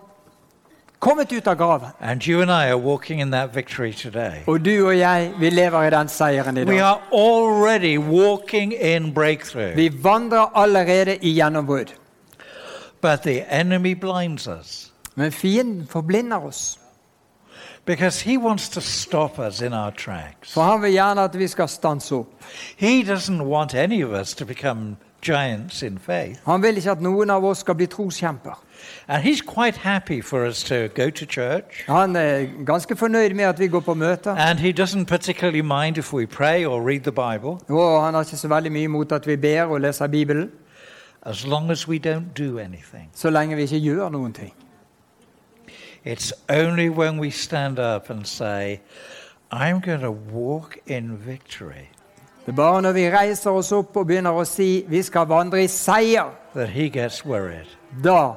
kommet 1.00 1.32
ut 1.32 1.46
av 1.46 1.54
graven. 1.56 1.88
And 2.00 2.22
you 2.28 2.42
and 2.42 2.50
I 2.50 2.68
are 2.68 2.76
walking 2.78 3.20
in 3.20 3.30
that 3.30 3.54
victory 3.56 3.92
today. 3.92 4.32
Og 4.46 4.64
du 4.64 4.86
og 4.86 4.98
jeg, 4.98 5.32
vi 5.38 5.50
lever 5.50 5.82
i 5.82 5.90
den 5.90 6.08
seieren 6.08 6.56
i 6.56 6.60
We 6.64 6.72
dag. 6.72 6.80
are 6.80 6.98
already 7.12 7.96
walking 7.98 8.72
in 8.80 9.14
breakthrough. 9.14 9.76
Vi 9.76 9.90
vandrer 10.02 10.52
allerede 10.54 11.16
i 11.16 11.32
gjennombrudd. 11.34 11.86
But 13.02 13.22
the 13.22 13.42
enemy 13.60 13.94
blinds 13.94 14.46
us 14.46 14.92
Men 15.16 15.32
fienden 15.32 15.86
forblinder 15.88 16.36
oss. 16.36 16.78
because 17.86 18.20
he 18.20 18.36
wants 18.38 18.68
to 18.68 18.80
stop 18.80 19.38
us 19.38 19.60
in 19.62 19.72
our 19.72 19.90
tracks. 19.90 20.52
For 20.54 20.62
han 20.62 20.82
vil 20.82 20.90
gjerne 20.92 21.20
at 21.24 21.38
vi 21.38 21.46
skal 21.46 21.68
stanse 21.68 22.14
opp. 22.14 22.26
He 22.76 23.02
doesn't 23.02 23.42
want 23.42 23.74
any 23.74 24.04
of 24.04 24.10
us 24.10 24.34
to 24.34 24.44
become 24.44 24.96
giants 25.22 25.82
in 25.82 25.98
faith. 25.98 26.38
Han 26.46 26.62
vil 26.62 26.76
ikke 26.76 26.90
at 26.90 27.00
noen 27.00 27.30
av 27.30 27.44
oss 27.44 27.58
skal 27.58 27.74
bli 27.74 27.86
troskjemper. 27.86 28.62
And 29.08 29.22
he's 29.22 29.40
quite 29.40 29.76
happy 29.76 30.20
for 30.22 30.46
us 30.46 30.62
to 30.64 30.74
go 30.94 31.10
to 31.10 31.24
church. 31.26 31.84
Han 31.86 32.16
er 32.16 32.46
ganske 32.66 32.96
fornøyd 32.96 33.34
med 33.34 33.44
at 33.44 33.58
vi 33.58 33.68
går 33.68 33.80
på 33.80 33.94
møter. 33.94 34.34
And 34.38 34.58
he 34.58 34.72
doesn't 34.72 35.04
particularly 35.04 35.60
mind 35.60 35.98
if 35.98 36.12
we 36.12 36.26
pray 36.26 36.64
or 36.66 36.80
read 36.88 37.00
the 37.00 37.12
Bible, 37.12 37.58
Og 37.68 38.04
han 38.04 38.14
har 38.14 38.20
ikke 38.22 38.36
så 38.36 38.48
veldig 38.48 38.72
mye 38.72 38.82
imot 38.82 39.12
at 39.12 39.26
vi 39.26 39.36
ber 39.36 39.62
og 39.62 39.80
leser 39.80 40.06
Bibelen, 40.06 40.50
as 41.22 41.46
long 41.46 41.70
as 41.70 41.88
we 41.88 41.98
don't 41.98 42.32
do 42.38 42.58
anything. 42.58 43.10
så 43.14 43.30
lenge 43.30 43.56
vi 43.56 43.62
ikke 43.62 43.78
gjør 43.78 44.08
noen 44.08 44.32
ting. 44.32 44.52
It's 46.04 46.32
only 46.48 46.88
when 46.88 47.20
we 47.20 47.30
stand 47.30 47.78
up 47.78 48.10
and 48.10 48.24
say, 48.24 48.80
I'm 49.52 49.80
going 49.80 50.00
to 50.00 50.10
walk 50.10 50.78
in 50.86 51.18
victory, 51.26 51.88
Det 52.46 52.52
er 52.52 52.56
bare 52.56 52.82
når 52.82 52.92
vi 52.92 53.10
reiser 53.10 53.50
oss 53.50 53.72
opp 53.72 53.96
og 53.96 54.06
begynner 54.06 54.32
å 54.32 54.44
si 54.48 54.84
vi 54.88 55.02
skal 55.02 55.28
vandre 55.28 55.60
i 55.62 55.68
seier, 55.68 56.30
da 58.04 58.32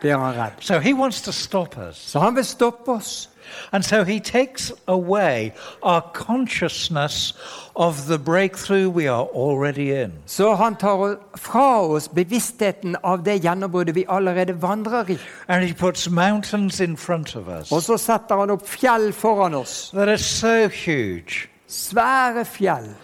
blir 0.00 0.16
han 0.16 0.34
redd. 0.36 0.60
So. 0.60 1.90
Så 1.92 2.18
han 2.18 2.36
vil 2.36 2.44
stoppe 2.44 2.92
oss. 2.92 3.30
And 3.72 3.84
so 3.84 4.04
he 4.04 4.20
takes 4.20 4.72
away 4.86 5.52
our 5.82 6.00
consciousness 6.14 7.34
of 7.76 8.06
the 8.06 8.18
breakthrough 8.18 8.88
we 8.90 9.06
are 9.08 9.26
already 9.34 10.02
in. 10.02 10.12
Så 10.26 10.54
han 10.54 10.76
tar 10.76 11.16
fra 11.36 11.80
oss 11.82 12.08
bevisstheten 12.08 12.96
av 13.02 13.24
det 13.24 13.40
gjennombruddet 13.44 13.94
vi 13.94 14.04
allerede 14.08 14.62
vandrer 14.62 15.10
i. 15.10 15.18
And 15.48 15.64
he 15.64 15.74
puts 15.74 16.10
mountains 16.10 16.80
in 16.80 16.96
front 16.96 17.36
of 17.36 17.48
us 17.48 17.72
Og 17.72 17.82
så 17.82 17.96
setter 17.96 18.36
han 18.40 18.50
opp 18.50 18.66
fjell 18.68 19.12
foran 19.12 19.54
oss. 19.54 19.90
that 19.94 20.08
are 20.08 20.18
so 20.18 20.68
huge. 20.68 21.48
Svære 21.68 22.44
fjell. 22.44 22.94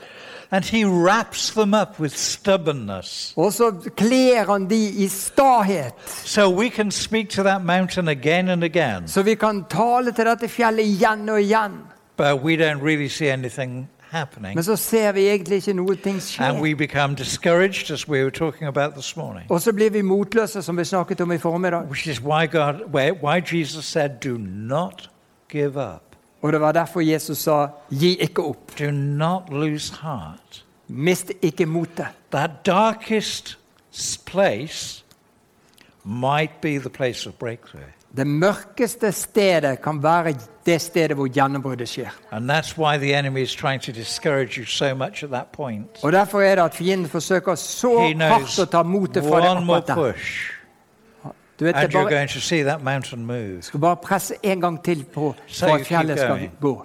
And 0.55 0.65
he 0.65 0.85
wraps 0.85 1.51
them 1.51 1.75
up 1.75 2.01
with 2.01 2.17
stubbornness. 2.17 3.35
Og 3.37 3.53
så 3.53 3.73
kler 3.97 4.53
han 4.53 4.71
de 4.71 4.89
i 4.89 5.09
stahet, 5.09 5.93
So 6.07 6.49
we 6.59 6.69
can 6.69 6.91
speak 6.91 7.31
to 7.31 7.43
that 7.43 7.65
mountain 7.65 8.09
again 8.09 8.49
and 8.49 8.65
again, 8.65 9.09
så 9.09 9.23
vi 9.23 9.35
kan 9.35 9.65
tale 9.71 10.13
til 10.13 10.27
dette 10.27 10.49
fjellet 10.49 10.85
igjen 10.85 11.29
og 11.29 11.41
igjen. 11.41 11.73
but 12.17 12.43
we 12.43 12.57
don't 12.57 12.83
really 12.83 13.09
see 13.09 13.29
anything 13.33 13.89
happening. 14.11 14.55
Men 14.55 14.65
så 14.65 14.77
ser 14.77 15.13
vi 15.13 15.29
egentlig 15.29 15.57
ikke 15.57 15.73
noe 15.73 15.97
ting 15.97 16.21
And 16.39 16.61
we 16.61 16.75
become 16.75 17.15
discouraged, 17.15 17.91
as 17.91 18.09
we 18.09 18.23
were 18.23 18.31
talking 18.31 18.69
about 18.69 18.95
this 18.95 19.17
morning. 19.17 19.47
Og 19.51 19.61
så 19.61 19.73
blir 19.73 19.91
vi 19.91 20.03
motløse, 20.03 20.63
som 20.63 20.79
vi 20.79 20.85
snakket 20.85 21.21
om 21.21 21.33
i 21.33 21.39
formiddag. 21.39 21.83
Which 21.89 22.09
is 22.09 22.21
why 22.21 22.47
God, 22.47 22.75
why 22.93 23.11
why 23.11 23.57
Jesus 23.57 23.85
said, 23.85 24.11
"Do 24.25 24.37
not 24.39 25.11
give 25.51 25.77
up. 25.95 26.14
Og 26.45 26.53
det 26.53 26.61
var 26.61 26.73
derfor 26.77 27.01
Jesus 27.01 27.39
sa, 27.39 27.67
gi 27.91 28.17
ikke 28.21 28.43
opp. 28.45 28.75
Do 28.79 28.91
not 28.91 29.43
lose 29.51 29.95
heart." 30.03 30.65
Mist 30.89 31.33
ikke 31.43 31.67
motet. 31.67 32.07
That 32.33 32.51
darkest 32.67 33.59
place 34.27 35.05
might 36.05 36.61
be 36.61 36.79
the 36.79 36.91
place 36.91 37.29
of 37.29 37.35
breakthrough, 37.35 37.85
Det 38.17 38.27
mørkeste 38.27 39.13
stedet 39.13 39.83
kan 39.83 40.03
være 40.03 40.35
det 40.67 40.81
stedet 40.81 41.17
hvor 41.17 41.27
gjennombruddet 41.27 41.89
skjer. 41.89 42.11
and 42.33 42.51
that's 42.51 42.79
why 42.79 42.99
the 42.99 43.19
enemy 43.19 43.43
is 43.43 43.55
trying 43.55 43.81
to 43.83 43.93
discourage 43.93 44.59
you 44.61 44.67
so 44.67 44.95
much 44.95 45.25
at 45.25 45.31
that 45.31 45.47
point. 45.53 45.87
Og 46.03 46.13
Derfor 46.13 46.41
er 46.41 46.55
det 46.55 46.63
at 46.63 46.75
fienden 46.75 47.09
forsøker 47.09 47.55
så 47.55 47.99
hardt 48.21 48.59
å 48.59 48.65
ta 48.65 48.83
motet 48.83 49.25
fra 49.25 49.41
deg 49.41 50.15
Du 51.61 51.65
vet, 51.65 51.75
and 51.77 51.93
you're 51.93 52.03
bare, 52.03 52.11
going 52.11 52.29
to 52.31 52.41
see 52.41 52.63
that 52.63 52.83
mountain 52.83 53.27
move. 53.27 53.63
skal 53.63 53.81
bare 53.81 53.97
presse 53.97 54.35
en 54.43 54.61
gang 54.61 54.85
til 54.85 55.05
på 55.05 55.35
So 55.47 55.67
for 55.67 55.77
you 55.77 55.85
keep 55.85 55.87
fjellet 55.87 56.19
skal 56.19 56.29
going. 56.29 56.51
gå. 56.61 56.85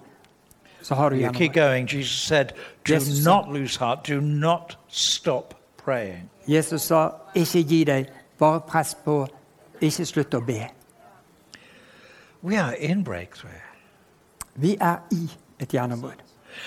Så 0.82 0.95
har 0.95 1.09
du 1.09 1.15
You 1.15 1.34
keep 1.34 1.53
going. 1.53 1.93
Jesus 1.93 2.22
said, 2.28 2.45
"Do 2.88 2.93
said- 2.99 3.24
not 3.26 3.53
lose 3.53 3.80
heart. 3.80 4.07
Do 4.07 4.20
not 4.22 4.78
stop 4.88 5.53
praying." 5.86 6.30
Jesus 6.47 6.82
sa, 6.82 7.09
ikke 7.36 7.63
gi 7.63 7.84
deg, 7.84 8.05
bare 8.39 8.61
press 8.61 8.97
på. 9.05 9.28
Ikke 9.82 10.05
slutt 10.05 10.34
å 10.34 10.39
be. 10.39 10.67
We 12.41 12.57
are 12.61 12.76
in 12.78 13.03
breakthrough. 13.03 13.51
Vi 14.55 14.78
er 14.82 14.95
i 15.11 15.30
et 15.59 15.70
gjennombrudd. 15.74 16.20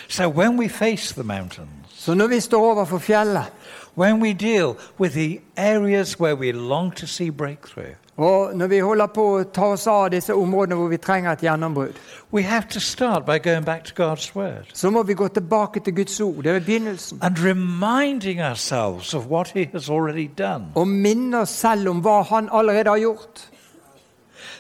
So 0.09 0.29
when 0.29 0.59
we 0.59 0.69
face 0.69 1.15
the 1.15 1.23
mountains, 1.25 1.69
Så 1.89 2.15
når 2.15 2.27
vi 2.27 2.41
står 2.41 2.71
overfor 2.71 2.99
fjellet, 2.99 3.53
when 3.95 4.21
we 4.23 4.33
deal 4.33 4.77
with 4.99 5.13
the 5.13 5.41
areas 5.57 6.21
where 6.21 6.37
we 6.37 6.53
long 6.53 6.95
to 6.95 7.07
see 7.07 7.31
breakthrough, 7.31 7.95
og 8.17 8.57
når 8.57 8.67
vi 8.67 8.79
holder 8.79 9.07
på 9.07 9.23
å 9.39 9.45
ta 9.55 9.71
oss 9.73 9.87
av 9.87 10.11
disse 10.13 10.35
områdene 10.37 10.77
hvor 10.77 10.91
vi 10.93 10.99
trenger 11.01 11.33
et 11.33 11.43
gjennombrudd, 11.43 11.97
we 12.33 12.43
have 12.43 12.69
to 12.69 12.81
start 12.81 13.25
by 13.27 13.39
going 13.39 13.65
back 13.65 13.85
to 13.85 13.95
God's 13.97 14.35
Word 14.37 14.69
så 14.75 14.91
må 14.91 15.03
vi 15.03 15.15
gå 15.15 15.29
tilbake 15.29 15.81
til 15.81 15.95
Guds 15.97 16.21
ord. 16.21 16.45
Det 16.45 16.53
er 16.53 16.61
begynnelsen. 16.61 17.19
and 17.23 17.39
reminding 17.39 18.41
ourselves 18.41 19.15
of 19.15 19.27
what 19.27 19.49
He 19.49 19.69
has 19.73 19.91
already 19.91 20.29
done. 20.39 20.65
Og 20.75 20.89
minne 20.89 21.41
oss 21.41 21.51
selv 21.51 21.89
om 21.89 22.01
hva 22.01 22.23
Han 22.23 22.49
allerede 22.53 22.89
har 22.91 22.99
gjort. 22.99 23.49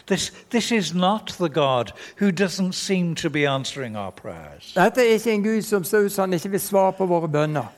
This, 0.06 0.32
this 0.50 0.72
is 0.72 0.94
not 0.94 1.34
the 1.38 1.48
God 1.48 1.92
who 2.20 2.30
doesn't 2.30 2.72
seem 2.72 3.14
to 3.14 3.30
be 3.30 3.48
answering 3.48 3.96
our 3.96 4.10
prayers. 4.10 4.72
Dette 4.74 5.00
er 5.00 5.14
ikke 5.14 5.32
en 5.32 5.44
Gud 5.44 5.62
som 5.62 5.84
ser 5.84 5.98
ut 5.98 6.12
som 6.12 6.22
han 6.22 6.32
ikke 6.32 6.50
vil 6.50 6.60
svare 6.60 6.92
på 6.92 7.06
våre 7.06 7.28
bønner. 7.28 7.70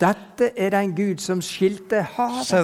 Dette 0.00 0.50
er 0.56 0.70
den 0.70 0.94
Gud 0.96 1.20
som 1.20 1.42
skilte 1.42 2.02
havet, 2.16 2.46
so 2.46 2.56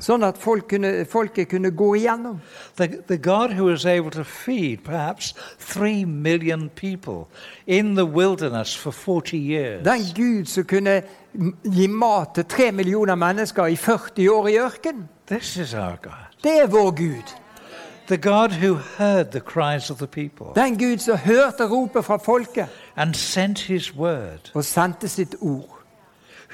sånn 0.00 0.24
at 0.24 0.38
folk 0.40 0.68
kunne, 0.72 1.04
folket 1.08 1.48
kunne 1.52 1.70
gå 1.70 1.94
igjennom. 2.00 2.40
The, 2.76 2.88
the 3.08 3.18
God 3.18 3.54
who 3.54 3.64
was 3.68 3.86
able 3.86 4.10
to 4.10 4.24
feed 4.24 4.84
perhaps 4.84 5.34
three 5.58 6.04
million 6.04 6.68
people 6.70 7.26
in 7.66 7.94
the 7.94 8.06
wilderness 8.06 8.76
for 8.76 8.92
40 8.92 9.36
years. 9.36 9.84
Den 9.84 10.06
Gud 10.14 10.46
som 10.46 10.64
kunne 10.64 11.02
gi 11.64 11.86
mat 11.86 12.34
til 12.34 12.44
tre 12.44 12.72
millioner 12.72 13.14
mennesker 13.14 13.66
i 13.66 13.76
40 13.76 14.30
år 14.30 14.48
i 14.48 14.58
ørkenen. 14.58 15.08
Det 16.42 16.60
er 16.62 16.66
vår 16.66 16.90
Gud. 16.96 17.34
The 18.08 18.16
God 18.16 18.52
who 18.52 18.74
heard 18.74 19.32
the 19.32 19.40
cries 19.40 19.90
of 19.90 19.98
the 19.98 20.06
people 20.06 20.46
Den 20.54 20.78
Gud 20.78 20.98
som 20.98 21.16
hørte 21.16 21.68
ropet 21.68 22.04
fra 22.04 22.16
folket 22.16 22.66
and 22.96 23.14
sent 23.14 23.58
his 23.58 23.96
word, 23.96 24.50
og 24.54 24.64
sendte 24.64 25.08
sitt 25.08 25.34
ord. 25.40 25.77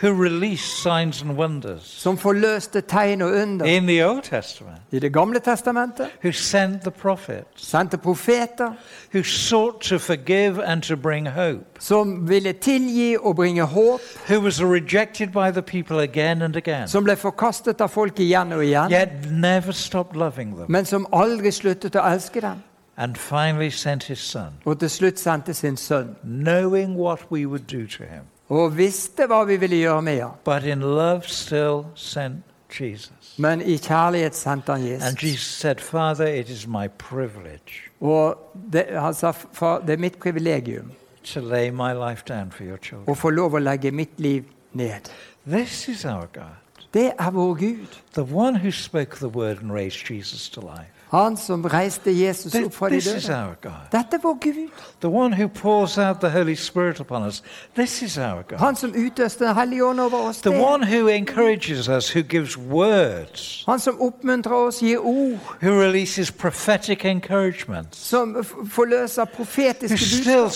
Who 0.03 0.13
released 0.13 0.83
signs 0.83 1.23
and 1.23 1.31
wonders 1.37 1.83
Som 1.83 2.19
forløste 2.19 2.81
tegn 2.81 3.23
og 3.23 3.31
under. 3.33 3.65
in 3.67 3.87
the 3.87 4.03
Old 4.09 4.23
Testament, 4.23 4.79
I 4.93 4.99
Det 4.99 5.13
gamle 5.13 5.39
testamentet 5.41 6.07
who 6.23 6.33
sent 6.33 6.83
the 6.83 6.91
prophets, 6.91 7.47
sendte 7.71 7.97
profeter 7.99 8.73
who 9.13 9.23
sought 9.23 9.81
to 9.81 9.99
forgive 9.99 10.65
and 10.65 10.83
to 10.83 10.97
bring 10.97 11.29
hope, 11.29 11.65
som 11.79 12.29
ville 12.29 12.53
tilgi 12.53 13.17
og 13.21 13.37
bringe 13.37 13.63
håp. 13.63 14.01
who 14.29 14.41
was 14.41 14.63
rejected 14.63 15.29
by 15.33 15.51
the 15.53 15.63
people 15.63 15.99
again 16.01 16.43
and 16.43 16.57
again, 16.57 16.89
Som 16.89 17.05
ble 17.05 17.17
forkastet 17.17 17.81
av 17.81 17.89
folk 17.89 18.21
igjen 18.21 18.53
og 18.53 18.65
igjen. 18.65 18.91
yet 18.93 19.31
never 19.33 19.73
stopped 19.73 20.17
loving 20.17 20.57
them, 20.57 20.67
Men 20.69 20.85
som 20.85 21.07
aldri 21.13 21.51
sluttet 21.51 21.97
å 21.97 22.13
elske 22.15 22.41
dem. 22.41 22.63
and 22.97 23.17
finally 23.17 23.71
sent 23.71 24.03
his 24.05 24.19
son, 24.19 24.51
Og 24.65 24.79
til 24.81 24.91
slutt 24.91 25.19
sendte 25.21 25.55
sin 25.55 25.77
sønn. 25.77 26.17
knowing 26.25 26.95
what 26.99 27.19
we 27.33 27.47
would 27.47 27.67
do 27.73 27.87
to 27.87 28.03
him, 28.05 28.23
Og 28.49 28.77
visste 28.77 29.27
hva 29.27 29.45
vi 29.49 29.57
ville 29.57 29.77
gjøre 29.77 30.03
med 30.03 30.21
ham. 30.21 30.31
but 30.45 30.63
in 30.65 30.81
love 30.81 31.23
still 31.27 31.85
sent 31.95 32.45
Jesus. 32.81 33.35
Men 33.39 33.61
i 33.63 33.77
kjærlighet 33.79 34.35
sendte 34.37 34.73
han 34.73 34.81
And 34.83 34.91
Jesus. 34.91 35.23
Jesus 35.23 35.43
said, 35.61 35.81
Father, 35.81 36.27
it 36.27 36.49
is 36.49 36.67
my 36.67 36.89
privilege 36.99 37.91
Og 38.01 38.37
det, 38.73 38.87
han 38.91 39.15
sa 39.15 39.31
far, 39.31 39.79
det 39.81 39.91
er 39.93 39.97
mitt 39.97 40.19
privilegium 40.21 40.93
to 41.25 41.41
lay 41.41 41.71
my 41.71 41.93
life 42.11 42.23
down 42.29 42.51
for 42.51 42.65
your 42.65 42.77
å 42.77 42.83
children. 42.83 43.17
få 43.17 43.31
lov 43.31 43.55
å 43.55 43.59
legge 43.59 43.91
mitt 43.91 44.21
liv 44.21 44.45
ned. 44.73 45.11
This 45.49 45.89
is 45.89 46.05
our 46.05 46.27
God, 46.33 46.55
Det 46.95 47.13
er 47.19 47.31
vår 47.31 47.55
Gud. 47.55 47.87
the 48.15 48.23
one 48.37 48.57
who 48.59 48.71
spoke 48.71 49.17
the 49.17 49.29
word 49.29 49.63
and 49.63 49.73
raised 49.73 50.07
Jesus 50.11 50.49
to 50.51 50.61
life. 50.61 50.94
Han 51.15 51.37
som 51.37 51.63
reiste 51.65 52.11
Jesus 52.11 52.55
opp 52.65 52.75
fra 52.75 52.89
de 52.91 52.99
døde. 52.99 53.21
Dette 53.93 54.17
er 54.17 54.23
vår 54.23 54.39
Gud. 54.41 54.71
Han 58.59 58.77
som 58.77 58.91
utøste 58.97 59.45
Den 59.45 59.55
hellige 59.55 59.85
ånd 59.85 60.01
over 60.01 60.19
oss. 60.29 60.41
Us, 60.47 60.57
Han 63.67 63.79
som 63.81 64.01
oppmuntrer 64.01 64.53
oss, 64.67 64.81
gir 64.83 64.99
ord. 64.99 65.39
Som 67.95 68.37
forløser 68.71 69.25
profetiske 69.25 69.95
budskap. 69.95 70.51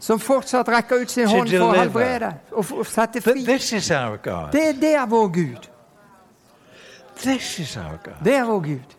Som 0.00 0.20
fortsatt 0.20 0.68
rekker 0.68 1.00
ut 1.02 1.10
sin 1.10 1.26
hånd 1.28 1.48
for 1.48 1.72
å 1.72 1.72
helbrede 1.80 2.34
og 2.52 2.86
sette 2.86 3.20
fri. 3.24 3.44
Det 4.52 4.68
er 4.68 4.72
der 4.80 5.06
vår 5.06 5.28
Gud. 5.32 5.69
This 7.22 7.58
is 7.58 7.76
our 7.76 7.98
God. 8.04 8.24
Det 8.24 8.34
er 8.34 8.44
vår 8.44 8.60
Gud. 8.60 8.96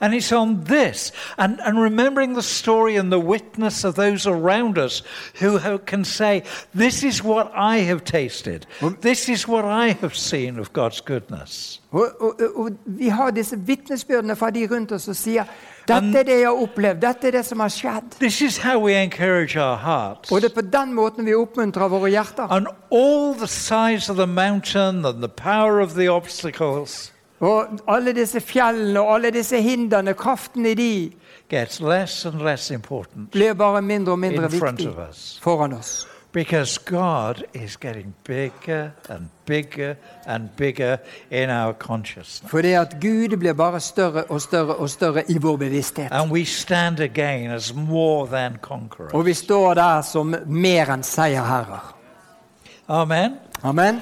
And 0.00 0.14
it's 0.14 0.32
on 0.32 0.64
this, 0.64 1.12
and, 1.38 1.58
and 1.64 1.78
remembering 1.78 2.34
the 2.34 2.42
story 2.42 2.96
and 2.96 3.10
the 3.10 3.18
witness 3.18 3.84
of 3.84 3.94
those 3.94 4.26
around 4.26 4.78
us 4.78 5.02
who 5.40 5.58
ha- 5.58 5.78
can 5.78 6.04
say, 6.04 6.42
This 6.74 7.02
is 7.02 7.24
what 7.24 7.50
I 7.54 7.78
have 7.78 8.04
tasted. 8.04 8.66
This 9.00 9.28
is 9.28 9.48
what 9.48 9.64
I 9.64 9.96
have 10.00 10.14
seen 10.14 10.58
of 10.58 10.72
God's 10.72 11.00
goodness. 11.00 11.80
Og, 11.90 12.08
og, 12.20 12.34
og 12.54 12.70
Vi 12.84 13.08
har 13.08 13.30
disse 13.30 13.58
vitnesbyrdene 13.58 14.36
fra 14.36 14.50
de 14.50 14.68
rundt 14.70 14.92
oss 14.92 15.02
som 15.02 15.14
sier 15.14 15.44
dette 15.88 16.18
er 16.18 16.22
det 16.22 16.34
jeg 16.38 16.46
har 16.46 16.60
opplevd, 16.62 17.00
dette 17.02 17.26
er 17.26 17.30
det 17.30 17.44
som 17.46 17.60
har 17.60 17.68
skjedd. 17.68 18.14
This 18.20 18.40
is 18.40 18.56
how 18.58 18.78
we 18.78 18.94
encourage 18.94 19.56
our 19.56 19.76
hearts. 19.76 20.32
Og 20.32 20.40
det 20.40 20.50
er 20.50 20.54
på 20.54 20.60
den 20.60 20.94
måten 20.94 21.26
vi 21.26 21.34
oppmuntrer 21.34 21.88
våre 21.88 22.10
hjerter. 22.10 22.46
And 22.50 22.66
all 22.92 23.34
the 23.34 23.48
size 23.48 24.10
of 24.10 24.16
the 24.16 24.26
mountain 24.26 25.04
and 25.04 25.18
the 25.18 25.28
power 25.28 25.80
of 25.80 25.94
the 25.94 26.08
obstacles 26.08 27.11
Og 27.42 27.78
alle 27.90 28.12
disse 28.14 28.40
fjellene 28.40 29.00
og 29.00 29.16
alle 29.16 29.32
disse 29.34 29.58
hindrene, 29.62 30.14
kraften 30.14 30.66
i 30.66 30.74
de, 30.78 30.92
gets 31.50 31.80
less 31.80 32.26
and 32.26 32.40
less 32.40 32.72
blir 33.32 33.54
bare 33.54 33.82
mindre 33.82 34.12
og 34.12 34.18
mindre 34.18 34.50
viktig 34.50 34.88
us. 35.10 35.40
foran 35.42 35.72
oss. 35.72 36.06
Because 36.32 36.78
God 36.78 37.42
is 37.54 37.76
getting 37.76 38.14
bigger 38.24 38.90
and 39.08 39.28
bigger 39.44 39.94
and 40.26 40.48
bigger 40.56 40.96
in 41.30 41.50
our 41.50 41.72
consciousness. 41.72 42.50
Fordi 42.50 42.72
at 42.72 42.96
Gud 43.00 43.36
blir 43.36 43.52
bare 43.52 43.80
større 43.80 44.24
og 44.24 44.40
større 44.40 44.74
og 44.74 44.90
større 44.90 45.30
i 45.30 45.38
vår 45.38 45.56
bevissthet. 45.56 46.08
And 46.10 46.32
we 46.32 46.44
stand 46.44 47.00
again 47.00 47.50
as 47.50 47.74
more 47.74 48.26
than 48.26 48.56
conquerors. 48.60 49.12
Og 49.14 49.26
vi 49.26 49.34
står 49.34 49.74
der 49.74 50.02
som 50.02 50.34
mer 50.46 50.94
enn 50.94 51.02
seierherrer. 51.02 51.96
Amen. 52.88 53.36
Amen. 53.62 54.00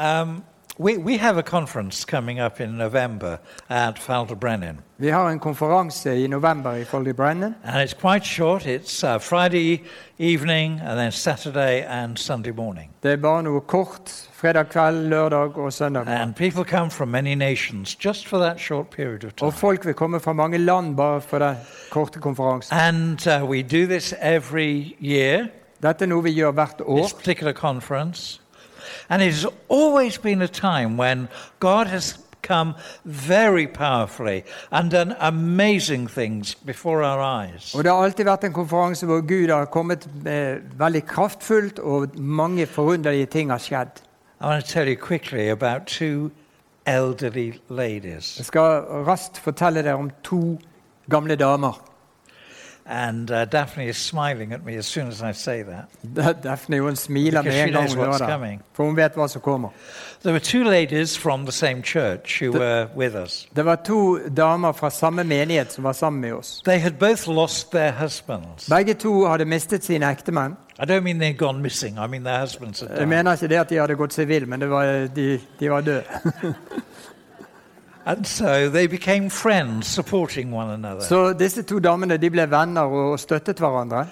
Um, 0.00 0.42
we, 0.78 0.96
we 0.96 1.16
have 1.18 1.36
a 1.38 1.42
conference 1.42 2.04
coming 2.04 2.38
up 2.40 2.60
in 2.60 2.78
November 2.78 3.38
at 3.68 3.98
Ffald-y-Brenin. 3.98 4.76
Vi 4.96 5.08
har 5.08 5.30
en 5.30 5.38
konferanse 5.40 6.16
i 6.24 6.26
november 6.26 6.72
i 6.74 6.84
Ffald-y-Brenin. 6.84 7.54
And 7.64 7.82
it's 7.82 7.94
quite 7.94 8.24
short. 8.24 8.66
It's 8.66 9.04
uh, 9.04 9.18
Friday 9.18 9.82
evening 10.18 10.80
and 10.80 10.98
then 10.98 11.12
Saturday 11.12 11.82
and 11.88 12.16
Sunday 12.18 12.52
morning. 12.52 12.90
Det 13.02 13.12
er 13.12 13.16
bare 13.16 13.42
noe 13.42 13.60
kort. 13.60 14.28
Fredag 14.32 14.68
kveld, 14.70 15.08
lørdag 15.08 15.56
og 15.58 15.72
søndag. 15.72 16.06
And 16.06 16.34
people 16.34 16.64
come 16.64 16.90
from 16.90 17.08
many 17.08 17.34
nations 17.34 17.96
just 18.04 18.28
for 18.28 18.38
that 18.38 18.60
short 18.60 18.90
period 18.90 19.24
of 19.24 19.32
time. 19.32 19.46
Og 19.46 19.54
folk 19.54 19.86
vil 19.86 19.94
komme 19.94 20.20
fra 20.20 20.32
mange 20.32 20.58
land 20.58 20.96
bare 20.96 21.20
for 21.20 21.38
den 21.38 21.56
korte 21.90 22.18
konferansen. 22.20 22.76
And 22.78 23.26
uh, 23.26 23.50
we 23.50 23.62
do 23.62 23.86
this 23.86 24.14
every 24.20 24.96
year, 25.00 25.46
Dette 25.82 26.04
er 26.04 26.08
noe 26.10 26.22
vi 26.22 26.32
gjør 26.34 26.50
hvert 26.50 26.76
this 26.78 27.12
år. 27.12 27.16
particular 27.18 27.52
conference. 27.52 28.40
And 29.08 29.22
it 29.22 29.32
has 29.32 29.46
always 29.68 30.18
been 30.18 30.42
a 30.42 30.48
time 30.48 30.96
when 30.96 31.28
God 31.60 31.86
has 31.86 32.18
come 32.42 32.74
very 33.04 33.66
powerfully 33.66 34.44
and 34.70 34.90
done 34.90 35.16
amazing 35.20 36.08
things 36.08 36.54
before 36.54 37.02
our 37.02 37.20
eyes. 37.20 37.74
Og 37.74 37.84
det 37.84 37.92
har 37.92 38.04
alltid 38.04 38.24
vært 38.24 38.44
en 38.44 38.52
konferanse 38.52 39.06
hvor 39.06 39.20
Gud 39.20 39.50
har 39.50 39.64
kommet 39.64 40.08
eh, 40.26 40.58
veldig 40.78 41.04
kraftfullt, 41.06 41.78
og 41.78 42.18
mange 42.18 42.66
forunderlige 42.66 43.26
ting 43.26 43.50
har 43.50 43.58
skjedd. 43.58 44.02
I 44.40 44.46
want 44.46 44.64
to 44.64 44.72
tell 44.72 44.88
you 44.88 44.96
quickly 44.96 45.48
about 45.50 45.86
two 45.86 46.30
elderly 46.86 47.52
ladies. 47.68 48.36
Jeg 48.38 48.46
skal 48.46 48.86
raskt 49.06 49.38
fortelle 49.38 49.82
dere 49.82 49.98
om 49.98 50.10
to 50.22 50.58
gamle 51.10 51.36
damer. 51.36 51.87
And 52.90 53.30
uh, 53.30 53.44
Daphne 53.44 53.88
is 53.88 53.96
smiling 53.96 54.52
at 54.52 54.64
me 54.64 54.76
as 54.76 54.86
soon 54.86 55.08
as 55.08 55.22
I 55.22 55.32
say 55.32 55.62
that. 55.62 56.42
Daphne 56.42 56.80
hun 56.80 56.96
smiler 56.96 57.42
med 57.42 57.52
en 57.52 57.72
gang 57.72 57.72
knows 57.72 57.94
hun 57.94 58.02
what's 58.02 58.18
hører 58.18 58.26
det. 58.26 58.34
coming. 58.34 58.62
For 58.72 58.84
hun 58.84 58.96
vet 58.96 59.12
hva 59.14 59.28
som 59.28 59.40
kommer. 59.40 59.68
There 60.22 60.32
were 60.32 60.40
two 60.40 60.64
ladies 60.64 61.18
from 61.18 61.44
the 61.44 61.52
same 61.52 61.82
church 61.82 62.42
who 62.42 62.58
were 62.58 62.88
with 62.96 63.14
us. 63.14 63.46
Det 63.56 63.64
var 63.64 63.76
to 63.76 64.18
damer 64.36 64.72
fra 64.72 64.90
samme 64.90 65.24
menighet 65.24 65.72
som 65.72 65.84
var 65.84 65.92
sammen 65.92 66.20
med 66.20 66.32
oss. 66.32 66.62
They 66.64 66.78
had 66.78 66.92
both 66.92 67.28
lost 67.28 67.70
their 67.70 67.92
husbands. 67.92 68.68
Begge 68.68 68.94
to 68.94 69.26
hadde 69.26 69.44
mistet 69.44 69.84
sine 69.84 70.10
ektemenn. 70.10 70.56
I 70.80 70.84
don't 70.84 71.02
mean 71.02 71.18
they'd 71.18 71.38
gone 71.38 71.62
missing, 71.62 71.98
I 71.98 72.06
mean 72.06 72.24
their 72.24 72.40
husbands 72.40 72.80
had 72.80 72.88
died. 72.88 73.06
mener 73.06 73.32
ikke 73.32 73.48
det 73.48 73.56
at 73.56 73.70
de 73.70 73.76
hadde 73.76 73.94
gått 73.94 74.18
vill, 74.18 74.48
men 74.48 74.60
det 74.60 74.70
var, 74.70 75.08
de, 75.16 75.40
de 75.60 75.70
var 75.70 75.80
døde. 75.80 76.02
So 78.24 78.70
friends. 79.30 80.00
Så 81.08 81.32
disse 81.38 81.62
to 81.62 81.78
damene 81.78 82.16
de 82.16 82.30
ble 82.30 82.50
venner 82.50 82.82
og 82.82 83.20
støttet 83.20 83.58
hverandre. 83.58 84.06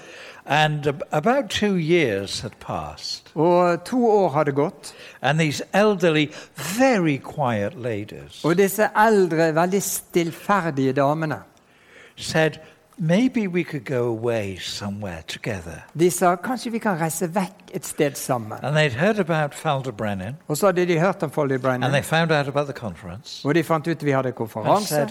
and 0.47 1.03
about 1.11 1.51
two 1.51 1.76
years 1.76 2.40
had 2.40 2.53
passed. 2.61 3.32
Og 3.34 3.84
to 3.84 4.07
år 4.07 4.28
hadde 4.28 4.53
gått. 4.53 4.94
And 5.22 5.40
these 5.40 5.62
elderly, 5.72 6.30
very 6.78 7.16
quiet 7.16 7.74
ladies 7.74 8.44
Og 8.44 8.59
disse 8.59 8.88
eldre, 8.97 9.55
veldig 9.55 9.82
stillferdige 9.82 10.92
damene 10.92 11.42
said, 12.16 12.51
maybe 12.99 13.47
we 13.47 13.62
could 13.64 13.84
go 13.84 14.09
away 14.09 14.57
somewhere 14.61 15.22
together. 15.28 15.84
De 15.99 16.11
sa 16.11 16.36
kanskje 16.36 16.70
vi 16.72 16.78
kan 16.78 16.97
reise 17.01 17.28
vekk 17.34 17.74
et 17.74 17.86
sted 17.86 18.14
sammen. 18.16 18.59
And 18.62 18.76
they'd 18.76 18.92
heard 18.99 19.18
about 19.18 19.55
Falderbrennen, 19.55 20.36
Og 20.49 20.57
så 20.57 20.66
hadde 20.66 20.86
de 20.86 20.99
hørt 21.01 21.22
om 21.22 21.30
Falderbrennen. 21.30 21.82
and 21.84 21.92
they 21.92 22.03
found 22.03 22.32
out 22.32 22.49
about 22.49 22.66
the 22.66 22.72
conference. 22.80 23.44
og 23.49 23.55
de 23.55 23.62
fant 23.64 23.86
ut 23.88 24.05
vi 24.05 24.11
hadde 24.11 24.32
konferanse. 24.32 24.88
said, 24.88 25.09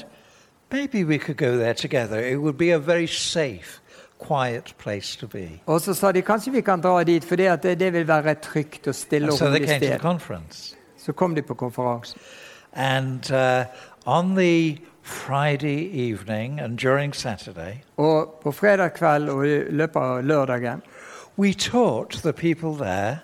maybe 0.71 1.03
we 1.03 1.17
could 1.17 1.37
go 1.37 1.57
there 1.57 1.73
together. 1.73 2.19
It 2.19 2.37
would 2.37 2.57
be 2.57 2.71
a 2.73 2.77
very 2.79 3.07
safe, 3.07 3.79
quiet 4.27 4.73
place 4.77 5.17
to 5.19 5.27
be. 5.27 5.49
Og 5.65 5.81
så 5.81 5.93
sa 5.93 6.11
de 6.11 6.21
kanskje 6.21 6.51
vi 6.51 6.61
kan 6.61 6.81
dra 6.81 7.03
dit, 7.03 7.23
for 7.25 7.35
det, 7.35 7.63
det 7.79 7.93
vil 7.93 8.07
være 8.07 8.35
trygt 8.35 8.87
og 8.87 8.95
stille 8.95 9.27
og 9.31 9.37
so 9.37 9.45
they 9.45 9.53
rolig 9.55 9.67
came 9.67 9.79
to 9.79 9.85
the 9.85 9.93
sted. 9.93 9.99
conference. 9.99 10.75
Så 10.97 11.11
kom 11.11 11.35
de 11.35 11.41
på 11.41 11.53
konferansen. 11.53 12.19
And 12.73 13.31
uh, 13.31 13.65
on 14.05 14.35
the 14.35 14.77
Friday 15.05 15.89
evening 16.11 16.59
and 16.59 16.77
during 16.77 17.15
Saturday, 17.15 17.73
Og 17.97 18.39
på 18.43 18.51
fredag 18.51 18.93
kveld 18.93 19.29
og 19.29 19.47
i 19.47 19.57
løpet 19.69 19.99
av 20.01 20.23
lørdagen 20.23 20.81
we 21.37 21.53
taught 21.53 22.11
the 22.23 22.33
people 22.33 22.85
there 22.85 23.17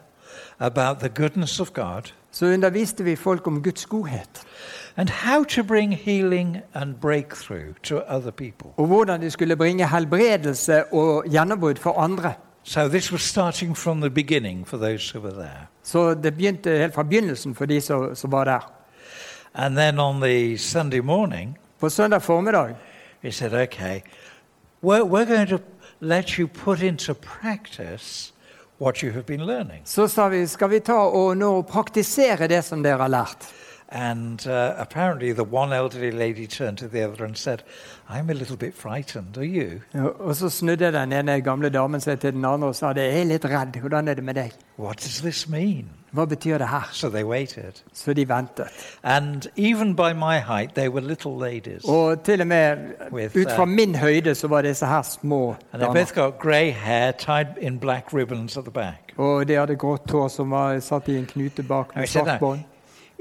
about 0.59 0.99
the 0.99 1.09
goodness 1.09 1.59
of 1.59 1.73
God 1.73 2.01
så 2.31 2.45
underviste 2.45 3.03
vi 3.03 3.15
folk 3.15 3.47
om 3.47 3.63
Guds 3.63 3.85
godhet. 3.85 4.43
and 4.97 5.09
how 5.09 5.43
to 5.43 5.63
bring 5.63 5.93
healing 5.95 6.57
and 6.73 6.95
breakthrough 6.95 7.73
to 7.83 7.95
other 8.07 8.31
people. 8.31 8.69
Og 8.77 8.85
hvordan 8.87 9.21
de 9.21 9.31
skulle 9.31 9.55
bringe 9.55 9.87
helbredelse 9.87 10.93
og 10.93 11.25
gjennombrudd 11.31 11.75
for 11.79 11.99
andre. 11.99 12.33
So 12.63 12.87
this 12.87 13.11
was 13.11 13.21
starting 13.21 13.77
from 13.77 14.01
the 14.01 14.09
beginning 14.09 14.67
for 14.67 14.77
those 14.77 15.17
who 15.17 15.23
were 15.27 15.35
there. 15.35 15.67
Så 15.83 16.13
det 16.13 16.35
begynte 16.35 16.69
helt 16.77 16.93
fra 16.93 17.03
begynnelsen 17.03 17.55
for 17.55 17.65
de 17.65 17.81
som, 17.81 18.15
som 18.15 18.31
var 18.31 18.43
der. 18.43 18.71
And 19.53 19.75
then 19.77 19.99
on 19.99 20.21
the 20.21 20.57
Sunday 20.57 20.99
morning, 20.99 21.57
På 21.81 21.89
søndag 21.89 22.19
formiddag 22.19 22.75
he 23.21 23.31
said, 23.31 23.53
okay, 23.53 24.01
we're, 24.81 25.03
we're 25.03 25.25
going 25.25 25.47
to 25.47 25.59
let 25.99 26.39
you 26.39 26.47
put 26.47 26.81
into 26.81 27.13
practice 27.13 28.33
what 28.77 29.03
you 29.03 29.11
have 29.11 29.23
been 29.23 29.45
learning. 29.45 29.81
så 29.85 30.07
sa 30.07 30.27
vi 30.29 30.47
skal 30.47 30.69
vi 30.69 30.79
ta 30.79 30.93
og 30.93 31.37
nå 31.37 31.63
praktisere 31.63 32.47
det 32.47 32.61
som 32.65 32.83
dere 32.83 33.01
har 33.01 33.09
lært. 33.09 33.47
And 33.91 34.47
uh, 34.47 34.73
apparently, 34.77 35.33
the 35.33 35.43
one 35.43 35.73
elderly 35.73 36.11
lady 36.11 36.47
turned 36.47 36.77
to 36.77 36.87
the 36.87 37.03
other 37.03 37.25
and 37.25 37.37
said, 37.37 37.63
I'm 38.09 38.29
a 38.29 38.33
little 38.33 38.55
bit 38.55 38.73
frightened. 38.73 39.37
Are 39.37 39.43
you? 39.43 39.81
Og 39.93 40.21
og 40.21 40.35
så 40.35 40.49
snudde 40.49 40.91
den 40.91 41.13
ene 41.13 41.41
gamle 41.41 41.69
damen 41.69 42.01
seg 42.01 42.19
til 42.19 42.33
den 42.33 42.45
andre 42.45 42.67
og 42.67 42.75
sa 42.75 42.93
jeg 42.95 43.19
er 43.19 43.23
litt 43.23 43.45
redd. 43.45 43.79
Hvordan 43.79 44.07
er 44.07 44.13
det 44.13 44.23
med 44.23 44.33
deg? 44.33 44.51
What 44.79 44.97
does 44.97 45.21
this 45.21 45.49
mean? 45.49 45.89
Hva 46.11 46.25
betyr 46.25 46.57
det 46.57 46.67
her? 46.67 46.89
So 46.91 47.09
they 47.09 47.23
waited. 47.23 47.83
Så 47.93 48.13
de 48.13 48.29
ventet. 48.29 48.67
And 49.03 49.47
even 49.55 49.95
by 49.95 50.13
my 50.13 50.39
height, 50.39 50.75
they 50.75 50.87
were 50.87 51.01
little 51.01 51.39
ladies. 51.39 51.83
Og 51.83 52.23
til 52.23 52.41
og 52.41 52.47
med 52.47 52.77
With, 53.11 53.37
ut 53.37 53.51
fra 53.51 53.63
uh, 53.63 53.69
min 53.69 53.95
høyde 53.95 54.35
så 54.35 54.47
var 54.47 54.61
disse 54.61 54.85
her 54.85 55.01
små 55.01 55.55
And 55.73 55.81
they 55.83 56.03
both 56.03 56.15
got 56.15 56.39
grey 56.39 56.71
hair 56.71 57.11
tied 57.11 57.47
in 57.61 57.79
black 57.79 58.13
ribbons 58.13 58.57
at 58.57 58.63
the 58.63 58.71
back. 58.71 59.13
Og 59.17 59.47
de 59.47 59.53
hadde 59.53 59.75
grått 59.75 60.11
hår 60.11 60.27
som 60.27 60.51
var 60.51 60.79
satt 60.79 61.07
i 61.07 61.17
en 61.17 61.25
knute 61.25 61.63
bak 61.63 61.95
med 61.95 62.07
said, 62.07 62.25
svart 62.25 62.41
no, 62.41 62.47
bånd. 62.47 62.59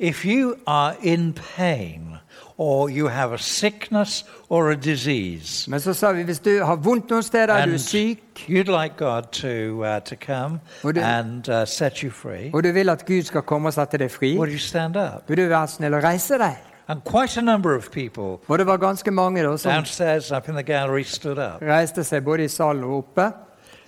If 0.01 0.24
you 0.24 0.55
are 0.66 0.94
in 1.03 1.32
pain 1.57 2.16
or 2.59 2.90
you 2.90 3.07
have 3.09 3.32
a 3.34 3.38
sickness 3.38 4.24
or 4.48 4.70
a 4.70 4.74
disease, 4.76 5.70
Men 5.70 5.80
så 5.80 5.92
sa 5.94 6.12
vi 6.12 6.22
hvis 6.22 6.38
du 6.40 6.64
har 6.64 6.76
vondt 6.76 7.11
noen 7.11 7.22
steder, 7.22 7.66
du 7.66 7.72
er 7.72 7.76
syk, 7.78 8.46
you'd 8.48 8.68
like 8.82 8.96
God 8.96 9.22
to, 9.32 9.84
uh, 9.84 10.01
to 10.01 10.14
come 10.16 10.61
it- 10.84 10.98
and 10.98 11.48
uh, 11.48 11.64
set 11.66 11.96
you 12.03 12.11
free, 12.11 12.51
og 12.55 12.64
du 12.64 12.72
vil 12.72 12.88
at 12.90 13.07
Gud 13.07 13.22
skal 13.22 13.42
komme 13.42 13.68
og 13.68 13.74
sette 13.74 13.98
deg 13.98 14.11
fri, 14.11 14.36
would 14.36 14.53
you 14.53 14.59
stand 14.59 14.96
up? 14.96 15.28
vil 15.28 15.36
du 15.36 15.46
være 15.48 15.68
snill 15.68 15.94
og 15.94 16.03
reise 16.05 16.38
deg? 16.38 16.57
And 16.88 17.01
quite 17.05 17.38
a 17.38 17.42
number 17.42 17.76
of 17.76 17.90
people 17.90 18.38
Og 18.48 18.59
det 18.59 18.66
var 18.66 18.76
ganske 18.76 19.11
mange 19.11 19.42
da 19.42 19.57
som 19.57 19.72
downstairs 19.72 20.32
up 20.32 20.48
in 20.48 20.55
the 20.55 20.62
gallery 20.62 21.03
stood 21.05 21.38
up. 21.38 21.62
reiste 21.62 22.05
seg 22.05 22.24
både 22.24 22.44
i 22.44 22.48
salen 22.48 22.84
og 22.84 22.96
oppe. 22.96 23.32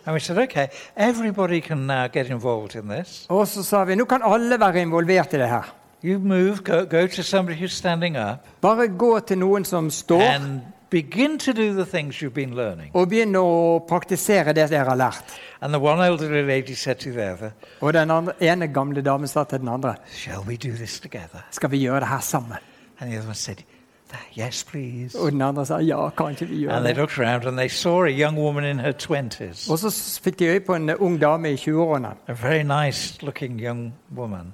And 0.07 0.15
we 0.15 0.21
said, 0.21 0.39
okay, 0.39 0.67
everybody 0.97 1.61
can 1.61 1.79
now 1.87 2.07
get 2.09 2.27
involved 2.31 2.75
in 2.75 2.89
this. 2.89 3.27
Og 3.29 3.47
så 3.49 3.63
sa 3.63 3.85
vi 3.85 3.95
nå 3.95 4.05
kan 4.05 4.23
alle 4.25 4.61
være 4.61 4.81
involvert 4.83 5.35
i 5.35 5.39
det 5.39 5.49
her. 5.49 5.75
You 6.05 6.19
move, 6.19 6.65
go, 6.65 6.85
go 6.85 7.07
to 7.07 7.23
somebody 7.23 7.59
who's 7.61 7.73
standing 7.73 8.17
up, 8.17 8.47
Bare 8.61 8.89
gå 8.89 9.21
til 9.27 9.39
noen 9.39 9.65
som 9.65 9.91
står, 9.91 10.21
and 10.23 10.61
begin 10.91 11.39
to 11.39 11.53
do 11.53 11.73
the 11.73 11.85
things 11.87 12.17
you've 12.23 12.35
been 12.35 12.55
learning. 12.55 12.91
og 12.95 13.09
begynn 13.09 13.37
å 13.37 13.79
praktisere 13.89 14.53
det 14.53 14.71
dere 14.71 14.85
har 14.85 14.97
lært. 14.97 15.25
And 15.61 15.73
the 15.73 15.79
one 15.81 16.01
elderly 16.07 16.43
lady 16.43 16.75
said 16.75 16.97
to 16.97 17.11
the 17.13 17.33
other, 17.33 17.51
Og 17.81 17.93
den 17.93 18.11
andre, 18.11 18.33
ene 18.41 18.69
gamle 18.69 19.03
damen 19.03 19.29
sa 19.29 19.45
til 19.45 19.59
den 19.59 19.69
andre 19.69 19.95
Shall 20.13 20.43
we 20.49 20.57
do 20.57 20.73
this 20.77 21.01
together? 21.01 21.47
skal 21.51 21.71
vi 21.71 21.79
gjøre 21.79 22.01
det 22.01 22.09
her 22.09 22.21
sammen. 22.21 22.59
And 23.01 23.11
the 23.11 23.19
other 23.19 23.29
one 23.29 23.35
said, 23.35 23.57
Yes, 24.39 24.65
please. 24.65 25.19
Og 25.19 25.33
den 25.33 25.43
andre 25.43 25.67
sa 25.67 25.79
ja, 25.79 26.09
kan 26.11 26.31
ikke 26.31 26.47
vi 26.49 26.57
gjøre 26.65 26.73
And 26.77 26.85
they 26.85 26.93
det? 26.95 27.01
looked 27.01 27.19
around 27.19 27.47
and 27.47 27.57
they 27.59 27.69
saw 27.69 28.05
a 28.05 28.11
young 28.11 28.37
woman 28.39 28.65
in 28.65 28.79
her 28.81 28.93
20s, 28.93 29.71
Og 29.71 29.79
så 29.79 30.21
fikk 30.25 30.39
de 30.39 30.45
øye 30.47 30.61
på 30.61 30.75
en 30.75 30.91
ung 30.91 31.21
dame 31.21 31.53
i 31.53 31.57
20-årene. 31.57 32.09
a 32.29 32.33
very 32.33 32.63
nice 32.63 33.23
looking 33.23 33.61
young 33.61 33.95
woman, 34.17 34.53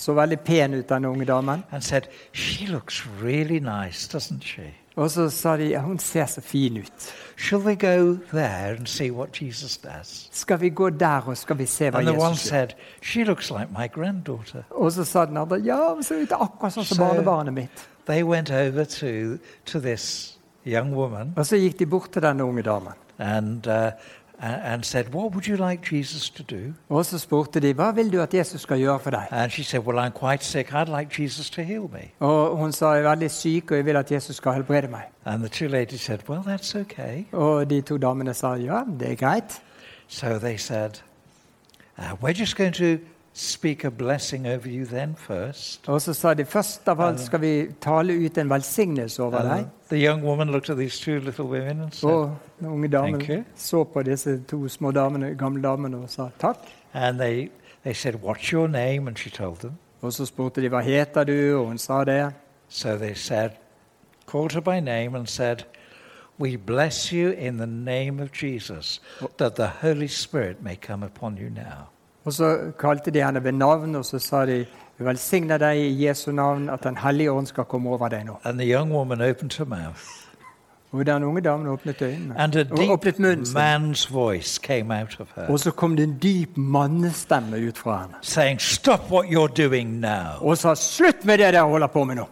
Så 0.00 0.14
veldig 0.16 0.38
pen 0.40 0.74
ut, 0.74 0.88
den 0.88 1.04
unge 1.04 1.24
damen. 1.28 1.64
and 1.70 1.82
said, 1.84 2.08
She 2.32 2.66
looks 2.66 3.02
really 3.22 3.58
nice, 3.60 4.08
doesn't 4.08 4.42
she? 4.44 4.70
Og 4.96 5.10
så 5.10 5.28
sa 5.30 5.56
de 5.56 5.78
hun 5.78 5.98
ser 5.98 6.26
så 6.26 6.40
fin 6.40 6.76
ut. 6.76 7.12
Shall 7.36 7.60
we 7.60 7.74
go 7.74 8.16
there 8.32 8.76
and 8.78 8.86
see 8.86 9.10
what 9.10 9.42
Jesus 9.42 9.76
does? 9.78 10.28
Skal 10.32 10.60
vi 10.60 10.68
gå 10.70 10.90
der 10.90 11.20
og 11.28 11.36
skal 11.36 11.58
vi 11.58 11.66
se 11.66 11.90
hva 11.90 11.98
And 11.98 12.08
Jesus 12.08 12.42
gjør? 12.42 12.48
said, 12.48 12.68
She 13.02 13.24
looks 13.24 13.50
like 13.50 13.68
my 13.78 13.86
granddaughter. 13.94 14.62
Og 14.70 14.92
så 14.92 15.04
sa 15.04 15.24
den 15.26 15.36
andre 15.36 15.60
ja, 15.64 15.94
hun 15.94 16.02
ser 16.02 16.22
ut 16.22 16.32
akkurat 16.32 16.72
sånn 16.74 16.84
som 16.84 16.96
so, 16.96 17.04
barnebarnet 17.04 17.54
mitt. 17.54 17.86
They 18.06 18.22
went 18.22 18.50
over 18.50 18.84
to, 18.84 19.38
to 19.66 19.80
this 19.80 20.36
young 20.66 20.92
woman 20.96 21.32
Og 21.36 21.46
så 21.46 21.56
gikk 21.56 21.78
de 21.78 21.86
bort 21.86 22.10
til 22.12 22.22
den 22.22 22.40
unge 22.40 22.62
damen. 22.62 22.92
and, 23.18 23.66
uh, 23.68 23.90
and 24.42 24.84
said, 24.84 25.14
What 25.14 25.32
would 25.32 25.46
you 25.46 25.56
like 25.56 25.82
Jesus 25.96 26.30
to 26.30 26.42
do? 26.42 26.72
Og 26.88 27.06
så 27.06 27.18
spurte 27.18 27.60
de 27.60 27.72
hva 27.72 27.90
vil 27.90 28.12
du 28.12 28.20
at 28.20 28.34
Jesus 28.34 28.60
skal 28.60 28.78
gjøre 28.78 28.98
for 29.00 29.10
deg. 29.10 29.26
And 29.30 29.50
she 29.50 29.62
said, 29.62 29.80
Well, 29.80 29.98
I'm 29.98 30.12
quite 30.12 30.44
sick. 30.44 30.72
I'd 30.72 30.88
like 30.98 31.22
Jesus 31.22 31.50
to 31.50 31.62
heal 31.62 31.90
me. 31.92 32.10
Og 32.20 32.56
hun 32.56 32.72
sa 32.72 32.86
jeg 32.86 33.04
er 33.04 33.08
veldig 33.08 33.30
syk 33.30 33.70
og 33.70 33.76
jeg 33.76 33.86
vil 33.86 33.96
at 33.96 34.12
Jesus 34.12 34.36
skal 34.36 34.52
helbrede 34.52 34.88
meg. 34.88 35.02
And 35.24 35.40
the 35.40 35.48
two 35.48 35.68
ladies 35.68 36.00
said, 36.00 36.18
Well, 36.28 36.42
that's 36.46 36.76
okay. 36.80 37.24
Og 37.32 37.70
de 37.70 37.80
to 37.80 37.96
damene 37.96 38.34
sa 38.34 38.54
ja, 38.54 38.82
det 39.00 39.10
er 39.10 39.14
greit. 39.14 39.62
So 40.08 40.38
they 40.38 40.56
said, 40.56 40.90
uh, 41.98 42.16
We're 42.22 42.40
just 42.40 42.56
going 42.56 42.74
to 42.74 42.98
speak 43.32 43.84
a 43.84 43.90
blessing 43.90 44.46
over 44.46 44.68
you 44.68 44.84
then 44.84 45.16
first. 45.18 45.88
Og 45.88 46.02
så 46.02 46.12
sa 46.14 46.34
de 46.34 46.44
først 46.44 46.88
av 46.88 47.00
alt 47.00 47.20
skal 47.20 47.40
vi 47.40 47.66
tale 47.80 48.12
ut 48.26 48.38
en 48.38 48.50
velsignelse 48.50 49.22
over 49.22 49.42
deg. 49.42 49.66
the 49.88 49.98
young 50.06 50.24
woman 50.24 50.50
looked 50.50 50.70
at 50.70 50.76
these 50.76 51.00
two 51.00 51.20
little 51.20 51.44
women 51.44 51.80
and 51.80 51.92
said, 51.92 52.10
Og 52.10 52.36
den 52.60 52.68
unge 52.68 52.88
damen 52.88 53.44
så 53.56 53.84
på 53.84 54.02
disse 54.02 54.40
to 54.48 54.68
små 54.68 54.90
damene, 54.90 55.34
gamle 55.38 55.62
damene 55.62 56.02
og 56.04 56.10
sa 56.10 56.28
takk. 56.38 56.58
And 56.92 57.18
they, 57.18 57.48
they 57.84 57.94
said, 57.94 58.14
What's 58.14 58.52
your 58.52 58.68
name? 58.68 59.08
And 59.08 59.16
she 59.18 59.30
told 59.30 59.60
them. 59.60 59.78
Og 60.00 60.12
så 60.12 60.26
spurte 60.26 60.62
de 60.62 60.68
hva 60.68 60.80
heter 60.80 61.24
du, 61.24 61.58
og 61.58 61.66
hun 61.66 61.78
sa 61.78 62.04
det. 62.04 62.32
So 62.68 62.96
they 62.96 63.14
said, 63.14 63.50
called 64.26 64.52
her 64.52 64.60
by 64.60 64.80
name 64.80 65.16
and 65.16 65.26
said, 65.26 65.64
We 66.38 66.56
bless 66.56 67.12
you 67.12 67.30
in 67.30 67.58
the 67.58 67.66
name 67.66 68.22
of 68.22 68.30
Jesus, 68.32 69.00
that 69.38 69.56
the 69.56 69.66
Holy 69.82 70.08
Spirit 70.08 70.62
may 70.62 70.76
come 70.76 71.06
upon 71.06 71.36
you 71.36 71.50
now. 71.50 71.90
Og 72.24 72.32
så 72.32 72.72
kalte 72.78 73.10
de 73.10 73.24
henne 73.24 73.44
ved 73.44 73.52
navn, 73.52 73.94
og 73.94 74.04
så 74.04 74.18
sa 74.18 74.46
de 74.46 74.66
vi 74.98 75.04
velsigner 75.04 75.58
deg 75.58 75.78
i 75.80 76.06
Jesu 76.06 76.32
navn, 76.32 76.68
at 76.70 76.84
Den 76.84 76.96
hellige 76.96 77.32
ånd 77.32 77.46
skal 77.46 77.64
komme 77.64 77.90
over 77.90 78.08
deg 78.08 78.24
nå. 78.24 78.36
And 78.44 78.58
the 78.58 78.68
young 78.74 78.92
woman 78.92 79.20
opened 79.20 79.52
her 79.58 79.64
mouth, 79.64 80.19
Og 80.92 81.06
den 81.06 81.22
unge 81.22 81.40
damen 81.40 81.66
åpnet 81.66 82.02
øynene 82.02 82.34
and 82.38 82.56
a 82.56 82.60
og 82.70 82.76
deep 82.78 82.90
åpnet 82.90 83.18
munnen 83.18 83.44
man's 83.46 84.12
voice 84.12 84.60
came 84.62 85.00
out 85.00 85.20
of 85.20 85.26
her, 85.36 85.46
Og 85.48 85.60
så 85.60 85.70
kom 85.70 85.96
det 85.96 86.02
en 86.04 86.18
dyp 86.22 86.56
mannestemme 86.56 87.56
ut 87.68 87.78
fra 87.78 88.00
henne 88.00 88.14
saying, 88.22 88.60
Stop 88.60 89.00
what 89.10 89.24
you're 89.26 89.54
doing 89.66 90.00
now. 90.00 90.40
og 90.40 90.58
sa 90.58 90.74
'slutt 90.74 91.24
med 91.24 91.38
det 91.38 91.52
dere 91.54 91.62
holder 91.68 91.86
på 91.86 92.04
med 92.04 92.16
nå'. 92.16 92.26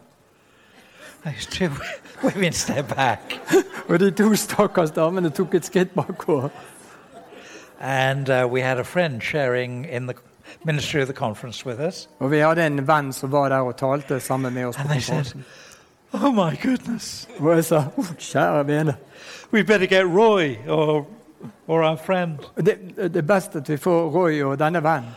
Those 1.25 1.47
two 1.51 1.69
women 2.25 2.53
stepped 2.53 2.97
back, 2.97 3.21
Og 3.89 4.01
de 4.01 4.11
to 4.11 4.35
stakkars 4.35 4.91
damene 4.91 5.31
tok 5.31 5.55
et 5.55 5.65
skritt 5.65 5.95
bakover. 5.95 6.49
and 7.81 8.29
uh, 8.31 8.49
we 8.53 8.61
had 8.63 8.79
a 8.79 8.85
friend 8.85 9.23
sharing 9.23 9.85
in 9.85 10.07
the 10.07 10.15
ministry 10.65 11.01
of 11.01 11.07
the 11.07 11.15
conference 11.15 11.67
with 11.67 11.81
us. 11.81 12.09
Og 12.21 12.31
vi 12.31 12.39
hadde 12.39 12.67
en 12.67 12.89
venn 12.89 13.13
som 13.13 13.33
var 13.33 13.49
der 13.49 13.57
og 13.59 13.77
talte 13.77 14.21
sammen 14.21 14.55
med 14.55 14.67
oss 14.67 14.77
på 14.77 14.83
And 14.83 14.91
they 14.91 15.01
said, 15.01 15.17
konferansen. 15.17 15.45
Oh 16.13 16.33
my 16.33 16.57
goodness, 16.63 17.29
Og 17.39 17.55
jeg 17.57 17.65
sa 17.65 17.77
«Å, 17.99 18.03
'kjære 18.19 18.65
vene'. 18.65 18.95
we 19.53 19.63
better 19.63 19.87
get 19.87 20.07
Roy 20.07 20.57
or, 20.69 21.07
or 21.67 21.83
our 21.85 21.97
friend. 21.97 22.39
Det, 22.57 23.15
det 23.15 23.27
best 23.27 23.57
at 23.57 23.69
vi 23.69 23.77
får 23.77 24.11
Roy 24.11 24.43
og 24.43 24.59
denne 24.59 24.83
vennen. 24.83 25.11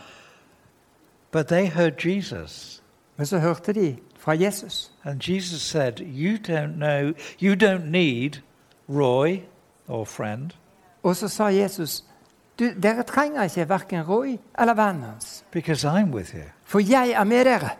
But 1.30 1.46
they 1.46 1.66
heard 1.66 2.06
Jesus. 2.06 2.82
Men 3.16 3.26
så 3.26 3.38
hørte 3.38 3.72
de 3.72 3.96
fra 4.18 4.32
Jesus. 4.32 4.92
And 5.04 5.28
Jesus 5.28 5.62
said, 5.62 6.00
You 6.00 6.36
don't 6.48 6.76
know, 6.76 7.12
you 7.42 7.54
don't 7.54 7.90
need 7.90 8.30
Roy 8.88 9.40
or 9.88 10.04
friend. 10.04 10.50
Og 11.02 11.16
så 11.16 11.28
sa 11.28 11.44
Jesus 11.44 12.04
du, 12.58 12.68
dere 12.82 13.02
trenger 13.02 13.42
ikke 13.42 13.68
verken 13.68 14.02
Roy 14.08 14.36
eller 14.58 14.74
vennen 14.74 15.02
hans, 15.02 15.44
because 15.52 15.88
I'm 15.88 16.10
with 16.14 16.34
you. 16.34 16.42
for 16.64 16.78
jeg 16.78 17.10
er 17.10 17.24
med 17.24 17.44
dere. 17.44 17.70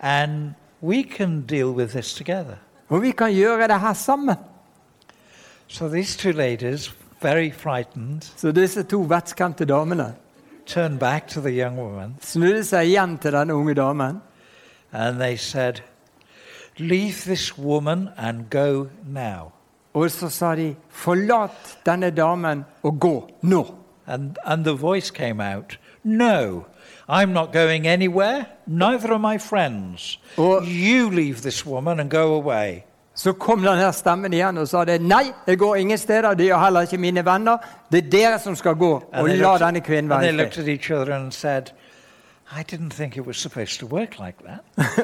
And 0.00 0.54
we 0.84 1.02
can 1.02 1.40
deal 1.40 1.66
with 1.72 1.92
this 1.92 2.14
together. 2.14 2.56
Og 2.88 3.02
vi 3.02 3.10
kan 3.10 3.32
gjøre 3.32 3.68
det 3.68 3.80
her 3.80 3.92
sammen. 3.92 4.36
So 5.68 5.88
these 5.88 6.18
two 6.18 6.32
ladies, 6.32 6.94
very 7.22 7.50
frightened, 7.52 8.22
Så 8.36 8.52
disse 8.52 8.82
to 8.82 9.02
vettskremte 9.02 9.64
damene 9.64 10.14
turned 10.66 10.98
back 10.98 11.28
to 11.28 11.40
the 11.40 11.50
young 11.64 11.78
woman 11.78 12.16
snudde 12.20 12.64
seg 12.64 12.86
igjen 12.88 13.18
til 13.18 13.32
denne 13.32 13.54
unge 13.54 13.74
damen. 13.74 14.20
and 14.92 15.20
they 15.20 15.36
said, 15.36 15.80
Leave 16.78 17.24
this 17.24 17.58
woman 17.58 18.10
and 18.16 18.50
go 18.50 18.88
now. 19.06 19.52
Og 19.94 20.10
så 20.10 20.28
sa 20.28 20.54
de, 20.54 20.76
'Forlat 20.90 21.78
denne 21.86 22.10
damen 22.10 22.64
og 22.82 23.00
gå 23.00 23.30
nå'. 23.42 23.74
And, 24.06 24.36
and 24.44 24.64
the 24.64 24.72
voice 24.76 25.10
came 25.10 25.40
out, 25.54 25.78
No, 26.04 26.64
I'm 27.08 27.32
not 27.32 27.52
going 27.52 27.86
anywhere. 27.86 28.44
Neither 28.66 29.12
are 29.12 29.18
my 29.18 29.38
friends. 29.38 30.18
Og, 30.36 30.62
You 30.64 31.10
leave 31.10 31.34
this 31.34 31.66
woman 31.66 32.00
and 32.00 32.10
go 32.10 32.34
away. 32.34 32.82
Så 33.14 33.32
kom 33.32 33.62
denne 33.62 33.92
stemmen 33.92 34.32
igjen 34.32 34.58
og 34.58 34.68
sa 34.68 34.84
det, 34.84 35.00
'Nei, 35.00 35.32
jeg 35.46 35.58
går 35.58 35.74
ingen 35.76 35.98
steder. 35.98 36.34
Det 36.34 36.46
gjør 36.46 36.64
heller 36.64 36.80
ikke 36.80 36.98
mine 36.98 37.24
venner. 37.24 37.56
Det 37.92 38.04
er 38.04 38.10
dere 38.10 38.38
som 38.38 38.56
skal 38.56 38.74
gå, 38.74 38.92
og 39.12 39.28
la 39.28 39.34
looked- 39.34 39.66
denne 39.66 39.80
kvinnen 39.80 40.10
være 40.10 40.28
i 40.28 40.78
fred.' 40.78 41.72
I 42.52 42.62
didn't 42.62 42.90
think 42.90 43.16
it 43.16 43.26
was 43.26 43.36
supposed 43.36 43.80
to 43.80 43.86
work 43.86 44.18
like 44.18 44.36
that. 44.44 44.60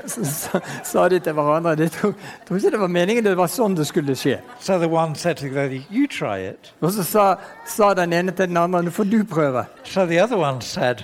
Så 0.10 0.60
sa- 0.84 1.08
de 1.08 1.18
til 1.18 1.32
hverandre 1.32 1.76
de 1.76 1.88
tror, 1.88 2.14
tror 2.48 2.56
ikke 2.56 2.70
det 2.70 2.80
var 2.80 2.86
meningen 2.86 3.24
det 3.24 3.36
var 3.36 3.46
sånn 3.46 3.76
det 3.76 3.86
skulle 3.86 4.14
skje. 4.16 4.38
So 4.60 4.78
the 4.78 4.88
one 4.88 5.16
said 5.16 5.36
to 5.36 5.48
the 5.48 5.60
other, 5.64 5.80
You 5.90 6.06
try 6.06 6.38
it. 6.50 6.74
Og 6.80 6.92
så 6.92 7.02
sa, 7.02 7.34
sa 7.66 7.94
den 7.94 8.12
ene 8.12 8.32
til 8.32 8.48
den 8.48 8.56
andre, 8.56 8.82
'Nå 8.82 8.90
får 8.90 9.04
du 9.04 9.22
prøve'. 9.24 9.64
So 9.84 10.06
the 10.06 10.22
other 10.22 10.36
one 10.36 10.60
said, 10.62 10.96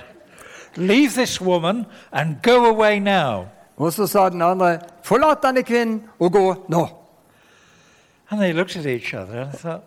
Leave 0.77 1.09
this 1.09 1.41
woman 1.41 1.85
and 2.11 2.35
go 2.43 2.65
away 2.65 2.99
now. 2.99 3.45
Og 3.77 3.93
så 3.93 4.07
sa 4.07 4.29
den 4.29 4.41
andre, 4.41 4.79
'Forlat 5.03 5.37
denne 5.43 5.63
kvinnen 5.63 6.03
og 6.19 6.31
gå 6.31 6.65
nå'. 6.69 6.87
And 8.29 8.41
they 8.41 8.53
looked 8.53 8.75
at 8.77 8.85
each 8.85 9.13
other 9.13 9.41
and 9.41 9.53
thought, 9.53 9.83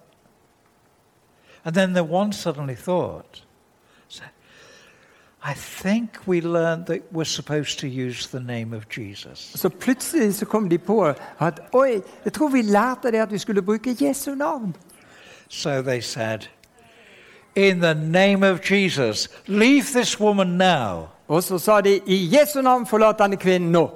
and 1.65 1.75
then 1.75 1.95
the 1.95 2.03
one 2.03 2.33
suddenly 2.33 2.75
thought, 2.75 3.45
said, 4.09 4.29
I 5.45 5.55
think 5.55 6.11
we 6.27 6.41
learned 6.41 6.87
that 6.87 7.01
we're 7.13 7.25
supposed 7.25 7.79
to 7.79 7.87
use 7.87 8.29
the 8.29 8.41
name 8.41 8.77
of 8.77 8.89
Jesus. 8.99 9.53
Så 9.57 9.69
plutselig 9.69 10.35
så 10.35 10.47
kom 10.47 10.69
de 10.69 10.79
på 10.79 11.15
at 11.41 11.61
'Oi, 11.73 12.03
jeg 12.25 12.33
tror 12.33 12.49
vi 12.49 12.63
lærte 12.63 13.11
det 13.11 13.19
at 13.19 13.33
vi 13.33 13.39
skulle 13.39 13.63
bruke 13.63 13.97
Jesu 14.01 14.35
navn'. 14.35 14.73
So 15.49 15.83
they 15.83 16.01
said, 16.01 16.41
In 17.57 17.81
the 17.81 17.95
name 17.95 18.43
of 18.43 18.61
Jesus, 18.71 19.29
leave 19.47 19.83
this 19.93 20.21
woman 20.21 20.47
now. 20.59 21.09
Og 21.29 21.43
så 21.43 21.59
sa 21.59 21.81
de 21.81 22.01
'I 22.07 22.29
Jesu 22.39 22.63
navn, 22.63 22.87
forlat 22.87 23.19
denne 23.19 23.37
kvinnen 23.37 23.73
nå'. 23.73 23.91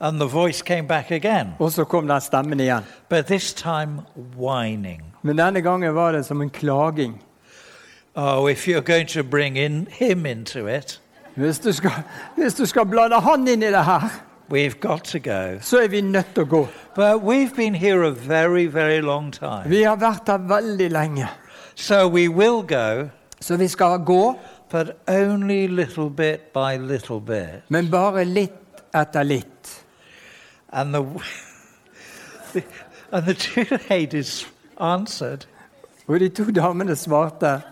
And 0.00 0.20
the 0.20 0.28
voice 0.28 0.62
came 0.62 0.88
back 0.88 1.10
again, 1.10 1.48
Og 1.58 1.72
så 1.72 1.84
kom 1.84 2.08
den 2.08 2.20
stemmen 2.20 2.60
igjen. 2.60 2.84
but 3.08 3.26
this 3.26 3.52
time 3.54 4.00
whining. 4.38 5.02
Men 5.22 5.38
denne 5.38 5.60
gangen 5.62 5.94
var 5.94 6.12
det 6.12 6.24
som 6.26 6.40
en 6.42 6.50
klaging. 6.50 7.22
Oh, 8.14 8.50
if 8.50 8.66
you're 8.68 8.80
going 8.94 9.08
to 9.08 9.22
bring 9.22 9.56
in 9.56 9.86
him 9.90 10.26
into 10.26 10.66
it, 10.66 11.00
Hvis 11.36 11.58
du 11.58 11.72
skal, 11.72 11.90
hvis 12.36 12.54
du 12.54 12.66
skal 12.66 12.86
blande 12.86 13.20
han 13.20 13.48
inn 13.48 13.62
i 13.62 13.66
det 13.66 13.84
her, 13.84 14.00
we've 14.52 14.80
got 14.80 15.04
to 15.04 15.18
go. 15.18 15.58
så 15.60 15.78
er 15.84 15.88
vi 15.88 16.00
nødt 16.00 16.34
til 16.34 16.42
å 16.42 16.46
gå. 16.46 16.68
But 16.94 17.22
we've 17.22 17.54
been 17.56 17.74
here 17.74 18.06
a 18.06 18.10
very, 18.10 18.66
very 18.66 19.00
long 19.00 19.32
time. 19.32 19.62
Vi 19.66 19.82
har 19.82 19.96
vært 19.96 20.22
her 20.26 20.38
veldig 20.38 20.90
lenge. 20.90 21.28
So 21.74 22.08
we 22.08 22.28
will 22.28 22.62
go, 22.66 23.08
Så 23.40 23.56
vi 23.56 23.68
skal 23.68 23.98
gå, 23.98 24.38
but 24.70 24.86
only 25.08 25.66
little 25.66 26.10
bit 26.10 26.40
by 26.52 26.76
little 26.78 27.20
bit. 27.20 27.62
men 27.68 27.90
bare 27.90 28.24
litt 28.24 28.52
etter 28.94 29.22
litt. 29.22 29.84
And 30.72 30.94
the, 30.94 31.02
the 32.52 32.62
and 33.12 33.24
the 33.26 33.34
two 33.34 33.64
ladies 33.90 34.46
answered, 34.80 35.46
Og 36.08 36.20
de 36.20 36.28
to 36.28 36.44
damene 36.44 36.96
svarte 36.96 37.62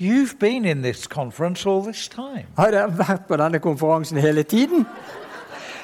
"You've 0.00 0.38
been 0.40 0.64
in 0.64 0.82
this 0.82 1.06
conference 1.06 1.68
all 1.68 1.82
this 1.82 2.08
time. 2.08 2.46
Har 2.56 2.70
dere 2.70 2.98
vært 2.98 3.26
på 3.28 3.36
denne 3.36 3.58
konferansen 3.58 4.18
hele 4.18 4.42
tiden? 4.42 4.86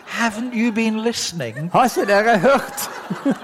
Haven't 0.07 0.55
you 0.55 0.73
been 0.73 1.01
listening 1.03 1.71
Har 1.73 1.85
ikke 1.85 2.13
dere 2.13 2.39
hørt 2.39 2.91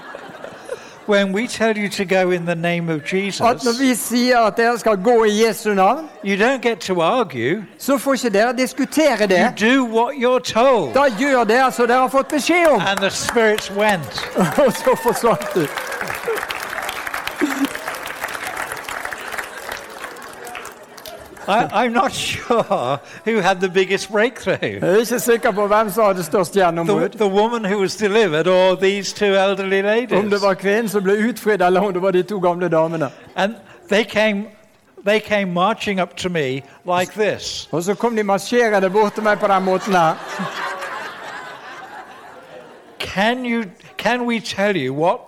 when 1.07 1.33
we 1.35 1.47
tell 1.47 1.77
you 1.77 1.89
to 1.89 2.05
go 2.05 2.31
in 2.31 2.45
the 2.45 2.55
name 2.55 2.89
of 2.89 3.01
at 3.03 3.13
når 3.13 3.19
Jesus? 3.55 3.79
vi 3.79 3.95
sier 3.95 4.37
at 4.39 4.57
dere 4.57 4.77
skal 4.79 4.97
gå 4.97 5.23
i 5.23 5.43
Jesu 5.47 5.73
navn, 5.73 6.09
You 6.23 6.35
don't 6.37 6.61
get 6.61 6.79
to 6.79 7.01
argue. 7.01 7.63
så 7.79 7.97
får 7.97 8.13
ikke 8.13 8.29
dere 8.29 8.53
diskutere 8.57 9.17
You 9.21 9.27
det. 9.27 9.53
do 9.59 9.85
what 9.85 10.13
you're 10.15 10.53
told." 10.53 10.93
Da 10.93 11.03
gjør 11.19 11.43
dere 11.43 11.71
som 11.71 11.87
dere 11.87 11.99
har 11.99 12.07
fått 12.07 12.27
beskjed 12.27 12.67
om. 12.67 12.81
And 12.81 12.97
the 12.99 13.09
spirits 13.09 13.71
went. 13.71 14.29
Og 14.65 14.73
så 14.73 14.95
forsvant 15.03 15.55
du. 15.55 15.67
I, 21.47 21.85
I'm 21.85 21.93
not 21.93 22.11
sure 22.13 22.99
who 23.25 23.41
had 23.41 23.59
the 23.59 23.69
biggest 23.69 24.11
breakthrough. 24.11 24.57
Jeg 24.61 24.79
er 24.81 24.97
ikke 24.97 25.19
sikker 25.19 25.51
på 25.51 25.67
hvem 25.67 25.89
som 25.89 26.05
hadde 26.05 26.23
størst 26.23 26.53
The, 26.53 26.59
gjennombrudd. 26.65 27.09
the 27.17 27.27
woman 27.27 27.65
who 27.65 27.79
was 27.81 27.95
delivered 27.95 28.47
or 28.47 28.75
these 28.75 29.13
two 29.13 29.25
elderly 29.35 29.79
Om 29.79 29.85
ladies. 29.85 30.31
det 30.31 30.41
var 30.41 30.53
kvinnen 30.53 30.89
som 30.89 31.03
ble 31.03 31.13
utfridd, 31.29 31.61
eller 31.61 31.81
om 31.81 31.93
det 31.93 32.01
var 32.01 32.11
de 32.11 32.23
to 32.23 32.39
gamle 32.39 32.69
damene. 32.69 33.09
And 33.35 33.55
they 33.89 34.03
came, 34.03 34.45
they 35.05 35.19
came 35.19 35.45
marching 35.53 36.01
up 36.01 36.15
to 36.17 36.29
me 36.29 36.61
like 36.85 37.11
this. 37.15 37.67
Og 37.71 37.83
så 37.83 37.93
kom 37.95 38.15
de 38.15 38.23
marsjerende 38.23 38.89
bort 38.89 39.13
til 39.13 39.23
meg 39.23 39.39
på 39.39 39.47
den 39.47 39.63
måten 39.63 39.93
her. 39.93 40.15
Can, 42.99 43.45
you, 43.45 43.63
can 43.97 44.25
we 44.25 44.39
tell 44.39 44.75
you 44.77 44.93
what 44.93 45.19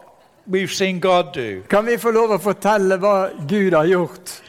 we've 0.51 0.73
seen 0.73 0.99
God 0.99 1.23
do? 1.35 1.61
Kan 1.69 1.85
vi 1.85 1.97
få 1.97 2.11
lov 2.11 2.31
å 2.31 2.37
fortelle 2.41 2.97
hva 2.97 3.29
Gud 3.49 3.73
har 3.73 3.85
gjort? 3.85 4.41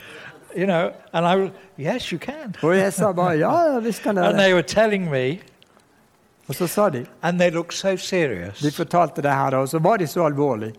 You 0.56 0.66
know, 0.66 0.90
and 1.12 1.26
I, 1.26 1.50
yes, 1.78 2.12
you 2.12 2.18
can. 2.18 2.54
Og 2.62 2.76
jeg 2.76 2.92
sa 2.92 3.12
bare 3.12 3.38
ja, 3.38 3.78
visst 3.78 4.02
kan 4.02 4.18
And 4.18 4.38
they 4.38 4.52
were 4.52 4.62
telling 4.62 5.10
me, 5.10 5.40
Og 6.48 6.54
så 6.54 6.66
sa 6.66 6.88
de 6.88 7.06
and 7.22 7.38
they 7.38 7.50
looked 7.50 7.74
so 7.74 7.96
serious. 7.96 8.60
De 8.60 8.70
fortalte 8.72 9.16
det 9.16 9.24
da, 9.24 9.56
og 9.58 9.68
så 9.68 9.78
var 9.78 9.96
de 9.96 10.06
så 10.06 10.24
alvorlige. 10.24 10.74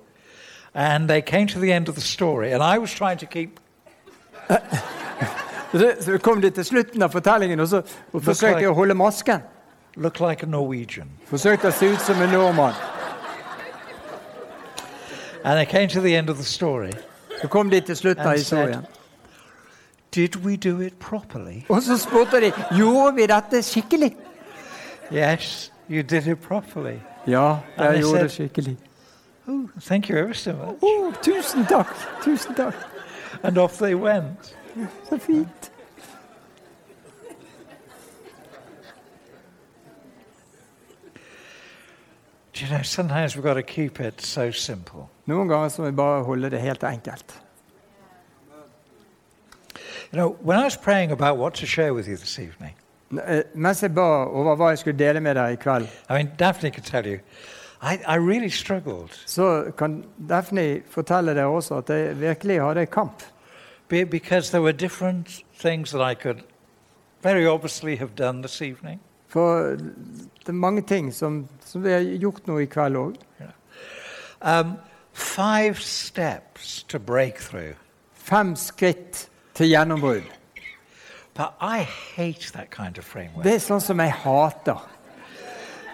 And 0.73 1.07
they 1.07 1.21
came 1.21 1.47
to 1.47 1.59
the 1.59 1.73
end 1.75 1.89
of 1.89 1.95
the 1.95 2.01
story, 2.01 2.47
and 2.47 2.63
I 2.63 2.77
was 2.77 2.91
trying 2.95 3.19
to 3.19 3.25
keep 3.25 3.49
Så, 5.71 6.17
kom 6.23 6.41
de 6.41 6.49
til 6.49 6.65
slutten 6.65 7.01
av 7.01 7.09
fortellingen, 7.11 7.59
og 7.59 7.67
så 7.67 7.81
og 8.13 8.23
forsøkte 8.23 8.61
jeg 8.61 8.69
å 8.69 8.73
holde 8.73 8.93
masken. 8.93 9.41
look 9.95 10.19
like 10.19 10.43
a 10.43 10.45
Norwegian. 10.45 11.09
Forsøkte 11.25 11.67
å 11.67 11.71
se 11.71 11.89
ut 11.89 12.01
som 12.01 12.21
en 12.21 12.29
nordmann. 12.29 12.73
And 15.43 15.57
they 15.57 15.65
came 15.65 15.87
to 15.89 16.01
the 16.01 16.15
end 16.15 16.29
of 16.29 16.37
the 16.37 16.43
story. 16.45 16.91
Så 17.41 17.47
kom 17.47 17.69
de 17.69 17.81
til 17.81 17.95
slutten 17.95 18.25
av 18.25 18.31
And 18.31 18.39
said- 18.39 18.57
historien. 18.59 18.85
Did 20.15 20.35
we 20.35 20.55
do 20.55 20.79
it 20.81 20.99
properly? 20.99 21.63
Og 21.69 21.81
så 21.83 21.97
spurte 21.97 22.41
de 22.41 22.51
gjorde 22.77 23.15
vi 23.15 23.25
dette 23.25 23.61
skikkelig. 23.63 24.15
Yes, 25.13 25.71
you 25.89 26.01
did 26.01 26.27
it 26.27 26.39
properly. 26.41 26.95
Ja, 27.27 27.57
jeg 27.77 27.99
gjorde 27.99 28.03
said- 28.17 28.23
det 28.23 28.31
skikkelig. 28.31 28.77
Oh, 29.47 29.69
thank 29.81 30.09
you 30.09 30.17
ever 30.17 30.33
so 30.33 30.51
much. 30.51 30.77
Oh, 30.81 31.13
tusen 31.23 31.65
takk! 31.65 31.87
Tusen 32.23 32.55
takk. 32.55 32.75
And 33.43 33.57
off 33.57 33.77
they 33.77 33.93
went. 33.95 34.55
Så 35.09 35.17
fint. 35.17 35.71
You 42.55 42.67
know, 42.69 42.81
sometimes 42.81 43.35
we've 43.35 43.43
got 43.43 43.53
to 43.53 43.63
keep 43.63 43.99
it 43.99 44.19
so 44.21 44.49
simple. 44.51 45.09
Noen 45.27 45.47
ganger 45.47 45.69
så 45.69 45.81
må 45.83 45.91
vi 45.91 45.95
bare 45.99 46.23
holde 46.25 46.49
det 46.49 46.59
helt 46.63 46.83
enkelt. 46.83 47.35
You 50.11 50.17
know, 50.17 50.37
when 50.41 50.57
I 50.59 50.63
was 50.63 50.77
praying 50.77 51.11
about 51.11 51.37
what 51.37 51.53
to 51.55 51.65
share 51.65 51.93
with 51.93 52.07
you 52.07 52.17
this 52.17 52.39
evening, 52.39 52.73
Eh, 53.27 53.43
Mens 53.55 53.81
jeg 53.81 53.93
ba 53.95 54.01
over 54.27 54.55
hva 54.55 54.67
jeg 54.69 54.77
skulle 54.81 54.99
dele 54.99 55.19
med 55.23 55.35
deg 55.35 55.53
i 55.53 55.55
kveld, 55.55 55.87
I 56.09 56.13
mean, 56.13 56.31
Daphne 56.39 56.71
could 56.71 56.83
tell 56.83 57.05
you, 57.07 57.19
I, 57.81 57.97
I 58.07 58.15
really 58.17 58.49
struggled 58.49 59.09
så 59.25 59.71
kan 59.77 60.03
Daphne 60.29 60.81
fortelle 60.89 61.31
deg 61.35 61.45
også 61.45 61.77
at 61.77 61.89
jeg 61.89 62.19
virkelig 62.21 62.61
hadde 62.61 62.85
kamp. 62.85 63.23
be- 63.89 64.05
because 64.05 64.49
there 64.51 64.61
were 64.61 64.73
different 64.73 65.43
things 65.59 65.91
that 65.91 66.01
I 66.01 66.15
could 66.15 66.43
very 67.23 67.45
obviously 67.47 67.95
have 67.95 68.09
done 68.17 68.41
this 68.41 68.61
evening. 68.61 68.99
For 69.29 69.61
det 70.39 70.47
er 70.47 70.51
mange 70.51 70.81
ting 70.81 71.13
som, 71.13 71.47
som 71.65 71.83
vi 71.83 71.89
har 71.91 71.99
gjort 72.19 72.47
nå 72.47 72.57
i 72.57 72.65
kveld 72.65 72.95
òg. 72.95 73.15
Um, 74.41 74.73
five 75.13 75.75
steps 75.79 76.83
to 76.83 76.99
breakthrough. 76.99 77.73
Fem 78.13 78.55
skritt 78.55 79.29
til 79.57 79.69
gjennombrudd. 79.73 80.23
But 81.37 81.53
I 81.61 81.79
hate 82.15 82.51
that 82.53 82.69
kind 82.71 82.97
of 82.97 83.03
framework. 83.05 83.43
Det 83.45 83.53
er 83.53 83.59
sånn 83.61 83.81
som 83.81 83.99
jeg 84.01 84.11
hater. 84.23 84.79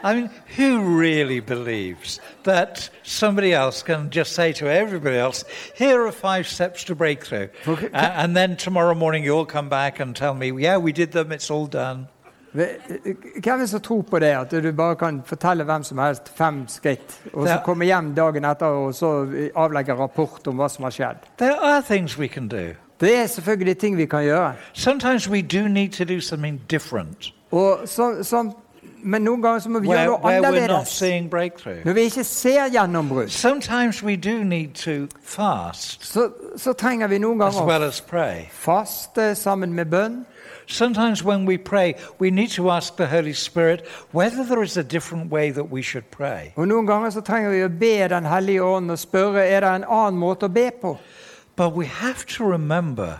I 0.05 0.13
mean, 0.15 0.29
who 0.57 0.99
really 0.99 1.39
believes 1.39 2.19
that 2.43 2.89
somebody 3.03 3.53
else 3.53 3.81
can 3.83 4.09
just 4.11 4.33
say 4.33 4.51
to 4.53 4.67
everybody 4.67 5.15
else, 5.17 5.45
here 5.77 6.05
are 6.05 6.11
five 6.11 6.45
steps 6.45 6.83
to 6.85 6.95
breakthrough? 6.95 7.47
Okay. 7.67 7.87
A- 7.93 8.11
and 8.23 8.35
then 8.35 8.57
tomorrow 8.57 8.93
morning 8.93 9.23
you'll 9.23 9.45
come 9.45 9.69
back 9.69 10.01
and 10.01 10.13
tell 10.13 10.33
me, 10.33 10.51
yeah, 10.61 10.75
we 10.77 10.91
did 10.91 11.11
them, 11.13 11.31
it's 11.31 11.49
all 11.49 11.67
done. 11.67 12.07
Hvem 12.53 13.61
er 13.61 13.65
som 13.65 13.79
tror 13.81 14.01
på 14.03 14.19
det, 14.19 14.33
at 14.37 14.51
du 14.51 14.71
bare 14.71 14.95
kan 14.95 15.23
fortelle 15.25 15.63
hvem 15.63 15.83
som 15.83 15.97
helst 15.97 16.29
fem 16.37 16.67
skritt, 16.67 17.19
og 17.33 17.47
så 17.47 17.53
Det- 17.55 17.63
komme 17.65 17.85
hjem 17.85 18.13
dagen 18.15 18.45
etter 18.45 18.65
og 18.67 18.93
så 18.93 19.49
avlegge 19.55 19.95
rapport 19.97 20.47
om 20.47 20.55
hva 20.59 20.67
som 20.69 20.83
har 20.83 20.91
skjedd? 20.91 21.17
There 21.37 21.55
are 21.55 21.81
things 21.81 22.17
we 22.17 22.27
can 22.27 22.47
do. 22.47 22.75
Det 23.01 23.15
er 23.17 23.27
selvfølgelig 23.27 23.77
ting 23.77 23.97
vi 23.97 24.05
kan 24.05 24.23
gjøre. 24.23 24.53
Sometimes 24.73 25.29
we 25.29 25.41
do 25.41 25.67
need 25.67 25.89
to 25.89 26.03
do 26.03 26.19
something 26.21 26.61
different 26.69 27.33
Og 27.51 27.79
så, 27.85 28.23
så, 28.23 28.51
men 29.03 29.21
noen 29.21 29.41
ganger 29.41 29.59
så 29.59 29.69
må 29.69 29.79
vi 29.79 29.87
gjøre 29.87 30.05
noe 30.05 30.17
where 30.23 30.37
annerledes. 30.37 31.01
Når 31.85 31.93
vi 31.93 32.01
ikke 32.01 32.23
ser 32.23 32.69
gjennombrudd, 32.71 33.29
Sometimes 33.29 34.03
we 34.03 34.15
do 34.15 34.43
need 34.43 34.73
to 34.73 35.17
fast 35.23 36.05
så, 36.05 36.29
så 36.57 36.73
trenger 36.73 37.07
vi 37.07 37.17
noen 37.17 37.39
ganger 37.39 37.65
ganger 37.65 37.91
well 38.11 38.45
faste 38.51 39.35
sammen 39.35 39.73
med 39.73 39.85
bønn. 39.85 40.25
Sometimes 40.67 41.23
when 41.25 41.45
we 41.47 41.57
pray, 41.57 41.93
we 42.19 42.29
need 42.29 42.47
to 42.49 42.69
ask 42.69 42.95
the 42.95 43.05
Holy 43.05 43.33
Spirit 43.33 43.81
whether 44.13 44.43
there 44.43 44.63
is 44.63 44.77
a 44.77 44.83
different 44.83 45.31
way 45.31 45.51
that 45.51 45.71
we 45.71 45.81
should 45.83 46.05
pray. 46.11 46.51
Og 46.55 46.67
Noen 46.67 46.87
ganger 46.87 47.09
så 47.09 47.21
trenger 47.21 47.49
vi 47.49 47.63
å 47.63 47.69
be 47.69 48.07
Den 48.09 48.25
hellige 48.25 48.63
ånd 48.63 48.91
og 48.91 48.99
spørre 48.99 49.45
er 49.45 49.59
det 49.59 49.69
en 49.69 49.83
annen 49.89 50.19
måte 50.19 50.45
å 50.45 50.53
be 50.53 50.71
på. 50.81 50.97
But 51.55 51.73
we 51.73 51.85
have 51.85 52.25
to 52.37 52.51
remember 52.51 53.19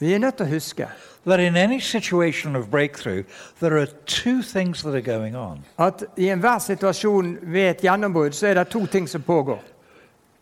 Vi 0.00 0.14
er 0.14 0.18
nødt 0.18 0.34
til 0.34 0.46
å 0.46 0.48
huske 0.48 0.86
that 1.26 1.40
in 1.40 1.56
any 1.56 1.80
situation 1.80 2.56
of 2.56 2.70
breakthrough, 2.70 3.24
there 3.60 3.78
are 3.78 3.86
two 4.06 4.42
things 4.42 4.82
that 4.82 4.94
are 4.94 5.16
going 5.16 5.36
on. 5.36 5.64
at 5.78 6.04
i 6.16 6.28
enhver 6.30 6.58
situasjon 6.58 7.38
ved 7.42 7.70
et 7.70 7.80
gjennombrudd 7.80 8.32
så 8.32 8.46
er 8.46 8.54
det 8.54 8.68
to 8.68 8.86
ting 8.86 9.08
som 9.08 9.22
pågår. 9.22 9.58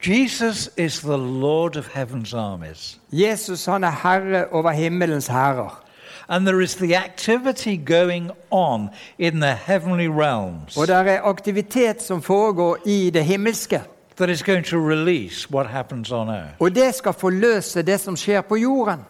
Jesus 0.07 0.71
is 0.77 1.01
the 1.01 1.17
Lord 1.17 1.77
of 1.77 1.89
heaven's 1.89 2.37
armies. 2.37 2.99
Jesus 3.13 3.67
han 3.67 3.85
er 3.85 3.91
herre 3.91 4.47
over 4.53 4.71
himmelens 4.71 5.27
hærer. 5.27 5.83
And 6.29 6.47
there 6.47 6.61
is 6.61 6.75
the 6.75 6.97
activity 6.97 7.77
going 7.77 8.31
on 8.51 8.91
in 9.19 9.41
the 9.41 9.55
heavenly 9.55 10.09
realms 10.09 10.77
Og 10.77 10.87
det 10.87 10.97
er 10.97 11.23
aktivitet 11.23 12.03
som 12.03 12.23
foregår 12.23 12.77
i 12.87 13.11
det 13.11 13.25
himmelske. 13.25 13.83
That 14.17 14.29
is 14.31 14.43
going 14.43 14.65
to 14.65 14.79
release 14.79 15.51
what 15.51 15.67
happens 15.67 16.13
on 16.13 16.29
earth. 16.29 16.55
Og 16.61 16.75
det 16.75 16.95
skal 16.95 17.13
forløse 17.13 17.83
det 17.83 18.01
som 18.01 18.17
skjer 18.17 18.41
på 18.41 18.57
jorden. 18.57 19.01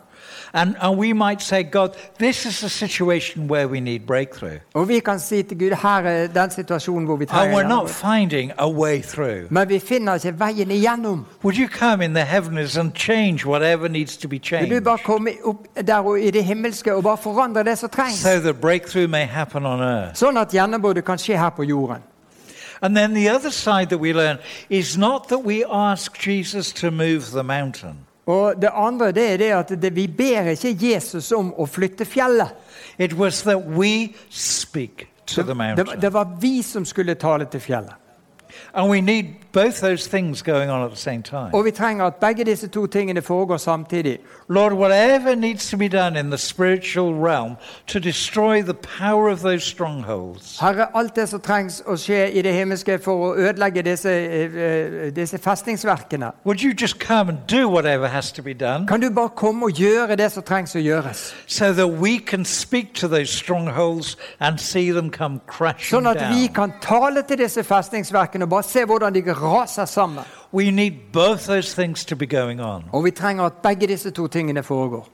And, 0.54 0.74
and 0.80 0.98
we 0.98 1.12
might 1.12 1.42
say, 1.42 1.62
God, 1.72 1.88
this 2.18 2.46
is 2.46 2.62
a 2.62 2.68
situation 2.68 3.50
where 3.50 3.68
we 3.68 3.80
need 3.80 4.00
breakthrough. 4.06 4.58
Og 4.74 4.88
vi 4.88 4.98
kan 5.00 5.18
si 5.20 5.42
til 5.42 5.58
Gud 5.58 5.76
her 5.82 5.98
er 6.02 6.26
den 6.26 6.50
situasjonen 6.50 7.04
hvor 7.04 7.16
vi 7.16 7.22
And 7.24 7.28
trenger 7.28 7.56
we're 7.58 7.62
not 7.68 7.88
gjennombrudd. 7.88 7.88
finding 8.18 8.52
a 8.58 8.70
way 8.70 9.02
through. 9.02 9.46
Men 9.50 9.68
vi 9.68 9.78
finner 9.78 10.14
ikke 10.14 10.38
veien 10.40 10.70
igjennom. 10.70 11.26
Would 11.44 11.56
you 11.58 11.68
come 11.68 12.04
in 12.04 12.14
the 12.14 12.24
heavens 12.24 12.76
and 12.76 12.92
change 12.94 13.46
whatever 13.46 13.88
needs 13.88 14.16
to 14.16 14.28
be 14.28 14.34
Vil 14.34 14.40
du 14.40 14.46
changed 14.46 14.84
bare 14.84 14.98
komme 14.98 15.30
opp 15.44 15.56
der 15.86 15.96
og 15.96 16.20
i 16.20 16.30
det 16.30 16.44
himmelske 16.44 16.94
og 16.94 17.02
bare 17.02 17.16
forandre 17.16 17.64
det 17.64 17.78
som 17.78 17.88
trengs? 17.88 18.14
so 18.22 18.40
that 18.40 18.56
breakthrough 18.60 19.10
may 19.10 19.26
happen 19.26 19.66
on 19.66 19.80
earth? 19.80 20.14
Sånn 20.18 20.36
at 20.38 20.48
gjennombruddet 20.54 21.04
kan 21.04 21.18
skje 21.18 21.36
her 21.38 21.50
på 21.50 21.62
jorden. 21.62 22.02
And 22.82 22.96
then 22.96 23.14
the 23.14 23.28
other 23.30 23.50
side 23.50 23.86
that 23.86 23.98
we 24.00 24.12
learn 24.12 24.38
is 24.70 24.98
not 24.98 25.28
that 25.28 25.44
we 25.44 25.64
ask 25.72 26.26
Jesus 26.26 26.72
to 26.72 26.90
move 26.90 27.20
the 27.32 27.42
mountain. 27.42 27.96
Og 28.26 28.54
det 28.62 28.70
andre 28.74 29.12
det 29.12 29.32
er 29.32 29.36
det 29.36 29.50
at 29.52 29.82
det, 29.82 29.96
vi 29.96 30.06
ber 30.06 30.48
ikke 30.50 30.76
Jesus 30.80 31.32
om 31.32 31.52
å 31.58 31.66
flytte 31.66 32.04
fjellet. 32.04 32.48
It 32.98 33.12
was 33.12 33.42
that 33.42 33.58
we 33.66 34.14
speak 34.30 35.06
to 35.26 35.42
Det, 35.42 35.46
the 35.46 35.48
det, 35.48 35.56
mountain. 35.56 36.00
det 36.00 36.12
var 36.12 36.36
vi 36.40 36.62
som 36.62 36.84
skulle 36.84 37.14
tale 37.14 37.44
til 37.44 37.60
fjellet. 37.60 37.94
And 38.74 38.90
we 38.90 39.00
need 39.00 39.24
both 39.56 39.80
those 39.80 40.06
things 40.06 40.42
going 40.42 40.70
on 40.70 40.84
at 40.84 40.90
the 40.90 40.96
same 41.10 41.22
time. 41.22 41.54
Og 41.54 41.64
vi 41.64 41.70
trenger 41.70 42.04
at 42.04 42.14
begge 42.14 42.44
disse 42.44 42.68
to 42.68 42.86
tingene 42.86 43.22
foregår 43.22 43.56
samtidig. 43.56 44.18
Lord, 44.48 44.72
whatever 44.72 45.34
needs 45.34 45.70
to 45.70 45.76
be 45.76 45.88
done 45.88 46.20
in 46.20 46.30
the 46.30 46.38
spiritual 46.38 47.14
realm 47.14 47.56
to 47.86 47.98
destroy 47.98 48.62
the 48.62 48.74
power 48.74 49.28
of 49.28 49.40
those 49.40 49.64
strongholds, 49.64 50.58
Herre, 50.60 50.86
alt 50.96 51.16
det 51.16 51.28
som 51.28 51.40
trengs 51.40 51.82
å 51.86 51.96
skje 51.96 52.30
i 52.30 52.42
det 52.42 52.52
himmelske 52.54 52.98
for 53.02 53.30
å 53.30 53.34
ødelegge 53.34 53.82
disse, 53.82 54.10
eh, 54.10 55.10
disse 55.16 55.38
festningsverkene, 55.38 56.32
would 56.44 56.62
you 56.62 56.72
just 56.80 57.00
come 57.00 57.28
and 57.28 57.38
do 57.46 57.68
whatever 57.68 58.06
has 58.06 58.32
to 58.32 58.42
be 58.42 58.54
done 58.54 58.86
kan 58.86 59.00
du 59.00 59.10
bare 59.10 59.28
komme 59.28 59.66
og 59.66 59.72
gjøre 59.72 60.16
det 60.16 60.32
som 60.32 60.42
trengs 60.42 60.76
å 60.76 60.82
gjøres? 60.84 61.34
so 61.46 61.72
that 61.72 61.88
we 61.88 62.18
can 62.18 62.44
speak 62.44 62.94
to 62.94 63.08
those 63.08 63.30
strongholds 63.30 64.16
and 64.40 64.60
see 64.60 64.92
them 64.92 65.10
come 65.10 65.40
crashing 65.46 65.96
Sånn 65.96 66.06
at 66.06 66.22
vi 66.30 66.46
kan 66.46 66.72
tale 66.80 67.22
til 67.22 67.38
disse 67.38 67.64
festningsverkene 67.64 68.44
og 68.44 68.50
bare 68.50 68.62
se 68.62 68.84
hvordan 68.84 69.14
de 69.14 69.22
raser 69.46 69.84
sammen. 69.84 70.24
We 70.52 70.70
need 70.70 70.92
both 71.12 71.46
those 71.46 71.74
things 71.82 72.04
to 72.04 72.16
be 72.16 72.26
going 72.26 72.60
on. 72.60 72.84
Og 72.92 73.04
vi 73.04 73.10
trenger 73.10 73.44
at 73.44 73.52
begge 73.52 73.86
disse 73.86 74.10
to 74.10 74.26
tingene 74.26 74.62
foregår. 74.62 75.08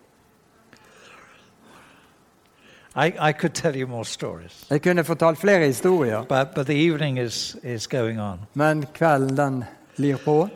I, 2.97 3.07
I 3.29 3.33
could 3.33 3.55
tell 3.55 3.77
you 3.77 3.87
more 3.89 4.05
stories, 4.05 4.67
Jeg 4.71 4.83
kunne 4.83 5.05
fortalt 5.05 5.39
flere 5.39 5.67
historier, 5.67 6.23
but, 6.25 6.55
but 6.55 6.67
the 6.67 6.87
evening 6.89 7.19
is, 7.19 7.57
is 7.63 7.87
going 7.87 8.21
on. 8.21 8.41
men 8.55 8.87
kvelden 8.95 9.37
den 9.37 9.65
lir 9.97 10.17
på. 10.17 10.49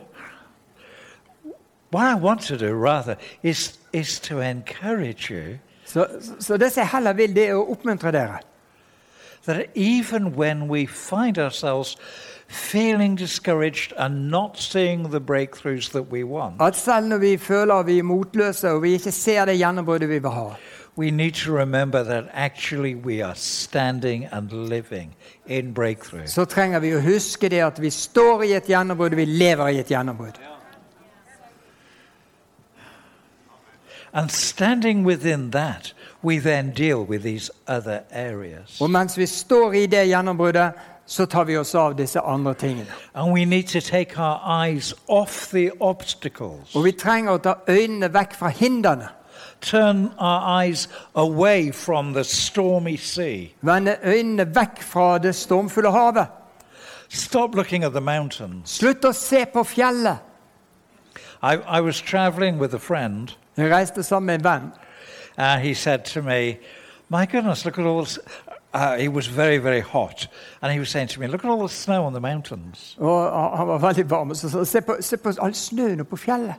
What 1.93 2.17
I 2.17 2.21
want 2.21 2.41
to 2.41 2.57
do, 2.57 2.73
rather, 2.85 3.15
is, 3.43 3.79
is 3.93 4.19
to 4.19 4.39
encourage 4.39 5.33
you 5.33 5.57
Så, 5.85 6.07
så 6.39 6.57
det 6.57 6.71
som 6.71 6.81
jeg 6.81 6.89
heller 6.89 7.13
vil, 7.13 7.35
det 7.35 7.45
er 7.47 7.53
å 7.55 7.63
oppmuntre 7.71 8.11
dere. 8.11 8.41
That 9.47 9.65
even 9.75 10.35
when 10.35 10.67
we 10.67 10.85
find 10.85 11.37
ourselves 11.37 11.97
feeling 12.47 13.15
discouraged 13.15 13.93
and 13.97 14.29
not 14.31 14.57
seeing 14.57 15.09
the 15.09 15.19
breakthroughs 15.19 15.91
that 15.91 16.11
we 16.11 16.23
want, 16.23 16.61
At 16.61 16.75
selv 16.75 17.07
når 17.07 17.17
vi 17.17 17.37
føler 17.37 17.83
vi 17.83 17.97
er 17.99 18.03
motløse 18.03 18.71
og 18.71 18.83
vi 18.83 18.91
ikke 18.91 19.11
ser 19.11 19.45
det 19.45 19.57
gjennombruddet 19.57 20.09
vi 20.09 20.19
vil 20.19 20.29
ha, 20.31 20.49
we 20.97 21.11
need 21.11 21.31
to 21.33 21.51
remember 21.57 22.03
that 22.03 22.23
actually 22.33 22.95
we 22.95 23.25
are 23.25 23.35
standing 23.35 24.27
and 24.31 24.51
living 24.69 25.15
in 25.47 25.73
breakthrough. 25.73 26.25
så 26.27 26.45
trenger 26.45 26.79
vi 26.79 26.95
å 26.95 26.99
huske 26.99 27.49
det 27.49 27.63
at 27.63 27.81
vi 27.81 27.89
står 27.89 28.43
i 28.43 28.53
et 28.53 28.69
gjennombrudd, 28.69 29.15
vi 29.15 29.25
lever 29.25 29.67
i 29.67 29.79
et 29.79 29.91
gjennombrudd. 29.91 30.56
And 34.17 34.31
standing 34.31 35.03
within 35.05 35.51
that, 35.51 35.93
we 36.23 36.39
then 36.39 36.71
deal 36.71 37.05
with 37.05 37.21
these 37.21 37.51
other 37.67 38.01
areas. 38.11 38.81
Og 38.81 38.89
mens 38.89 39.17
vi 39.17 39.25
står 39.25 39.73
i 39.73 39.85
det 39.85 40.07
gjennombruddet, 40.07 40.71
så 41.05 41.25
tar 41.25 41.43
vi 41.43 41.57
oss 41.57 41.75
av 41.75 41.93
disse 41.97 42.19
andre 42.19 42.53
tingene. 42.53 42.87
And 43.13 43.31
we 43.33 43.45
need 43.45 43.67
to 43.67 43.79
take 43.79 44.17
our 44.19 44.39
eyes 44.65 44.93
off 45.07 45.49
the 45.51 45.69
obstacles, 45.79 46.75
Og 46.75 46.83
vi 46.83 46.91
trenger 46.91 47.31
å 47.31 47.37
ta 47.37 47.53
øynene 47.69 48.09
vekk 48.13 48.33
fra 48.35 48.49
hindrene. 48.49 49.07
turn 49.61 50.11
our 50.19 50.61
eyes 50.63 50.87
away 51.15 51.71
from 51.71 52.13
the 52.13 52.23
stormy 52.23 52.97
sea, 52.97 53.47
Vende 53.61 53.97
øynene 54.03 54.45
vekk 54.55 54.81
fra 54.81 55.17
det 55.17 55.35
stormfulle 55.35 55.91
havet. 55.91 56.27
stop 57.09 57.55
looking 57.55 57.83
at 57.83 57.91
the 57.93 58.01
mountains. 58.01 58.69
Slutt 58.69 59.05
å 59.05 59.11
se 59.13 59.45
på 59.45 59.63
fjellet. 59.63 60.17
I, 61.43 61.53
I 61.77 61.81
was 61.81 62.01
traveling 62.01 62.59
with 62.59 62.73
a 62.73 62.79
friend, 62.79 63.31
Reiste 63.57 64.03
sammen 64.03 64.25
med 64.25 64.35
en 64.35 64.43
venn. 64.43 64.71
and 65.37 65.61
he 65.61 65.73
said 65.73 65.99
to 66.03 66.21
me, 66.21 66.57
My 67.09 67.25
goodness, 67.25 67.65
look 67.65 67.77
at 67.79 67.85
all 67.85 68.03
this. 68.03 68.19
Uh, 68.73 68.97
he 68.97 69.07
was 69.07 69.27
very, 69.27 69.57
very 69.57 69.79
hot. 69.81 70.27
And 70.61 70.71
he 70.73 70.79
was 70.79 70.89
saying 70.89 71.07
to 71.09 71.19
me, 71.19 71.27
Look 71.27 71.45
at 71.45 71.49
all 71.51 71.59
the 71.59 71.69
snow 71.69 72.03
on 72.05 72.13
the 72.13 72.19
mountains. 72.19 72.95
Og 72.99 73.31
han- 73.31 73.57
han 73.57 73.67
var 73.67 73.77
veldig 73.77 74.09
varm. 74.09 74.35
Så 74.35 74.49
sa 74.49 74.63
se 74.63 74.81
på, 74.81 74.95
se 74.99 75.17
på 75.17 75.29
all 75.41 75.53
snøen 75.53 76.05
på 76.05 76.15
fjellet. 76.17 76.55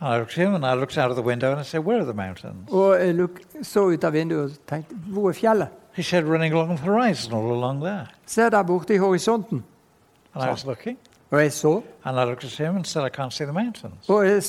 And 0.00 0.14
I 0.14 0.18
looked 0.18 0.38
at 0.38 0.46
him 0.46 0.54
and 0.54 0.64
I 0.64 0.74
looked 0.74 0.96
out 0.98 1.10
of 1.10 1.16
the 1.16 1.22
window 1.26 1.50
and 1.50 1.60
I 1.60 1.64
said, 1.64 1.80
Where 1.84 1.98
are 1.98 2.04
the 2.04 2.12
mountains? 2.14 2.70
Og 2.70 3.00
jeg 3.00 3.14
luk, 3.14 3.30
så 3.62 3.80
ut 3.80 4.04
av 4.04 4.12
vinduet 4.12 4.44
og 4.44 4.66
tenkte 4.68 4.94
hvor 5.06 5.28
er 5.28 5.32
fjellet? 5.32 5.68
He 5.94 6.02
said, 6.02 6.24
Running 6.24 6.52
along 6.54 6.76
the 6.76 6.86
horizon, 6.86 7.32
all 7.34 7.50
along 7.52 7.80
there. 7.82 8.06
Se 8.26 8.42
der 8.50 8.62
borte 8.62 8.94
i 8.94 8.98
horisonten. 8.98 9.64
And 10.34 10.44
I 10.44 10.48
was 10.50 10.64
looking. 10.64 10.98
Og 11.30 11.42
jeg 11.42 11.52
så. 11.52 11.82
And 12.04 12.16
I 12.18 12.24
looked 12.24 12.44
at 12.44 12.50
him 12.52 12.76
and 12.76 12.84
said, 12.84 13.02
I 13.06 13.08
can't 13.20 13.30
see 13.30 13.44
the 13.46 13.52
mountains. 13.52 14.08
Og 14.08 14.26
jeg 14.28 14.42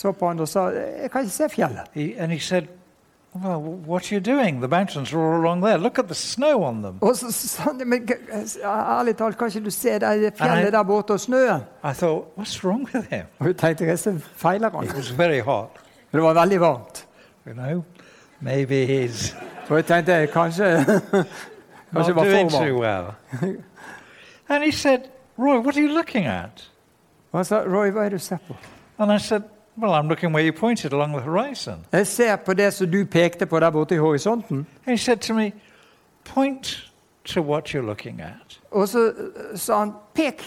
så 0.00 0.12
på 0.16 0.28
han 0.28 0.40
og 0.40 0.48
sa 0.48 0.68
jeg 0.72 1.10
kan 1.12 1.26
ikke 1.26 1.34
se 1.34 1.48
fjellet. 1.52 1.88
He, 1.94 2.12
and 2.18 2.32
he 2.32 2.38
said, 2.40 2.68
Well, 3.32 3.60
what 3.86 4.10
are 4.10 4.14
you 4.14 4.20
doing? 4.20 4.60
The 4.60 4.68
mountains 4.68 5.12
are 5.12 5.20
all 5.20 5.40
along 5.40 5.60
there. 5.62 5.78
Look 5.78 5.98
at 5.98 6.08
the 6.08 6.14
snow 6.14 6.64
on 6.64 6.82
them. 6.82 6.98
Og 7.00 7.16
så 7.16 7.30
sa 7.32 7.62
han 7.62 7.82
men 7.86 8.08
ærlig 8.64 9.16
talt, 9.16 9.38
kan 9.38 9.46
ikke 9.46 9.64
du 9.64 9.70
se 9.70 9.98
det 9.98 10.32
fjellet 10.38 10.72
der 10.72 10.82
borte 10.82 11.12
og 11.12 11.20
snøen? 11.20 11.62
I 11.84 11.92
thought, 11.92 12.24
What's 12.38 12.64
wrong 12.64 12.88
with 12.94 13.06
him? 13.10 13.26
Og 13.38 13.46
jeg 13.46 13.56
tenkte 13.56 13.96
så 13.96 14.18
feiler 14.36 14.70
han. 14.70 14.84
It 14.84 14.94
was 14.94 15.18
very 15.18 15.40
hot. 15.40 15.70
Det 16.12 16.22
var 16.22 16.34
veldig 16.34 16.60
varmt. 16.60 17.06
You 17.46 17.54
know, 17.54 17.84
maybe 18.40 18.86
he's 18.86 19.36
Og 19.68 19.76
jeg 19.76 19.86
tenkte 19.86 20.26
kanskje 20.26 20.64
Kanskje 21.94 22.14
var 22.14 22.24
doing 22.24 22.50
too 22.50 22.80
well. 22.80 23.14
and 24.48 24.64
he 24.64 24.72
said, 24.72 25.00
Roy, 25.38 25.58
what 25.58 25.76
are 25.76 25.82
you 25.82 25.94
looking 25.94 26.26
at? 26.26 26.70
Og 27.32 27.38
han 27.38 27.44
sa 27.44 27.62
Roy, 27.62 27.90
hva 27.90 28.04
er 28.04 28.08
det 28.08 28.12
du 28.20 28.24
ser 28.24 28.36
på? 28.48 28.56
And 28.98 29.12
I 29.12 29.18
said, 29.18 29.42
Well, 29.80 29.94
I'm 29.94 30.08
looking 30.08 30.32
where 30.32 30.44
you 30.44 30.52
pointed 30.52 30.92
along 30.92 31.12
the 31.12 31.20
horizon. 31.20 31.86
Jeg 31.92 32.06
ser 32.06 32.36
på 32.36 32.52
det 32.54 32.72
som 32.72 32.90
du 32.90 33.04
pekte 33.04 33.46
på 33.46 33.60
der 33.60 33.70
borte 33.70 33.94
i 33.94 33.98
horisonten. 33.98 34.56
And 34.56 34.66
he 34.86 34.98
said 34.98 35.16
to 35.16 35.34
me, 35.34 35.52
Point 36.24 36.90
to 37.24 37.42
what 37.42 37.74
you're 37.74 37.86
looking 37.86 38.20
at. 38.20 38.60
Og 38.70 38.88
så 38.88 39.06
eh, 39.06 39.58
sa 39.58 39.78
han 39.78 39.92
pek 40.14 40.42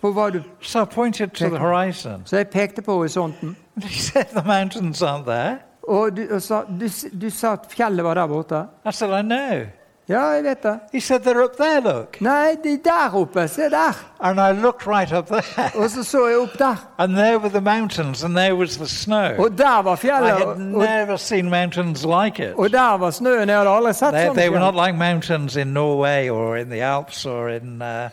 på 0.00 0.12
hva 0.12 0.30
du 0.30 0.42
So 0.60 0.82
I 0.82 0.84
pointed 0.84 1.30
to 1.30 1.48
the 1.48 1.58
horizon. 1.58 2.22
Så 2.24 2.36
jeg 2.36 2.48
pekte 2.48 2.82
på 2.82 2.92
horisonten. 2.92 3.56
And 3.76 3.84
he 3.84 4.00
said, 4.10 4.24
The 4.24 4.42
mountains 4.46 5.02
aren't 5.02 5.24
there. 5.24 5.58
Og 5.88 6.16
du, 6.16 6.26
og 6.30 6.42
sa, 6.42 6.62
du, 6.80 6.88
du 7.20 7.30
sa 7.30 7.52
at 7.52 7.66
fjellet 7.70 8.04
var 8.04 8.14
der 8.14 8.26
borte. 8.26 8.64
I 8.84 8.92
said, 8.92 9.10
I 9.10 9.22
know. 9.22 9.66
Ja, 10.08 10.20
jeg 10.30 10.44
vet 10.44 10.62
det. 10.62 10.78
He 10.92 11.00
said, 11.00 11.20
They're 11.26 11.42
up 11.44 11.56
there, 11.56 11.80
look. 11.80 12.20
Nei, 12.20 12.54
de 12.64 12.78
der 12.84 13.10
oppe. 13.14 13.48
Se 13.48 13.62
der. 13.70 13.92
And 14.20 14.38
I 14.40 14.52
looked 14.62 14.86
right 14.86 15.12
up 15.12 15.26
there. 15.26 15.70
Og 15.74 15.90
så 15.90 16.02
så 16.04 16.26
jeg 16.26 16.38
opp 16.38 16.58
der. 16.58 16.76
And 16.98 17.14
there 17.16 17.38
were 17.38 17.48
the 17.48 17.60
mountains, 17.60 18.22
and 18.24 18.36
there 18.36 18.54
was 18.54 18.76
the 18.76 18.86
snow. 18.86 19.34
Og 19.38 19.58
der 19.58 19.82
var 19.82 19.94
I 19.94 19.96
fjellet. 19.96 20.30
had 20.32 20.42
Og, 20.42 20.48
og, 20.48 20.58
never 20.58 21.16
seen 21.16 21.50
mountains 21.50 22.04
like 22.04 22.38
it. 22.50 22.54
og 22.54 22.70
der 22.72 22.96
var 22.98 23.10
snøen. 23.10 23.48
Jeg 23.48 23.56
hadde 23.58 23.70
aldri 23.70 23.92
sett 23.92 24.12
They, 24.14 24.26
sånn 24.26 24.34
they 24.36 24.48
were 24.48 24.58
fjell. 24.60 24.72
not 24.74 24.86
like 24.86 24.98
mountains 24.98 25.56
in 25.56 25.66
Norway 25.74 26.28
or 26.30 26.56
in 26.56 26.70
the 26.70 26.80
Alps 26.82 27.26
or 27.26 27.48
in, 27.48 27.82
uh, 27.82 28.08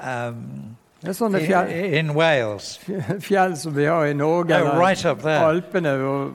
um, 0.00 0.76
Det 1.02 1.08
er 1.08 1.12
sånne 1.12 1.44
fjell, 1.46 1.94
in 1.94 2.10
Wales. 2.16 2.80
fjell 3.28 3.56
som 3.56 3.76
vi 3.76 3.84
har 3.84 4.04
i 4.04 4.12
Norge, 4.14 4.54
They're 4.54 4.70
eller 4.70 4.80
right 4.88 5.04
up 5.06 5.20
there. 5.20 5.44
Alpene. 5.44 5.92
Og, 5.92 6.32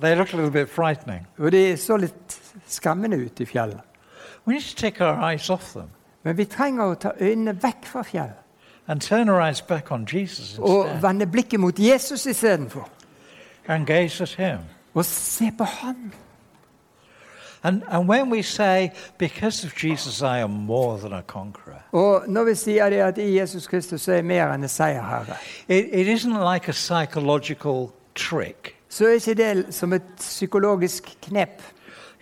They 0.00 0.14
looked 0.14 0.34
a 0.34 0.36
little 0.36 0.52
bit 0.52 0.68
frightening. 0.70 1.26
og 1.38 1.52
de 1.52 1.76
så 1.76 1.96
litt 1.96 2.40
skremmende 2.68 3.16
ut 3.16 3.40
i 3.40 3.44
fjellet. 3.46 3.80
We 4.46 4.52
need 4.52 4.62
to 4.62 4.76
take 4.76 5.04
our 5.04 5.32
eyes 5.32 5.50
off 5.50 5.72
them 5.72 5.90
Men 6.22 6.36
vi 6.36 6.44
trenger 6.44 6.84
å 6.84 6.94
ta 6.94 7.10
øynene 7.20 7.62
vekk 7.62 7.86
fra 7.86 8.02
fjellet 8.02 8.36
and 8.88 9.00
turn 9.00 9.28
our 9.28 9.40
eyes 9.40 9.62
back 9.62 9.92
on 9.92 10.06
Jesus 10.12 10.58
og 10.58 10.84
instead 10.84 11.00
vende 11.02 11.26
blikket 11.26 11.60
mot 11.60 11.78
Jesus 11.78 12.26
istedenfor. 12.26 12.88
and 13.68 13.86
gaze 13.86 14.22
at 14.22 14.34
Him. 14.34 14.58
Og 14.94 15.04
se 15.04 15.50
på. 15.58 15.64
And, 17.62 17.82
and 17.88 18.08
when 18.08 18.30
we 18.30 18.42
say, 18.42 18.90
because 19.18 19.64
of 19.66 19.74
Jesus, 19.84 20.22
I 20.22 20.38
am 20.38 20.50
more 20.50 20.98
than 20.98 21.12
a 21.12 21.22
conqueror, 21.22 21.82
Og 21.92 22.24
når 22.28 22.44
vi 22.44 22.54
sier 22.54 22.90
det 22.90 22.96
at 23.00 23.18
i 23.18 23.38
Jesus 23.38 23.66
Kristus 23.66 24.00
så 24.00 24.12
er 24.12 24.16
jeg 24.16 24.24
mer 24.24 24.52
enn 24.54 24.62
en 24.62 24.68
seierherre, 24.68 25.36
it, 25.68 25.88
it 25.92 26.08
isn't 26.08 26.52
like 26.54 26.68
a 26.68 26.72
psychological 26.72 27.90
trick. 28.14 28.76
så 28.88 29.06
er 29.06 29.12
ikke 29.12 29.34
det 29.34 29.74
som 29.74 29.92
et 29.92 30.02
psykologisk 30.18 31.16
knep. 31.22 31.62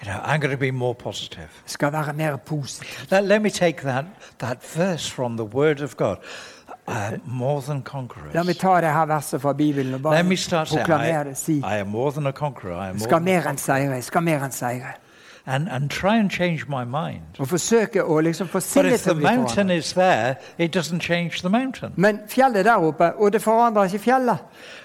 You 0.01 0.09
know, 0.09 0.20
I'm 0.22 0.40
going 0.40 0.57
to 0.57 0.61
be 0.61 0.70
more 0.70 0.94
positive. 0.94 1.49
Skal 1.66 1.92
være 1.92 2.12
mer 2.12 2.36
positiv. 2.36 3.11
Let, 3.11 3.24
let 3.24 3.42
me 3.42 3.51
take 3.51 3.82
that, 3.82 4.05
that 4.38 4.59
verse 4.76 5.09
from 5.11 5.36
the 5.36 5.44
Word 5.44 5.80
of 5.80 5.96
God. 5.96 6.16
Uh, 6.86 7.18
more 7.24 7.61
than 7.61 7.82
conquerors. 7.82 8.34
La 8.34 8.42
meg 8.42 8.57
ta 8.57 8.80
det 8.80 8.92
her 8.92 9.07
verset 9.07 9.40
fra 9.42 9.53
Bibelen 9.53 9.94
og 9.94 10.03
bare 10.03 10.24
proklamere 10.24 11.24
det. 11.24 11.36
Si 11.36 11.59
I 11.59 11.80
am 11.80 11.86
more 11.86 12.12
than 12.12 12.26
a 12.26 12.32
conqueror. 12.32 12.84
I 12.84 12.88
am 12.88 12.99
skal 12.99 13.22
mer 13.22 13.49
enn 13.51 13.59
seire. 13.59 13.92
Jeg 13.92 14.05
skal 14.05 14.22
mer 14.22 14.44
enn 14.44 14.53
seire. 14.53 14.94
And, 15.49 15.68
and 15.68 15.90
try 15.90 16.16
and 16.18 16.30
change 16.30 16.68
my 16.68 16.84
mind. 16.84 17.22
Og 17.38 17.49
forsøke 17.49 18.05
å 18.05 18.20
liksom 18.20 18.49
få 18.49 18.59
But 18.59 18.62
sinnet 18.62 18.92
if 18.92 19.03
til 19.03 19.12
the 19.12 19.16
å 19.16 19.20
bli 19.20 19.24
mountain 19.24 19.68
forandret. 19.68 19.78
is 19.78 19.92
there, 19.92 20.36
it 20.59 20.76
doesn't 20.76 21.01
change 21.01 21.40
the 21.40 21.49
mountain. 21.49 21.92
Men 21.96 22.20
fjellet 22.28 22.64
der 22.64 22.76
oppe, 22.76 23.12
og 23.16 23.32
det 23.32 23.42
forandrer 23.42 23.84
ikke 23.84 23.99
fjellet. 23.99 24.38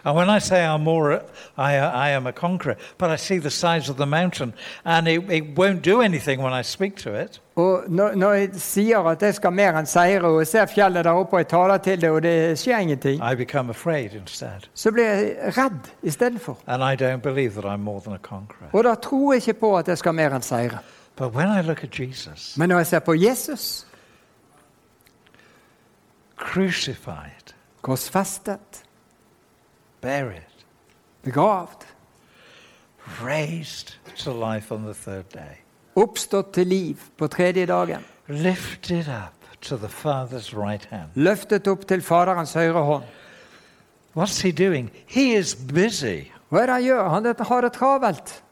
And 0.05 0.16
when 0.16 0.30
I 0.30 0.39
say 0.39 0.66
I'm 0.66 0.84
more, 0.84 1.20
I, 1.57 1.76
I 2.07 2.09
am 2.09 2.28
a 2.28 2.32
conqueror, 2.32 2.76
but 2.97 3.09
I 3.09 3.18
see 3.18 3.39
the 3.39 3.49
size 3.49 3.89
of 3.91 3.97
the 3.97 4.05
mountain, 4.05 4.53
and 4.86 5.07
it, 5.07 5.24
it 5.30 5.43
won't 5.57 5.82
do 5.82 6.01
anything 6.01 6.41
when 6.41 6.53
I 6.53 6.61
speak 6.64 6.95
to 6.97 7.14
it. 7.14 7.39
Og 7.56 7.84
når, 7.88 8.16
når 8.16 8.34
jeg 8.34 8.49
sier 8.58 9.06
at 9.10 9.22
jeg 9.22 9.36
skal 9.38 9.54
mer 9.54 9.76
enn 9.78 9.86
seire, 9.86 10.26
og 10.26 10.47
ser 10.49 10.66
fjellet 10.66 11.06
der 11.06 11.14
oppe, 11.14 11.36
og 11.38 11.43
jeg 11.43 11.47
taler 11.51 11.78
til 11.86 12.01
det, 12.01 12.10
og 12.10 12.24
det 12.26 12.60
skjer 12.60 12.80
ingenting, 12.82 13.22
så 14.74 14.91
blir 14.91 15.04
jeg 15.04 15.54
redd 15.58 15.91
istedenfor. 16.01 16.58
Og 18.74 18.84
da 18.84 18.95
tror 18.95 19.34
jeg 19.34 19.41
ikke 19.41 19.60
på 19.60 19.78
at 19.78 19.88
jeg 19.88 19.97
skal 19.97 20.14
mer 20.18 20.34
enn 20.34 20.41
seire. 20.41 20.82
Jesus, 21.99 22.58
Men 22.58 22.70
når 22.70 22.78
jeg 22.78 22.88
ser 22.88 22.99
på 22.99 23.14
Jesus, 23.14 23.88
crucified, 26.38 27.54
korsfestet, 27.82 28.84
buried, 30.01 30.66
begravd, 31.24 31.86
raised 33.22 33.93
to 34.18 34.34
life 34.34 34.72
on 34.72 34.84
the 34.84 34.93
third 34.93 35.30
day, 35.34 35.62
oppstått 35.96 36.54
til 36.54 36.68
liv 36.68 36.96
på 37.18 37.28
tredje 37.28 37.66
dagen, 37.66 38.06
lifted 38.28 39.08
up 39.08 39.34
to 39.62 39.78
the 39.78 39.88
Father's 39.88 40.54
right 40.54 40.88
hand. 40.91 41.10
løftet 41.16 41.68
opp 41.68 41.88
til 41.88 42.02
Faderens 42.02 42.54
høyre 42.54 42.84
hånd. 42.84 43.04
What's 44.16 44.41
he 44.41 44.52
doing? 44.52 44.91
He 45.08 45.34
is 45.36 45.56
busy. 45.56 46.30
Hva 46.50 46.62
er 46.62 46.66
det 46.66 46.74
han 46.74 46.84
gjør? 46.84 47.10
Han 47.10 47.36
har 47.39 47.62
det 47.62 47.74
travelt. 47.74 48.44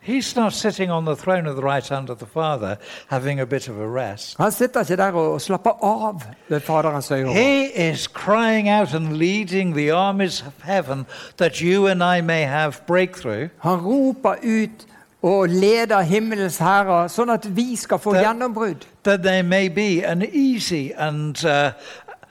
He's 0.00 0.36
not 0.36 0.52
sitting 0.52 0.90
on 0.90 1.04
the 1.04 1.16
throne 1.16 1.46
of 1.46 1.56
the 1.56 1.62
right 1.62 1.86
hand 1.88 2.08
of 2.08 2.18
the 2.18 2.26
Father 2.26 2.78
having 3.08 3.40
a 3.40 3.46
bit 3.46 3.68
of 3.68 3.76
a 3.76 3.86
rest. 3.86 4.36
Han 4.38 4.52
sitter 4.52 4.80
ikke 4.80 4.96
der 4.96 5.12
og 5.12 5.40
slapper 5.40 5.70
av 5.84 6.22
ved 6.48 6.60
Faderens 6.60 7.08
høyre. 7.08 7.32
He 7.32 7.90
is 7.90 8.06
crying 8.06 8.70
out 8.70 8.94
and 8.94 9.12
leading 9.16 9.74
the 9.74 9.92
armies 9.92 10.42
of 10.46 10.52
heaven 10.64 11.06
that 11.36 11.56
you 11.56 11.86
and 11.86 12.02
I 12.02 12.20
may 12.20 12.42
have 12.42 12.72
breakthrough. 12.86 13.48
Han 13.58 13.78
roper 13.78 14.34
ut 14.42 14.86
og 15.22 15.48
leder 15.48 16.00
himmelens 16.00 16.58
herrer, 16.58 17.08
sånn 17.08 17.30
at 17.30 17.56
vi 17.56 17.76
skal 17.76 17.98
få 17.98 18.14
gjennombrudd. 18.14 18.86
that 19.02 19.22
there 19.22 19.42
may 19.42 19.68
be 19.68 20.02
an 20.06 20.22
easy 20.32 20.92
and, 20.98 21.44
uh, 21.44 21.70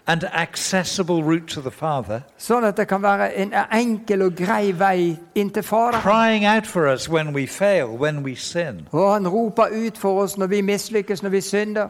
and 0.08 0.24
accessible 0.34 1.24
route 1.24 1.48
to 1.48 1.62
the 1.62 1.72
Father, 1.72 2.22
Sånn 2.38 2.64
at 2.64 2.78
det 2.78 2.88
kan 2.88 3.02
være 3.04 3.34
en 3.36 3.54
enkel 3.74 4.22
og 4.22 4.36
grei 4.36 4.72
vei 4.80 5.18
inn 5.36 5.50
til 5.50 5.64
Faderen. 5.64 6.02
crying 6.02 6.46
out 6.46 6.66
for 6.68 6.88
us 6.94 7.10
when 7.10 7.34
we 7.34 7.46
fail, 7.48 7.88
when 7.88 8.24
we 8.24 8.36
sin. 8.36 8.88
Og 8.92 9.14
han 9.14 9.28
roper 9.28 9.68
ut 9.88 9.98
for 9.98 10.22
oss 10.24 10.38
når 10.38 10.48
vi 10.48 10.62
mislykkes, 10.62 11.24
når 11.24 11.30
vi 11.30 11.42
synder. 11.42 11.88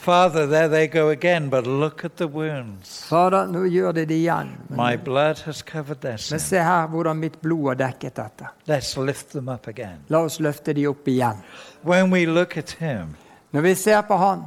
Father, 0.00 0.46
there 0.46 0.68
they 0.68 0.86
go 0.86 1.08
again, 1.10 1.50
but 1.50 1.66
look 1.66 2.04
at 2.04 2.16
the 2.16 2.26
wounds. 2.28 3.04
Fader, 3.08 3.46
nå 3.46 3.64
gjør 3.66 3.92
de 3.92 4.04
det 4.06 4.14
igjen. 4.14 4.52
My 4.70 4.96
blood 4.96 5.38
has 5.44 5.62
covered 5.62 6.00
their 6.00 6.12
men 6.12 6.18
sin. 6.18 6.38
se 6.38 6.56
her 6.62 6.86
hvordan 6.86 7.16
mitt 7.16 7.40
blod 7.42 7.66
har 7.68 7.74
dekket 7.74 8.16
dette. 8.16 8.46
Let's 8.68 8.96
lift 8.96 9.32
them 9.32 9.48
up 9.48 9.66
again. 9.66 9.98
La 10.08 10.18
oss 10.24 10.38
løfte 10.40 10.72
de 10.72 10.86
opp 10.86 11.08
igjen. 11.08 11.42
When 11.82 12.10
we 12.12 12.26
look 12.26 12.56
at 12.56 12.70
Him, 12.78 13.16
Når 13.52 13.60
vi 13.60 13.74
ser 13.74 14.00
på 14.02 14.16
han, 14.16 14.42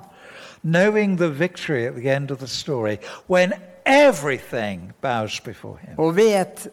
knowing 0.63 1.17
the 1.17 1.29
victory 1.29 1.85
at 1.87 1.95
the 1.95 2.09
end 2.15 2.31
of 2.31 2.37
the 2.39 2.47
story, 2.47 2.97
when 3.27 3.53
everything 3.85 4.93
bows 5.01 5.39
before 5.39 5.77
Him, 5.81 5.93
og 5.97 6.15
vet 6.15 6.67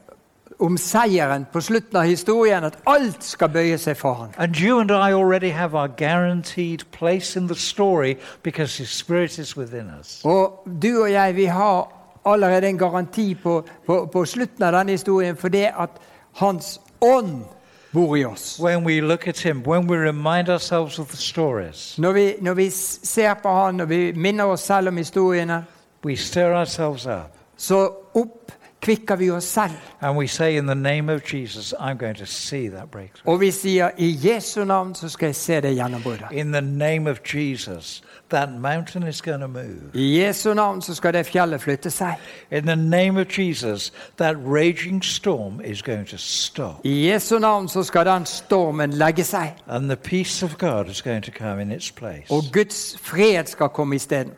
om 0.58 0.76
seieren 0.76 1.46
på 1.52 1.60
slutten 1.60 1.96
av 1.96 2.04
historien, 2.04 2.64
at 2.64 2.78
alt 2.86 3.24
skal 3.24 3.48
bøye 3.48 3.78
seg 3.78 3.96
for 3.96 4.14
ham. 4.14 4.30
And 4.38 4.56
you 4.56 4.80
and 4.80 4.90
I 4.90 5.12
already 5.12 5.50
have 5.50 5.74
our 5.74 5.88
guaranteed 5.88 6.84
place 6.90 7.38
in 7.38 7.46
the 7.48 7.54
story 7.54 8.16
because 8.42 8.78
His 8.78 8.90
Spirit 8.90 9.38
is 9.38 9.56
within 9.56 9.90
us. 10.00 10.20
Og 10.24 10.64
du 10.82 11.02
og 11.02 11.12
jeg, 11.12 11.36
vi 11.36 11.44
har 11.44 11.92
allerede 12.26 12.68
en 12.68 12.78
garanti 12.78 13.34
på, 13.34 13.64
på, 13.86 14.08
på 14.12 14.24
slutten 14.24 14.62
av 14.62 14.72
denne 14.72 14.92
historien 14.92 15.36
fordi 15.36 15.68
at 15.68 15.90
Hans 16.32 16.80
ånd 17.00 17.44
bor 17.92 18.16
i 18.16 18.24
oss. 18.24 18.60
When 18.60 18.84
we 18.84 19.00
look 19.00 19.28
at 19.28 19.38
Him, 19.38 19.62
when 19.66 19.90
we 19.90 19.96
remind 19.96 20.48
ourselves 20.48 20.98
of 20.98 21.06
the 21.06 21.16
stories, 21.16 21.98
Når 21.98 22.12
vi, 22.12 22.34
når 22.40 22.54
vi 22.54 22.70
ser 22.70 23.34
på 23.34 23.48
Han, 23.48 23.74
når 23.74 23.84
vi 23.84 24.12
minner 24.12 24.44
oss 24.44 24.60
selv 24.60 24.88
om 24.88 24.96
historiene, 24.96 25.64
we 26.04 26.16
stir 26.16 26.54
ourselves 26.54 27.06
up 27.06 27.38
så 27.58 27.90
oppkvikker 28.80 29.16
vi 29.16 29.30
oss 29.30 29.44
selv. 29.44 29.72
and 30.00 30.16
we 30.18 30.26
say, 30.26 30.56
In 30.56 30.66
the 30.66 30.74
name 30.74 31.14
of 31.14 31.22
Jesus, 31.32 31.74
I'm 31.80 31.96
going 31.98 32.16
to 32.16 32.26
see 32.26 32.68
that 32.68 32.90
breakthrough. 32.90 33.34
Og 33.34 33.40
vi 33.40 33.50
sier 33.50 33.90
i 33.98 34.18
Jesu 34.24 34.64
navn 34.64 34.94
så 34.94 35.08
skal 35.08 35.26
jeg 35.26 35.34
se 35.34 35.60
det 35.60 35.74
gjennombruddet. 35.74 36.26
That 38.30 38.52
mountain 38.52 39.02
is 39.02 39.22
going 39.22 39.40
to 39.40 39.48
move. 39.48 39.94
I 39.94 40.20
Jesu 40.20 40.54
navn 40.54 40.82
så 40.82 40.94
skal 40.94 41.14
det 41.14 41.26
fjellet 41.26 41.60
flytte 41.60 41.90
seg. 41.90 42.14
In 42.50 42.66
the 42.66 42.76
name 42.76 43.20
of 43.20 43.38
Jesus, 43.38 43.92
that 44.16 44.36
raging 44.36 45.04
storm 45.04 45.60
is 45.64 45.82
going 45.82 46.06
to 46.08 46.16
stop. 46.18 46.80
I 46.84 47.10
Jesu 47.10 47.38
navn 47.38 47.68
så 47.68 47.82
skal 47.82 48.06
den 48.06 48.26
stormen 48.26 48.90
legge 48.90 49.24
seg. 49.24 49.54
And 49.66 49.88
the 49.88 49.96
peace 49.96 50.44
of 50.44 50.58
God 50.58 50.90
is 50.90 51.02
going 51.02 51.24
to 51.24 51.30
come 51.30 51.62
in 51.62 51.72
its 51.72 51.90
place. 51.90 52.30
Og 52.30 52.42
Guds 52.52 52.98
fred 53.02 53.46
skal 53.46 53.68
komme 53.68 53.96
isteden. 53.96 54.32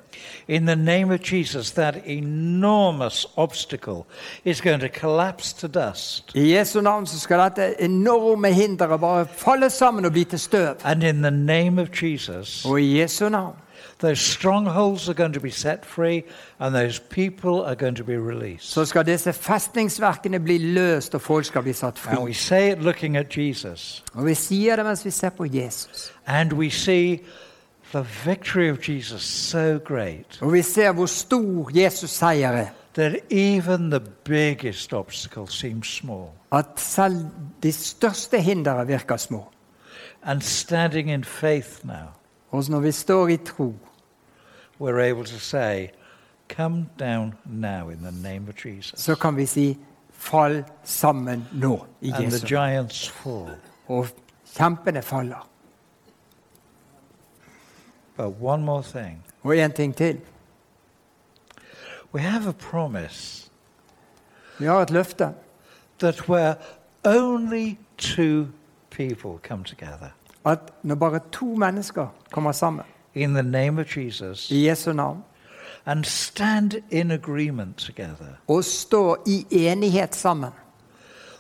In 0.48 0.66
the 0.66 0.76
name 0.76 1.14
of 1.14 1.32
Jesus, 1.32 1.70
that 1.70 1.94
enormous 2.06 3.26
obstacle 3.36 4.02
is 4.44 4.60
going 4.60 4.80
to 4.80 4.88
collapse 5.00 5.52
to 5.52 5.66
dust. 5.66 6.30
I 6.34 6.56
Jesu 6.56 6.80
navn 6.80 7.06
så 7.06 7.20
skal 7.20 7.38
dette 7.38 7.82
enorme 7.82 8.52
hinderet 8.52 9.00
bare 9.00 9.26
falle 9.26 9.70
sammen 9.70 10.04
og 10.04 10.12
bli 10.12 10.24
til 10.24 10.38
støv. 10.38 10.74
And 10.84 11.02
in 11.02 11.22
the 11.22 11.30
name 11.30 11.82
of 11.82 12.02
Jesus, 12.02 12.64
Og 12.64 12.82
i 12.82 13.00
Jesu 13.00 13.28
navn 13.28 13.54
those 14.00 14.20
strongholds 14.20 15.08
are 15.08 15.14
going 15.14 15.34
to 15.34 15.40
be 15.40 15.50
set 15.50 15.86
free 15.86 16.22
and 16.58 16.74
those 16.74 16.98
people 17.10 17.64
are 17.66 17.74
going 17.74 17.96
to 17.96 18.04
be 18.04 18.16
released. 18.18 18.64
så 18.72 18.84
skal 18.84 19.06
disse 19.06 19.32
festningsverkene 19.32 20.40
bli 20.40 20.58
løst, 20.58 21.14
og 21.14 21.20
folk 21.20 21.44
skal 21.44 21.62
bli 21.62 21.72
satt 21.72 21.98
fri. 21.98 22.12
And 22.16 22.24
we 22.24 22.34
say 22.34 22.72
it 22.72 22.82
looking 22.82 23.16
at 23.16 23.38
Jesus, 23.38 24.04
Og 24.14 24.26
vi 24.26 24.34
sier 24.34 24.76
det 24.76 24.84
mens 24.84 25.04
vi 25.04 25.10
ser 25.10 25.28
på 25.30 25.44
Jesus. 25.44 26.12
and 26.26 26.52
we 26.52 26.70
see 26.70 27.20
the 27.92 28.06
victory 28.24 28.70
of 28.70 28.88
Jesus 28.88 29.22
so 29.22 29.78
great 29.84 30.38
Og 30.40 30.52
vi 30.52 30.62
ser 30.62 30.92
hvor 30.92 31.06
stor 31.06 31.70
Jesus 31.74 32.10
seier 32.10 32.48
er. 32.52 32.66
that 32.94 33.16
even 33.30 33.90
the 33.90 34.00
biggest 34.24 34.92
obstacle 34.92 35.46
seems 35.48 35.86
small. 35.86 36.28
At 36.52 36.66
selv 36.76 37.26
de 37.62 37.72
største 37.72 38.40
hindre 38.40 38.86
virker 38.86 39.16
små. 39.16 39.44
And 40.22 40.40
standing 40.42 41.10
in 41.10 41.24
faith 41.24 41.68
now, 41.84 41.94
Og 42.50 42.64
når 42.68 42.80
vi 42.80 42.92
står 42.92 43.28
i 43.28 43.36
tro, 43.36 43.74
we're 44.80 45.00
able 45.00 45.24
to 45.24 45.38
say, 45.38 45.90
Come 46.56 46.86
down 46.98 47.34
now 47.46 47.88
in 47.90 47.98
the 48.02 48.28
name 48.28 48.48
of 48.48 48.56
Jesus. 48.56 49.00
så 49.00 49.14
kan 49.14 49.36
vi 49.36 49.46
si 49.46 49.78
'fall 50.10 50.64
sammen 50.84 51.46
nå' 51.52 51.86
i 52.00 52.10
And 52.10 52.16
the 52.16 52.22
Jesu. 52.24 52.46
giants 52.46 53.08
fall. 53.08 53.56
Og 53.88 54.06
kjempene 54.54 55.02
faller. 55.02 55.48
But 58.16 58.34
one 58.40 58.62
more 58.64 58.82
thing. 58.82 59.24
Og 59.42 59.58
en 59.58 59.72
ting 59.72 59.96
til. 59.96 60.20
We 62.12 62.20
have 62.20 62.48
a 62.48 62.52
promise 62.52 63.50
Vi 64.58 64.66
har 64.66 64.82
et 64.82 64.90
løfte 64.90 65.34
that 65.98 66.28
where 66.28 66.54
only 67.04 67.78
two 67.98 68.46
people 68.90 69.30
come 69.48 69.64
together 69.64 70.08
at 70.44 70.58
når 70.82 70.94
bare 70.94 71.20
to 71.32 71.44
mennesker 71.44 72.06
kommer 72.30 72.52
sammen 72.52 72.84
in 73.14 73.34
the 73.34 73.42
name 73.42 73.80
of 73.80 73.96
Jesus 73.96 74.50
i 74.50 74.54
Jesu 74.54 74.92
navn 74.92 75.22
and 75.86 76.04
stand 76.04 76.74
in 76.90 77.10
agreement 77.10 77.76
together, 77.78 78.38
og 78.48 78.64
stå 78.64 79.16
i 79.26 79.46
enighet 79.50 80.14
sammen, 80.14 80.50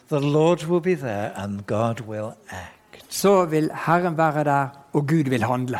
the 0.08 0.20
Lord 0.20 0.64
will 0.64 0.80
be 0.80 0.94
there 0.94 1.32
and 1.36 1.60
God 1.66 2.00
will 2.00 2.32
act. 2.50 3.04
så 3.08 3.44
vil 3.44 3.70
Herren 3.86 4.16
være 4.16 4.44
der, 4.44 4.68
og 4.92 5.06
Gud 5.06 5.24
vil 5.28 5.42
handle. 5.42 5.78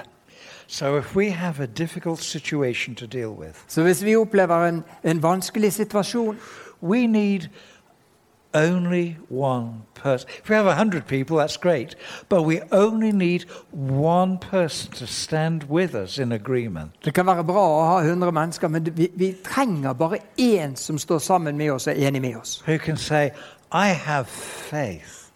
So 0.66 0.96
if 0.98 1.16
we 1.16 1.30
have 1.30 1.62
a 1.62 1.66
difficult 1.66 2.22
situation 2.22 2.94
to 2.94 3.06
deal 3.06 3.28
with, 3.28 3.54
Så 3.68 3.82
hvis 3.82 4.04
vi 4.04 4.16
opplever 4.16 4.66
en, 4.66 4.84
en 5.04 5.22
vanskelig 5.22 5.72
situasjon, 5.72 6.38
we 6.82 7.06
need 7.06 7.40
only 8.54 9.14
one 9.30 9.72
person. 10.02 10.28
If 10.42 10.48
we 10.48 10.56
have 10.56 10.66
a 10.66 10.74
hundred 10.74 11.06
people, 11.06 11.36
that's 11.36 11.56
great, 11.56 11.96
but 12.28 12.42
we 12.42 12.60
only 12.72 13.12
need 13.12 13.44
one 13.72 14.38
person 14.38 14.92
to 14.92 15.06
stand 15.06 15.64
with 15.68 15.94
us 15.94 16.18
in 16.18 16.32
agreement. 16.32 16.90
Det 17.04 17.14
kan 17.14 17.26
være 17.26 17.44
bra 17.44 17.66
å 17.66 17.84
ha 17.86 18.00
100 18.00 18.32
mennesker, 18.32 18.68
men 18.68 18.96
vi, 18.96 19.10
vi 19.14 19.32
trenger 19.44 19.92
bare 19.92 20.18
én 20.38 20.76
som 20.76 20.98
står 20.98 21.18
sammen 21.18 21.56
med 21.56 21.70
oss 21.70 21.86
og 21.86 21.94
er 21.94 22.08
enig 22.08 22.20
med 22.22 22.36
oss. 22.36 22.62
Who 22.66 22.78
can 22.78 22.96
say, 22.96 23.30
I 23.72 23.88
have 23.88 24.26
faith 24.26 25.30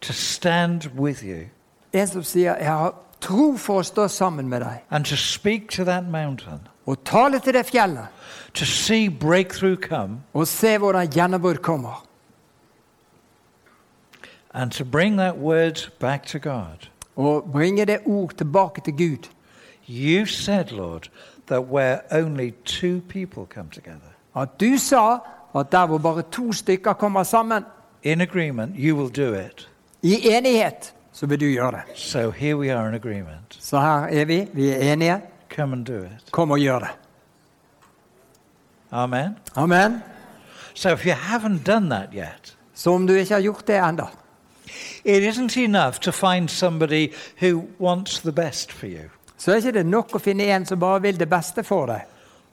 to 0.00 0.12
stand 0.12 0.90
with 0.96 1.24
you 1.24 1.48
En 1.92 2.06
som 2.06 2.22
sier 2.22 2.56
'Jeg 2.56 2.66
har 2.66 2.94
tro 3.20 3.56
for 3.56 3.80
å 3.80 3.82
stå 3.82 4.08
sammen 4.08 4.48
med 4.48 4.62
deg', 4.62 4.80
and 4.90 5.04
to 5.04 5.16
speak 5.16 5.70
to 5.70 5.84
that 5.84 6.04
mountain, 6.04 6.60
og 6.86 7.04
tale 7.04 7.38
til 7.38 7.54
det 7.54 7.66
fjellet, 7.66 8.06
to 8.54 8.64
see 8.64 9.08
breakthrough 9.08 9.76
come, 9.88 10.20
og 10.34 10.46
se 10.46 10.78
hvordan 10.78 11.08
gjennombrudd 11.08 11.62
kommer. 11.62 12.06
And 14.54 14.72
to 14.72 14.84
bring 14.84 15.18
that 15.18 15.36
word 15.36 15.90
back 15.98 16.26
to 16.26 16.38
God. 16.38 16.88
Og 17.16 17.48
bringe 17.52 17.84
det 17.84 17.98
ord 18.06 18.30
tilbake 18.36 18.80
til 18.80 18.92
Gud. 18.96 19.28
You 19.88 20.26
said, 20.26 20.64
Lord, 20.70 21.10
that 21.46 21.60
where 21.60 21.98
only 22.12 22.50
two 22.64 23.00
people 23.08 23.44
come 23.54 23.68
together 23.72 24.10
At 24.36 24.60
du 24.60 24.78
sa 24.78 25.18
at 25.58 25.72
der 25.72 25.86
hvor 25.86 25.98
bare 25.98 26.22
to 26.22 26.52
stykker 26.52 26.92
kommer 26.92 27.22
sammen 27.22 27.64
in 28.02 28.20
agreement, 28.20 28.72
you 28.78 28.96
will 28.96 29.10
do 29.16 29.34
it. 29.34 29.68
i 30.02 30.28
enighet, 30.28 30.94
så 31.12 31.26
vil 31.26 31.40
du 31.40 31.44
gjøre 31.44 31.70
det. 31.72 31.80
So 31.94 32.30
here 32.30 32.56
we 32.56 32.72
are 32.72 32.88
in 32.88 32.94
agreement. 32.94 33.58
Så 33.60 33.80
her 33.80 34.20
er 34.20 34.24
vi. 34.24 34.48
Vi 34.52 34.68
er 34.68 34.92
enige. 34.92 35.20
Come 35.56 35.72
and 35.72 35.86
do 35.86 35.96
it. 36.02 36.30
Kom 36.30 36.50
og 36.50 36.58
gjør 36.58 36.78
det. 36.78 36.88
Amen. 38.90 39.36
Amen. 39.56 40.02
So 40.74 40.88
if 40.88 41.06
you 41.06 41.12
haven't 41.12 41.72
done 41.72 41.90
that 41.90 42.08
yet, 42.14 42.56
Så 42.74 42.90
om 42.94 43.06
du 43.06 43.12
ikke 43.12 43.34
har 43.34 43.40
gjort 43.40 43.66
det 43.66 43.76
ennå, 43.78 44.06
it 45.04 45.22
isn't 45.22 45.56
enough 45.56 45.98
to 46.00 46.12
find 46.12 46.50
somebody 46.50 47.12
who 47.42 47.64
wants 47.78 48.20
the 48.20 48.32
best 48.32 48.72
for 48.72 48.86
you. 48.86 49.10
så 49.38 49.50
er 49.52 49.56
ikke 49.56 49.72
det 49.72 49.86
nok 49.86 50.14
å 50.14 50.18
finne 50.18 50.42
en 50.42 50.66
som 50.66 50.80
bare 50.80 51.02
vil 51.02 51.18
det 51.20 51.28
beste 51.28 51.64
for 51.64 51.86
deg. 51.86 52.00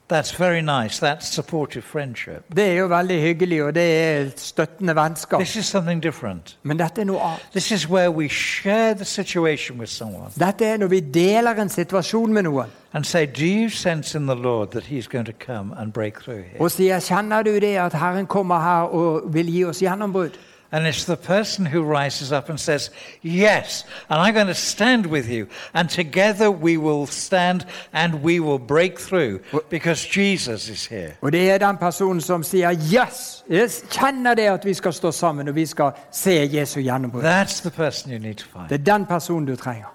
That's 0.08 0.40
very 0.40 0.60
nice. 0.62 1.06
That's 1.06 1.26
supportive 1.26 1.84
friendship. 1.84 2.56
Det 2.56 2.64
er 2.64 2.74
jo 2.74 2.86
veldig 2.86 3.20
hyggelig, 3.22 3.64
og 3.64 3.74
det 3.74 3.82
er 3.82 4.30
støttende 4.36 4.96
vennskap. 4.96 5.40
This 5.40 5.56
is 5.56 5.66
something 5.66 6.02
different. 6.02 6.56
Men 6.62 6.78
dette 6.78 7.00
er 7.00 7.04
noe 7.04 7.20
annet. 7.20 7.44
This 7.52 7.70
is 7.70 7.88
where 7.90 8.10
we 8.10 8.28
share 8.28 8.94
the 8.94 9.04
situation 9.04 9.78
with 9.78 9.90
someone 9.90 10.30
Dette 10.38 10.64
er 10.64 10.76
når 10.76 10.86
vi 10.86 11.00
deler 11.00 11.60
en 11.60 11.68
situasjon 11.68 12.32
med 12.32 12.42
noen 12.42 12.72
and 12.92 13.04
say, 13.04 13.26
Do 13.26 13.44
you 13.44 13.68
sense 13.68 14.18
in 14.18 14.26
the 14.26 14.34
Lord 14.34 14.68
that 14.68 14.84
He's 14.84 15.06
going 15.06 15.26
to 15.26 15.32
come 15.46 15.74
and 15.78 15.92
break 15.92 16.14
through 16.22 16.42
here? 16.42 16.60
og 16.60 16.70
sier 16.70 17.00
'Kjenner 17.00 17.42
du 17.42 17.54
det 17.54 17.76
at 17.76 17.92
Herren 17.92 18.26
kommer 18.26 18.60
her 18.60 18.82
og 18.88 19.34
vil 19.34 19.46
gi 19.46 19.64
oss 19.64 19.82
gjennombrudd?' 19.82 20.38
And 20.70 20.86
it's 20.86 21.04
the 21.04 21.16
person 21.16 21.66
who 21.66 21.82
rises 21.82 22.30
up 22.30 22.50
and 22.50 22.60
says, 22.60 22.90
Yes, 23.22 23.84
and 24.10 24.20
I'm 24.20 24.34
going 24.34 24.48
to 24.48 24.54
stand 24.54 25.06
with 25.06 25.26
you. 25.30 25.46
And 25.72 25.88
together 25.88 26.50
we 26.50 26.76
will 26.76 27.06
stand 27.06 27.64
and 27.92 28.22
we 28.22 28.38
will 28.38 28.58
break 28.58 28.98
through 28.98 29.40
because 29.70 30.04
Jesus 30.04 30.68
is 30.68 30.86
here. 30.86 31.16
Og 31.22 31.32
det 31.32 31.50
er 31.50 31.58
den 31.58 31.76
personen 31.76 32.20
som 32.20 32.42
sier 32.42 32.70
'Yes, 32.70 33.44
jeg 33.50 33.70
kjenner 33.90 34.34
det 34.34 34.42
at 34.42 34.64
vi 34.64 34.74
skal 34.74 34.92
stå 34.92 35.10
sammen 35.10 35.48
og 35.48 35.54
vi 35.54 35.66
skal 35.66 35.90
se 36.12 36.50
Jesu 36.52 36.80
gjennombrudd'. 36.80 37.22
That's 37.22 37.60
the 37.60 37.70
person 37.70 38.12
you 38.12 38.18
need 38.18 38.34
to 38.34 38.46
find. 38.52 38.68
Det 38.68 38.74
er 38.88 38.96
den 38.96 39.06
personen 39.06 39.46
du 39.46 39.56
trenger. 39.56 39.94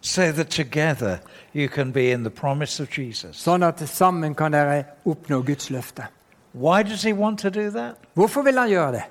So 0.00 0.32
that 0.32 0.48
together 0.48 1.16
you 1.54 1.68
can 1.68 1.92
be 1.92 2.12
in 2.12 2.20
the 2.20 2.30
promise 2.30 2.82
of 2.82 2.98
Jesus. 2.98 3.36
Sånn 3.36 3.62
at 3.62 3.88
sammen 3.88 4.34
kan 4.34 4.52
dere 4.52 4.84
oppnå 5.04 5.42
Guds 5.42 5.70
løfte. 5.70 6.02
Why 6.52 6.82
does 6.82 7.02
He 7.02 7.14
want 7.14 7.38
to 7.38 7.48
do 7.50 7.70
that? 7.70 7.94
Hvorfor 8.14 8.42
vil 8.42 8.58
han 8.58 8.68
gjøre 8.68 8.92
det? 8.92 9.02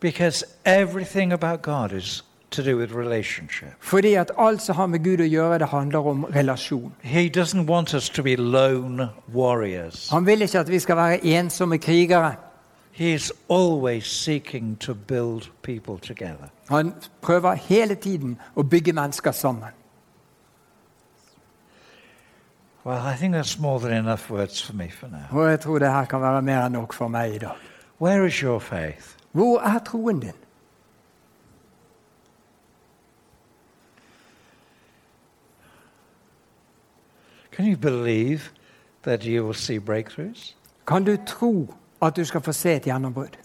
Because 0.00 0.44
everything 0.64 1.32
about 1.32 1.62
God 1.62 1.92
is 1.92 2.24
to 2.50 2.62
do 2.62 2.76
with 2.76 2.94
relationship. 2.94 3.68
Fordi 3.80 4.14
at 4.14 4.30
alt 4.38 4.62
som 4.62 4.76
har 4.76 4.86
med 4.86 5.04
Gud 5.04 5.20
å 5.20 5.28
gjøre, 5.28 5.58
det 5.58 5.68
handler 5.68 6.06
om 6.06 6.24
relasjon. 6.24 6.92
He 7.02 7.28
doesn't 7.28 7.66
want 7.66 7.94
us 7.94 8.08
to 8.08 8.22
be 8.22 8.36
lone 8.36 9.08
warriors. 9.34 10.08
Han 10.10 10.26
vil 10.26 10.42
ikke 10.42 10.58
at 10.58 10.70
vi 10.70 10.78
skal 10.78 10.96
være 10.96 11.24
ensomme 11.24 11.78
krigere. 11.78 12.34
He 12.92 13.14
is 13.14 13.32
always 13.48 14.06
seeking 14.06 14.76
to 14.80 14.94
build 14.94 15.48
people 15.62 15.98
together. 15.98 16.50
Han 16.68 16.94
prøver 17.22 17.54
hele 17.54 17.94
tiden 17.94 18.38
å 18.56 18.62
bygge 18.62 18.92
mennesker 18.92 19.32
sammen. 19.32 19.68
Well, 22.84 22.98
I 22.98 23.16
think 23.16 23.34
that's 23.34 23.58
more 23.58 23.78
than 23.78 23.92
enough 23.92 24.30
words 24.30 24.62
for 24.62 24.72
me 24.72 24.88
for 24.88 25.06
now. 25.06 25.38
Og 25.40 25.50
jeg 25.50 25.60
tror 25.60 25.78
det 25.78 25.92
her 25.92 26.04
kan 26.04 26.20
være 26.20 26.42
mer 26.42 26.66
enn 26.66 26.72
nok 26.72 26.92
for 26.92 27.08
meg 27.08 27.34
i 27.34 27.38
dag. 27.38 27.56
Where 28.00 28.26
is 28.26 28.34
your 28.34 28.60
faith? 28.60 29.19
Hvor 29.32 29.60
er 29.60 29.78
troen 29.78 30.20
din? 30.20 30.32
Can 37.52 37.66
you 37.66 37.76
believe 37.76 38.40
that 39.02 39.24
you 39.24 39.44
will 39.44 39.54
see 39.54 39.78
breakthroughs? 39.78 40.54
Kan 40.86 41.04
du 41.04 41.16
tro 41.26 41.74
at 42.02 42.16
du 42.16 42.24
skal 42.24 42.40
få 42.40 42.52
se 42.52 42.72
et 42.76 42.82
gjennombrudd? 42.82 43.36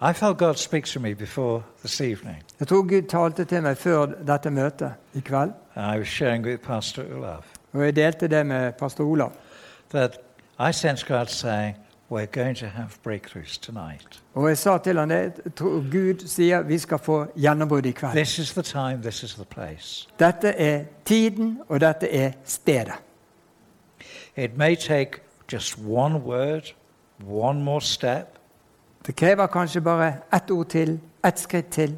I 0.00 0.12
felt 0.12 0.38
God 0.38 0.54
speaks 0.54 0.92
to 0.92 1.00
me 1.00 1.14
before 1.14 1.62
this 1.78 2.00
evening. 2.00 2.42
Jeg 2.60 2.68
tror 2.68 2.82
Gud 2.82 3.02
talte 3.08 3.44
til 3.44 3.62
meg 3.62 3.76
før 3.76 4.06
dette 4.06 4.50
møtet 4.50 4.94
i 5.14 5.20
kveld. 5.20 5.52
I 5.76 5.98
was 5.98 6.08
sharing 6.08 6.44
with 6.46 6.62
Pastor 6.62 7.02
Olaf 7.16 7.46
Og 7.72 7.84
jeg 7.84 7.96
delte 7.96 8.28
det 8.28 8.46
med 8.46 8.72
pastor 8.72 9.04
Olav. 9.04 9.32
that 9.90 10.18
I 10.68 10.72
sense 10.72 11.06
God 11.06 11.26
saying, 11.26 11.76
We're 12.14 12.26
going 12.26 12.56
to 12.58 12.66
have 12.66 12.88
breakthroughs 13.02 13.58
tonight. 13.58 14.22
Og 14.34 14.48
jeg 14.48 14.58
sa 14.58 14.78
til 14.78 14.98
han 14.98 15.10
det, 15.10 15.32
Gud 15.92 16.26
sier 16.28 16.62
vi 16.62 16.78
skal 16.78 16.98
få 16.98 17.26
gjennombrudd 17.36 17.86
i 17.86 17.90
kveld. 17.90 18.12
This 18.14 18.38
is 18.38 18.52
the 18.52 18.62
time, 18.62 19.02
this 19.02 19.22
is 19.22 19.34
the 19.34 19.44
place. 19.44 20.08
Dette 20.18 20.48
er 20.48 20.84
tiden, 21.04 21.60
og 21.68 21.80
dette 21.80 22.14
er 22.16 22.32
stedet. 22.44 22.94
It 24.36 24.56
may 24.56 24.76
take 24.76 25.10
just 25.52 25.78
one 25.78 26.16
word, 26.18 26.74
one 27.26 27.62
more 27.64 27.80
step, 27.80 28.26
Det 29.06 29.16
krever 29.16 29.46
kanskje 29.46 29.80
bare 29.80 30.12
ett 30.34 30.50
ord 30.50 30.66
til, 30.66 31.00
ett 31.24 31.38
skritt 31.38 31.66
til. 31.70 31.96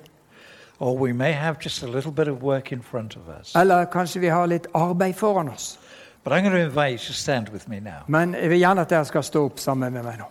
or 0.81 0.97
we 0.99 1.13
may 1.13 1.33
have 1.33 1.57
just 1.65 1.83
a 1.83 1.87
little 1.87 2.13
bit 2.13 2.29
of 2.29 2.43
work 2.43 2.73
in 2.73 2.83
front 2.83 3.17
of 3.17 3.23
us. 3.41 3.55
Eller 3.57 3.85
kanskje 3.85 4.21
vi 4.21 4.27
har 4.27 4.47
litt 4.47 4.67
arbeid 4.75 5.15
foran 5.15 5.49
oss. 5.49 5.79
But 6.27 6.33
I'm 6.33 6.43
going 6.43 6.57
to 6.57 6.61
invite 6.61 6.93
you 6.93 6.99
to 6.99 7.13
stand 7.13 7.49
with 7.51 7.69
me 7.69 7.79
now. 7.81 8.03
Men 8.07 8.35
jeg 8.35 8.51
vil 8.51 8.59
gjerne 8.59 8.81
at 8.81 8.91
dere 8.91 9.05
skal 9.05 9.23
stå 9.23 9.45
opp 9.47 9.61
sammen 9.63 9.93
med 9.93 10.03
meg 10.03 10.19
nå. 10.19 10.27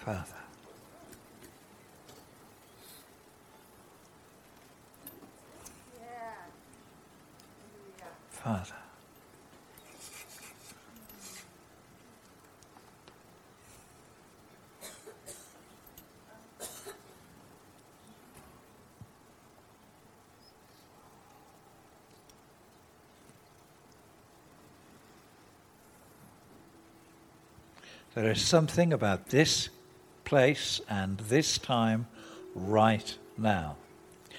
Father. 0.00 0.40
Father. 8.30 8.79
There 28.20 28.32
is 28.32 28.42
something 28.42 28.92
about 28.92 29.30
this 29.30 29.70
place 30.24 30.82
and 30.90 31.18
this 31.30 31.58
time 31.58 32.06
right 32.54 33.18
now 33.38 33.76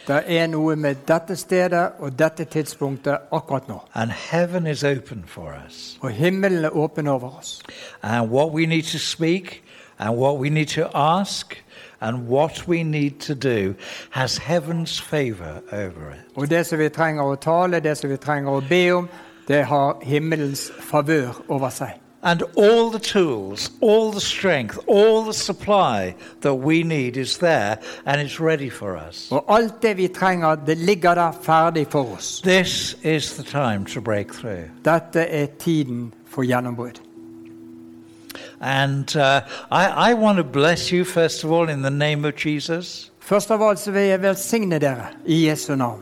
Det 0.08 0.24
er 0.28 0.48
noe 0.48 0.76
med 0.76 0.96
dette 1.08 1.36
stedet 1.36 1.92
og 2.00 2.20
dette 2.20 2.46
tidspunktet 2.46 3.18
akkurat 3.34 3.68
nå. 3.68 3.80
And 3.94 4.12
heaven 4.12 4.68
is 4.68 4.84
open 4.84 5.24
for 5.28 5.54
us. 5.66 5.98
Og 6.02 6.12
himmelen 6.12 6.66
er 6.66 6.70
åpen 6.70 7.08
over 7.08 7.38
oss. 7.38 7.62
And 8.04 8.30
what 8.30 8.52
we 8.52 8.66
need 8.66 8.84
to 8.84 8.98
speak 8.98 9.64
and 10.00 10.18
what 10.18 10.38
we 10.38 10.50
need 10.50 10.68
to 10.68 10.84
ask 10.94 11.64
and 12.02 12.28
what 12.28 12.68
we 12.68 12.84
need 12.84 13.12
to 13.20 13.34
do 13.34 13.74
has 14.10 14.38
heaven's 14.38 15.02
favor 15.02 15.62
over 15.72 16.12
it. 16.12 16.22
Og 16.36 16.50
det 16.50 16.66
som 16.66 16.80
vi 16.80 16.90
trenger 16.90 17.24
å 17.24 17.36
tale, 17.36 17.80
det 17.80 17.98
som 17.98 18.10
vi 18.10 18.18
trenger 18.18 18.52
å 18.52 18.62
be 18.70 18.92
om, 18.92 19.10
det 19.48 19.66
har 19.66 19.98
himmelens 20.02 20.72
favør 20.80 21.42
over 21.48 21.70
seg. 21.70 22.02
And 22.24 22.44
all 22.56 22.92
the 22.92 23.00
tools, 23.00 23.72
all 23.82 24.12
the 24.12 24.22
strength, 24.22 24.78
all 24.88 25.24
the 25.24 25.34
supply 25.34 26.16
that 26.42 26.54
we 26.54 26.84
need 26.84 27.18
is 27.18 27.38
there 27.38 27.80
and 28.06 28.22
it's 28.22 28.40
ready 28.40 28.70
for 28.70 28.96
us. 28.96 29.32
Og 29.32 29.46
alt 29.50 29.82
det 29.82 29.98
vi 29.98 30.08
trenger, 30.08 30.56
det 30.56 30.78
ligger 30.78 31.16
der 31.16 31.32
ferdig 31.44 31.88
for 31.88 32.14
oss. 32.14 32.42
This 32.42 32.96
is 33.04 33.34
the 33.34 33.44
time 33.44 33.86
to 33.86 34.02
break 34.02 34.34
through. 34.34 34.70
Dette 34.86 35.20
er 35.20 35.46
tiden 35.60 36.14
for 36.28 36.44
gjennombrudd. 36.44 37.02
And 38.60 39.16
uh, 39.16 39.42
I, 39.72 40.12
I 40.12 40.14
want 40.14 40.38
to 40.38 40.44
bless 40.44 40.90
you, 40.92 41.04
first 41.04 41.44
of 41.44 41.52
all, 41.52 41.70
in 41.70 41.82
the 41.82 41.90
name 41.90 42.26
of 42.26 42.36
Jesus, 42.46 43.12
Først 43.32 43.52
av 43.52 43.62
alt 43.64 43.80
så 43.80 43.92
vil 43.96 44.10
jeg 44.10 44.22
velsigne 44.22 44.80
dere 44.82 45.12
i 45.26 45.46
Jesu 45.48 45.76
navn. 45.76 46.02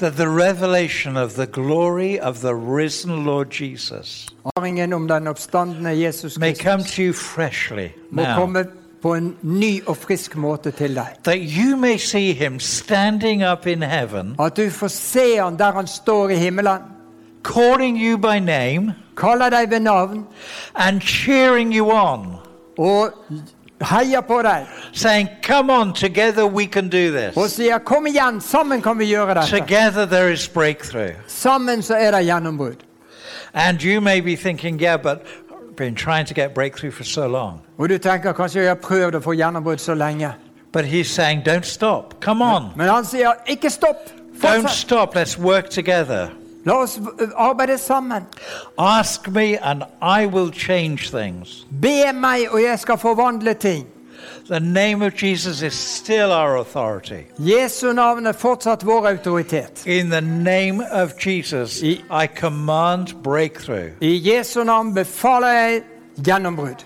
That 0.00 0.16
the 0.16 0.28
revelation 0.28 1.16
of 1.16 1.34
the 1.34 1.46
glory 1.46 2.18
of 2.20 2.40
the 2.40 2.54
risen 2.54 3.24
Lord 3.24 3.50
Jesus 3.50 4.28
Erfaringen 4.44 4.92
om 4.92 5.08
den 5.08 5.26
oppstandende 5.26 5.90
Jesus 5.90 6.38
may 6.38 6.54
come 6.54 6.84
to 6.84 7.02
you 7.02 7.12
freshly 7.12 7.88
now. 8.10 8.64
på 9.02 9.14
en 9.14 9.36
ny 9.42 9.82
og 9.86 9.96
frisk 9.96 10.36
måte 10.36 10.70
til 10.70 10.94
deg. 10.94 11.16
That 11.24 11.38
you 11.40 11.76
may 11.76 11.96
see 11.96 12.32
him 12.32 12.60
standing 12.60 13.44
up 13.52 13.66
in 13.66 13.82
heaven, 13.82 14.36
At 14.40 14.56
du 14.56 14.70
får 14.70 14.88
se 14.88 15.36
han 15.36 15.58
der 15.58 15.72
han 15.72 15.86
står 15.86 16.28
i 16.28 16.36
himmelen, 16.36 16.82
calling 17.44 17.96
you 17.96 18.18
by 18.18 18.38
name 18.38 18.94
kaller 19.16 19.50
deg 19.50 19.70
ved 19.70 19.80
navn 19.80 20.26
and 20.74 21.00
cheering 21.00 21.76
you 21.76 21.90
on, 21.92 22.36
og 22.78 23.12
heier 23.82 24.20
på 24.20 24.42
deg. 24.42 24.66
saying, 24.92 25.28
Come 25.42 25.70
on, 25.72 25.92
together 25.94 26.46
we 26.46 26.66
can 26.66 26.88
do 26.88 27.16
Og 27.16 27.34
this. 27.34 27.52
sier 27.52 27.78
'kom 27.78 28.06
igjen, 28.06 28.40
sammen 28.40 28.82
kan 28.82 28.98
vi 28.98 29.04
gjøre 29.06 29.34
dette'. 29.34 29.48
Together 29.58 30.06
there 30.06 30.32
is 30.32 30.48
breakthrough. 30.48 31.12
Sammen 31.26 31.82
så 31.82 31.94
er 31.94 32.10
det 32.10 32.26
gjennombrudd. 32.26 32.76
And 33.54 33.82
you 33.82 34.00
may 34.00 34.20
be 34.20 34.36
thinking, 34.36 34.80
Yeah, 34.80 34.96
but 35.02 35.22
I've 35.50 35.76
been 35.76 35.94
trying 35.94 36.26
to 36.26 36.34
get 36.34 36.54
breakthrough 36.54 36.92
for 36.92 37.04
so 37.04 37.26
long. 37.26 37.60
Og 37.78 37.88
du 37.88 37.98
tenker 37.98 38.32
kanskje 38.32 38.60
jeg 38.60 38.68
har 38.68 38.74
prøvd 38.74 39.14
å 39.14 39.20
få 39.20 39.32
gjennombrudd 39.32 39.78
så 39.80 39.94
lenge. 39.94 40.32
But 40.72 40.84
he's 40.84 41.08
saying, 41.08 41.42
Don't 41.48 41.64
stop. 41.64 42.20
Come 42.20 42.44
on. 42.44 42.70
Men 42.76 42.88
han 42.88 43.04
sier 43.04 43.32
'ikke 43.48 43.70
stopp'. 43.70 44.12
Don't 44.42 44.68
stop. 44.68 45.14
Let's 45.16 45.38
work 45.38 45.70
together. 45.70 46.28
La 46.64 46.74
oss 46.82 46.98
arbeide 47.36 47.78
sammen. 47.78 48.26
Ask 48.78 49.28
me, 49.28 49.56
and 49.62 49.82
I 50.02 50.26
will 50.26 50.50
change 50.50 51.10
things. 51.10 51.66
Be 51.82 52.12
meg, 52.12 52.48
og 52.50 52.62
jeg 52.62 52.78
skal 52.78 52.98
forvandle 52.98 53.54
ting. 53.54 53.86
The 54.50 54.60
name 54.60 55.00
of 55.02 55.14
Jesus 55.22 55.62
is 55.62 55.74
still 55.74 56.32
our 56.32 56.56
authority. 56.56 57.22
Jesu 57.38 57.92
navn 57.92 58.26
er 58.26 58.32
fortsatt 58.32 58.86
vår 58.86 59.06
autoritet. 59.06 59.86
In 59.86 60.10
the 60.10 60.20
name 60.20 60.82
of 60.92 61.12
Jesus, 61.26 61.82
I- 61.82 62.02
I 62.10 62.26
command 62.26 63.22
breakthrough 63.22 63.90
I 64.00 64.20
Jesu 64.24 64.64
navn 64.64 64.94
befaler 64.94 65.48
jeg 65.48 65.82
gjennombrudd. 66.24 66.84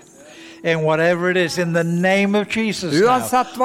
in 0.63 0.79
whatever 0.83 1.29
it 1.29 1.37
is. 1.37 1.57
In 1.57 1.73
the 1.73 1.83
name 1.83 2.35
of 2.35 2.47
Jesus, 2.57 2.93
now, 2.93 3.19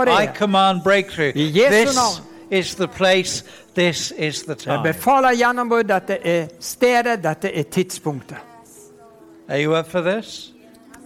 det 0.04 0.12
er. 0.12 0.20
I 0.20 0.26
command 0.36 0.82
breakthrough. 0.82 1.32
I 1.36 1.50
Jesu 1.54 1.94
navn. 1.94 2.29
Is 2.50 2.74
the 2.74 2.86
place. 2.88 3.44
This 3.74 4.12
is 4.18 4.42
the 4.42 4.48
Jeg 4.52 4.58
time. 4.58 4.82
befaler 4.82 5.34
gjennombrudd. 5.36 5.84
Dette 5.88 6.18
er 6.26 6.46
stedet, 6.60 7.22
dette 7.24 7.54
er 7.58 7.62
tidspunktet. 7.62 8.36
Are 9.48 9.64
you 9.64 9.76
up 9.78 9.86
for 9.90 10.00
this? 10.00 10.52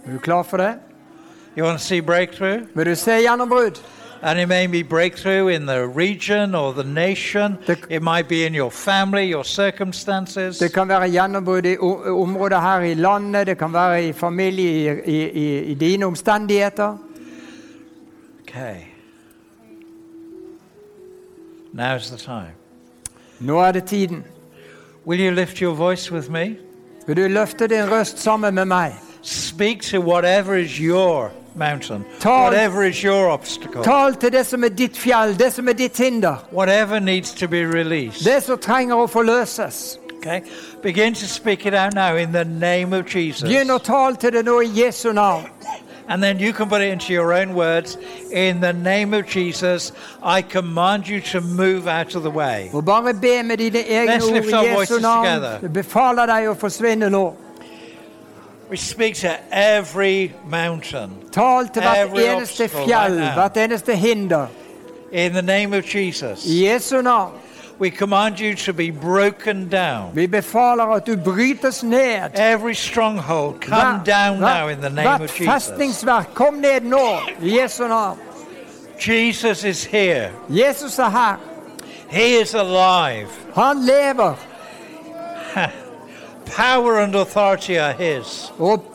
Er 0.05 0.11
du 0.11 0.17
klar 0.19 0.43
for 0.43 0.57
det? 0.57 0.73
You 1.57 1.65
want 1.65 1.79
to 1.79 1.85
see 1.85 2.01
breakthrough? 2.01 2.61
Vil 2.75 2.85
du 2.85 2.95
se 2.95 3.11
gjennombrudd? 3.11 3.81
And 4.21 4.39
it 4.39 4.47
may 4.47 4.65
be 4.67 4.83
breakthrough 4.83 5.47
in 5.55 5.65
the 5.67 5.87
region 5.87 6.55
or 6.55 6.71
the 6.73 6.83
nation. 6.83 7.57
It 7.89 8.01
might 8.01 8.27
be 8.27 8.45
in 8.45 8.55
your 8.55 8.71
family, 8.71 9.31
your 9.31 9.43
circumstances. 9.43 10.57
Det 10.57 10.73
kan 10.73 10.87
være 10.87 11.09
gjennombrudd 11.09 11.65
i 11.65 11.77
o- 11.77 12.21
områder 12.21 12.59
her 12.61 12.79
i 12.81 12.93
landet, 12.93 13.47
det 13.47 13.57
kan 13.57 13.73
være 13.73 14.03
i 14.07 14.13
familie, 14.13 15.01
i, 15.05 15.11
i, 15.11 15.29
i, 15.29 15.59
i 15.63 15.73
dine 15.73 16.05
omstendigheter. 16.05 16.97
Okay. 18.47 18.75
Now's 21.75 22.09
the 22.09 22.17
time. 22.17 22.53
Nå 23.39 23.59
er 23.59 23.71
det 23.71 23.83
tiden. 23.83 24.23
Will 25.05 25.19
you 25.19 25.31
lift 25.31 25.57
your 25.57 25.73
voice 25.75 26.11
with 26.11 26.31
me? 26.31 26.55
Vil 27.07 27.15
du 27.17 27.27
løfte 27.27 27.67
din 27.67 27.91
røst 27.91 28.19
sammen 28.19 28.55
med 28.55 28.65
meg? 28.65 28.93
Speak 29.21 29.81
to 29.81 29.99
whatever 29.99 30.53
is 30.55 30.71
your 30.71 31.31
mountain, 31.55 32.05
Tal- 32.19 32.31
whatever 32.51 32.83
is 32.83 32.97
your 32.97 33.29
obstacle, 33.29 33.83
Tal 33.83 34.15
til 34.15 34.31
det 34.31 34.45
som 34.45 34.63
er 34.63 34.69
ditt 34.69 34.97
fjell, 34.97 35.39
det 35.39 35.53
som 35.53 35.67
er 35.69 35.73
ditt 35.73 35.97
hinder. 35.97 36.35
whatever 36.53 36.99
needs 36.99 37.33
to 37.33 37.47
be 37.47 37.65
released. 37.65 38.25
Det 38.33 38.43
som 38.43 38.57
trenger 38.57 38.95
å 38.95 39.07
forløses. 39.07 39.97
Okay? 40.17 40.41
Begin 40.81 41.13
to 41.13 41.25
speak 41.27 41.65
it 41.65 41.73
out 41.73 41.93
now 41.93 42.15
in 42.15 42.31
the 42.31 42.45
name 42.45 42.93
of 42.97 43.15
Jesus. 43.15 43.49
Begynn 43.49 43.69
å 43.69 43.77
tale 43.77 44.15
til 44.15 44.31
det 44.31 44.45
nå 44.45 44.59
i 44.61 44.69
Jesu 44.85 45.11
navn. 45.13 45.45
And 46.07 46.21
then 46.21 46.39
you 46.39 46.53
can 46.53 46.69
put 46.69 46.81
it 46.81 46.91
into 46.91 47.13
your 47.13 47.33
own 47.33 47.55
words. 47.55 47.97
In 48.31 48.61
the 48.61 48.73
name 48.73 49.13
of 49.13 49.25
Jesus, 49.25 49.91
I 50.23 50.41
command 50.41 51.07
you 51.07 51.19
to 51.21 51.41
move 51.41 51.87
out 51.87 52.15
of 52.15 52.21
the 52.23 52.29
way. 52.29 52.69
Og 52.73 52.85
bare 52.85 53.13
be 53.13 53.43
med 53.43 53.57
dine 53.57 53.79
egne 53.79 54.11
Let's 54.11 54.31
lift 54.31 54.53
our 54.53 54.75
voices 54.75 54.97
together. 54.97 55.59
Jeg 55.61 55.73
befaler 55.73 56.25
deg 56.25 56.47
å 56.47 57.09
nå. 57.09 57.33
We 58.69 58.77
speak 58.77 59.15
to 59.15 59.29
every 59.51 60.33
mountain. 60.49 61.11
Tal 61.31 61.67
til 61.67 61.81
hvert 61.81 61.97
Every 61.97 62.23
eneste 62.23 62.63
obstacle 62.63 63.15
now. 63.15 63.63
eneste 63.63 63.95
hinder. 63.95 64.47
In 65.11 65.33
the 65.33 65.41
name 65.41 65.73
of 65.73 65.85
Jesus, 65.85 66.45
I 66.45 66.65
Jesu 66.65 67.01
navn. 67.01 67.31
We 67.79 67.91
command 67.91 68.39
you 68.39 68.55
to 68.55 68.73
be 68.73 68.91
broken 68.91 69.69
down. 69.69 70.13
Vi 70.13 70.27
befaler 70.27 70.95
at 70.95 71.05
du 71.05 71.17
brytes 71.17 71.83
ned. 71.83 72.31
Every 72.35 72.75
stronghold, 72.75 73.61
come 73.61 74.03
down 74.03 74.39
now 74.39 74.67
in 74.67 74.81
the 74.81 74.89
name 74.89 75.21
of 75.21 75.33
Jesus. 75.33 75.47
festningsverk, 75.47 76.33
kom 76.33 76.61
ned 76.61 76.83
nå 76.83 77.19
i 77.41 77.49
Jesu 77.59 77.87
navn. 77.87 78.17
Jesus 78.99 79.63
is 79.63 79.83
here. 79.83 80.31
Jesus 80.49 80.99
er 80.99 81.09
her. 81.09 81.39
He 82.09 82.35
is 82.35 82.53
alive. 82.53 83.29
Han 83.55 83.85
lever, 83.85 84.35
Power 86.45 86.99
and 86.99 87.15
authority 87.15 87.77
are 87.77 87.93
His. 87.93 88.51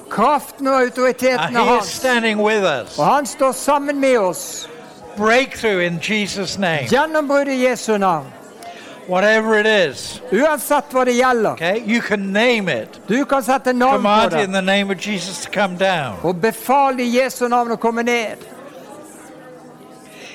kraften 0.09 0.67
og 0.67 0.75
And 0.75 0.91
autoriteten 0.91 1.57
er 1.57 1.65
He 1.65 1.79
is 1.79 1.87
standing 1.87 2.41
with 2.41 2.65
us. 2.65 2.99
Og 2.99 3.07
han 3.07 3.27
står 3.27 3.53
sammen 3.53 4.01
med 4.01 4.19
oss. 4.19 4.71
Breakthrough 5.17 5.85
in 5.85 5.99
Jesus' 5.99 6.59
name. 6.59 6.89
Gjennombrudd 6.89 7.49
i 7.49 7.69
Jesu. 7.69 7.99
Whatever 9.09 9.59
it 9.59 9.67
is, 9.67 10.21
Uansett 10.33 10.93
hva 10.93 11.05
det 11.05 11.15
gjelder. 11.15 11.53
okay? 11.53 11.83
You 11.87 12.01
can 12.01 12.33
name 12.33 12.69
it. 12.69 13.01
Du 13.09 13.25
kan 13.25 13.43
sette 13.43 13.73
navn 13.73 13.91
på 13.93 13.97
Command 13.97 14.33
in 14.33 14.53
the 14.53 14.63
name 14.63 14.91
of 14.91 15.07
Jesus 15.07 15.45
to 15.45 15.51
come 15.51 15.77
down. 15.77 16.17
Og 16.23 16.41
befal 16.41 17.01
i 17.01 17.09
Jesu 17.19 17.49
navn 17.49 17.73
å 17.73 17.77
komme 17.77 18.03
ned. 18.03 18.39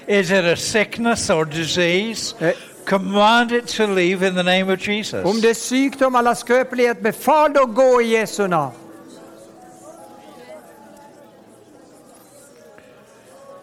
Is 0.08 0.32
it 0.32 0.46
a 0.46 0.56
sickness 0.56 1.30
or 1.30 1.46
disease? 1.46 2.36
Eh. 2.42 2.54
Command 2.86 3.52
it 3.52 3.68
to 3.68 3.88
leave 3.88 4.22
in 4.22 4.36
the 4.36 4.44
name 4.44 4.70
of 4.70 4.80
Jesus. 4.80 5.26
Om 5.26 5.42
det 5.42 5.50
er 5.50 5.54
sykdom 5.54 6.16
eller 6.16 6.34
skrøpelighet, 6.34 6.98
befal 6.98 7.54
det 7.54 7.62
å 7.62 7.66
gå 7.74 8.00
i 8.02 8.12
Jesu 8.20 8.48
navn. 8.48 8.74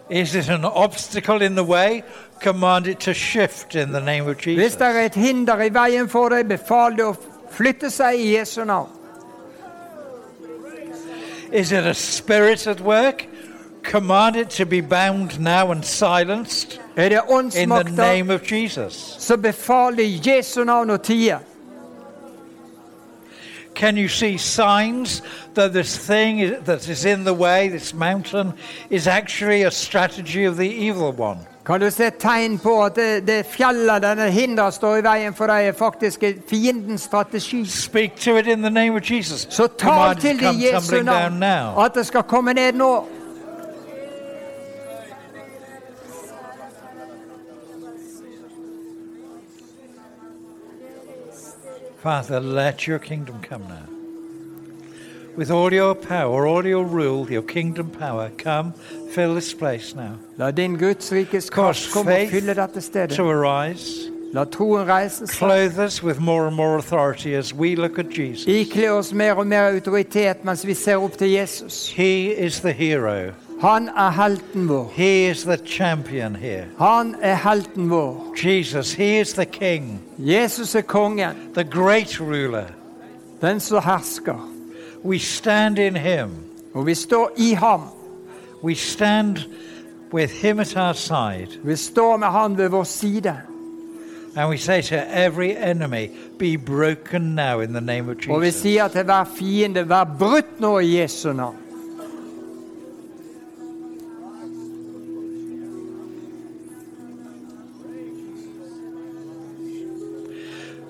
Is 0.09 0.35
it 0.35 0.49
an 0.49 0.65
obstacle 0.65 1.41
in 1.41 1.55
the 1.55 1.63
way? 1.63 2.03
Command 2.41 2.87
it 2.87 2.99
to 2.99 3.13
shift 3.13 3.75
in 3.75 3.91
the 3.91 4.01
name 4.01 4.27
of 4.27 4.37
Hvis 4.37 4.45
Jesus. 4.45 4.75
det 4.75 4.87
er 4.87 5.05
et 5.05 5.15
hinder 5.15 5.61
i 5.61 5.69
veien 5.69 6.09
for 6.09 6.29
deg, 6.29 6.47
befal 6.47 6.97
det 6.97 7.05
å 7.05 7.15
flytte 7.51 7.89
seg 7.89 8.19
i 8.19 8.35
Jesu 8.37 8.63
navn. 8.65 8.89
Is 11.51 11.71
it 11.71 11.85
a 11.85 11.93
spirit 11.93 12.67
at 12.67 12.81
work? 12.81 13.27
Command 13.83 14.35
it 14.35 14.49
to 14.49 14.65
be 14.65 14.81
bound 14.81 15.39
now 15.39 15.71
and 15.71 15.83
silenced 15.85 16.79
Er 16.97 17.21
in 17.55 17.69
the 17.69 17.83
name 17.83 18.29
of 18.29 18.41
Jesus. 18.51 19.15
så 19.19 19.37
befal 19.37 19.95
det 19.95 20.03
i 20.03 20.21
Jesu 20.25 20.63
navn 20.63 20.89
å 20.89 20.97
tie. 20.97 21.39
Can 23.75 23.97
you 23.97 24.07
see 24.07 24.37
signs 24.37 25.23
that 25.55 25.73
this 25.73 25.97
thing 25.97 26.63
that 26.65 26.87
is 26.87 27.05
in 27.05 27.23
the 27.23 27.33
way, 27.33 27.69
this 27.69 27.93
mountain, 27.93 28.53
is 28.89 29.07
actually 29.07 29.63
a 29.63 29.71
strategy 29.71 30.45
of 30.45 30.57
the 30.57 30.69
evil 30.69 31.11
one? 31.11 31.39
Kan 31.65 31.79
du 31.79 31.89
se 31.91 32.09
tegn 32.09 32.59
på 32.59 32.83
at 32.85 32.95
det, 32.95 33.27
det 33.27 33.45
fjellet, 33.45 34.01
denne 34.01 34.31
hinderet, 34.31 34.73
står 34.73 34.95
i 34.95 35.03
veien 35.03 35.33
for 35.33 35.47
deg, 35.47 35.67
er 35.67 35.71
faktisk 35.71 36.23
fiendens 36.49 37.01
strategi? 37.01 37.65
Speak 37.65 38.15
to 38.15 38.35
it 38.37 38.47
in 38.47 38.61
the 38.61 38.69
name 38.69 38.95
of 38.95 39.11
Jesus. 39.11 39.47
Så 39.49 39.67
tal 39.67 40.15
til 40.15 40.39
det 40.39 40.55
i 40.55 40.65
Jesu 40.65 40.79
tumbling 40.79 41.07
down 41.07 41.39
navn 41.39 41.73
now. 41.73 41.83
at 41.85 41.91
det 41.95 42.05
skal 42.05 42.23
komme 42.23 42.53
ned 42.53 42.73
nå. 42.73 43.07
Father, 52.03 52.41
let 52.41 52.85
your 52.85 52.99
kingdom 52.99 53.39
come 53.41 53.65
now. 53.69 53.87
With 55.37 55.49
all 55.49 55.71
your 55.71 55.95
power, 55.95 56.45
all 56.45 56.65
your 56.65 56.83
rule, 56.83 57.31
your 57.31 57.41
kingdom 57.41 57.89
power, 57.89 58.29
come, 58.37 58.73
fill 59.13 59.35
this 59.35 59.53
place 59.53 59.95
now. 59.95 60.17
La 60.37 60.51
din 60.51 60.75
Guds 60.75 61.11
rikes 61.11 61.49
Cause 61.49 61.49
kraft 61.49 61.93
komme 61.93 62.11
og 62.11 62.17
faith 62.17 62.31
fylle 62.31 62.55
dette 62.55 62.81
stedet. 62.81 63.15
To 63.15 63.29
arise, 63.29 64.11
La 64.33 64.43
troen 64.43 64.83
reise 64.85 65.29
seg. 65.29 65.37
clothe 65.37 65.79
us 65.79 66.03
with 66.03 66.19
more 66.19 66.47
and 66.47 66.55
more 66.57 66.77
authority 66.77 67.35
as 67.35 67.53
we 67.53 67.77
look 67.77 67.97
at 67.97 68.09
Jesus. 68.09 68.47
Ikle 68.47 68.91
oss 68.91 69.13
mer 69.13 69.39
og 69.39 69.47
mer 69.47 69.71
autoritet 69.71 70.43
mens 70.43 70.65
vi 70.67 70.73
ser 70.73 70.99
opp 70.99 71.15
til 71.17 71.29
Jesus. 71.29 71.87
He 71.87 72.35
is 72.35 72.59
the 72.59 72.73
hero. 72.73 73.31
Han 73.63 73.87
er 73.87 74.09
helten 74.11 74.67
vår. 74.69 74.91
He 74.95 75.29
is 75.29 75.43
the 75.43 75.57
champion 75.65 76.35
here. 76.35 76.65
Han 76.79 77.15
er 77.21 77.35
helten 77.35 77.89
vår. 77.89 78.33
Jesus, 78.45 78.93
He 78.93 79.19
is 79.21 79.33
the 79.33 79.45
King, 79.45 80.01
Jesus 80.17 80.75
er 80.75 80.81
kongen, 80.81 81.35
the 81.53 81.63
great 81.63 82.19
ruler. 82.19 82.65
den 83.41 83.59
som 83.59 83.83
hersker. 83.83 84.49
We 85.05 85.19
stand 85.19 85.79
in 85.79 85.95
Him. 85.95 86.29
Og 86.73 86.85
vi 86.85 86.95
står 86.95 87.31
i 87.37 87.53
ham. 87.53 87.81
We 88.63 88.75
stand 88.75 89.37
with 90.13 90.33
Him 90.33 90.59
at 90.59 90.77
our 90.77 90.93
side. 90.93 91.59
Vi 91.63 91.75
står 91.75 92.17
med 92.17 92.27
han 92.27 92.57
ved 92.57 92.69
vår 92.69 92.83
side. 92.83 93.35
And 94.35 94.49
we 94.49 94.57
say 94.57 94.81
to 94.81 94.95
every 94.95 95.51
enemy, 95.71 96.07
Be 96.39 96.57
broken 96.57 97.21
now 97.35 97.59
in 97.59 97.73
the 97.73 97.81
name 97.81 98.09
of 98.11 98.17
Og 98.29 98.41
vi 98.41 98.45
Jesus. 98.45 98.61
sier 98.61 98.87
til 98.87 99.03
hver 99.03 99.23
fiende, 99.35 99.89
vær 99.89 100.03
brutt 100.19 100.59
nå 100.59 100.79
i 100.79 101.01
Jesu 101.01 101.33
navn. 101.33 101.55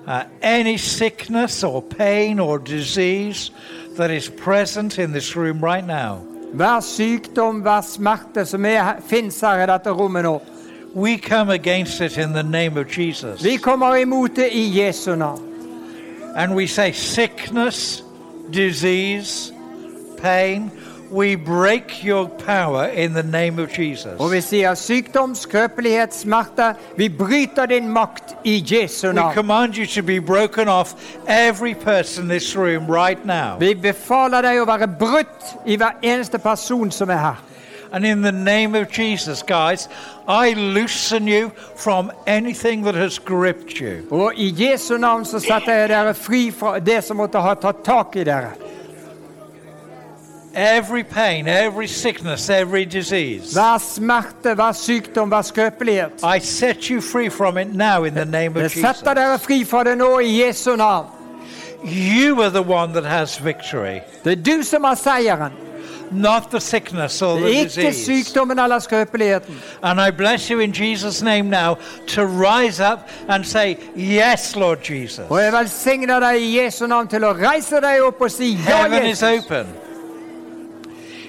Uh, 0.06 0.24
any 0.42 0.76
sickness 0.76 1.64
or 1.64 1.82
pain 1.82 2.38
or 2.38 2.58
disease 2.58 3.50
that 3.96 4.10
is 4.10 4.28
present 4.28 4.98
in 4.98 5.12
this 5.12 5.34
room 5.36 5.60
right 5.60 5.86
now, 5.86 6.22
Hver 6.54 6.80
sykdom, 6.80 7.62
hver 7.62 7.82
smerte 7.82 8.44
som 8.46 8.64
er, 8.64 9.00
her 9.00 9.62
i 9.62 9.66
dette 9.66 9.90
rommet 9.90 10.22
nå. 10.22 10.40
we 10.94 11.18
come 11.18 11.50
against 11.50 12.00
it 12.00 12.16
in 12.18 12.32
the 12.32 12.42
name 12.42 12.76
of 12.76 12.88
Jesus. 12.88 13.42
Vi 13.42 13.56
kommer 13.56 13.96
imot 13.96 14.36
det 14.36 14.52
i 14.52 14.70
Jesu 14.70 15.16
navn. 15.16 15.42
And 16.36 16.54
we 16.54 16.66
say, 16.66 16.92
Sickness, 16.92 18.02
disease, 18.50 19.52
pain, 20.18 20.70
we 21.10 21.36
break 21.36 22.04
your 22.04 22.28
power 22.28 22.86
in 22.86 23.12
the 23.12 23.22
name 23.22 23.58
of 23.58 23.72
Jesus. 23.78 24.20
Og 24.20 24.32
vi 24.32 24.40
sier 24.40 24.74
sykdom, 24.74 25.34
skrøpelighet, 25.34 26.14
smerte. 26.14 26.74
Vi 26.96 27.08
bryter 27.08 27.66
din 27.66 27.88
makt 27.88 28.36
i 28.44 28.64
Jesu 28.70 29.12
namn. 29.12 29.28
We 29.28 29.34
command 29.34 29.74
you 29.76 29.86
to 29.86 30.02
be 30.02 30.18
broken 30.18 30.68
off 30.68 30.94
every 31.26 31.74
person 31.74 32.22
in 32.22 32.28
this 32.28 32.56
room 32.56 32.86
right 32.86 33.26
now. 33.26 33.58
Vi 33.58 33.74
befaler 33.74 34.42
deg 34.42 34.60
å 34.62 34.68
være 34.68 34.88
brutt 34.98 35.54
i 35.66 35.76
hver 35.76 35.98
eneste 36.02 36.38
person 36.38 36.90
som 36.90 37.10
er 37.10 37.20
her. 37.22 37.42
And 37.94 38.04
in 38.04 38.22
the 38.22 38.32
name 38.32 38.74
of 38.74 38.90
Jesus, 38.90 39.42
guys, 39.42 39.88
I 40.26 40.54
loosen 40.54 41.28
you 41.28 41.52
from 41.76 42.10
anything 42.26 42.82
that 42.82 42.94
has 42.94 43.18
gripped 43.18 43.80
you. 43.80 44.02
Og 44.10 44.34
i 44.34 44.50
Jesu 44.50 44.96
navn 44.98 45.24
så 45.24 45.38
setter 45.38 45.72
jeg 45.72 45.88
dere 45.88 46.14
fri 46.14 46.50
fra 46.50 46.80
det 46.80 47.04
som 47.04 47.22
måtte 47.22 47.38
ha 47.38 47.54
tatt 47.54 47.84
tak 47.86 48.16
i 48.16 48.24
dere. 48.26 48.56
Every 50.56 51.02
pain, 51.02 51.48
every 51.48 51.86
sickness, 51.88 52.48
every 52.50 52.84
disease. 52.84 53.52
Hver 53.54 53.78
smerte, 53.78 54.54
hver 54.54 54.72
sykdom, 54.72 55.28
hver 55.28 55.42
skrøpelighet. 55.42 56.10
I 56.36 56.38
set 56.40 56.84
you 56.84 57.00
free 57.00 57.28
from 57.30 57.58
it 57.58 57.74
now 57.74 58.04
in 58.04 58.14
the 58.14 58.24
name 58.24 58.54
Jeg 58.56 58.64
of 58.64 58.76
Jesus. 58.76 58.96
setter 58.96 59.14
dere 59.14 59.38
fri 59.38 59.64
fra 59.64 59.84
det 59.84 59.98
nå 59.98 60.18
i 60.18 60.42
Jesu 60.46 60.76
navn. 60.76 61.06
You 61.84 62.40
are 62.42 62.50
the 62.50 62.62
one 62.62 62.92
that 62.92 63.04
has 63.04 63.44
victory, 63.44 64.00
Det 64.24 64.32
er 64.32 64.56
du 64.56 64.62
som 64.62 64.84
har 64.84 64.94
seieren. 64.94 65.52
not 66.10 66.42
the 66.50 66.60
sickness 66.60 67.22
or 67.22 67.34
Det 67.34 67.42
the 67.42 67.54
er 67.56 67.60
ikke 67.60 67.64
disease. 67.88 68.24
sykdommen 68.24 68.58
eller 68.58 68.78
skrøpeligheten. 68.78 69.54
And 69.82 70.00
I 70.00 70.10
bless 70.10 70.48
you 70.48 70.58
in 70.60 70.72
Jesus' 70.72 71.22
name 71.24 71.42
now 71.50 71.74
to 72.06 72.22
rise 72.26 72.80
up 72.92 72.98
and 73.28 73.44
say, 73.44 73.76
Yes, 73.96 74.56
Lord 74.56 74.78
Jesus. 74.90 75.24
Og 75.28 75.42
jeg 75.42 75.52
velsigner 75.52 76.20
deg 76.20 76.40
i 76.42 76.58
Jesu 76.64 76.86
navn 76.86 77.08
til 77.08 77.24
å 77.24 77.32
reise 77.32 77.76
deg 77.80 78.00
opp 78.06 78.20
og 78.20 78.30
si 78.30 78.58
ja, 78.68 78.76
Heaven 78.82 79.02
is 79.10 79.22
Jesus. 79.22 79.44
open. 79.46 79.66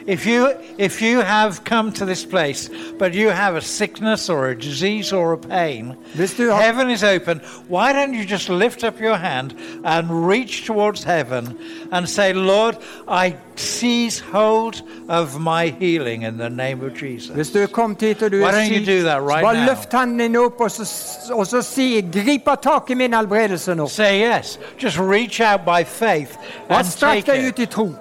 If 0.08 0.26
you, 0.28 0.54
if 0.78 1.02
you 1.02 1.22
have 1.22 1.64
come 1.64 1.92
to 1.94 2.06
this 2.06 2.24
place, 2.24 2.70
but 3.00 3.16
you 3.16 3.30
have 3.30 3.56
a 3.56 3.62
sickness 3.62 4.30
or 4.30 4.50
a 4.50 4.56
disease 4.58 5.12
or 5.12 5.34
a 5.34 5.38
pain, 5.38 5.98
har, 6.16 6.62
heaven 6.62 6.92
is 6.92 7.04
open. 7.04 7.40
Why 7.68 7.92
don't 7.92 8.14
you 8.14 8.24
just 8.24 8.48
lift 8.50 8.84
up 8.84 9.00
your 9.00 9.18
hand 9.18 9.56
and 9.84 10.28
reach 10.28 10.66
towards 10.66 11.04
heaven 11.04 11.58
and 11.92 12.08
say, 12.08 12.34
Lord, 12.34 12.78
I 13.08 13.36
seize 13.56 14.20
hold 14.20 14.84
of 15.10 15.40
my 15.40 15.70
healing 15.70 16.22
in 16.22 16.38
the 16.38 16.50
name 16.50 16.84
of 16.84 16.94
Jesus. 16.94 17.36
hvis 17.36 17.52
du 17.52 17.60
hit 17.60 18.24
og 18.24 18.32
du 18.32 18.42
Why 18.42 18.52
don't 18.52 18.72
you 18.72 18.86
do 18.86 19.04
that 19.04 19.22
right 19.22 19.44
bare 19.44 19.54
now? 19.54 19.66
løft 19.66 19.92
hendene 19.94 20.24
dine 20.24 20.40
opp 20.40 20.62
og 20.62 20.72
så, 20.72 20.84
og 21.34 21.48
så 21.48 21.62
si 21.62 22.02
'griper 22.02 22.56
tak 22.56 22.90
i 22.90 22.94
min 22.94 23.14
helbredelse 23.14 23.76
nå'. 23.76 23.88
Say 23.88 24.22
yes. 24.22 24.60
Just 24.84 25.00
reach 25.00 25.42
out 25.42 25.62
by 25.66 25.84
faith 25.84 26.38
and 26.70 26.86
strekk 26.86 27.26
take 27.26 27.32
deg 27.32 27.46
it. 27.46 27.48
ut 27.48 27.60
i 27.60 27.66
tro. 27.66 27.96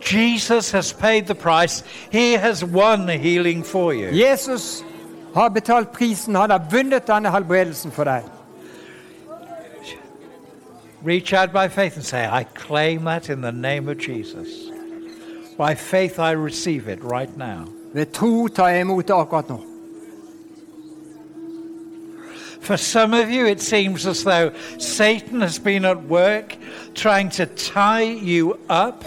Jesus 0.00 0.70
has 0.70 0.92
paid 0.92 1.26
the 1.26 1.34
price. 1.34 1.82
He 2.10 2.32
has 2.32 2.64
won 2.64 3.06
the 3.06 3.16
healing 3.16 3.62
for 3.62 3.94
you. 3.94 4.10
Jesus 4.10 4.84
har 5.34 5.48
betalt 5.48 5.92
prisen. 5.92 6.34
Han 6.34 6.50
har 6.50 6.66
vunnet 6.70 7.06
denne 7.06 7.30
helbredelsen 7.30 7.92
for 7.92 8.04
deg. 8.04 8.22
Reach 11.02 11.32
out 11.32 11.52
by 11.52 11.68
faith 11.68 11.96
and 11.96 12.04
say, 12.04 12.26
I 12.26 12.44
claim 12.44 13.04
that 13.04 13.30
in 13.30 13.40
the 13.40 13.52
name 13.52 13.88
of 13.88 13.98
Jesus. 13.98 14.48
By 15.56 15.74
faith, 15.74 16.18
I 16.18 16.32
receive 16.32 16.88
it 16.88 17.04
right 17.04 17.36
now. 17.36 17.64
Ved 17.92 18.12
tro 18.12 18.48
tar 18.48 18.68
jeg 18.68 18.80
imot 18.80 19.08
det 19.08 19.14
akkurat 19.14 19.48
nå. 19.48 19.60
For 22.60 22.76
some 22.76 23.14
of 23.14 23.30
you, 23.30 23.46
it 23.46 23.62
seems 23.62 24.06
as 24.06 24.24
though 24.24 24.52
Satan 24.78 25.40
has 25.40 25.58
been 25.58 25.84
at 25.84 26.02
work 26.08 26.56
trying 26.94 27.30
to 27.30 27.46
tie 27.46 28.02
you 28.02 28.58
up, 28.68 29.04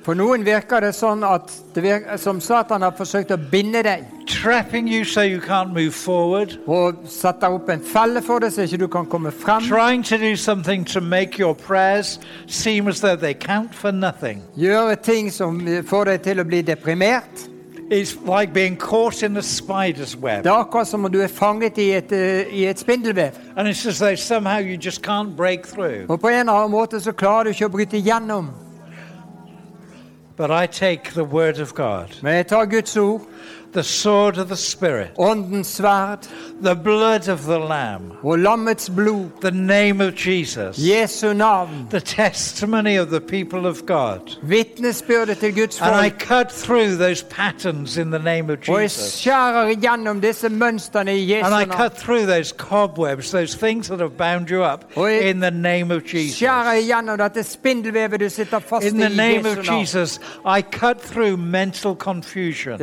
For 0.00 0.16
noen 0.16 0.44
virker 0.46 0.80
det 0.80 0.94
sånn 0.96 1.20
at 1.28 1.52
det 1.74 1.82
virker, 1.84 2.16
som 2.16 2.38
Satan 2.40 2.80
har 2.80 2.94
forsøkt 2.96 3.34
å 3.34 3.36
binde 3.50 3.82
deg 3.84 4.06
trapping 4.30 4.88
you 4.88 5.04
so 5.04 5.20
you 5.20 5.40
can't 5.40 5.74
move 5.74 5.92
forward, 5.92 6.54
og 6.66 7.02
setter 7.10 7.52
opp 7.52 7.68
en 7.68 7.82
felle 7.84 8.22
for 8.24 8.40
deg 8.40 8.54
så 8.54 8.64
ikke 8.64 8.78
du 8.80 8.86
kan 8.88 9.08
komme 9.10 9.32
frem. 9.32 9.60
trying 9.68 10.02
to 10.02 10.16
do 10.16 10.36
something 10.36 10.86
to 10.86 11.00
make 11.00 11.38
your 11.38 11.54
prayers 11.54 12.18
seem 12.46 12.88
as 12.88 13.00
though 13.00 13.16
they 13.16 13.34
count 13.34 13.74
for 13.74 13.92
nothing. 13.92 14.42
Gjøre 14.56 14.96
ting 15.02 15.30
som 15.32 15.60
får 15.84 16.04
deg 16.04 16.22
til 16.22 16.40
å 16.40 16.44
bli 16.48 16.62
deprimert. 16.62 17.48
It's 17.90 18.14
like 18.24 18.54
being 18.54 18.76
caught 18.76 19.22
in 19.22 19.36
a 19.36 19.42
spider's 19.42 20.16
web. 20.16 20.44
Det 20.44 20.50
er 20.50 20.62
akkurat 20.62 20.86
som 20.88 21.04
om 21.04 21.12
du 21.12 21.20
er 21.20 21.28
fanget 21.28 21.78
i 21.78 21.90
et, 21.90 22.12
eh, 22.12 22.46
i 22.54 22.64
et 22.70 22.78
spindelvev. 22.78 23.34
And 23.56 23.68
it's 23.68 23.84
as 23.84 23.98
though 23.98 24.14
somehow 24.14 24.60
you 24.60 24.78
just 24.78 25.02
can't 25.02 25.36
break 25.36 25.66
through. 25.66 26.08
Og 26.08 26.20
på 26.20 26.28
en 26.28 26.48
eller 26.48 26.52
annen 26.52 26.70
måte 26.70 27.00
så 27.00 27.12
klarer 27.12 27.42
du 27.42 27.50
ikke 27.50 27.66
å 27.66 27.76
bryte 27.76 27.98
gjennom. 27.98 28.69
But 30.40 30.50
I 30.50 30.66
take 30.66 31.12
the 31.12 31.24
word 31.24 31.58
of 31.58 31.74
God, 31.74 32.14
Men 32.22 32.34
jeg 32.34 32.46
tar 32.48 32.64
Guds 32.64 32.96
ord, 32.96 33.26
the 33.72 33.82
sword 33.82 34.38
of 34.38 34.48
the 34.48 34.56
Spirit, 34.56 35.10
åndens 35.18 35.76
sverd 35.76 36.28
the 36.62 36.74
blood 36.74 37.28
of 37.28 37.44
the 37.44 37.58
Lamb, 37.58 38.12
og 38.22 38.38
lammets 38.38 38.90
blod, 38.90 39.30
the 39.40 39.50
name 39.50 40.00
of 40.00 40.14
Jesus, 40.14 40.76
Jesu 40.76 41.34
the 41.90 42.00
testimony 42.00 42.96
of 42.96 43.08
the 43.08 43.20
people 43.20 43.66
of 43.66 43.86
God. 43.86 44.38
vitnesbyrdet 44.42 45.38
til 45.38 45.54
Guds 45.54 45.80
And 45.80 46.06
I 46.06 46.10
cut 46.10 46.52
through 46.52 46.96
those 46.96 47.22
patterns 47.22 47.96
in 47.96 48.10
the 48.10 48.18
name 48.18 48.50
of 48.50 48.58
Jesus. 48.68 49.12
skjærer 49.12 49.68
igjennom 49.68 50.20
disse 50.20 50.48
mønstrene 50.48 51.16
i 51.16 51.32
Jesu 51.32 51.46
And 51.46 51.54
I 51.54 51.76
cut 51.76 51.92
through 51.96 52.26
those 52.26 52.54
cobwebs, 52.56 53.30
those 53.30 53.58
things 53.58 53.88
that 53.88 54.00
have 54.00 54.16
bound 54.18 54.50
you 54.50 54.62
up, 54.62 54.84
in 54.96 55.40
the 55.40 55.50
name 55.50 55.90
of 55.90 56.02
Jesus. 56.04 56.36
Skjærer 56.36 56.72
igjennom 56.72 57.18
dette 57.18 57.42
spindelvevet 57.42 58.20
du 58.20 58.28
sitter 58.28 58.58
fast 58.58 58.86
In 58.86 58.98
the 58.98 59.08
name 59.08 59.44
Jesu 59.44 59.60
of. 59.60 59.80
Jesus, 59.80 60.20
I 60.44 60.62
cut 60.62 61.00
through 61.00 61.36
mental 61.36 61.94
confusion. 61.94 62.78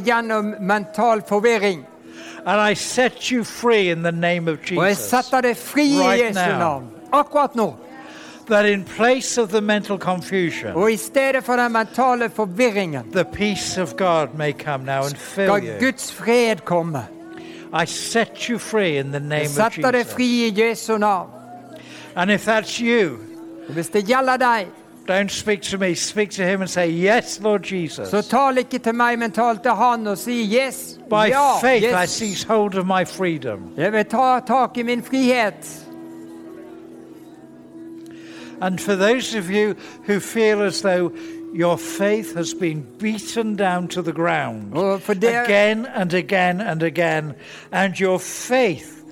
Igjennom 0.00 0.54
mental 0.60 1.20
forvirring. 1.28 1.84
And 2.46 2.60
I 2.70 2.74
set 2.74 3.32
you 3.32 3.44
free 3.44 3.90
in 3.90 4.02
the 4.02 4.12
name 4.12 4.48
of 4.48 4.58
Og 4.58 4.84
jeg 4.86 4.90
Jesus. 4.96 5.08
setter 5.10 5.40
deg 5.40 5.56
fri 5.56 5.88
i 5.96 5.98
Right 5.98 6.24
Jesu 6.28 6.40
now. 6.50 6.58
navn. 6.58 6.84
Akkurat 7.12 7.54
nå. 7.56 7.74
That 8.48 8.64
in 8.66 8.84
place 8.84 9.38
of 9.42 9.48
the 9.50 9.60
mental 9.60 9.98
confusion, 9.98 10.74
Og 10.76 10.92
i 10.92 10.96
stedet 10.96 11.44
for 11.44 11.56
den 11.56 11.72
mentale 11.72 12.30
forvirringen 12.30 13.12
the 13.12 13.24
peace 13.24 13.76
of 13.82 13.96
God 13.96 14.28
may 14.38 14.52
come 14.52 14.84
now 14.84 15.02
and 15.04 15.16
fill 15.16 15.58
you. 15.58 15.72
Guds 15.80 16.12
fred 16.12 16.64
komme. 16.64 17.02
I 17.82 17.84
set 17.86 18.48
you 18.48 18.58
free 18.58 18.98
in 18.98 19.10
the 19.10 19.20
name 19.20 19.32
Jeg 19.32 19.46
of 19.46 19.72
setter 19.74 19.90
deg 19.90 19.94
Jesus. 20.00 20.14
fri 20.14 20.46
i 20.46 20.50
Jesu 20.60 20.98
navn. 20.98 21.28
And 22.16 22.30
if 22.30 22.46
that's 22.48 22.80
you, 22.80 23.18
Hvis 23.68 23.88
det 23.88 24.04
gjelder 24.06 24.36
deg, 24.36 24.66
don't 25.08 25.30
speak 25.30 25.62
to 25.62 25.78
me, 25.78 25.94
speak 25.94 26.30
to 26.30 26.42
him 26.42 26.60
and 26.60 26.70
say, 26.70 26.88
Yes, 26.88 27.40
Lord 27.42 27.62
Jesus. 27.62 28.08
så 28.08 28.22
tal 28.22 28.58
ikke 28.58 28.78
til 28.78 28.94
meg, 28.94 29.18
men 29.18 29.32
tal 29.32 29.58
til 29.58 29.70
Han 29.70 30.06
og 30.06 30.18
si 30.18 30.58
yes. 30.58 30.98
By 31.10 31.28
Ja, 31.28 31.58
faith, 31.60 32.02
I 32.02 32.06
seize 32.06 32.46
hold 32.46 32.74
of 32.74 32.86
my 32.86 33.04
freedom. 33.06 33.72
Jeg 33.76 33.92
vil 33.92 34.04
ta 34.04 34.40
tak 34.40 34.76
i 34.76 34.82
min 34.82 35.02
frihet. 35.02 35.82
And 38.60 38.80
for 38.80 38.94
those 38.94 39.34
of 39.34 39.50
you 39.50 39.74
who 40.06 40.18
feel 40.18 40.62
as 40.62 40.80
though 40.80 41.12
your 41.52 41.76
faith 41.76 42.34
has 42.34 42.54
been 42.54 42.86
beaten 42.98 43.56
down 43.56 43.88
to 43.88 44.02
the 44.02 44.12
ground 44.12 44.72
oh, 44.74 44.98
for 44.98 45.14
dere, 45.14 45.44
again 45.44 45.86
and 45.86 46.14
again 46.14 46.60
and 46.60 46.82
again, 46.82 47.34
and 47.72 48.00
your 48.00 48.18
faith 48.18 49.04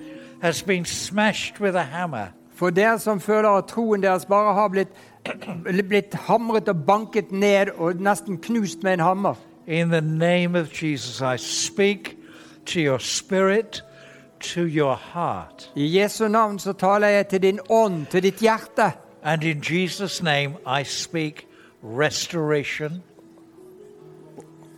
has 0.43 0.63
been 0.63 0.85
smashed 0.85 1.61
with 1.61 1.77
a 1.77 1.83
hammer, 1.83 2.29
for 2.55 2.71
dere 2.71 2.99
som 2.99 3.21
føler 3.21 3.49
at 3.49 3.65
troen 3.65 4.03
deres 4.03 4.25
bare 4.25 4.55
har 4.55 4.69
blitt, 4.69 4.89
blitt 5.89 6.15
hamret 6.15 6.69
og 6.69 6.85
banket 6.87 7.33
ned 7.33 7.71
og 7.77 8.01
nesten 8.01 8.39
knust 8.39 8.83
med 8.83 8.93
en 8.93 9.01
hammer. 9.01 9.35
in 9.67 9.89
the 9.89 10.01
name 10.01 10.55
of 10.55 10.83
Jesus, 10.83 11.23
I 11.23 11.37
speak 11.37 12.19
to 12.67 12.81
your 12.81 12.99
spirit, 12.99 13.83
to 14.41 14.67
your 14.67 14.95
heart. 14.97 15.71
I 15.77 15.81
Jesu 16.01 16.29
navn 16.29 16.59
så 16.59 16.73
taler 16.73 17.09
jeg 17.09 17.29
til 17.29 17.43
din 17.43 17.61
ånd, 17.71 18.07
til 18.07 18.23
ditt 18.23 18.41
hjerte. 18.41 18.93
And 19.23 19.43
in 19.45 19.61
Jesus' 19.61 20.23
name, 20.23 20.57
I 20.81 20.85
speak 20.85 21.47
restoration 21.83 23.03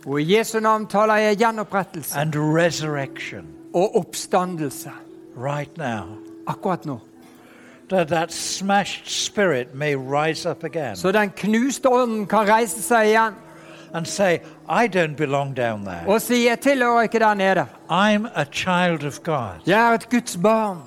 Og 0.05 0.21
i 0.21 0.37
Jesu 0.37 0.59
navn 0.59 0.87
taler 0.87 1.15
jeg 1.15 1.37
gjenopprettelse 1.37 2.19
and 2.19 2.35
resurrection 2.35 3.45
og 3.73 3.95
oppstandelse 3.95 4.91
right 5.37 5.77
now. 5.77 6.17
akkurat 6.47 6.85
nå. 6.85 6.99
That 7.89 8.07
that 8.07 8.33
smashed 8.33 9.07
spirit 9.25 9.73
may 9.75 9.95
rise 9.95 10.49
up 10.49 10.63
again 10.63 10.95
Så 10.95 11.11
den 11.11 11.29
knuste 11.29 11.89
ånden 11.89 12.25
kan 12.27 12.47
reise 12.49 12.81
seg 12.83 13.05
igjen 13.07 13.33
and 13.93 14.05
say, 14.07 14.39
I 14.69 14.87
don't 14.87 15.15
belong 15.15 15.53
down 15.55 15.85
there. 15.85 16.03
og 16.07 16.21
si 16.21 16.43
'Jeg 16.47 16.59
tilhører 16.59 17.01
ikke 17.01 17.19
der 17.19 17.33
nede'. 17.33 17.65
I'm 17.89 18.27
a 18.35 18.43
child 18.51 19.05
of 19.05 19.23
God. 19.23 19.49
Jeg 19.67 19.89
er 19.89 19.93
et 19.93 20.09
Guds 20.09 20.37
barn, 20.43 20.77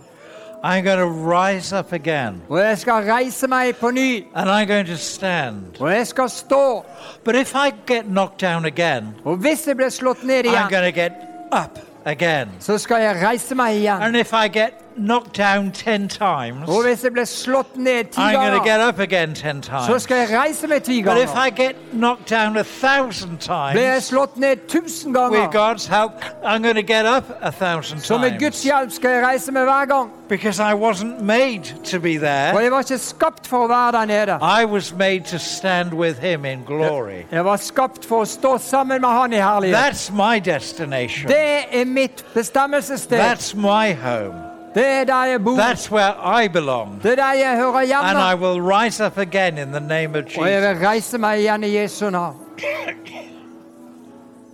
I'm 0.65 0.83
going 0.85 1.01
to 1.01 1.31
rise 1.39 1.79
up 1.79 1.93
again 1.93 2.43
og 2.49 2.59
jeg 2.59 2.79
skal 2.79 2.93
reise 3.13 3.47
meg 3.49 3.77
på 3.77 3.91
ny. 3.91 4.25
and 4.35 4.51
I'm 4.51 4.67
going 4.73 4.87
to 4.87 4.97
stand. 4.97 5.81
Og 5.81 5.91
jeg 5.93 6.07
skal 6.07 6.29
stå. 6.31 6.85
But 7.25 7.35
if 7.35 7.55
I 7.55 7.71
get 7.87 8.05
knocked 8.05 8.39
down 8.51 8.65
again, 8.67 9.15
Og 9.25 9.37
hvis 9.37 9.67
jeg 9.67 9.77
blir 9.77 9.89
slått 9.89 10.25
ned 10.25 10.45
I'm 10.45 10.49
igjen, 10.49 10.71
going 10.71 10.95
to 10.95 11.01
get 11.01 11.13
up 11.53 11.79
again. 12.05 12.49
så 12.59 12.79
skal 12.79 13.03
jeg 13.03 13.17
reise 13.31 13.55
meg 13.55 13.75
igjen. 13.77 14.03
And 14.03 14.17
if 14.17 14.33
I 14.33 14.49
get 14.49 14.73
knocked 15.01 15.33
down 15.39 15.71
10 15.73 16.09
times, 16.09 16.69
Og 16.69 16.83
hvis 16.85 17.05
jeg 17.05 17.13
blir 17.13 17.25
slått 17.25 17.77
ned 17.77 18.05
ti 18.05 18.21
I'm 18.21 18.35
going 18.35 18.53
to 18.53 18.59
ganger, 18.59 18.79
get 18.79 18.89
up 18.89 18.99
again 18.99 19.35
10 19.35 19.63
så 19.63 19.87
times. 19.87 20.03
skal 20.03 20.17
jeg 20.17 20.39
reise 20.39 20.67
meg 20.67 20.83
ti 20.83 21.03
But 21.03 21.19
if 21.19 21.29
ganger. 21.29 21.47
I 21.47 21.51
get 21.51 21.77
knocked 21.93 22.29
down 22.31 22.57
a 22.57 22.63
thousand 22.65 23.39
Blir 23.73 23.83
jeg 23.83 23.93
times, 23.93 24.05
slått 24.05 24.37
ned 24.37 24.57
tusen 24.69 25.13
with 25.13 25.33
ganger, 25.33 25.51
God's 25.51 25.87
help, 25.87 26.13
I'm 26.45 26.63
going 26.63 26.75
to 26.77 26.83
get 26.95 27.07
up 27.07 27.25
a 27.41 27.51
thousand 27.51 28.01
så 28.01 28.19
med 28.19 28.31
Guds 28.41 28.63
times. 28.63 28.65
hjelp 28.65 28.91
skal 28.93 29.11
jeg 29.11 29.23
reise 29.27 29.53
meg 29.53 29.63
hver 29.65 29.85
gang. 29.87 30.11
Because 30.29 30.61
I 30.61 30.75
wasn't 30.75 31.21
made 31.23 31.65
to 31.85 31.99
be 31.99 32.17
there. 32.19 32.61
jeg 32.63 32.71
var 32.71 32.79
ikke 32.79 32.99
skapt 32.99 33.47
for 33.47 33.65
å 33.65 33.69
være 33.69 33.93
der 33.93 34.05
nede. 34.05 34.39
I 34.61 34.65
was 34.65 34.93
made 34.95 35.25
to 35.25 35.39
stand 35.39 35.93
with 35.93 36.21
Him 36.21 36.45
in 36.45 36.63
glory. 36.67 37.25
Jeg 37.33 37.45
var 37.45 37.57
skapt 37.57 38.05
for 38.05 38.23
å 38.23 38.25
stå 38.25 38.59
sammen 38.59 39.01
med 39.01 39.11
Han 39.11 39.33
i 39.33 39.37
herlighet. 39.37 39.77
That's 39.77 40.13
my 40.13 40.39
destination. 40.39 41.29
Det 41.29 41.81
er 41.81 41.85
mitt 41.85 42.25
bestemmelsessted. 42.35 43.19
That's 43.19 43.55
my 43.57 43.93
home. 43.93 44.50
Det 44.75 44.87
er 44.87 45.05
der 45.05 45.25
jeg 45.25 45.45
bor. 45.45 45.57
That's 45.57 45.93
where 45.93 46.45
I 46.45 46.49
belong. 46.49 47.03
Det 47.03 47.13
er 47.13 47.17
der 47.17 47.33
jeg 47.33 47.57
hører 47.57 48.03
And 48.03 48.19
I 48.19 48.45
will 48.45 48.63
rise 48.63 49.07
up 49.07 49.19
again 49.19 49.59
in 49.59 49.69
the 49.73 49.81
name 49.81 50.19
of 50.19 50.25
Og 50.39 50.51
jeg 50.51 50.63
Jesus. 50.63 50.81
vil 50.81 50.87
reise 50.89 51.19
meg 51.19 51.39
igjen 51.39 51.65
i 51.65 51.77
Jesu 51.77 52.11
navn. 52.11 52.37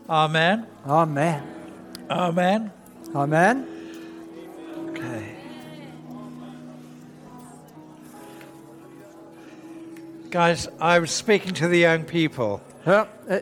Amen. 0.09 0.61
Amen. 0.89 1.35
Amen. 2.11 2.71
Amen. 3.15 3.67
Okay. 4.89 5.23
Guys, 10.31 10.69
I 10.81 10.99
was 10.99 11.11
speaking 11.11 11.55
to 11.55 11.69
the 11.69 11.79
young 11.83 12.05
people 12.05 12.61
Hør, 12.85 13.05
jeg 13.29 13.41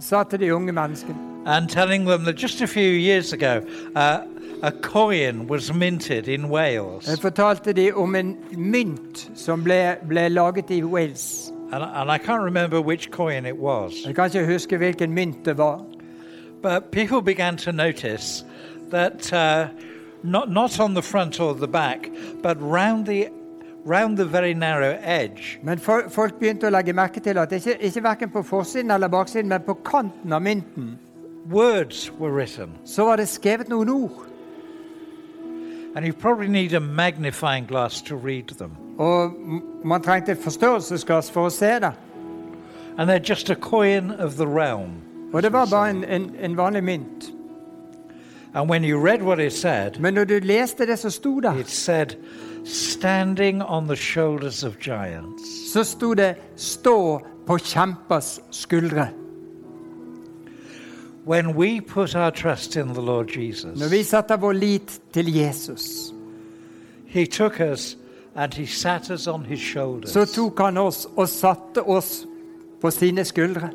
sa 0.00 0.22
til 0.22 0.40
de 0.40 0.54
unge 0.54 0.72
menneskene 0.72 1.16
and 1.46 1.68
telling 1.68 2.08
them 2.08 2.24
that 2.24 2.42
just 2.42 2.60
a 2.60 2.66
few 2.66 2.90
years 2.90 3.32
ago, 3.32 3.60
uh, 3.96 4.16
a 4.62 4.70
coin 4.70 5.46
was 5.48 5.72
minted 5.74 6.28
in 6.28 6.44
Wales. 6.50 7.08
Jeg 7.08 7.18
fortalte 7.18 7.72
de 7.72 7.92
om 7.92 8.14
en 8.14 8.36
mynt 8.56 9.30
som 9.34 9.64
ble, 9.64 9.96
ble 10.08 10.28
laget 10.28 10.70
i 10.70 10.82
Wales. 10.82 11.52
And, 11.72 11.82
and 11.84 12.10
I 12.10 12.18
can't 12.18 12.42
remember 12.44 12.80
which 12.80 13.10
coin 13.10 13.46
it 13.46 13.56
was. 13.58 13.92
Jeg 14.06 14.14
kan 14.14 14.24
ikke 14.26 14.46
huske 14.46 14.76
hvilken 14.76 15.12
mynt 15.12 15.44
det 15.44 15.58
var. 15.58 15.84
But 16.62 16.90
people 16.90 17.22
began 17.22 17.56
to 17.56 17.72
notice 17.72 18.44
that 18.90 19.32
uh, 19.32 19.66
not, 20.22 20.48
not 20.50 20.80
on 20.80 20.94
the 20.94 21.02
front 21.02 21.40
or 21.40 21.52
the 21.54 21.68
back, 21.68 22.08
but 22.42 22.56
round 22.60 23.06
the, 23.06 23.28
round 23.84 24.16
the 24.16 24.24
very 24.24 24.52
narrow 24.52 24.96
edge, 25.02 25.58
Men 25.62 25.78
fol- 25.78 26.08
folk 26.10 26.38
begynte 26.40 26.66
å 26.66 26.70
legge 26.70 26.92
merke 26.92 27.20
til 27.20 27.38
at 27.38 27.52
ikke, 27.52 27.76
ikke 27.80 28.02
verken 28.02 28.30
på 28.30 28.42
forsiden 28.42 28.90
eller 28.90 29.08
baksiden, 29.08 29.48
men 29.48 29.60
på 29.66 29.74
kanten 29.84 30.32
av 30.32 30.42
mynten, 30.42 30.98
words 31.50 32.10
were 32.18 32.32
written. 32.32 32.70
så 32.84 33.04
var 33.04 33.16
det 33.16 33.28
skrevet 33.28 33.68
noen 33.68 33.90
ord. 33.90 34.26
And 35.96 36.04
you 36.04 36.12
probably 36.12 36.48
need 36.48 36.74
a 36.74 36.80
magnifying 36.80 37.66
glass 37.66 38.02
to 38.02 38.16
read 38.16 38.48
them. 38.58 38.70
Og 38.98 39.32
man 39.84 40.02
trengte 40.02 40.32
et 40.32 40.38
forstørrelsesglass 40.38 41.30
for 41.30 41.46
å 41.46 41.50
se 41.50 41.70
det. 41.80 41.92
And 42.98 43.10
they're 43.10 43.28
just 43.30 43.50
a 43.50 43.54
coin 43.54 44.10
of 44.10 44.36
the 44.36 44.46
realm. 44.46 45.00
Og 45.32 45.42
det 45.42 45.52
var 45.52 45.66
bare 45.66 45.90
en, 45.90 46.04
en, 46.04 46.36
en 46.40 46.56
vanlig 46.56 46.84
mynt. 46.84 47.32
And 48.54 48.70
when 48.70 48.84
you 48.84 48.98
read 49.06 49.22
what 49.22 49.40
it 49.40 49.52
said, 49.52 50.00
Men 50.00 50.14
når 50.14 50.24
du 50.24 50.38
leste 50.42 50.86
det 50.86 50.98
som 50.98 51.10
sto 51.10 51.40
der, 51.40 51.58
it 51.58 51.70
said, 51.70 52.06
standing 52.64 53.62
on 53.62 53.86
the 53.86 53.96
shoulders 53.96 54.64
of 54.64 54.78
giants. 54.80 55.72
så 55.72 55.84
sto 55.84 56.14
det 56.14 56.34
'stå 56.56 57.20
på 57.46 57.58
kjempers 57.58 58.40
skuldre'. 58.50 59.25
When 61.26 61.56
we 61.56 61.80
put 61.80 62.14
our 62.14 62.30
trust 62.30 62.76
in 62.76 62.88
the 62.94 63.00
Lord 63.00 63.28
Jesus, 63.36 63.80
Når 63.80 63.88
vi 63.88 64.02
setter 64.02 64.36
vår 64.36 64.52
lit 64.52 65.00
til 65.12 65.34
Jesus, 65.34 66.12
He 67.06 67.26
took 67.26 67.60
us 67.60 67.96
and 68.36 68.54
He 68.54 68.66
sat 68.66 69.10
us 69.10 69.26
on 69.26 69.44
His 69.44 69.60
shoulders. 69.60 70.10
så 70.10 70.24
tok 70.24 70.60
han 70.60 70.76
oss 70.76 71.08
og 71.16 71.28
satte 71.28 71.82
oss 71.82 72.26
på 72.80 72.90
sine 72.90 73.24
skuldre. 73.24 73.70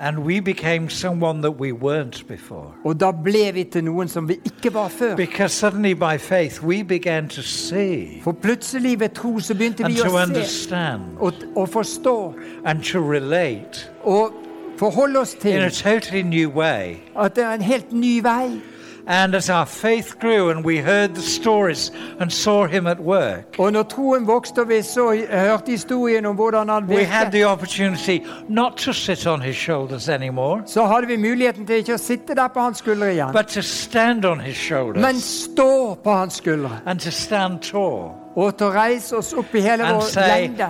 And 0.00 0.18
we 0.18 0.40
became 0.40 0.90
someone 0.90 1.40
that 1.42 1.60
we 1.60 1.72
weren't 1.72 2.28
before. 2.28 2.74
Og 2.84 3.00
da 3.00 3.10
ble 3.10 3.52
vi 3.54 3.64
til 3.64 3.84
noen 3.84 4.08
som 4.08 4.28
vi 4.28 4.34
ikke 4.44 4.74
var 4.74 4.88
før. 4.88 5.16
Because 5.16 5.54
suddenly, 5.54 5.92
by 5.94 6.18
faith, 6.18 6.64
we 6.64 6.84
began 6.84 7.28
to 7.28 7.42
see 7.42 8.20
For 8.22 8.32
plutselig 8.32 9.00
ved 9.00 9.08
tro 9.08 9.38
så 9.38 9.54
begynte 9.54 9.84
and 9.84 9.92
vi 9.94 10.00
to 10.00 10.08
å 10.08 10.10
se 10.10 10.16
understand 10.26 11.00
og, 11.18 11.32
og 11.56 11.68
forstå 11.68 12.34
and 12.64 12.82
to 12.82 12.98
relate 12.98 13.90
og 14.02 14.32
forholde 14.78 15.18
oss 15.20 15.34
in 15.44 15.56
a 15.62 15.68
til 15.68 15.82
totally 15.82 16.22
new 16.22 16.50
way. 16.50 16.96
at 17.20 17.36
det 17.36 17.44
er 17.44 17.52
en 17.54 17.62
helt 17.62 17.92
ny 17.92 18.22
vei. 18.22 18.60
And 19.06 19.34
as 19.34 19.50
our 19.50 19.66
faith 19.66 20.18
grew 20.20 20.48
and 20.50 20.64
we 20.64 20.78
heard 20.78 21.10
the 21.14 21.22
stories 21.22 21.92
and 22.20 22.30
saw 22.30 22.66
Him 22.66 22.86
at 22.86 22.98
work, 23.00 23.58
Og 23.58 23.72
når 23.72 23.82
troen 23.82 24.26
vokste 24.26 24.58
og 24.60 24.68
vi 24.68 24.82
så, 24.82 25.24
hørte 25.30 25.70
historien 25.70 26.26
om 26.26 26.34
hvordan 26.34 26.68
han 26.68 26.84
we 26.84 27.04
had 27.04 27.30
the 27.32 27.46
opportunity 27.46 28.18
not 28.48 28.72
to 28.76 28.92
sit 28.92 29.26
on 29.26 29.42
His 29.42 29.56
shoulders 29.56 30.08
anymore, 30.08 30.62
så 30.66 30.84
hadde 30.86 31.06
vi 31.06 31.16
muligheten 31.16 31.66
til 31.66 31.76
ikke 31.76 31.94
å 31.94 31.96
sitte 32.00 32.34
der 32.34 32.48
på 32.48 32.60
hans 32.60 32.78
skuldre 32.78 33.12
igjen, 33.12 33.32
but 33.32 33.46
to 33.46 33.60
stand 33.62 34.24
on 34.24 34.40
His 34.40 34.70
men 34.70 34.78
shoulders 34.78 35.22
stå 35.22 35.94
på 36.04 36.10
hans 36.10 36.34
skuldre. 36.34 36.80
and 36.86 37.00
to 37.00 37.10
stand 37.10 37.58
tall 37.60 38.23
Og 38.36 38.56
til 38.58 38.66
å 38.66 38.70
reise 38.74 39.16
oss 39.16 39.32
opp 39.32 39.54
i 39.54 39.60
hele 39.62 39.86
vår 39.86 40.08
say, 40.10 40.26
lengde 40.28 40.66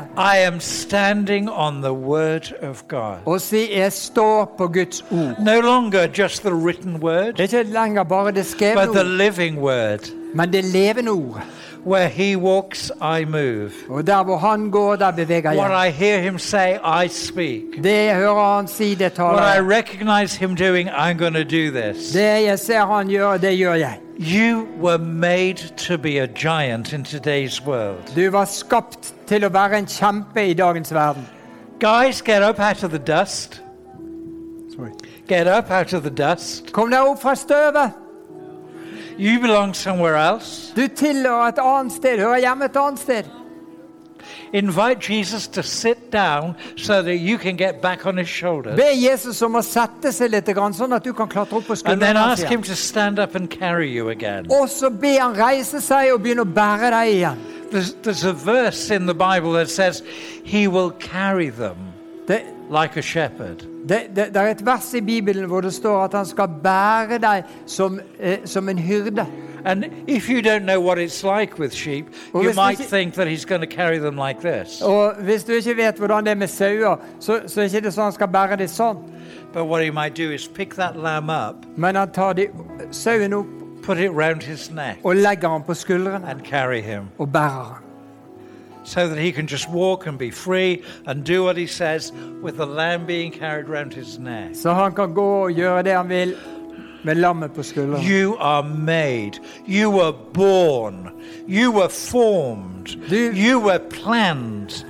God. 2.88 3.16
og 3.24 3.40
si 3.40 3.78
'jeg 3.78 3.92
står 3.92 4.54
på 4.58 4.66
Guds 4.66 5.04
ord'. 5.10 5.44
No 5.44 5.60
longer 5.60 6.06
just 6.18 6.42
the 6.42 6.54
written 6.54 7.02
word, 7.02 7.34
Det 7.36 7.54
er 7.54 7.58
ikke 7.58 7.72
lenger 7.72 8.04
bare 8.04 8.30
det 8.30 8.46
skrevne 8.46 8.88
ord, 9.58 10.10
men 10.34 10.52
det 10.52 10.64
levende 10.64 11.10
ord. 11.10 11.42
Where 11.86 12.08
He 12.08 12.36
walks, 12.36 12.90
I 13.00 13.24
move. 13.24 13.72
Og 13.88 14.06
der 14.06 14.24
hvor 14.24 14.36
han 14.36 14.70
går, 14.70 14.96
der 14.96 15.10
beveger 15.10 15.56
What. 15.56 15.88
I 15.88 15.90
hear 15.90 16.18
Him 16.18 16.38
say, 16.38 16.76
I 17.04 17.08
speak. 17.08 17.62
Det 17.82 18.04
jeg 18.06 18.16
hører 18.16 18.56
han 18.56 18.68
si, 18.68 18.94
det 18.94 19.12
taler 19.12 19.34
What 19.34 19.56
I 19.56 19.60
recognize 19.60 20.38
Him 20.38 20.56
doing, 20.56 20.88
I'm 20.88 21.18
going 21.18 21.34
to 21.34 21.44
do 21.44 21.70
this. 21.80 22.12
Det 22.12 22.44
jeg 22.44 22.58
ser 22.58 22.86
han 22.86 23.08
gjør, 23.08 23.36
det 23.36 23.58
gjør 23.58 23.74
jeg. 23.74 23.98
You 24.18 24.66
were 24.80 24.98
made 24.98 25.56
to 25.76 25.98
be 25.98 26.18
a 26.18 26.26
giant 26.26 26.92
in 26.92 27.04
today's 27.04 27.66
world. 27.66 28.16
Du 28.16 28.30
var 28.30 28.44
skapt 28.44 29.14
til 29.26 29.44
å 29.44 29.48
være 29.48 29.78
en 29.78 29.86
kjempe 29.86 30.46
i 30.46 30.54
dagens 30.54 30.94
verden. 30.94 31.26
Guys, 31.80 32.22
get 32.22 32.42
up 32.42 32.60
out 32.60 32.84
of 32.84 32.90
the 32.90 32.98
dust. 32.98 33.62
Sorry. 34.76 34.90
Get 35.28 35.46
up 35.46 35.70
out 35.70 35.92
of 35.92 36.02
the 36.02 36.10
dust. 36.10 36.72
Kom 36.72 36.90
deg 36.90 37.00
opp 37.00 37.22
fra 37.22 37.34
støvet. 37.34 38.03
You 39.18 39.40
belong 39.40 39.74
somewhere 39.74 40.16
else. 40.16 40.72
Du 40.76 40.88
tilhører 40.88 41.48
et 41.48 41.58
annet 41.62 41.92
sted, 41.92 42.18
hører 42.18 42.38
hjemme 42.38 42.64
et 42.64 42.76
annet 42.76 42.98
sted. 42.98 43.24
Invite 44.52 45.00
Jesus 45.00 45.48
to 45.48 45.62
sit 45.62 46.12
down 46.12 46.54
so 46.76 47.02
that 47.02 47.16
you 47.16 47.38
can 47.38 47.56
get 47.56 47.82
back 47.82 48.06
on 48.06 48.16
his 48.16 48.28
shoulders. 48.28 48.76
Be 48.76 48.94
Jesus 48.94 49.42
om 49.42 49.58
å 49.58 49.62
sette 49.62 50.12
seg 50.14 50.30
litt, 50.30 50.46
grann, 50.54 50.74
sånn 50.74 50.94
at 50.94 51.04
du 51.04 51.12
kan 51.12 51.28
klatre 51.28 51.58
opp 51.58 51.66
på 51.66 51.76
And 51.84 52.00
then 52.00 52.16
ask 52.16 52.46
him 52.46 52.62
to 52.62 52.76
stand 52.76 53.18
up 53.18 53.34
and 53.34 53.50
carry 53.50 53.90
you 53.90 54.10
again. 54.10 54.46
Og 54.50 54.68
så 54.70 54.90
be 54.90 55.18
han 55.18 55.34
reise 55.36 55.82
seg 55.82 56.14
og 56.14 56.22
begynne 56.22 56.46
å 56.46 56.54
bære 56.54 56.94
deg 56.94 57.16
igjen. 57.16 57.44
there's, 57.74 57.94
there's 58.02 58.24
a 58.24 58.32
verse 58.32 58.90
in 58.90 59.06
the 59.06 59.14
Bible 59.14 59.52
that 59.52 59.68
says, 59.68 60.02
He 60.44 60.68
will 60.68 60.92
carry 60.92 61.50
them 61.50 61.76
Det, 62.26 62.42
like 62.70 62.96
a 62.96 63.02
shepherd. 63.02 63.66
det, 63.88 63.98
det, 64.16 64.26
det 64.34 64.36
er 64.36 64.46
et 64.50 64.66
vers 64.66 64.94
i 64.94 65.00
Bibelen 65.00 65.44
hvor 65.46 65.60
det 65.60 65.74
står 65.74 66.04
at 66.04 66.14
han 66.14 66.26
skal 66.26 66.48
bære 66.62 67.18
deg 67.18 67.42
som, 67.66 68.00
eh, 68.20 68.38
som 68.44 68.68
en 68.68 68.78
hyrde. 68.78 69.26
And 69.66 69.84
if 70.06 70.28
you 70.28 70.40
don't 70.42 70.64
know 70.64 70.78
what 70.80 70.98
it's 70.98 71.22
like 71.38 71.58
with 71.58 71.72
sheep, 71.74 72.06
you 72.34 72.42
might 72.54 72.78
listen- 72.78 72.86
think 72.98 73.14
that 73.14 73.26
He's 73.28 73.44
going 73.46 73.60
to 73.62 73.76
carry 73.76 73.98
them 73.98 74.16
like 74.16 74.40
this. 74.40 74.82
Og 74.82 75.14
Hvis 75.20 75.44
du 75.44 75.52
ikke 75.52 75.76
vet 75.76 75.94
hvordan 75.98 76.24
det 76.24 76.30
er 76.30 76.34
med 76.34 76.46
sauer, 76.48 76.96
så, 77.20 77.40
så 77.46 77.60
er 77.60 77.64
ikke 77.64 77.80
det 77.80 77.94
sånn 77.94 78.04
han 78.04 78.12
skal 78.12 78.28
bære 78.28 78.56
dem 78.56 78.68
sånn. 78.68 78.96
But 79.52 79.64
what 79.66 79.84
He 79.84 79.90
might 79.90 80.16
do 80.18 80.30
is 80.30 80.48
pick 80.48 80.74
that 80.74 80.96
lamb 80.96 81.30
up, 81.30 81.66
Men 81.76 81.94
han 81.96 82.10
tar 82.10 82.32
de, 82.32 82.46
sauen 82.90 83.32
opp 83.32 83.46
put 83.82 83.98
it 83.98 84.10
round 84.10 84.42
His 84.42 84.70
neck, 84.70 84.98
og 85.04 85.16
legger 85.16 85.48
han 85.48 85.62
på 85.62 85.74
skuldrene 85.74 86.28
and 86.30 86.40
carry 86.44 86.80
Him. 86.82 87.02
og 87.18 87.32
bærer 87.32 87.64
han. 87.74 87.83
So 88.84 89.08
that 89.08 89.18
he 89.18 89.32
can 89.32 89.46
just 89.46 89.68
walk 89.70 90.06
and 90.06 90.18
be 90.18 90.30
free 90.30 90.82
and 91.06 91.24
do 91.24 91.42
what 91.44 91.56
he 91.56 91.66
says 91.66 92.12
with 92.42 92.56
the 92.56 92.66
lamb 92.66 93.06
being 93.06 93.32
carried 93.32 93.68
round 93.68 93.94
his 93.94 94.18
neck. 94.18 94.54
Så 94.54 94.72
han 94.72 94.92
kan 94.92 95.14
gå 95.14 95.44
og 95.44 95.50
gjøre 95.52 95.82
det 95.82 95.92
han 95.96 96.08
vil 96.08 96.34
med 97.04 97.14
lammet 97.14 97.52
på. 97.52 97.62
You 98.10 98.36
are 98.40 98.62
made. 98.62 99.32
You 99.68 99.90
were 99.90 100.12
born. 100.34 101.08
You 101.48 101.70
were 101.72 101.88
formed. 101.90 102.86
Du- 103.10 103.32
You 103.34 103.58
were 103.60 103.78
planned 103.78 104.84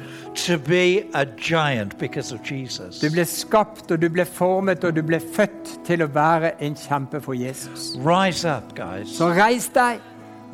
to 0.46 0.58
be 0.58 1.02
a 1.14 1.24
giant 1.24 1.98
because 1.98 2.34
of 2.34 2.40
Jesus. 2.50 2.98
Du 3.00 3.10
ble 3.10 3.24
skapt, 3.24 3.90
og 3.90 4.02
du 4.02 4.08
ble 4.08 4.24
formet, 4.24 4.84
og 4.84 4.96
du 4.96 5.02
ble 5.02 5.20
født 5.34 5.78
til 5.86 6.02
å 6.02 6.06
være 6.06 6.50
en 6.62 6.74
kjempe 6.74 7.20
for 7.20 7.32
Jesus. 7.34 7.96
Rise 8.04 8.48
up, 8.56 8.74
guys. 8.76 9.08
Så 9.18 9.28
reis 9.28 9.68
deg 9.74 10.00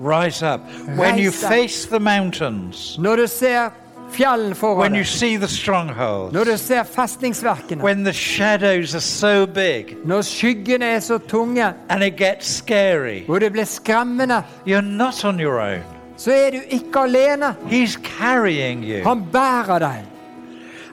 Rise 0.00 0.42
up. 0.42 0.60
When 0.96 1.18
you 1.18 1.30
face 1.30 1.86
the 1.86 2.00
mountains, 2.00 2.98
når 2.98 3.16
du 3.16 3.26
ser 3.26 3.70
fjellen 4.12 4.54
foran 4.54 4.78
when 4.78 4.94
you 4.94 5.02
deg, 5.02 5.06
see 5.06 5.36
the 5.36 5.48
strongholds, 5.48 6.32
når 6.34 6.44
du 6.44 6.56
ser 6.56 6.82
festningsverkene, 6.82 7.82
when 7.82 8.04
the 8.04 8.12
shadows 8.12 8.94
are 8.94 9.00
so 9.00 9.46
big 9.46 9.96
når 10.04 10.22
skyggene 10.22 10.84
er 10.84 11.00
så 11.00 11.18
tunge, 11.18 11.72
and 11.88 12.02
it 12.02 12.16
gets 12.16 12.46
scary, 12.46 13.22
og 13.28 13.40
det 13.40 13.52
blir 13.52 13.64
skremmende, 13.64 14.42
you're 14.66 14.80
not 14.80 15.24
on 15.24 15.40
your 15.40 15.60
own. 15.60 15.84
så 16.16 16.32
er 16.32 16.50
du 16.50 16.58
ikke 16.70 16.98
alene. 16.98 17.54
He's 17.66 17.98
carrying 18.20 18.84
you. 18.84 19.08
Han 19.08 19.24
bærer 19.32 19.78
deg. 19.78 20.04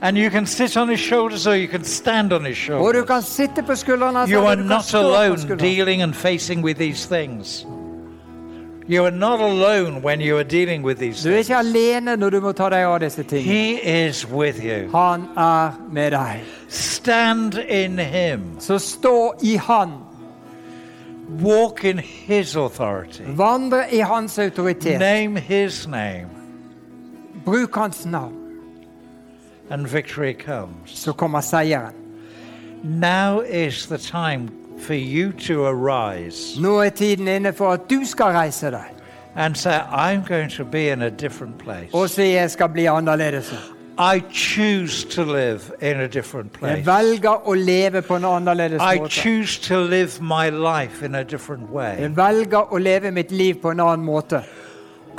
And 0.01 0.17
you 0.17 0.29
can 0.29 0.45
sit 0.45 0.77
on 0.77 0.89
his 0.89 0.99
shoulders 0.99 1.47
or 1.47 1.55
you 1.55 1.67
can 1.67 1.83
stand 1.83 2.33
on 2.33 2.45
his 2.45 2.57
shoulders. 2.57 3.05
kan 3.07 3.21
sitte 3.21 3.63
på 3.63 3.75
skuldrene 3.75 4.19
hans, 4.19 4.31
You 4.31 4.45
are 4.45 4.55
not 4.55 4.93
alone 4.93 5.57
dealing 5.57 6.01
and 6.01 6.13
facing 6.13 6.63
with 6.63 6.79
these 6.79 7.15
things. 7.15 7.65
You 8.89 9.03
are 9.05 9.11
not 9.11 9.39
alone 9.41 10.01
when 10.01 10.21
you 10.21 10.37
are 10.37 10.43
dealing 10.43 10.85
with 10.85 10.99
these 10.99 11.23
Du 11.23 11.33
er 11.33 11.37
ikke 11.37 11.57
alene 11.57 12.15
når 12.15 12.29
du 12.29 12.39
må 12.39 12.51
ta 12.51 12.69
deg 12.69 12.85
av 12.85 12.99
disse 13.03 13.23
tingene. 13.23 13.43
He 13.43 14.07
is 14.07 14.27
with 14.31 14.63
you. 14.63 14.87
Han 14.93 15.25
er 15.37 15.75
med 15.91 16.11
deg. 16.11 16.43
Stand 16.69 17.57
in 17.67 17.99
him. 17.99 18.59
Så 18.59 18.79
stå 18.79 19.33
i 19.43 19.55
Han. 19.55 19.91
Walk 21.43 21.83
in 21.83 21.99
his 21.99 22.55
authority. 22.55 23.23
Vandre 23.27 23.83
i 23.91 23.99
Hans 23.99 24.39
autoritet. 24.39 24.99
Name 24.99 25.39
his 25.39 25.87
name. 25.87 26.29
Bruk 27.45 27.75
Hans 27.75 28.05
navn, 28.05 28.33
And 29.69 29.87
victory 29.87 30.33
comes. 30.33 30.71
så 30.85 31.13
kommer 31.13 31.41
seieren. 31.41 31.93
Now 32.83 33.41
is 33.41 33.87
the 33.87 33.97
time 33.97 34.49
for 34.79 34.93
you 34.93 35.31
to 35.31 35.65
arise 35.65 36.59
Nå 36.61 36.79
er 36.81 36.89
tiden 36.89 37.27
inne 37.27 37.53
for 37.53 37.71
at 37.73 37.89
du 37.89 38.05
skal 38.05 38.25
reise 38.25 38.71
deg 38.71 38.85
and 39.35 39.55
say, 39.55 39.77
I'm 39.91 40.23
going 40.27 40.49
to 40.57 40.65
be 40.65 40.89
in 40.89 41.01
a 41.01 41.09
different 41.09 41.57
place. 41.57 41.89
og 41.93 42.09
si 42.09 42.21
jeg 42.33 42.51
skal 42.51 42.69
bli 42.69 42.85
annerledes. 42.85 43.53
I 43.99 44.21
choose 44.31 45.03
to 45.09 45.23
live 45.23 45.61
in 45.81 45.99
a 45.99 46.07
different 46.07 46.51
Jeg 46.53 46.59
place. 46.59 46.85
velger 46.85 47.47
å 47.47 47.53
leve 47.53 48.01
på 48.01 48.15
en 48.15 48.25
annerledes 48.25 48.81
I 48.81 48.97
måte. 48.99 49.09
choose 49.11 49.59
to 49.61 49.79
live 49.79 50.21
my 50.21 50.49
life 50.49 51.05
in 51.05 51.15
a 51.15 51.23
different 51.23 51.69
way. 51.71 51.95
Jeg 52.01 52.17
velger 52.17 52.73
å 52.73 52.77
leve 52.77 53.11
mitt 53.11 53.31
liv 53.31 53.55
på 53.61 53.71
en 53.71 53.79
annen 53.79 54.05
måte. 54.05 54.43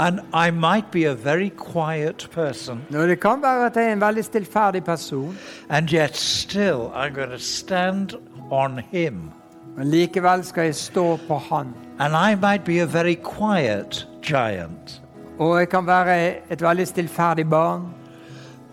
And 0.00 0.20
I 0.32 0.50
might 0.50 0.90
be 0.92 1.04
a 1.06 1.14
very 1.14 1.50
quiet 1.50 2.28
person, 2.34 2.82
Nå, 2.90 3.06
det 3.06 3.20
kan 3.20 3.42
være 3.42 3.66
at 3.66 3.76
jeg 3.76 3.84
er 3.88 3.92
en 3.92 4.00
veldig 4.00 4.24
stillferdig 4.24 4.84
person, 4.84 5.38
and 5.68 5.88
yet 5.92 6.16
still 6.16 6.92
I'm 6.94 7.12
going 7.14 7.30
to 7.30 7.38
stand 7.38 8.14
on 8.50 8.78
Him. 8.92 9.32
Men 9.78 9.86
likevel 9.90 10.44
skal 10.44 10.64
jeg 10.64 10.74
stå 10.74 11.16
på 11.28 11.36
Han. 11.38 11.74
And 11.98 12.14
I 12.14 12.34
might 12.34 12.64
be 12.64 12.80
a 12.82 12.86
very 12.86 13.14
quiet 13.14 14.08
giant, 14.22 15.02
Og 15.38 15.58
jeg 15.58 15.68
kan 15.68 15.86
være 15.86 16.34
et 16.52 16.62
veldig 16.62 16.86
stillferdig 16.88 17.50
barn, 17.50 17.94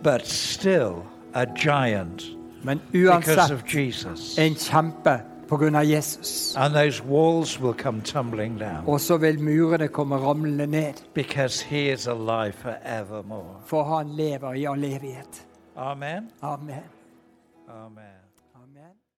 but 0.03 0.27
still 0.27 1.03
a 1.34 1.45
giant 1.45 2.23
men 2.64 2.82
because 2.91 3.38
uansett 3.38 3.52
of 3.52 3.64
Jesus. 3.76 4.38
en 4.38 4.56
kjempe 4.56 5.22
av 5.52 5.86
Jesus. 5.86 6.56
And 6.57 6.73
those 6.73 7.03
walls 7.03 7.60
will 7.60 7.73
come 7.73 8.02
tumbling 8.02 8.60
down 8.60 8.84
Og 8.88 8.99
så 9.02 9.18
vil 9.18 9.40
murene 9.40 9.88
komme 9.88 10.15
ramlende 10.18 10.68
ned, 10.68 10.94
because 11.14 11.65
He 11.65 11.91
is 11.91 12.07
alive 12.07 12.53
forevermore. 12.53 13.56
for 13.65 13.84
Han 13.84 14.10
lever 14.10 14.53
i 14.53 14.65
all 14.65 14.84
evighet. 14.84 15.45
Amen. 15.77 16.30
Amen. 16.41 16.84
Amen. 17.69 18.15